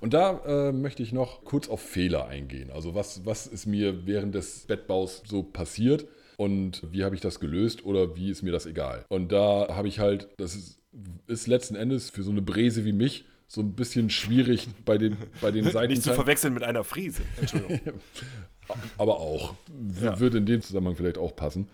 Und 0.00 0.14
da 0.14 0.68
äh, 0.68 0.72
möchte 0.72 1.02
ich 1.02 1.12
noch 1.12 1.44
kurz 1.44 1.68
auf 1.68 1.80
Fehler 1.80 2.26
eingehen. 2.28 2.70
Also 2.70 2.94
was, 2.94 3.24
was 3.24 3.46
ist 3.46 3.66
mir 3.66 4.06
während 4.06 4.34
des 4.34 4.66
Bettbaus 4.66 5.22
so 5.26 5.42
passiert 5.42 6.06
und 6.36 6.82
wie 6.90 7.04
habe 7.04 7.14
ich 7.14 7.20
das 7.20 7.40
gelöst 7.40 7.84
oder 7.84 8.16
wie 8.16 8.30
ist 8.30 8.42
mir 8.42 8.52
das 8.52 8.66
egal? 8.66 9.04
Und 9.08 9.32
da 9.32 9.68
habe 9.70 9.88
ich 9.88 9.98
halt, 9.98 10.28
das 10.38 10.54
ist, 10.54 10.78
ist 11.26 11.46
letzten 11.46 11.74
Endes 11.74 12.10
für 12.10 12.22
so 12.22 12.30
eine 12.30 12.42
Bräse 12.42 12.84
wie 12.84 12.92
mich 12.92 13.24
so 13.48 13.62
ein 13.62 13.72
bisschen 13.72 14.10
schwierig 14.10 14.68
bei 14.84 14.98
den, 14.98 15.16
bei 15.40 15.50
den 15.50 15.64
Seiten. 15.70 15.92
Nicht 15.92 16.02
zu 16.02 16.12
verwechseln 16.12 16.54
mit 16.54 16.62
einer 16.62 16.84
Friese. 16.84 17.22
Entschuldigung. 17.40 17.80
Aber 18.98 19.18
auch. 19.18 19.54
Ja. 20.02 20.20
Würde 20.20 20.36
in 20.38 20.44
dem 20.44 20.60
Zusammenhang 20.60 20.94
vielleicht 20.94 21.16
auch 21.16 21.34
passen. 21.34 21.68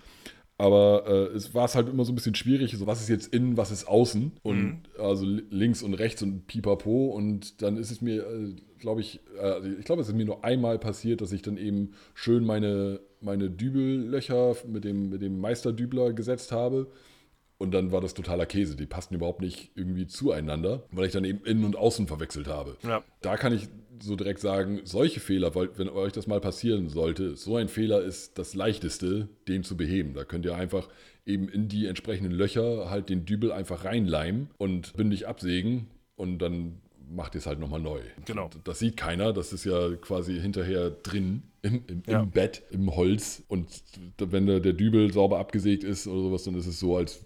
Aber 0.56 1.04
äh, 1.06 1.36
es 1.36 1.52
war 1.52 1.64
es 1.64 1.74
halt 1.74 1.88
immer 1.88 2.04
so 2.04 2.12
ein 2.12 2.14
bisschen 2.14 2.36
schwierig, 2.36 2.76
so 2.76 2.86
was 2.86 3.00
ist 3.00 3.08
jetzt 3.08 3.34
innen, 3.34 3.56
was 3.56 3.72
ist 3.72 3.88
außen 3.88 4.32
und 4.42 4.62
mhm. 4.62 4.82
also 4.98 5.26
links 5.26 5.82
und 5.82 5.94
rechts 5.94 6.22
und 6.22 6.46
pipapo 6.46 7.06
und 7.06 7.60
dann 7.60 7.76
ist 7.76 7.90
es 7.90 8.00
mir, 8.00 8.24
äh, 8.24 8.54
glaube 8.78 9.00
ich, 9.00 9.20
äh, 9.40 9.68
ich 9.80 9.84
glaube, 9.84 10.02
es 10.02 10.08
ist 10.08 10.14
mir 10.14 10.24
nur 10.24 10.44
einmal 10.44 10.78
passiert, 10.78 11.20
dass 11.20 11.32
ich 11.32 11.42
dann 11.42 11.56
eben 11.56 11.94
schön 12.14 12.44
meine, 12.44 13.00
meine 13.20 13.50
Dübellöcher 13.50 14.54
mit 14.68 14.84
dem, 14.84 15.08
mit 15.08 15.22
dem 15.22 15.40
Meisterdübler 15.40 16.12
gesetzt 16.12 16.52
habe 16.52 16.86
und 17.58 17.72
dann 17.72 17.90
war 17.92 18.00
das 18.00 18.14
totaler 18.14 18.46
Käse. 18.46 18.76
Die 18.76 18.86
passten 18.86 19.14
überhaupt 19.14 19.40
nicht 19.40 19.70
irgendwie 19.74 20.06
zueinander, 20.06 20.84
weil 20.90 21.06
ich 21.06 21.12
dann 21.12 21.24
eben 21.24 21.44
innen 21.44 21.64
und 21.64 21.76
außen 21.76 22.06
verwechselt 22.06 22.46
habe. 22.46 22.76
Ja. 22.82 23.02
Da 23.22 23.36
kann 23.36 23.52
ich 23.52 23.68
so 24.00 24.16
direkt 24.16 24.40
sagen, 24.40 24.80
solche 24.84 25.20
Fehler, 25.20 25.54
wenn 25.54 25.88
euch 25.88 26.12
das 26.12 26.26
mal 26.26 26.40
passieren 26.40 26.88
sollte, 26.88 27.36
so 27.36 27.56
ein 27.56 27.68
Fehler 27.68 28.02
ist 28.02 28.38
das 28.38 28.54
leichteste, 28.54 29.28
den 29.48 29.62
zu 29.62 29.76
beheben. 29.76 30.14
Da 30.14 30.24
könnt 30.24 30.44
ihr 30.44 30.54
einfach 30.54 30.88
eben 31.26 31.48
in 31.48 31.68
die 31.68 31.86
entsprechenden 31.86 32.32
Löcher 32.32 32.90
halt 32.90 33.08
den 33.08 33.24
Dübel 33.24 33.52
einfach 33.52 33.84
reinleimen 33.84 34.50
und 34.58 34.92
bündig 34.94 35.26
absägen 35.26 35.88
und 36.16 36.38
dann 36.38 36.80
macht 37.10 37.34
ihr 37.34 37.38
es 37.38 37.46
halt 37.46 37.58
nochmal 37.58 37.80
neu. 37.80 38.00
Genau. 38.24 38.50
Das 38.64 38.78
sieht 38.78 38.96
keiner, 38.96 39.32
das 39.32 39.52
ist 39.52 39.64
ja 39.64 39.94
quasi 39.96 40.40
hinterher 40.40 40.90
drin 40.90 41.42
im, 41.62 41.84
im, 41.86 42.02
ja. 42.06 42.22
im 42.22 42.30
Bett, 42.30 42.62
im 42.70 42.94
Holz 42.94 43.42
und 43.48 43.68
wenn 44.18 44.46
der, 44.46 44.60
der 44.60 44.72
Dübel 44.72 45.12
sauber 45.12 45.38
abgesägt 45.38 45.84
ist 45.84 46.06
oder 46.06 46.22
sowas, 46.22 46.44
dann 46.44 46.54
ist 46.54 46.66
es 46.66 46.78
so, 46.78 46.96
als 46.96 47.24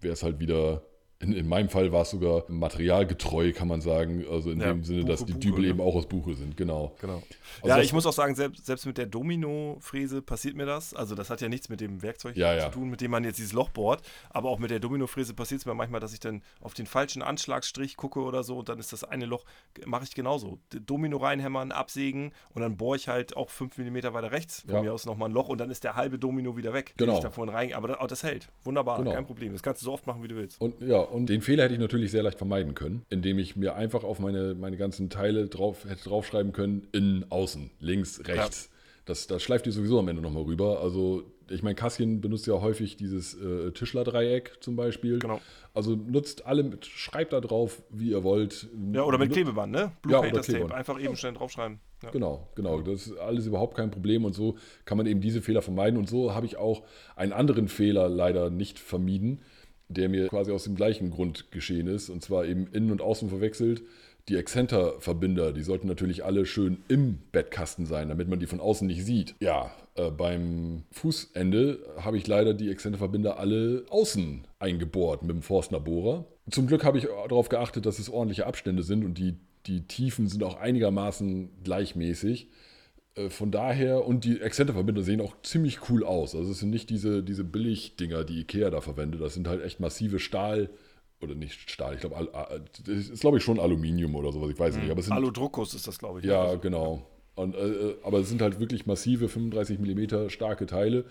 wäre 0.00 0.14
es 0.14 0.22
halt 0.22 0.40
wieder 0.40 0.82
in, 1.18 1.32
in, 1.32 1.48
meinem 1.48 1.68
Fall 1.68 1.92
war 1.92 2.02
es 2.02 2.10
sogar 2.10 2.44
materialgetreu, 2.48 3.52
kann 3.52 3.68
man 3.68 3.80
sagen. 3.80 4.24
Also 4.30 4.50
in 4.50 4.60
ja, 4.60 4.66
dem 4.66 4.84
Sinne, 4.84 5.00
Buche, 5.00 5.12
dass 5.12 5.24
die 5.24 5.32
Buche, 5.32 5.40
Dübel 5.40 5.64
eben 5.64 5.80
auch 5.80 5.94
aus 5.94 6.06
Buche 6.06 6.34
sind, 6.34 6.56
genau. 6.56 6.94
genau. 7.00 7.22
Also 7.62 7.68
ja, 7.68 7.82
ich 7.82 7.92
muss 7.92 8.04
auch 8.04 8.12
sagen, 8.12 8.34
selbst, 8.34 8.66
selbst 8.66 8.84
mit 8.84 8.98
der 8.98 9.06
Domino-Fräse 9.06 10.20
passiert 10.20 10.56
mir 10.56 10.66
das. 10.66 10.92
Also 10.92 11.14
das 11.14 11.30
hat 11.30 11.40
ja 11.40 11.48
nichts 11.48 11.68
mit 11.70 11.80
dem 11.80 12.02
Werkzeug 12.02 12.36
ja, 12.36 12.52
zu 12.52 12.58
ja. 12.58 12.68
tun, 12.68 12.90
mit 12.90 13.00
dem 13.00 13.10
man 13.10 13.24
jetzt 13.24 13.38
dieses 13.38 13.54
Loch 13.54 13.70
bohrt. 13.70 14.02
Aber 14.28 14.50
auch 14.50 14.58
mit 14.58 14.70
der 14.70 14.78
Domino-Fräse 14.78 15.32
passiert 15.32 15.60
es 15.60 15.66
mir 15.66 15.74
manchmal, 15.74 16.00
dass 16.00 16.12
ich 16.12 16.20
dann 16.20 16.42
auf 16.60 16.74
den 16.74 16.86
falschen 16.86 17.22
Anschlagsstrich 17.22 17.96
gucke 17.96 18.20
oder 18.20 18.42
so 18.42 18.58
und 18.58 18.68
dann 18.68 18.78
ist 18.78 18.92
das 18.92 19.02
eine 19.02 19.24
Loch, 19.24 19.44
mache 19.86 20.04
ich 20.04 20.14
genauso. 20.14 20.58
Domino 20.68 21.16
reinhämmern, 21.16 21.72
absägen 21.72 22.32
und 22.52 22.60
dann 22.60 22.76
bohre 22.76 22.96
ich 22.96 23.08
halt 23.08 23.36
auch 23.36 23.48
5 23.48 23.78
mm 23.78 23.96
weiter 24.12 24.32
rechts 24.32 24.64
von 24.68 24.82
mir 24.82 24.92
aus 24.92 25.06
nochmal 25.06 25.30
ein 25.30 25.32
Loch 25.32 25.48
und 25.48 25.58
dann 25.58 25.70
ist 25.70 25.84
der 25.84 25.96
halbe 25.96 26.18
Domino 26.18 26.56
wieder 26.56 26.74
weg, 26.74 26.94
genau. 26.96 27.14
ich 27.14 27.20
da 27.20 27.30
rein. 27.36 27.72
Aber 27.72 27.88
das, 27.88 27.98
oh, 28.00 28.06
das 28.06 28.22
hält. 28.22 28.48
Wunderbar, 28.64 28.98
genau. 28.98 29.12
kein 29.12 29.26
Problem. 29.26 29.52
Das 29.52 29.62
kannst 29.62 29.82
du 29.82 29.86
so 29.86 29.92
oft 29.92 30.06
machen, 30.06 30.22
wie 30.22 30.28
du 30.28 30.36
willst. 30.36 30.60
Und 30.60 30.80
ja, 30.80 31.05
und 31.10 31.26
den 31.26 31.40
Fehler 31.40 31.64
hätte 31.64 31.74
ich 31.74 31.80
natürlich 31.80 32.10
sehr 32.10 32.22
leicht 32.22 32.38
vermeiden 32.38 32.74
können, 32.74 33.02
indem 33.08 33.38
ich 33.38 33.56
mir 33.56 33.74
einfach 33.74 34.04
auf 34.04 34.18
meine, 34.18 34.54
meine 34.54 34.76
ganzen 34.76 35.10
Teile 35.10 35.48
drauf, 35.48 35.84
hätte 35.88 36.08
draufschreiben 36.08 36.52
können, 36.52 36.86
innen, 36.92 37.24
außen, 37.30 37.70
links, 37.80 38.20
rechts. 38.26 38.70
Ja. 38.70 38.76
Das, 39.06 39.26
das 39.28 39.42
schleift 39.42 39.66
ihr 39.66 39.72
sowieso 39.72 39.98
am 40.00 40.08
Ende 40.08 40.20
nochmal 40.20 40.42
rüber. 40.42 40.80
Also 40.80 41.24
ich 41.48 41.62
meine, 41.62 41.76
Kassien 41.76 42.20
benutzt 42.20 42.46
ja 42.46 42.54
häufig 42.60 42.96
dieses 42.96 43.34
äh, 43.34 43.70
Tischlerdreieck 43.70 44.58
zum 44.60 44.76
Beispiel. 44.76 45.18
Genau. 45.18 45.40
Also 45.74 45.94
nutzt 45.94 46.46
alle, 46.46 46.78
schreibt 46.82 47.32
da 47.32 47.40
drauf, 47.40 47.82
wie 47.90 48.10
ihr 48.10 48.24
wollt. 48.24 48.68
Ja, 48.92 49.02
oder 49.02 49.18
mit 49.18 49.32
Klebeband, 49.32 49.72
ne? 49.72 49.92
Blue 50.02 50.14
ja, 50.14 50.18
oder 50.20 50.42
Tape. 50.42 50.74
Einfach 50.74 51.00
eben 51.00 51.16
schnell 51.16 51.34
draufschreiben. 51.34 51.78
Ja. 52.02 52.10
Genau, 52.10 52.48
genau. 52.54 52.80
Das 52.80 53.06
ist 53.06 53.18
alles 53.18 53.46
überhaupt 53.46 53.76
kein 53.76 53.90
Problem 53.90 54.24
und 54.24 54.34
so 54.34 54.56
kann 54.84 54.98
man 54.98 55.06
eben 55.06 55.20
diese 55.20 55.40
Fehler 55.40 55.62
vermeiden. 55.62 55.98
Und 55.98 56.08
so 56.08 56.34
habe 56.34 56.46
ich 56.46 56.56
auch 56.56 56.82
einen 57.14 57.32
anderen 57.32 57.68
Fehler 57.68 58.08
leider 58.08 58.50
nicht 58.50 58.78
vermieden 58.78 59.40
der 59.88 60.08
mir 60.08 60.28
quasi 60.28 60.52
aus 60.52 60.64
dem 60.64 60.74
gleichen 60.74 61.10
Grund 61.10 61.50
geschehen 61.50 61.86
ist, 61.86 62.08
und 62.08 62.22
zwar 62.22 62.44
eben 62.44 62.66
innen 62.72 62.90
und 62.90 63.00
außen 63.00 63.28
verwechselt. 63.28 63.82
Die 64.28 64.36
Exzenter-Verbinder, 64.36 65.52
die 65.52 65.62
sollten 65.62 65.86
natürlich 65.86 66.24
alle 66.24 66.46
schön 66.46 66.78
im 66.88 67.18
Bettkasten 67.30 67.86
sein, 67.86 68.08
damit 68.08 68.28
man 68.28 68.40
die 68.40 68.46
von 68.46 68.58
außen 68.58 68.86
nicht 68.86 69.04
sieht. 69.04 69.36
Ja, 69.38 69.70
äh, 69.94 70.10
beim 70.10 70.82
Fußende 70.90 71.78
habe 71.98 72.16
ich 72.16 72.26
leider 72.26 72.52
die 72.52 72.68
Exzenter-Verbinder 72.70 73.38
alle 73.38 73.84
außen 73.88 74.44
eingebohrt 74.58 75.22
mit 75.22 75.30
dem 75.30 75.42
Forstner-Bohrer. 75.42 76.24
Zum 76.50 76.66
Glück 76.66 76.84
habe 76.84 76.98
ich 76.98 77.04
darauf 77.28 77.48
geachtet, 77.48 77.86
dass 77.86 78.00
es 78.00 78.08
ordentliche 78.08 78.46
Abstände 78.46 78.82
sind 78.82 79.04
und 79.04 79.16
die, 79.18 79.36
die 79.66 79.86
Tiefen 79.86 80.26
sind 80.26 80.42
auch 80.42 80.56
einigermaßen 80.56 81.50
gleichmäßig. 81.62 82.48
Äh, 83.16 83.30
von 83.30 83.50
daher, 83.50 84.06
und 84.06 84.24
die 84.24 84.40
Exzenterverbinder 84.40 85.02
sehen 85.02 85.20
auch 85.20 85.34
ziemlich 85.42 85.90
cool 85.90 86.04
aus. 86.04 86.34
Also 86.34 86.52
es 86.52 86.60
sind 86.60 86.70
nicht 86.70 86.90
diese, 86.90 87.22
diese 87.22 87.44
Billig-Dinger, 87.44 88.24
die 88.24 88.40
Ikea 88.40 88.70
da 88.70 88.80
verwendet. 88.80 89.20
Das 89.20 89.34
sind 89.34 89.48
halt 89.48 89.64
echt 89.64 89.80
massive 89.80 90.18
Stahl- 90.18 90.70
oder 91.20 91.34
nicht 91.34 91.70
Stahl, 91.70 91.94
ich 91.94 92.00
glaube, 92.00 92.28
das 92.84 93.08
ist 93.08 93.20
glaube 93.20 93.38
ich 93.38 93.42
schon 93.42 93.58
Aluminium 93.58 94.14
oder 94.16 94.32
sowas, 94.32 94.50
ich 94.50 94.58
weiß 94.58 94.76
mhm. 94.76 94.82
nicht. 94.82 94.90
Aber 94.90 95.16
Aludruckus 95.16 95.72
ist 95.72 95.86
das, 95.86 95.98
glaube 95.98 96.20
ich. 96.20 96.26
Ja, 96.26 96.42
also. 96.42 96.58
genau. 96.58 97.06
Und, 97.34 97.54
äh, 97.54 97.58
äh, 97.58 97.96
aber 98.02 98.18
es 98.18 98.28
sind 98.28 98.42
halt 98.42 98.60
wirklich 98.60 98.86
massive 98.86 99.28
35 99.28 99.78
mm 99.78 100.28
starke 100.28 100.66
Teile, 100.66 101.04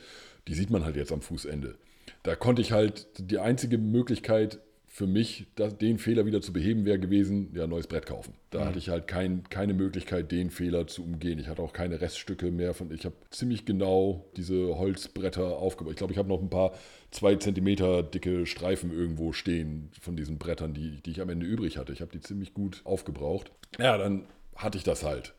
die 0.48 0.54
sieht 0.54 0.70
man 0.70 0.86
halt 0.86 0.96
jetzt 0.96 1.12
am 1.12 1.22
Fußende. 1.22 1.76
Da 2.24 2.36
konnte 2.36 2.62
ich 2.62 2.72
halt, 2.72 3.08
die 3.18 3.40
einzige 3.40 3.78
Möglichkeit 3.78 4.60
für 4.96 5.08
mich, 5.08 5.48
das, 5.56 5.78
den 5.78 5.98
Fehler 5.98 6.26
wieder 6.26 6.40
zu 6.40 6.54
beheben, 6.54 6.86
wäre 6.86 6.98
gewesen, 6.98 7.52
ja, 7.54 7.68
neues 7.68 7.86
Brett 7.86 8.06
kaufen. 8.06 8.34
Da 8.50 8.62
mhm. 8.62 8.66
hatte 8.66 8.78
ich 8.78 8.88
halt 8.88 9.10
kein, 9.10 9.44
keine 9.50 9.74
Möglichkeit, 9.74 10.32
den 10.32 10.52
Fehler 10.52 10.88
zu 10.88 11.04
umgehen. 11.04 11.38
Ich 11.38 11.50
hatte 11.50 11.62
auch 11.62 11.74
keine 11.74 12.00
Reststücke 12.00 12.50
mehr 12.50 12.74
von. 12.74 12.94
Ich 12.94 13.04
habe 13.04 13.16
ziemlich 13.30 13.66
genau 13.66 14.24
diese 14.38 14.78
Holzbretter 14.78 15.58
aufgebaut. 15.58 15.92
Ich 15.92 15.98
glaube, 15.98 16.14
ich 16.14 16.18
habe 16.18 16.30
noch 16.30 16.42
ein 16.42 16.50
paar 16.50 16.72
zwei 17.12 17.36
Zentimeter 17.36 18.04
dicke 18.04 18.46
Streifen 18.46 18.94
irgendwo 18.94 19.34
stehen 19.34 19.90
von 20.00 20.16
diesen 20.16 20.38
Brettern, 20.38 20.74
die, 20.74 21.02
die 21.02 21.12
ich 21.12 21.20
am 21.20 21.28
Ende 21.28 21.46
übrig 21.46 21.78
hatte. 21.78 21.92
Ich 21.92 22.00
habe 22.00 22.14
die 22.14 22.22
ziemlich 22.22 22.54
gut 22.54 22.80
aufgebraucht. 22.86 23.52
Ja, 23.78 23.98
dann 23.98 24.26
hatte 24.56 24.78
ich 24.78 24.86
das 24.86 25.04
halt. 25.04 25.34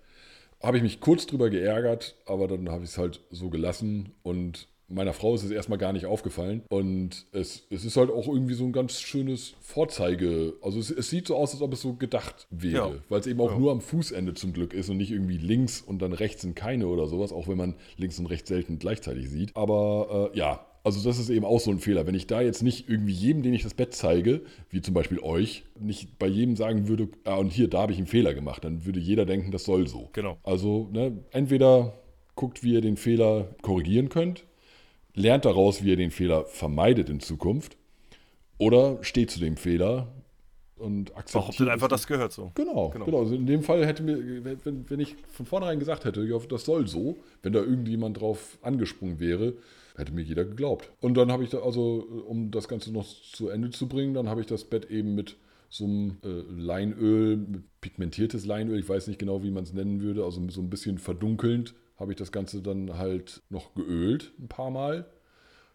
Habe 0.62 0.76
ich 0.76 0.82
mich 0.82 1.00
kurz 1.00 1.26
drüber 1.26 1.48
geärgert, 1.48 2.16
aber 2.26 2.46
dann 2.46 2.68
habe 2.68 2.84
ich 2.84 2.90
es 2.90 2.98
halt 2.98 3.20
so 3.30 3.48
gelassen 3.48 4.12
und 4.22 4.68
meiner 4.88 5.12
Frau 5.12 5.34
ist 5.34 5.42
es 5.42 5.50
erstmal 5.50 5.78
gar 5.78 5.92
nicht 5.92 6.06
aufgefallen. 6.06 6.62
Und 6.68 7.26
es, 7.32 7.66
es 7.70 7.84
ist 7.84 7.96
halt 7.96 8.10
auch 8.10 8.28
irgendwie 8.28 8.54
so 8.54 8.64
ein 8.64 8.72
ganz 8.72 9.00
schönes 9.00 9.54
Vorzeige. 9.60 10.54
Also 10.62 10.78
es, 10.78 10.90
es 10.90 11.10
sieht 11.10 11.26
so 11.26 11.36
aus, 11.36 11.52
als 11.52 11.62
ob 11.62 11.72
es 11.72 11.82
so 11.82 11.94
gedacht 11.94 12.46
wäre. 12.50 12.94
Ja. 12.94 13.02
Weil 13.08 13.20
es 13.20 13.26
eben 13.26 13.40
auch 13.40 13.52
ja. 13.52 13.58
nur 13.58 13.72
am 13.72 13.80
Fußende 13.80 14.34
zum 14.34 14.52
Glück 14.52 14.74
ist 14.74 14.88
und 14.88 14.96
nicht 14.96 15.10
irgendwie 15.10 15.38
links 15.38 15.80
und 15.80 16.00
dann 16.00 16.12
rechts 16.12 16.42
sind 16.42 16.54
keine 16.54 16.86
oder 16.86 17.06
sowas, 17.06 17.32
auch 17.32 17.48
wenn 17.48 17.56
man 17.56 17.74
links 17.96 18.18
und 18.18 18.26
rechts 18.26 18.48
selten 18.48 18.78
gleichzeitig 18.78 19.28
sieht. 19.28 19.56
Aber 19.56 20.30
äh, 20.32 20.38
ja, 20.38 20.66
also 20.86 21.02
das 21.02 21.18
ist 21.18 21.30
eben 21.30 21.44
auch 21.44 21.58
so 21.58 21.72
ein 21.72 21.80
Fehler. 21.80 22.06
Wenn 22.06 22.14
ich 22.14 22.28
da 22.28 22.40
jetzt 22.40 22.62
nicht 22.62 22.88
irgendwie 22.88 23.12
jedem, 23.12 23.42
den 23.42 23.54
ich 23.54 23.64
das 23.64 23.74
Bett 23.74 23.92
zeige, 23.92 24.42
wie 24.70 24.80
zum 24.80 24.94
Beispiel 24.94 25.18
euch, 25.18 25.64
nicht 25.80 26.16
bei 26.16 26.28
jedem 26.28 26.54
sagen 26.54 26.86
würde, 26.86 27.08
ah, 27.24 27.34
und 27.34 27.52
hier, 27.52 27.68
da 27.68 27.80
habe 27.80 27.92
ich 27.92 27.98
einen 27.98 28.06
Fehler 28.06 28.34
gemacht, 28.34 28.64
dann 28.64 28.86
würde 28.86 29.00
jeder 29.00 29.26
denken, 29.26 29.50
das 29.50 29.64
soll 29.64 29.88
so. 29.88 30.10
Genau. 30.12 30.38
Also 30.44 30.88
ne, 30.92 31.24
entweder 31.32 31.94
guckt, 32.36 32.62
wie 32.62 32.74
ihr 32.74 32.82
den 32.82 32.96
Fehler 32.96 33.48
korrigieren 33.62 34.10
könnt, 34.10 34.44
lernt 35.16 35.44
daraus, 35.44 35.82
wie 35.82 35.90
ihr 35.90 35.96
den 35.96 36.12
Fehler 36.12 36.44
vermeidet 36.44 37.08
in 37.08 37.18
Zukunft, 37.18 37.76
oder 38.58 39.02
steht 39.02 39.32
zu 39.32 39.40
dem 39.40 39.56
Fehler 39.56 40.06
und 40.76 41.16
akzeptiert. 41.16 41.44
Behauptet 41.44 41.68
einfach, 41.68 41.88
das 41.88 42.06
gehört 42.06 42.32
so. 42.32 42.52
Genau, 42.54 42.90
genau. 42.90 43.04
genau. 43.04 43.18
Also 43.18 43.34
in 43.34 43.46
dem 43.46 43.62
Fall 43.62 43.84
hätte 43.84 44.04
mir, 44.04 44.44
wenn, 44.44 44.88
wenn 44.88 45.00
ich 45.00 45.16
von 45.32 45.44
vornherein 45.44 45.80
gesagt 45.80 46.04
hätte, 46.04 46.26
das 46.48 46.64
soll 46.64 46.86
so, 46.86 47.16
wenn 47.42 47.52
da 47.52 47.58
irgendjemand 47.58 48.20
drauf 48.20 48.58
angesprungen 48.62 49.18
wäre, 49.18 49.54
Hätte 49.96 50.12
mir 50.12 50.22
jeder 50.22 50.44
geglaubt. 50.44 50.90
Und 51.00 51.16
dann 51.16 51.32
habe 51.32 51.42
ich 51.42 51.50
da, 51.50 51.60
also 51.60 52.06
um 52.28 52.50
das 52.50 52.68
Ganze 52.68 52.92
noch 52.92 53.06
zu 53.06 53.48
Ende 53.48 53.70
zu 53.70 53.88
bringen, 53.88 54.12
dann 54.12 54.28
habe 54.28 54.42
ich 54.42 54.46
das 54.46 54.64
Bett 54.64 54.90
eben 54.90 55.14
mit 55.14 55.36
so 55.70 55.84
einem 55.84 56.18
äh, 56.22 56.42
Leinöl, 56.54 57.62
pigmentiertes 57.80 58.44
Leinöl, 58.44 58.78
ich 58.78 58.88
weiß 58.88 59.06
nicht 59.06 59.18
genau, 59.18 59.42
wie 59.42 59.50
man 59.50 59.64
es 59.64 59.72
nennen 59.72 60.02
würde, 60.02 60.22
also 60.22 60.46
so 60.50 60.60
ein 60.60 60.68
bisschen 60.68 60.98
verdunkelnd, 60.98 61.74
habe 61.98 62.12
ich 62.12 62.18
das 62.18 62.32
Ganze 62.32 62.62
dann 62.62 62.98
halt 62.98 63.42
noch 63.48 63.74
geölt, 63.74 64.32
ein 64.38 64.48
paar 64.48 64.70
Mal. 64.70 65.06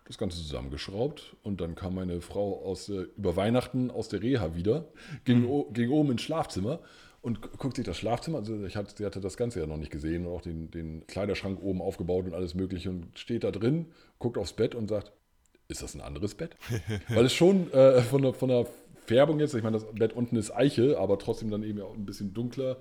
Das 0.06 0.18
Ganze 0.18 0.38
zusammengeschraubt 0.38 1.38
und 1.42 1.62
dann 1.62 1.76
kam 1.76 1.96
meine 1.96 2.20
Frau 2.20 2.66
aus 2.66 2.88
der, 2.88 3.06
über 3.16 3.38
Weihnachten 3.38 3.92
aus 3.92 4.10
der 4.10 4.22
Reha 4.22 4.56
wieder, 4.56 4.90
ging, 5.24 5.44
mhm. 5.44 5.72
ging 5.74 5.90
oben 5.90 6.12
ins 6.12 6.24
Schlafzimmer 6.24 6.80
und 7.22 7.40
guckt 7.58 7.76
sich 7.78 7.86
das 7.86 7.98
Schlafzimmer, 7.98 8.40
also 8.40 8.66
ich 8.66 8.76
hatte, 8.76 8.94
sie 8.98 9.06
hatte 9.06 9.22
das 9.22 9.38
Ganze 9.38 9.60
ja 9.62 9.68
noch 9.68 9.78
nicht 9.78 9.92
gesehen 9.92 10.26
und 10.26 10.34
auch 10.34 10.42
den, 10.42 10.72
den 10.72 11.06
Kleiderschrank 11.08 11.62
oben 11.62 11.82
aufgebaut 11.82 12.26
und 12.26 12.34
alles 12.34 12.56
mögliche 12.56 12.90
und 12.90 13.18
steht 13.18 13.44
da 13.44 13.52
drin, 13.52 13.86
guckt 14.18 14.38
aufs 14.38 14.54
Bett 14.54 14.76
und 14.76 14.90
sagt, 14.90 15.14
ist 15.68 15.84
das 15.84 15.94
ein 15.96 16.02
anderes 16.02 16.36
Bett? 16.36 16.58
Weil 17.08 17.26
es 17.26 17.34
schon 17.34 17.72
äh, 17.72 18.02
von, 18.02 18.24
der, 18.24 18.34
von 18.34 18.50
der 18.50 18.66
Färbung 19.06 19.40
jetzt, 19.40 19.54
ich 19.54 19.64
meine, 19.64 19.78
das 19.78 19.86
Bett 19.94 20.14
unten 20.14 20.36
ist 20.36 20.52
Eiche, 20.52 20.98
aber 21.00 21.20
trotzdem 21.20 21.52
dann 21.52 21.64
eben 21.64 21.80
auch 21.80 21.94
ein 21.94 22.06
bisschen 22.06 22.34
dunkler 22.34 22.78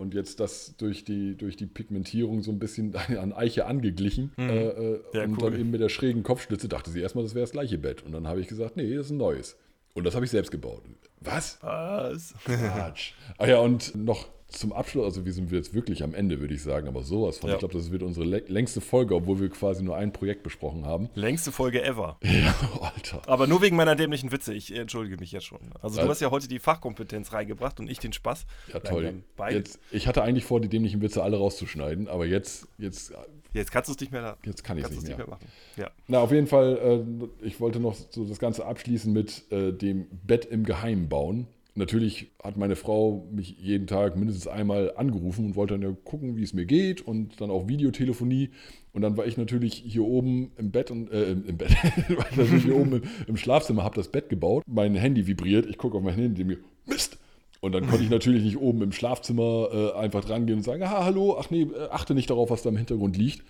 und 0.00 0.14
jetzt 0.14 0.40
das 0.40 0.74
durch 0.78 1.04
die, 1.04 1.36
durch 1.36 1.56
die 1.56 1.66
Pigmentierung 1.66 2.42
so 2.42 2.50
ein 2.50 2.58
bisschen 2.58 2.96
an 3.18 3.32
Eiche 3.32 3.66
angeglichen 3.66 4.32
mhm. 4.36 4.48
äh, 4.48 4.68
äh 4.68 5.00
ja, 5.12 5.24
und 5.24 5.32
cool. 5.32 5.50
dann 5.50 5.60
eben 5.60 5.70
mit 5.70 5.80
der 5.80 5.90
schrägen 5.90 6.22
Kopfstütze 6.22 6.68
dachte 6.68 6.90
sie 6.90 7.00
erstmal, 7.00 7.22
das 7.22 7.34
wäre 7.34 7.42
das 7.42 7.52
gleiche 7.52 7.78
Bett 7.78 8.02
und 8.02 8.12
dann 8.12 8.26
habe 8.26 8.40
ich 8.40 8.48
gesagt, 8.48 8.76
nee, 8.76 8.94
das 8.94 9.06
ist 9.06 9.12
ein 9.12 9.18
neues. 9.18 9.56
Und 9.92 10.04
das 10.04 10.14
habe 10.14 10.24
ich 10.24 10.30
selbst 10.30 10.50
gebaut. 10.50 10.82
Was? 11.20 11.58
Was? 11.60 12.34
Quatsch. 12.44 13.12
Ach 13.38 13.46
ja, 13.48 13.58
und 13.58 13.94
noch 13.94 14.28
zum 14.50 14.72
Abschluss, 14.72 15.04
also 15.04 15.24
wir 15.24 15.32
sind 15.32 15.50
jetzt 15.52 15.74
wirklich 15.74 16.02
am 16.02 16.14
Ende, 16.14 16.40
würde 16.40 16.54
ich 16.54 16.62
sagen, 16.62 16.88
aber 16.88 17.02
sowas 17.02 17.38
von. 17.38 17.48
Ja. 17.48 17.56
Ich 17.56 17.60
glaube, 17.60 17.74
das 17.74 17.90
wird 17.90 18.02
unsere 18.02 18.26
längste 18.26 18.80
Folge, 18.80 19.14
obwohl 19.14 19.40
wir 19.40 19.48
quasi 19.48 19.82
nur 19.82 19.96
ein 19.96 20.12
Projekt 20.12 20.42
besprochen 20.42 20.84
haben. 20.86 21.08
Längste 21.14 21.52
Folge 21.52 21.82
ever. 21.82 22.18
Ja, 22.40 22.54
Alter. 22.80 23.20
Aber 23.26 23.46
nur 23.46 23.60
wegen 23.60 23.76
meiner 23.76 23.96
dämlichen 23.96 24.32
Witze. 24.32 24.54
Ich 24.54 24.74
entschuldige 24.74 25.18
mich 25.18 25.32
jetzt 25.32 25.44
schon. 25.44 25.58
Also, 25.82 26.00
du 26.00 26.08
hast 26.08 26.20
ja 26.20 26.30
heute 26.30 26.48
die 26.48 26.58
Fachkompetenz 26.58 27.32
reingebracht 27.32 27.80
und 27.80 27.90
ich 27.90 27.98
den 27.98 28.12
Spaß. 28.12 28.46
Ja, 28.72 28.80
toll. 28.80 29.22
Jetzt, 29.50 29.78
ich 29.90 30.06
hatte 30.06 30.22
eigentlich 30.22 30.44
vor, 30.44 30.60
die 30.60 30.68
dämlichen 30.68 31.02
Witze 31.02 31.22
alle 31.22 31.36
rauszuschneiden, 31.36 32.08
aber 32.08 32.24
jetzt, 32.24 32.66
jetzt 32.78 33.12
Jetzt 33.52 33.72
kannst 33.72 33.88
du 33.88 33.92
es 33.94 34.00
nicht 34.00 34.12
mehr. 34.12 34.36
Jetzt 34.44 34.62
kann 34.62 34.78
ich 34.78 34.84
es 34.84 34.90
nicht, 34.90 35.02
nicht, 35.02 35.18
mehr 35.18 35.26
machen. 35.26 35.46
Ja. 35.76 35.90
Na, 36.06 36.20
auf 36.20 36.30
jeden 36.30 36.46
Fall, 36.46 37.04
äh, 37.42 37.46
ich 37.46 37.60
wollte 37.60 37.80
noch 37.80 37.96
so 38.10 38.24
das 38.24 38.38
Ganze 38.38 38.64
abschließen 38.64 39.12
mit 39.12 39.50
äh, 39.50 39.72
dem 39.72 40.06
Bett 40.24 40.44
im 40.44 40.64
Geheimen 40.64 41.08
bauen. 41.08 41.48
Natürlich 41.74 42.32
hat 42.42 42.56
meine 42.56 42.76
Frau 42.76 43.28
mich 43.32 43.56
jeden 43.58 43.86
Tag 43.86 44.16
mindestens 44.16 44.48
einmal 44.48 44.92
angerufen 44.96 45.44
und 45.46 45.56
wollte 45.56 45.74
dann 45.74 45.82
ja 45.82 45.96
gucken, 46.04 46.36
wie 46.36 46.42
es 46.42 46.52
mir 46.52 46.66
geht 46.66 47.00
und 47.00 47.40
dann 47.40 47.50
auch 47.50 47.68
Videotelefonie. 47.68 48.50
Und 48.92 49.02
dann 49.02 49.16
war 49.16 49.26
ich 49.26 49.36
natürlich 49.36 49.74
hier 49.74 50.04
oben 50.04 50.50
im 50.56 50.72
Bett 50.72 50.90
und 50.90 51.10
äh, 51.12 51.30
im 51.32 51.56
Bett, 51.56 51.70
war 52.16 52.56
ich 52.56 52.64
hier 52.64 52.76
oben 52.76 52.94
im, 52.94 53.02
im 53.28 53.36
Schlafzimmer, 53.36 53.84
habe 53.84 53.94
das 53.94 54.08
Bett 54.08 54.28
gebaut. 54.28 54.64
Mein 54.66 54.94
Handy 54.94 55.26
vibriert, 55.26 55.66
ich 55.66 55.78
gucke 55.78 55.96
auf 55.96 56.02
mein 56.02 56.14
Handy 56.14 56.42
und 56.42 56.48
mir, 56.48 56.58
Mist, 56.86 57.18
und 57.60 57.72
dann 57.72 57.86
konnte 57.86 58.02
ich 58.02 58.10
natürlich 58.10 58.42
nicht 58.42 58.56
oben 58.56 58.82
im 58.82 58.92
Schlafzimmer 58.92 59.68
äh, 59.72 59.98
einfach 59.98 60.24
drangehen 60.24 60.58
und 60.58 60.64
sagen, 60.64 60.82
ah, 60.82 61.04
hallo, 61.04 61.36
ach 61.38 61.50
nee, 61.50 61.62
äh, 61.62 61.88
achte 61.90 62.14
nicht 62.14 62.30
darauf, 62.30 62.50
was 62.50 62.62
da 62.62 62.70
im 62.70 62.76
Hintergrund 62.76 63.16
liegt. 63.16 63.44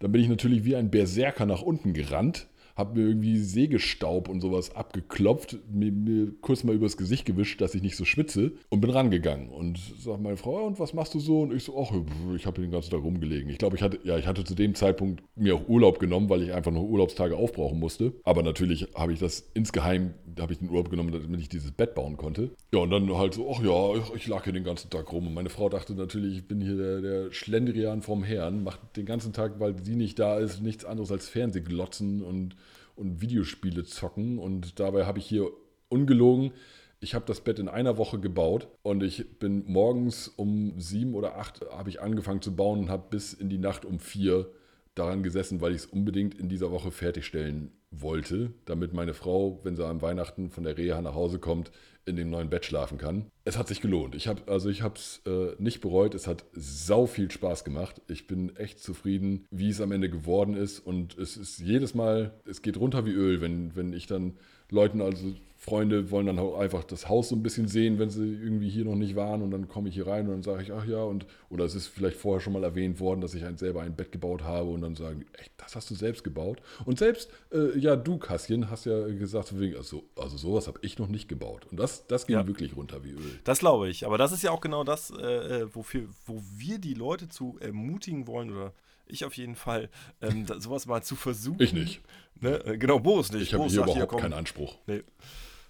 Dann 0.00 0.12
bin 0.12 0.20
ich 0.20 0.28
natürlich 0.28 0.64
wie 0.64 0.76
ein 0.76 0.90
Berserker 0.90 1.46
nach 1.46 1.62
unten 1.62 1.94
gerannt 1.94 2.46
habe 2.76 2.98
mir 2.98 3.06
irgendwie 3.08 3.38
Sägestaub 3.38 4.28
und 4.28 4.40
sowas 4.40 4.74
abgeklopft, 4.74 5.58
mir, 5.70 5.92
mir, 5.92 6.32
kurz 6.40 6.64
mal 6.64 6.74
übers 6.74 6.96
Gesicht 6.96 7.24
gewischt, 7.24 7.60
dass 7.60 7.74
ich 7.74 7.82
nicht 7.82 7.96
so 7.96 8.04
schwitze 8.04 8.52
und 8.68 8.80
bin 8.80 8.90
rangegangen 8.90 9.48
und 9.48 9.78
sag 9.98 10.20
meine 10.20 10.36
Frau, 10.36 10.66
und 10.66 10.80
was 10.80 10.92
machst 10.92 11.14
du 11.14 11.20
so? 11.20 11.42
Und 11.42 11.54
ich 11.54 11.64
so, 11.64 11.78
ach, 11.80 11.92
ich 12.34 12.46
habe 12.46 12.60
den 12.60 12.70
ganzen 12.70 12.90
Tag 12.90 13.02
rumgelegen. 13.02 13.48
Ich 13.50 13.58
glaube, 13.58 13.76
ich 13.76 13.82
hatte, 13.82 14.00
ja, 14.02 14.18
ich 14.18 14.26
hatte 14.26 14.44
zu 14.44 14.54
dem 14.54 14.74
Zeitpunkt 14.74 15.22
mir 15.36 15.54
auch 15.54 15.68
Urlaub 15.68 15.98
genommen, 15.98 16.28
weil 16.28 16.42
ich 16.42 16.52
einfach 16.52 16.72
noch 16.72 16.82
Urlaubstage 16.82 17.36
aufbrauchen 17.36 17.78
musste. 17.78 18.12
Aber 18.24 18.42
natürlich 18.42 18.88
habe 18.94 19.12
ich 19.12 19.20
das 19.20 19.50
insgeheim, 19.54 20.14
habe 20.40 20.52
ich 20.52 20.58
den 20.58 20.68
Urlaub 20.68 20.90
genommen, 20.90 21.12
damit 21.12 21.40
ich 21.40 21.48
dieses 21.48 21.70
Bett 21.70 21.94
bauen 21.94 22.16
konnte. 22.16 22.50
Ja, 22.72 22.80
und 22.80 22.90
dann 22.90 23.12
halt 23.16 23.34
so, 23.34 23.50
ach 23.54 23.62
ja, 23.62 24.02
ich 24.16 24.26
lag 24.26 24.44
hier 24.44 24.52
den 24.52 24.64
ganzen 24.64 24.90
Tag 24.90 25.12
rum. 25.12 25.28
Und 25.28 25.34
meine 25.34 25.50
Frau 25.50 25.68
dachte 25.68 25.94
natürlich, 25.94 26.38
ich 26.38 26.48
bin 26.48 26.60
hier 26.60 26.76
der, 26.76 27.00
der 27.00 27.32
Schlendrian 27.32 28.02
vom 28.02 28.24
Herrn, 28.24 28.64
macht 28.64 28.96
den 28.96 29.06
ganzen 29.06 29.32
Tag, 29.32 29.60
weil 29.60 29.76
sie 29.84 29.94
nicht 29.94 30.18
da 30.18 30.38
ist, 30.38 30.60
nichts 30.60 30.84
anderes 30.84 31.12
als 31.12 31.28
Fernsehglotzen 31.28 32.22
und 32.22 32.56
und 32.96 33.20
Videospiele 33.20 33.84
zocken. 33.84 34.38
Und 34.38 34.80
dabei 34.80 35.06
habe 35.06 35.18
ich 35.18 35.26
hier 35.26 35.50
ungelogen, 35.88 36.52
ich 37.00 37.14
habe 37.14 37.26
das 37.26 37.42
Bett 37.42 37.58
in 37.58 37.68
einer 37.68 37.98
Woche 37.98 38.18
gebaut 38.18 38.68
und 38.82 39.02
ich 39.02 39.38
bin 39.38 39.64
morgens 39.66 40.28
um 40.28 40.80
sieben 40.80 41.14
oder 41.14 41.36
acht 41.36 41.60
habe 41.70 41.90
ich 41.90 42.00
angefangen 42.00 42.40
zu 42.40 42.56
bauen 42.56 42.80
und 42.80 42.88
habe 42.88 43.08
bis 43.10 43.34
in 43.34 43.50
die 43.50 43.58
Nacht 43.58 43.84
um 43.84 43.98
vier 43.98 44.50
daran 44.94 45.22
gesessen, 45.22 45.60
weil 45.60 45.72
ich 45.72 45.82
es 45.82 45.86
unbedingt 45.86 46.34
in 46.34 46.48
dieser 46.48 46.70
Woche 46.70 46.90
fertigstellen 46.90 47.72
wollte, 47.90 48.52
damit 48.64 48.92
meine 48.92 49.14
Frau, 49.14 49.60
wenn 49.62 49.76
sie 49.76 49.86
am 49.86 50.02
Weihnachten 50.02 50.50
von 50.50 50.64
der 50.64 50.76
Reha 50.76 51.00
nach 51.00 51.14
Hause 51.14 51.38
kommt, 51.38 51.70
in 52.06 52.16
dem 52.16 52.30
neuen 52.30 52.50
Bett 52.50 52.64
schlafen 52.64 52.98
kann. 52.98 53.26
Es 53.44 53.56
hat 53.56 53.68
sich 53.68 53.80
gelohnt. 53.80 54.14
Ich 54.14 54.28
habe 54.28 54.42
also 54.52 54.68
es 54.68 55.22
äh, 55.26 55.54
nicht 55.58 55.80
bereut. 55.80 56.14
Es 56.14 56.26
hat 56.26 56.44
sau 56.52 57.06
viel 57.06 57.30
Spaß 57.30 57.64
gemacht. 57.64 58.02
Ich 58.08 58.26
bin 58.26 58.54
echt 58.56 58.78
zufrieden, 58.78 59.46
wie 59.50 59.70
es 59.70 59.80
am 59.80 59.92
Ende 59.92 60.10
geworden 60.10 60.54
ist 60.54 60.80
und 60.80 61.16
es 61.16 61.36
ist 61.36 61.60
jedes 61.60 61.94
Mal, 61.94 62.34
es 62.46 62.62
geht 62.62 62.76
runter 62.76 63.06
wie 63.06 63.12
Öl, 63.12 63.40
wenn 63.40 63.74
wenn 63.74 63.92
ich 63.92 64.06
dann 64.06 64.34
Leuten 64.70 65.00
also 65.00 65.34
Freunde 65.64 66.10
wollen 66.10 66.26
dann 66.26 66.38
auch 66.38 66.58
einfach 66.58 66.84
das 66.84 67.08
Haus 67.08 67.30
so 67.30 67.36
ein 67.36 67.42
bisschen 67.42 67.68
sehen, 67.68 67.98
wenn 67.98 68.10
sie 68.10 68.34
irgendwie 68.34 68.68
hier 68.68 68.84
noch 68.84 68.96
nicht 68.96 69.16
waren 69.16 69.40
und 69.40 69.50
dann 69.50 69.66
komme 69.66 69.88
ich 69.88 69.94
hier 69.94 70.06
rein 70.06 70.26
und 70.26 70.32
dann 70.32 70.42
sage 70.42 70.62
ich, 70.62 70.72
ach 70.72 70.84
ja, 70.84 71.02
und 71.02 71.24
oder 71.48 71.64
es 71.64 71.74
ist 71.74 71.86
vielleicht 71.86 72.18
vorher 72.18 72.42
schon 72.42 72.52
mal 72.52 72.62
erwähnt 72.62 73.00
worden, 73.00 73.22
dass 73.22 73.32
ich 73.32 73.46
ein, 73.46 73.56
selber 73.56 73.80
ein 73.80 73.96
Bett 73.96 74.12
gebaut 74.12 74.42
habe 74.42 74.68
und 74.68 74.82
dann 74.82 74.94
sagen, 74.94 75.24
echt, 75.32 75.52
das 75.56 75.74
hast 75.74 75.88
du 75.88 75.94
selbst 75.94 76.22
gebaut. 76.22 76.60
Und 76.84 76.98
selbst, 76.98 77.30
äh, 77.50 77.78
ja, 77.78 77.96
du, 77.96 78.18
Kassien, 78.18 78.70
hast 78.70 78.84
ja 78.84 79.06
gesagt, 79.06 79.54
also, 79.74 80.04
also 80.16 80.36
sowas 80.36 80.66
habe 80.66 80.80
ich 80.82 80.98
noch 80.98 81.08
nicht 81.08 81.30
gebaut. 81.30 81.66
Und 81.70 81.80
das, 81.80 82.06
das 82.08 82.26
ging 82.26 82.36
ja. 82.36 82.46
wirklich 82.46 82.76
runter 82.76 83.02
wie 83.02 83.12
Öl. 83.12 83.40
Das 83.44 83.60
glaube 83.60 83.88
ich. 83.88 84.04
Aber 84.04 84.18
das 84.18 84.32
ist 84.32 84.42
ja 84.42 84.50
auch 84.50 84.60
genau 84.60 84.84
das, 84.84 85.12
äh, 85.18 85.62
äh 85.62 85.74
wofür, 85.74 86.08
wo 86.26 86.42
wir 86.58 86.78
die 86.78 86.92
Leute 86.92 87.30
zu 87.30 87.56
ermutigen 87.60 88.26
wollen 88.26 88.50
oder 88.50 88.74
ich 89.06 89.24
auf 89.24 89.34
jeden 89.36 89.54
Fall, 89.54 89.88
ähm, 90.20 90.46
sowas 90.58 90.84
mal 90.84 91.02
zu 91.02 91.16
versuchen. 91.16 91.62
Ich 91.62 91.72
nicht. 91.72 92.02
Ne? 92.40 92.62
Äh, 92.66 92.76
genau, 92.76 92.98
Boris 92.98 93.32
nicht. 93.32 93.42
Ich 93.42 93.54
habe 93.54 93.64
hier 93.64 93.82
überhaupt 93.82 94.12
hier, 94.12 94.20
keinen 94.20 94.34
Anspruch. 94.34 94.76
Nee. 94.86 95.02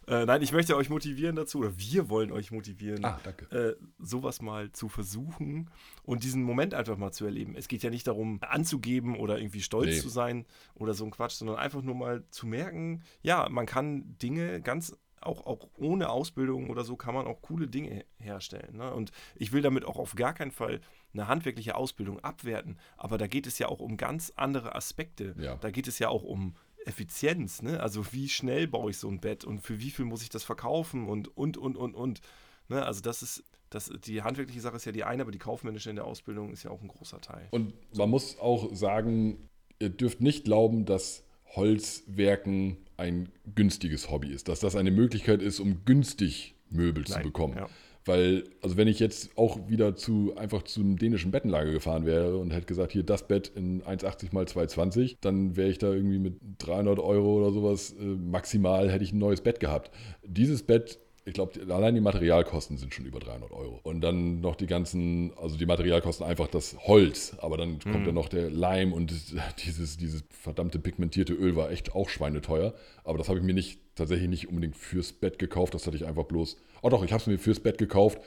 Äh, 0.06 0.26
nein, 0.26 0.42
ich 0.42 0.52
möchte 0.52 0.76
euch 0.76 0.90
motivieren 0.90 1.36
dazu, 1.36 1.60
oder 1.60 1.78
wir 1.78 2.08
wollen 2.08 2.32
euch 2.32 2.50
motivieren, 2.50 3.04
ah. 3.04 3.20
Äh, 3.50 3.74
sowas 3.98 4.42
mal 4.42 4.72
zu 4.72 4.88
versuchen 4.88 5.70
und 6.02 6.24
diesen 6.24 6.42
Moment 6.42 6.74
einfach 6.74 6.96
mal 6.96 7.12
zu 7.12 7.24
erleben. 7.24 7.54
Es 7.56 7.68
geht 7.68 7.82
ja 7.82 7.90
nicht 7.90 8.06
darum, 8.06 8.38
anzugeben 8.42 9.16
oder 9.16 9.38
irgendwie 9.38 9.62
stolz 9.62 9.96
nee. 9.96 10.00
zu 10.00 10.08
sein 10.08 10.46
oder 10.74 10.94
so 10.94 11.04
ein 11.04 11.10
Quatsch, 11.10 11.34
sondern 11.34 11.56
einfach 11.56 11.82
nur 11.82 11.94
mal 11.94 12.24
zu 12.30 12.46
merken, 12.46 13.02
ja, 13.22 13.48
man 13.48 13.66
kann 13.66 14.16
Dinge 14.18 14.60
ganz 14.60 14.96
auch, 15.24 15.46
auch 15.46 15.68
ohne 15.76 16.08
Ausbildung 16.10 16.70
oder 16.70 16.84
so 16.84 16.96
kann 16.96 17.14
man 17.14 17.26
auch 17.26 17.42
coole 17.42 17.66
Dinge 17.66 18.04
herstellen. 18.18 18.76
Ne? 18.76 18.92
Und 18.92 19.10
ich 19.34 19.52
will 19.52 19.62
damit 19.62 19.84
auch 19.84 19.96
auf 19.96 20.14
gar 20.14 20.34
keinen 20.34 20.50
Fall 20.50 20.80
eine 21.12 21.28
handwerkliche 21.28 21.74
Ausbildung 21.76 22.20
abwerten, 22.20 22.78
aber 22.96 23.18
da 23.18 23.26
geht 23.26 23.46
es 23.46 23.58
ja 23.58 23.68
auch 23.68 23.80
um 23.80 23.96
ganz 23.96 24.32
andere 24.36 24.74
Aspekte. 24.74 25.34
Ja. 25.38 25.56
Da 25.56 25.70
geht 25.70 25.88
es 25.88 25.98
ja 25.98 26.08
auch 26.08 26.22
um 26.22 26.54
Effizienz, 26.86 27.62
ne? 27.62 27.80
Also 27.80 28.12
wie 28.12 28.28
schnell 28.28 28.68
baue 28.68 28.90
ich 28.90 28.98
so 28.98 29.08
ein 29.08 29.20
Bett 29.20 29.44
und 29.44 29.60
für 29.60 29.80
wie 29.80 29.90
viel 29.90 30.04
muss 30.04 30.22
ich 30.22 30.28
das 30.28 30.44
verkaufen 30.44 31.08
und 31.08 31.36
und 31.36 31.56
und 31.56 31.76
und 31.76 31.94
und. 31.94 32.20
Ne? 32.68 32.84
Also 32.84 33.00
das 33.00 33.22
ist, 33.22 33.44
das, 33.70 33.90
die 34.04 34.22
handwerkliche 34.22 34.60
Sache 34.60 34.76
ist 34.76 34.84
ja 34.84 34.92
die 34.92 35.04
eine, 35.04 35.22
aber 35.22 35.32
die 35.32 35.38
kaufmännische 35.38 35.90
in 35.90 35.96
der 35.96 36.04
Ausbildung 36.06 36.52
ist 36.52 36.62
ja 36.62 36.70
auch 36.70 36.80
ein 36.80 36.88
großer 36.88 37.20
Teil. 37.20 37.48
Und 37.50 37.74
man 37.96 38.10
muss 38.10 38.38
auch 38.38 38.74
sagen, 38.74 39.48
ihr 39.78 39.90
dürft 39.90 40.20
nicht 40.20 40.44
glauben, 40.44 40.84
dass 40.84 41.24
Holzwerken 41.56 42.78
ein 42.96 43.30
günstiges 43.54 44.10
Hobby 44.10 44.32
ist, 44.32 44.48
dass 44.48 44.60
das 44.60 44.76
eine 44.76 44.90
Möglichkeit 44.90 45.42
ist, 45.42 45.60
um 45.60 45.84
günstig 45.84 46.54
Möbel 46.70 47.04
Nein, 47.08 47.18
zu 47.18 47.22
bekommen. 47.22 47.56
Ja. 47.56 47.68
Weil, 48.06 48.44
also 48.60 48.76
wenn 48.76 48.88
ich 48.88 48.98
jetzt 48.98 49.30
auch 49.36 49.68
wieder 49.68 49.96
zu 49.96 50.34
einfach 50.36 50.62
zum 50.64 50.98
dänischen 50.98 51.30
Bettenlager 51.30 51.72
gefahren 51.72 52.04
wäre 52.04 52.36
und 52.38 52.50
hätte 52.52 52.66
gesagt, 52.66 52.92
hier 52.92 53.02
das 53.02 53.26
Bett 53.26 53.50
in 53.54 53.82
1,80 53.82 54.32
mal 54.32 54.44
2,20, 54.44 55.16
dann 55.20 55.56
wäre 55.56 55.70
ich 55.70 55.78
da 55.78 55.92
irgendwie 55.92 56.18
mit 56.18 56.34
300 56.58 56.98
Euro 56.98 57.38
oder 57.38 57.50
sowas 57.52 57.94
äh, 57.98 58.02
maximal 58.04 58.90
hätte 58.90 59.04
ich 59.04 59.12
ein 59.12 59.18
neues 59.18 59.40
Bett 59.40 59.58
gehabt. 59.60 59.90
Dieses 60.22 60.62
Bett 60.62 60.98
ich 61.26 61.32
glaube, 61.32 61.58
allein 61.72 61.94
die 61.94 62.02
Materialkosten 62.02 62.76
sind 62.76 62.92
schon 62.92 63.06
über 63.06 63.18
300 63.18 63.50
Euro. 63.50 63.80
Und 63.82 64.02
dann 64.02 64.42
noch 64.42 64.56
die 64.56 64.66
ganzen, 64.66 65.32
also 65.40 65.56
die 65.56 65.64
Materialkosten 65.64 66.26
einfach 66.26 66.48
das 66.48 66.76
Holz, 66.86 67.34
aber 67.38 67.56
dann 67.56 67.78
kommt 67.78 68.00
Mhm. 68.00 68.04
dann 68.04 68.14
noch 68.14 68.28
der 68.28 68.50
Leim 68.50 68.92
und 68.92 69.10
dieses, 69.64 69.96
dieses 69.96 70.22
verdammte 70.28 70.78
pigmentierte 70.78 71.32
Öl 71.32 71.56
war 71.56 71.70
echt 71.70 71.94
auch 71.94 72.10
schweineteuer. 72.10 72.74
Aber 73.04 73.16
das 73.16 73.30
habe 73.30 73.38
ich 73.38 73.44
mir 73.44 73.54
nicht 73.54 73.78
tatsächlich 73.94 74.28
nicht 74.28 74.48
unbedingt 74.50 74.76
fürs 74.76 75.14
Bett 75.14 75.38
gekauft, 75.38 75.72
das 75.72 75.86
hatte 75.86 75.96
ich 75.96 76.04
einfach 76.04 76.24
bloß. 76.24 76.58
Oh 76.84 76.90
doch, 76.90 77.02
ich 77.02 77.12
habe 77.12 77.20
es 77.20 77.26
mir 77.26 77.38
fürs 77.38 77.60
Bett 77.60 77.78
gekauft, 77.78 78.18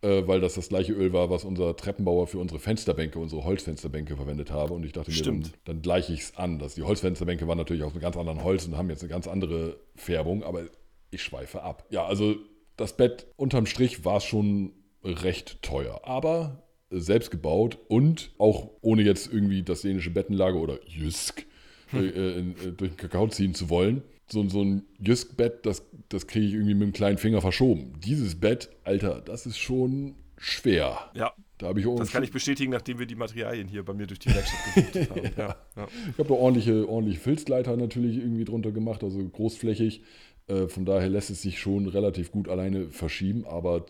äh, 0.00 0.22
weil 0.26 0.40
das 0.40 0.54
das 0.54 0.70
gleiche 0.70 0.94
Öl 0.94 1.12
war, 1.12 1.28
was 1.28 1.44
unser 1.44 1.76
Treppenbauer 1.76 2.26
für 2.26 2.38
unsere 2.38 2.58
Fensterbänke, 2.58 3.18
unsere 3.18 3.44
Holzfensterbänke 3.44 4.16
verwendet 4.16 4.50
habe. 4.50 4.72
Und 4.72 4.86
ich 4.86 4.92
dachte 4.92 5.10
mir, 5.10 5.16
dann, 5.16 5.22
Stimmt. 5.44 5.52
dann 5.66 5.82
gleiche 5.82 6.14
ich 6.14 6.20
es 6.20 6.36
an. 6.36 6.58
Das, 6.58 6.74
die 6.76 6.82
Holzfensterbänke 6.82 7.46
waren 7.46 7.58
natürlich 7.58 7.82
aus 7.82 7.92
einem 7.92 8.00
ganz 8.00 8.16
anderen 8.16 8.42
Holz 8.42 8.66
und 8.66 8.76
haben 8.78 8.88
jetzt 8.88 9.02
eine 9.02 9.10
ganz 9.10 9.28
andere 9.28 9.76
Färbung, 9.94 10.42
aber 10.44 10.62
ich 11.10 11.22
schweife 11.22 11.62
ab. 11.62 11.84
Ja, 11.90 12.06
also 12.06 12.36
das 12.78 12.96
Bett 12.96 13.26
unterm 13.36 13.66
Strich 13.66 14.04
war 14.06 14.20
schon 14.20 14.72
recht 15.04 15.60
teuer, 15.62 16.00
aber 16.04 16.62
selbst 16.90 17.30
gebaut 17.30 17.78
und 17.88 18.32
auch 18.38 18.70
ohne 18.80 19.02
jetzt 19.02 19.30
irgendwie 19.30 19.62
das 19.62 19.82
dänische 19.82 20.10
Bettenlager 20.10 20.56
oder 20.58 20.78
Jysk 20.86 21.44
äh, 21.92 21.98
äh, 21.98 22.38
in- 22.38 22.50
äh, 22.52 22.72
durch 22.72 22.92
den 22.92 22.96
Kakao 22.96 23.28
ziehen 23.28 23.54
zu 23.54 23.68
wollen. 23.70 24.02
So, 24.28 24.48
so 24.48 24.62
ein 24.62 24.82
Jysk-Bett, 24.98 25.64
das, 25.64 25.84
das 26.08 26.26
kriege 26.26 26.46
ich 26.46 26.54
irgendwie 26.54 26.74
mit 26.74 26.88
dem 26.88 26.92
kleinen 26.92 27.18
Finger 27.18 27.40
verschoben. 27.40 27.92
Dieses 28.04 28.40
Bett, 28.40 28.70
Alter, 28.84 29.20
das 29.20 29.46
ist 29.46 29.58
schon 29.58 30.16
schwer. 30.36 31.10
Ja, 31.14 31.32
Da 31.58 31.70
ich 31.72 31.86
das 31.96 32.10
kann 32.10 32.22
ich 32.22 32.32
bestätigen, 32.32 32.72
nachdem 32.72 32.98
wir 32.98 33.06
die 33.06 33.14
Materialien 33.14 33.68
hier 33.68 33.84
bei 33.84 33.94
mir 33.94 34.06
durch 34.06 34.18
die 34.18 34.34
Werkstatt 34.34 34.74
gesucht 34.74 35.10
haben. 35.10 35.30
Ja, 35.36 35.56
ja. 35.76 35.88
Ich 36.12 36.18
habe 36.18 36.28
da 36.28 36.34
ordentliche, 36.34 36.88
ordentliche 36.88 37.20
Filzleiter 37.20 37.76
natürlich 37.76 38.16
irgendwie 38.16 38.44
drunter 38.44 38.72
gemacht, 38.72 39.02
also 39.02 39.18
großflächig. 39.26 40.02
Äh, 40.48 40.68
von 40.68 40.84
daher 40.84 41.08
lässt 41.08 41.30
es 41.30 41.42
sich 41.42 41.58
schon 41.58 41.86
relativ 41.86 42.30
gut 42.30 42.48
alleine 42.48 42.90
verschieben, 42.90 43.46
aber 43.46 43.86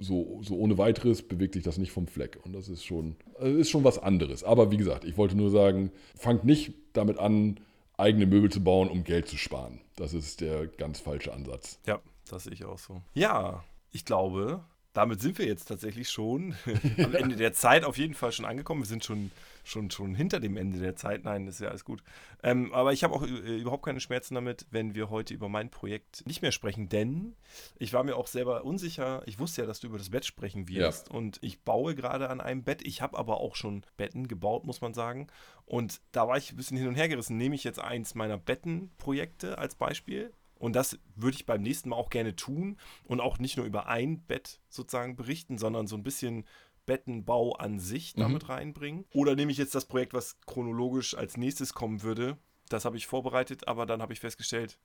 so, 0.00 0.40
so 0.42 0.56
ohne 0.56 0.78
weiteres 0.78 1.22
bewegt 1.22 1.54
sich 1.54 1.64
das 1.64 1.78
nicht 1.78 1.90
vom 1.90 2.06
Fleck. 2.06 2.38
Und 2.44 2.52
das 2.54 2.68
ist 2.68 2.84
schon, 2.84 3.16
äh, 3.40 3.50
ist 3.52 3.70
schon 3.70 3.84
was 3.84 3.98
anderes. 3.98 4.44
Aber 4.44 4.70
wie 4.70 4.76
gesagt, 4.76 5.04
ich 5.04 5.16
wollte 5.16 5.36
nur 5.36 5.50
sagen, 5.50 5.90
fangt 6.14 6.44
nicht 6.44 6.72
damit 6.92 7.18
an, 7.18 7.58
eigene 7.98 8.26
Möbel 8.26 8.50
zu 8.50 8.62
bauen, 8.62 8.88
um 8.88 9.04
Geld 9.04 9.28
zu 9.28 9.36
sparen. 9.36 9.80
Das 9.96 10.14
ist 10.14 10.40
der 10.40 10.66
ganz 10.66 11.00
falsche 11.00 11.32
Ansatz. 11.32 11.78
Ja, 11.86 12.00
das 12.30 12.44
sehe 12.44 12.52
ich 12.52 12.64
auch 12.64 12.78
so. 12.78 13.02
Ja, 13.14 13.64
ich 13.90 14.04
glaube, 14.04 14.64
damit 14.92 15.20
sind 15.20 15.38
wir 15.38 15.46
jetzt 15.46 15.66
tatsächlich 15.66 16.08
schon 16.10 16.56
am 16.98 17.14
Ende 17.14 17.36
der 17.36 17.52
Zeit 17.52 17.84
auf 17.84 17.98
jeden 17.98 18.14
Fall 18.14 18.32
schon 18.32 18.44
angekommen. 18.44 18.82
Wir 18.82 18.86
sind 18.86 19.04
schon, 19.04 19.30
schon, 19.62 19.90
schon 19.90 20.14
hinter 20.14 20.40
dem 20.40 20.56
Ende 20.56 20.78
der 20.78 20.96
Zeit. 20.96 21.24
Nein, 21.24 21.46
das 21.46 21.56
ist 21.56 21.60
ja 21.60 21.68
alles 21.68 21.84
gut. 21.84 22.02
Ähm, 22.42 22.72
aber 22.72 22.92
ich 22.92 23.04
habe 23.04 23.14
auch 23.14 23.22
äh, 23.22 23.58
überhaupt 23.60 23.84
keine 23.84 24.00
Schmerzen 24.00 24.34
damit, 24.34 24.66
wenn 24.70 24.94
wir 24.94 25.10
heute 25.10 25.34
über 25.34 25.48
mein 25.48 25.70
Projekt 25.70 26.26
nicht 26.26 26.42
mehr 26.42 26.52
sprechen, 26.52 26.88
denn 26.88 27.36
ich 27.78 27.92
war 27.92 28.02
mir 28.02 28.16
auch 28.16 28.26
selber 28.26 28.64
unsicher. 28.64 29.22
Ich 29.26 29.38
wusste 29.38 29.62
ja, 29.62 29.66
dass 29.66 29.80
du 29.80 29.88
über 29.88 29.98
das 29.98 30.10
Bett 30.10 30.24
sprechen 30.24 30.68
wirst 30.68 31.10
und 31.10 31.38
ich 31.42 31.62
baue 31.62 31.94
gerade 31.94 32.30
an 32.30 32.40
einem 32.40 32.64
Bett. 32.64 32.82
Ich 32.82 33.02
habe 33.02 33.18
aber 33.18 33.40
auch 33.40 33.56
schon 33.56 33.82
Betten 33.96 34.26
gebaut, 34.26 34.64
muss 34.64 34.80
man 34.80 34.94
sagen. 34.94 35.28
Und 35.66 36.00
da 36.12 36.26
war 36.26 36.38
ich 36.38 36.52
ein 36.52 36.56
bisschen 36.56 36.78
hin 36.78 36.88
und 36.88 36.94
her 36.94 37.08
gerissen. 37.08 37.36
Nehme 37.36 37.54
ich 37.54 37.64
jetzt 37.64 37.78
eins 37.78 38.14
meiner 38.14 38.38
Bettenprojekte 38.38 39.58
als 39.58 39.74
Beispiel 39.74 40.32
und 40.58 40.74
das 40.74 40.98
würde 41.14 41.36
ich 41.36 41.46
beim 41.46 41.62
nächsten 41.62 41.90
Mal 41.90 41.96
auch 41.96 42.10
gerne 42.10 42.36
tun 42.36 42.78
und 43.04 43.20
auch 43.20 43.38
nicht 43.38 43.56
nur 43.56 43.66
über 43.66 43.86
ein 43.86 44.22
Bett 44.22 44.60
sozusagen 44.68 45.16
berichten, 45.16 45.58
sondern 45.58 45.86
so 45.86 45.96
ein 45.96 46.02
bisschen 46.02 46.44
Bettenbau 46.86 47.52
an 47.52 47.78
sich 47.78 48.14
damit 48.14 48.48
reinbringen. 48.48 49.04
Oder 49.12 49.36
nehme 49.36 49.52
ich 49.52 49.58
jetzt 49.58 49.74
das 49.74 49.84
Projekt, 49.84 50.14
was 50.14 50.40
chronologisch 50.46 51.14
als 51.14 51.36
nächstes 51.36 51.74
kommen 51.74 52.02
würde. 52.02 52.38
Das 52.70 52.86
habe 52.86 52.96
ich 52.96 53.06
vorbereitet, 53.06 53.68
aber 53.68 53.84
dann 53.84 54.00
habe 54.00 54.14
ich 54.14 54.20
festgestellt, 54.20 54.78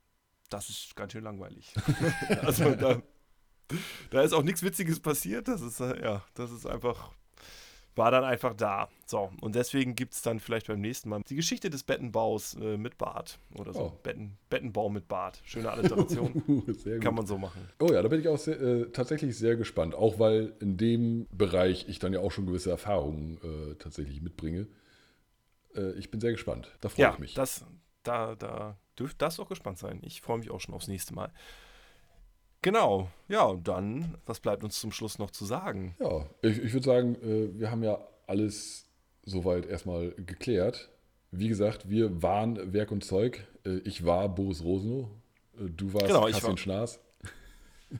das 0.50 0.68
ist 0.68 0.96
ganz 0.96 1.12
schön 1.12 1.24
langweilig. 1.24 1.72
also 2.42 2.74
da, 2.74 3.02
da 4.10 4.22
ist 4.22 4.34
auch 4.34 4.42
nichts 4.42 4.62
Witziges 4.62 5.00
passiert. 5.00 5.48
Das 5.48 5.62
ist, 5.62 5.80
äh, 5.80 6.02
ja, 6.02 6.22
das 6.34 6.50
ist 6.50 6.66
einfach, 6.66 7.10
war 7.96 8.10
dann 8.10 8.24
einfach 8.24 8.54
da. 8.54 8.88
So, 9.06 9.30
und 9.40 9.54
deswegen 9.54 9.94
gibt 9.94 10.14
es 10.14 10.22
dann 10.22 10.40
vielleicht 10.40 10.66
beim 10.66 10.80
nächsten 10.80 11.08
Mal 11.08 11.22
die 11.28 11.36
Geschichte 11.36 11.70
des 11.70 11.84
Bettenbaus 11.84 12.54
äh, 12.54 12.76
mit 12.76 12.98
Bad 12.98 13.38
oder 13.58 13.72
so. 13.72 13.80
Oh. 13.80 13.98
Betten, 14.02 14.36
Bettenbau 14.50 14.88
mit 14.88 15.08
Bad. 15.08 15.40
Schöne 15.44 15.70
Alliteration. 15.70 16.42
Kann 17.00 17.14
man 17.14 17.26
so 17.26 17.38
machen. 17.38 17.68
Oh 17.80 17.92
ja, 17.92 18.02
da 18.02 18.08
bin 18.08 18.20
ich 18.20 18.28
auch 18.28 18.38
sehr, 18.38 18.60
äh, 18.60 18.90
tatsächlich 18.90 19.36
sehr 19.38 19.56
gespannt. 19.56 19.94
Auch 19.94 20.18
weil 20.18 20.54
in 20.60 20.76
dem 20.76 21.26
Bereich 21.30 21.88
ich 21.88 21.98
dann 21.98 22.12
ja 22.12 22.20
auch 22.20 22.32
schon 22.32 22.46
gewisse 22.46 22.70
Erfahrungen 22.70 23.38
äh, 23.42 23.74
tatsächlich 23.76 24.20
mitbringe. 24.22 24.66
Äh, 25.74 25.92
ich 25.92 26.10
bin 26.10 26.20
sehr 26.20 26.32
gespannt. 26.32 26.72
Da 26.80 26.88
freue 26.88 27.02
Ja, 27.02 27.12
ich 27.12 27.18
mich. 27.18 27.34
das, 27.34 27.64
da, 28.02 28.34
da 28.34 28.76
dürft 28.98 29.20
das 29.22 29.38
auch 29.40 29.48
gespannt 29.48 29.78
sein. 29.78 30.00
Ich 30.02 30.20
freue 30.20 30.38
mich 30.38 30.50
auch 30.50 30.60
schon 30.60 30.74
aufs 30.74 30.88
nächste 30.88 31.14
Mal. 31.14 31.32
Genau, 32.64 33.08
ja, 33.28 33.44
und 33.44 33.68
dann, 33.68 34.16
was 34.24 34.40
bleibt 34.40 34.64
uns 34.64 34.80
zum 34.80 34.90
Schluss 34.90 35.18
noch 35.18 35.30
zu 35.30 35.44
sagen? 35.44 35.94
Ja, 36.00 36.24
ich, 36.40 36.62
ich 36.62 36.72
würde 36.72 36.86
sagen, 36.86 37.14
äh, 37.16 37.60
wir 37.60 37.70
haben 37.70 37.82
ja 37.82 37.98
alles 38.26 38.86
soweit 39.22 39.66
erstmal 39.66 40.12
geklärt. 40.12 40.88
Wie 41.30 41.48
gesagt, 41.48 41.90
wir 41.90 42.22
waren 42.22 42.72
Werk 42.72 42.90
und 42.90 43.04
Zeug. 43.04 43.46
Äh, 43.66 43.80
ich 43.84 44.06
war 44.06 44.34
Boris 44.34 44.64
Rosenow. 44.64 45.08
Äh, 45.58 45.68
du 45.76 45.92
warst 45.92 46.06
Genau, 46.06 46.26
ich 46.26 46.32
Kassian 46.36 46.52
war- 46.52 46.56
Schnaas. 46.56 47.00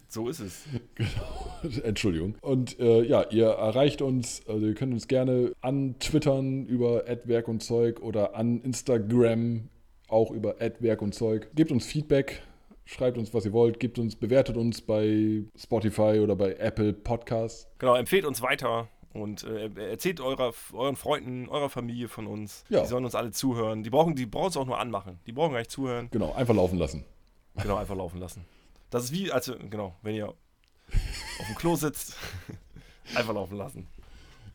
So 0.09 0.31
ist 0.31 0.41
es. 0.41 0.65
Entschuldigung. 1.83 2.37
Und 2.41 2.81
äh, 2.81 3.03
ja, 3.03 3.23
ihr 3.31 3.49
erreicht 3.49 4.01
uns, 4.01 4.47
also 4.49 4.67
ihr 4.67 4.75
könnt 4.75 4.95
uns 4.95 5.09
gerne 5.09 5.53
antwittern 5.61 6.65
über 6.65 7.05
Werk 7.25 7.49
und 7.49 7.63
Zeug 7.63 8.01
oder 8.01 8.35
an 8.35 8.63
Instagram 8.63 9.69
auch 10.09 10.31
über 10.31 10.57
Werk 10.81 11.03
und 11.03 11.15
Zeug. 11.15 11.51
Gebt 11.55 11.71
uns 11.71 11.85
Feedback, 11.85 12.43
schreibt 12.85 13.19
uns, 13.19 13.33
was 13.33 13.45
ihr 13.45 13.53
wollt, 13.53 13.81
gebt 13.81 13.99
uns, 13.99 14.17
bewertet 14.17 14.57
uns 14.57 14.81
bei 14.81 15.45
Spotify 15.57 16.21
oder 16.23 16.37
bei 16.37 16.55
Apple 16.55 16.93
Podcasts. 16.93 17.69
Genau, 17.79 17.95
empfehlt 17.95 18.25
uns 18.25 18.43
weiter 18.43 18.89
und 19.13 19.45
äh, 19.45 19.71
erzählt 19.91 20.21
eurer, 20.21 20.53
euren 20.73 20.97
Freunden, 20.97 21.49
eurer 21.49 21.71
Familie 21.71 22.09
von 22.09 22.27
uns. 22.27 22.65
Ja. 22.69 22.83
Die 22.83 22.89
sollen 22.89 23.05
uns 23.05 23.15
alle 23.15 23.31
zuhören. 23.31 23.83
Die 23.83 23.91
brauchen 23.91 24.17
die 24.17 24.27
brauchen 24.27 24.49
es 24.49 24.57
auch 24.57 24.67
nur 24.67 24.79
anmachen. 24.79 25.21
Die 25.27 25.33
brauchen 25.33 25.53
gar 25.53 25.61
nicht 25.61 25.71
zuhören. 25.71 26.09
Genau, 26.11 26.33
einfach 26.33 26.55
laufen 26.55 26.79
lassen. 26.79 27.05
Genau, 27.57 27.77
einfach 27.77 27.97
laufen 27.97 28.19
lassen. 28.19 28.45
Das 28.91 29.05
ist 29.05 29.13
wie, 29.13 29.31
also, 29.31 29.55
genau, 29.71 29.95
wenn 30.03 30.15
ihr 30.15 30.29
auf 30.29 31.47
dem 31.47 31.55
Klo 31.57 31.77
sitzt, 31.77 32.17
einfach 33.15 33.35
laufen 33.35 33.57
lassen. 33.57 33.87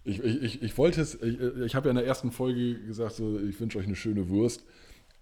Ich, 0.04 0.24
ich, 0.24 0.42
ich, 0.42 0.62
ich 0.64 0.78
wollte 0.78 1.02
es, 1.02 1.16
ich, 1.22 1.40
ich 1.40 1.76
habe 1.76 1.88
ja 1.88 1.92
in 1.92 1.98
der 1.98 2.06
ersten 2.06 2.32
Folge 2.32 2.80
gesagt, 2.80 3.14
so, 3.14 3.40
ich 3.40 3.60
wünsche 3.60 3.78
euch 3.78 3.86
eine 3.86 3.96
schöne 3.96 4.30
Wurst. 4.30 4.66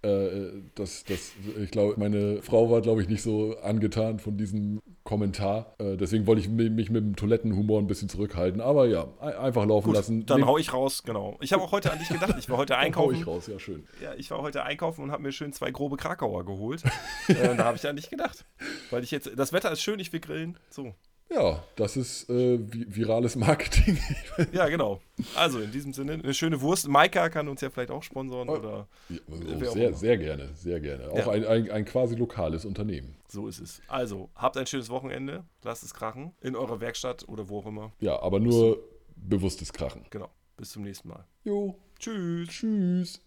Äh, 0.03 0.61
das, 0.75 1.03
das, 1.05 1.31
ich 1.61 1.71
glaube, 1.71 1.95
meine 1.97 2.41
Frau 2.43 2.69
war, 2.69 2.81
glaube 2.81 3.01
ich, 3.01 3.09
nicht 3.09 3.21
so 3.23 3.57
angetan 3.63 4.19
von 4.19 4.37
diesem 4.37 4.79
Kommentar. 5.03 5.73
Äh, 5.79 5.97
deswegen 5.97 6.27
wollte 6.27 6.41
ich 6.41 6.49
mi- 6.49 6.69
mich 6.69 6.89
mit 6.89 7.03
dem 7.03 7.15
Toilettenhumor 7.15 7.79
ein 7.79 7.87
bisschen 7.87 8.07
zurückhalten. 8.09 8.61
Aber 8.61 8.85
ja, 8.87 9.07
ein- 9.19 9.33
einfach 9.35 9.65
laufen 9.65 9.87
Gut, 9.87 9.95
lassen. 9.95 10.25
dann 10.25 10.41
Nehm- 10.41 10.47
hau 10.47 10.57
ich 10.57 10.71
raus, 10.73 11.03
genau. 11.03 11.37
Ich 11.41 11.51
habe 11.53 11.63
auch 11.63 11.71
heute 11.71 11.91
an 11.91 11.99
dich 11.99 12.09
gedacht. 12.09 12.35
Ich 12.37 12.49
war 12.49 12.57
heute 12.57 12.73
hau 12.77 12.79
einkaufen. 12.79 13.15
ich 13.15 13.25
raus, 13.27 13.47
ja 13.47 13.57
schön. 13.59 13.87
Ja, 14.01 14.13
ich 14.15 14.29
war 14.31 14.41
heute 14.41 14.63
einkaufen 14.63 15.01
und 15.03 15.11
habe 15.11 15.23
mir 15.23 15.31
schön 15.31 15.51
zwei 15.53 15.71
grobe 15.71 15.97
Krakauer 15.97 16.45
geholt. 16.45 16.83
äh, 17.27 17.55
da 17.55 17.65
habe 17.65 17.77
ich 17.77 17.87
an 17.87 17.95
dich 17.95 18.09
gedacht. 18.09 18.45
Weil 18.91 19.03
ich 19.03 19.11
jetzt, 19.11 19.31
das 19.35 19.51
Wetter 19.53 19.71
ist 19.71 19.81
schön, 19.81 19.99
ich 19.99 20.13
will 20.13 20.19
grillen. 20.19 20.57
So. 20.69 20.93
Ja, 21.29 21.61
das 21.75 21.97
ist 21.97 22.29
äh, 22.29 22.57
vi- 22.57 22.85
virales 22.87 23.35
Marketing. 23.35 23.97
Ja, 24.53 24.67
genau. 24.69 25.01
Also 25.35 25.59
in 25.59 25.71
diesem 25.71 25.91
Sinne, 25.93 26.13
eine 26.13 26.33
schöne 26.33 26.61
Wurst. 26.61 26.87
Maika 26.87 27.29
kann 27.29 27.47
uns 27.49 27.59
ja 27.61 27.69
vielleicht 27.69 27.91
auch 27.91 28.01
sponsoren 28.03 28.47
oder 28.49 28.87
Ja, 29.09 29.17
oh, 29.29 29.65
auch 29.67 29.73
sehr, 29.73 29.93
sehr 29.93 30.17
gerne, 30.17 30.49
sehr 30.55 30.79
gerne. 30.79 31.09
Auch 31.11 31.17
Ja. 31.17 31.29
ein, 31.31 31.45
ein, 31.45 31.71
ein 31.71 31.85
quasi 31.85 32.15
lokales 32.15 32.63
Unternehmen. 32.65 33.15
so 33.27 33.47
ist 33.47 33.59
es. 33.59 33.81
Also, 33.87 34.29
habt 34.35 34.55
ein 34.57 34.67
schönes 34.67 34.89
Wochenende. 34.89 35.43
Lasst 35.63 35.83
es 35.83 35.93
krachen. 35.93 36.33
In 36.41 36.55
eurer 36.55 36.79
Werkstatt 36.79 37.27
oder 37.27 37.49
wo 37.49 37.59
auch 37.59 37.65
immer. 37.65 37.91
Ja, 37.99 38.21
aber 38.21 38.39
nur 38.39 38.79
bewusstes 39.15 39.73
Krachen. 39.73 40.05
Genau. 40.11 40.29
Bis 40.55 40.71
zum 40.71 40.83
nächsten 40.83 41.09
Mal. 41.09 41.25
Jo, 41.43 41.77
Tschüss. 41.99 42.47
tschüss. 42.49 43.21